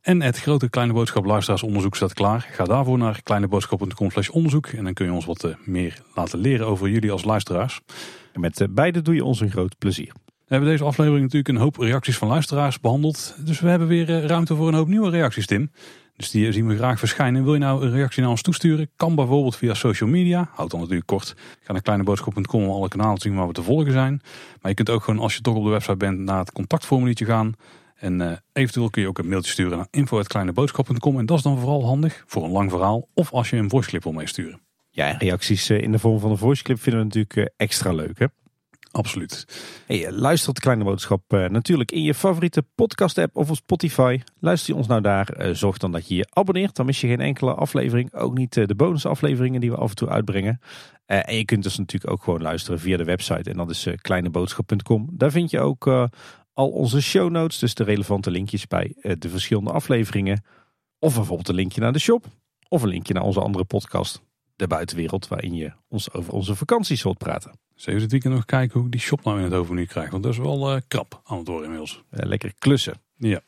En 0.00 0.22
het 0.22 0.38
grote 0.38 0.70
Kleine 0.70 0.92
Boodschap 0.92 1.24
luisteraarsonderzoek 1.24 1.96
staat 1.96 2.14
klaar. 2.14 2.48
Ga 2.52 2.64
daarvoor 2.64 2.98
naar 2.98 3.22
kleineboodschap.com 3.22 4.10
slash 4.10 4.28
onderzoek. 4.28 4.66
En 4.66 4.84
dan 4.84 4.92
kun 4.92 5.06
je 5.06 5.12
ons 5.12 5.24
wat 5.24 5.44
eh, 5.44 5.54
meer 5.64 6.02
laten 6.14 6.38
leren 6.38 6.66
over 6.66 6.88
jullie 6.88 7.10
als 7.10 7.24
luisteraars. 7.24 7.80
En 8.32 8.40
met 8.40 8.60
eh, 8.60 8.68
beide 8.70 9.02
doe 9.02 9.14
je 9.14 9.24
ons 9.24 9.40
een 9.40 9.50
groot 9.50 9.78
plezier. 9.78 10.12
We 10.50 10.56
hebben 10.56 10.74
deze 10.74 10.84
aflevering 10.84 11.22
natuurlijk 11.22 11.48
een 11.48 11.62
hoop 11.62 11.76
reacties 11.76 12.18
van 12.18 12.28
luisteraars 12.28 12.80
behandeld. 12.80 13.34
Dus 13.38 13.60
we 13.60 13.68
hebben 13.68 13.88
weer 13.88 14.08
eh, 14.08 14.24
ruimte 14.24 14.56
voor 14.56 14.68
een 14.68 14.74
hoop 14.74 14.88
nieuwe 14.88 15.10
reacties, 15.10 15.46
Tim. 15.46 15.70
Dus 16.16 16.30
die 16.30 16.52
zien 16.52 16.66
we 16.66 16.76
graag 16.76 16.98
verschijnen. 16.98 17.44
Wil 17.44 17.52
je 17.52 17.60
nou 17.60 17.84
een 17.84 17.90
reactie 17.90 18.22
naar 18.22 18.30
ons 18.30 18.42
toesturen? 18.42 18.90
Kan 18.96 19.14
bijvoorbeeld 19.14 19.56
via 19.56 19.74
social 19.74 20.08
media. 20.10 20.48
Houd 20.52 20.70
dan 20.70 20.80
natuurlijk 20.80 21.06
kort. 21.06 21.34
Ga 21.62 21.72
naar 21.72 21.82
kleineboodschap.com 21.82 22.62
om 22.62 22.70
alle 22.70 22.88
kanalen 22.88 23.20
zien 23.20 23.34
waar 23.34 23.46
we 23.46 23.52
te 23.52 23.62
volgen 23.62 23.92
zijn. 23.92 24.20
Maar 24.60 24.70
je 24.70 24.74
kunt 24.74 24.90
ook 24.90 25.02
gewoon 25.02 25.20
als 25.20 25.34
je 25.34 25.40
toch 25.40 25.54
op 25.54 25.64
de 25.64 25.70
website 25.70 25.96
bent 25.96 26.18
naar 26.18 26.38
het 26.38 26.52
contactformuliertje 26.52 27.24
gaan. 27.24 27.52
En 27.94 28.20
eh, 28.20 28.36
eventueel 28.52 28.90
kun 28.90 29.02
je 29.02 29.08
ook 29.08 29.18
een 29.18 29.28
mailtje 29.28 29.52
sturen 29.52 29.76
naar 29.76 29.88
info.kleineboodschap.com. 29.90 31.18
En 31.18 31.26
dat 31.26 31.36
is 31.36 31.42
dan 31.42 31.58
vooral 31.58 31.84
handig 31.84 32.24
voor 32.26 32.44
een 32.44 32.50
lang 32.50 32.70
verhaal. 32.70 33.08
Of 33.14 33.32
als 33.32 33.50
je 33.50 33.56
een 33.56 33.70
voiceclip 33.70 34.02
wil 34.02 34.12
meesturen. 34.12 34.60
Ja, 34.90 35.10
reacties 35.18 35.68
eh, 35.68 35.82
in 35.82 35.92
de 35.92 35.98
vorm 35.98 36.18
van 36.20 36.30
een 36.30 36.38
voice 36.38 36.62
clip 36.62 36.80
vinden 36.80 37.00
we 37.00 37.06
natuurlijk 37.06 37.36
eh, 37.36 37.44
extra 37.56 37.92
leuk. 37.92 38.18
Hè? 38.18 38.26
Absoluut. 38.92 39.46
Hey, 39.86 40.06
eh, 40.06 40.12
luister 40.12 40.54
de 40.54 40.60
Kleine 40.60 40.84
Boodschap 40.84 41.32
eh, 41.32 41.48
natuurlijk 41.48 41.92
in 41.92 42.02
je 42.02 42.14
favoriete 42.14 42.64
podcast 42.74 43.18
app 43.18 43.36
of 43.36 43.50
op 43.50 43.56
Spotify. 43.56 44.20
Luister 44.38 44.72
je 44.72 44.78
ons 44.78 44.86
nou 44.86 45.00
daar, 45.00 45.28
eh, 45.28 45.54
zorg 45.54 45.78
dan 45.78 45.92
dat 45.92 46.08
je 46.08 46.14
je 46.14 46.26
abonneert. 46.30 46.76
Dan 46.76 46.86
mis 46.86 47.00
je 47.00 47.06
geen 47.06 47.20
enkele 47.20 47.54
aflevering. 47.54 48.14
Ook 48.14 48.38
niet 48.38 48.54
de 48.54 48.74
bonusafleveringen 48.74 49.60
die 49.60 49.70
we 49.70 49.76
af 49.76 49.90
en 49.90 49.96
toe 49.96 50.08
uitbrengen. 50.08 50.60
En 51.06 51.36
je 51.36 51.44
kunt 51.44 51.62
dus 51.62 51.78
natuurlijk 51.78 52.12
ook 52.12 52.22
gewoon 52.22 52.42
luisteren 52.42 52.80
via 52.80 52.96
de 52.96 53.04
website. 53.04 53.50
En 53.50 53.56
dat 53.56 53.70
is 53.70 53.88
kleineboodschap.com. 54.00 55.08
Daar 55.12 55.30
vind 55.30 55.50
je 55.50 55.60
ook 55.60 55.86
al 56.52 56.68
onze 56.68 57.02
show 57.02 57.30
notes. 57.30 57.58
Dus 57.58 57.74
de 57.74 57.84
relevante 57.84 58.30
linkjes 58.30 58.66
bij 58.66 58.94
de 59.18 59.28
verschillende 59.28 59.70
afleveringen. 59.70 60.44
Of 60.98 61.14
bijvoorbeeld 61.14 61.48
een 61.48 61.54
linkje 61.54 61.80
naar 61.80 61.92
de 61.92 61.98
shop. 61.98 62.24
Of 62.68 62.82
een 62.82 62.88
linkje 62.88 63.14
naar 63.14 63.22
onze 63.22 63.40
andere 63.40 63.64
podcast. 63.64 64.22
De 64.56 64.66
buitenwereld, 64.66 65.28
waarin 65.28 65.54
je 65.54 65.72
ons 65.88 66.12
over 66.12 66.32
onze 66.32 66.54
vakanties 66.54 67.02
hoort 67.02 67.18
praten. 67.18 67.52
Dus 67.80 67.88
even 67.88 68.00
dit 68.00 68.10
weekend 68.10 68.34
nog 68.34 68.44
kijken 68.44 68.76
hoe 68.76 68.86
ik 68.86 68.92
die 68.92 69.00
shop 69.00 69.24
nou 69.24 69.38
in 69.38 69.44
het 69.44 69.52
overnieuw 69.52 69.86
krijg. 69.86 70.10
Want 70.10 70.22
dat 70.22 70.32
is 70.32 70.38
wel 70.38 70.70
eh, 70.70 70.80
krap 70.88 71.20
aan 71.24 71.38
het 71.38 71.46
worden 71.46 71.64
inmiddels. 71.64 72.02
Eh, 72.10 72.26
lekker 72.26 72.52
klussen. 72.58 72.94
Ja. 73.16 73.40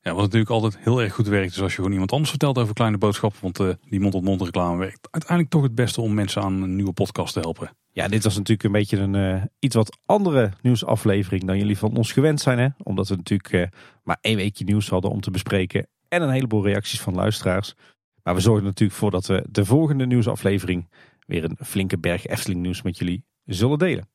Ja, 0.00 0.12
wat 0.12 0.22
natuurlijk 0.22 0.50
altijd 0.50 0.78
heel 0.78 1.02
erg 1.02 1.14
goed 1.14 1.26
werkt, 1.26 1.52
is 1.52 1.60
als 1.60 1.70
je 1.70 1.76
gewoon 1.76 1.92
iemand 1.92 2.12
anders 2.12 2.30
vertelt 2.30 2.58
over 2.58 2.74
kleine 2.74 2.98
boodschappen. 2.98 3.40
Want 3.42 3.60
eh, 3.60 3.68
die 3.90 4.00
mond-tot-mond 4.00 4.42
reclame 4.42 4.78
werkt 4.78 5.08
uiteindelijk 5.10 5.50
toch 5.52 5.62
het 5.62 5.74
beste 5.74 6.00
om 6.00 6.14
mensen 6.14 6.42
aan 6.42 6.62
een 6.62 6.76
nieuwe 6.76 6.92
podcast 6.92 7.32
te 7.32 7.40
helpen. 7.40 7.70
Ja, 7.92 8.08
dit 8.08 8.24
was 8.24 8.36
natuurlijk 8.36 8.62
een 8.62 8.72
beetje 8.72 8.96
een 8.96 9.50
iets 9.58 9.74
wat 9.74 9.98
andere 10.06 10.50
nieuwsaflevering 10.62 11.44
dan 11.44 11.58
jullie 11.58 11.78
van 11.78 11.96
ons 11.96 12.12
gewend 12.12 12.40
zijn. 12.40 12.58
Hè? 12.58 12.68
Omdat 12.82 13.08
we 13.08 13.16
natuurlijk 13.16 13.68
maar 14.02 14.18
één 14.20 14.36
weekje 14.36 14.64
nieuws 14.64 14.88
hadden 14.88 15.10
om 15.10 15.20
te 15.20 15.30
bespreken. 15.30 15.86
En 16.08 16.22
een 16.22 16.30
heleboel 16.30 16.64
reacties 16.64 17.00
van 17.00 17.14
luisteraars. 17.14 17.74
Maar 18.22 18.34
we 18.34 18.40
zorgen 18.40 18.64
natuurlijk 18.64 18.98
voor 18.98 19.10
dat 19.10 19.26
we 19.26 19.46
de 19.50 19.64
volgende 19.64 20.06
nieuwsaflevering 20.06 20.88
weer 21.26 21.44
een 21.44 21.58
flinke 21.64 21.98
berg 21.98 22.26
Efteling 22.26 22.60
nieuws 22.60 22.82
met 22.82 22.98
jullie 22.98 23.24
zullen 23.54 23.78
delen. 23.78 24.08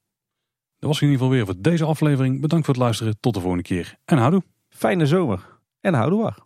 Dat 0.79 0.89
was 0.89 1.01
in 1.01 1.07
ieder 1.07 1.21
geval 1.21 1.35
weer 1.35 1.45
voor 1.45 1.61
deze 1.61 1.85
aflevering. 1.85 2.41
Bedankt 2.41 2.65
voor 2.65 2.73
het 2.73 2.83
luisteren. 2.83 3.19
Tot 3.19 3.33
de 3.33 3.39
volgende 3.39 3.63
keer. 3.63 3.95
En 4.05 4.17
houdoe. 4.17 4.43
Fijne 4.69 5.05
zomer 5.05 5.59
en 5.79 5.93
houdoe 5.93 6.21
waar. 6.21 6.44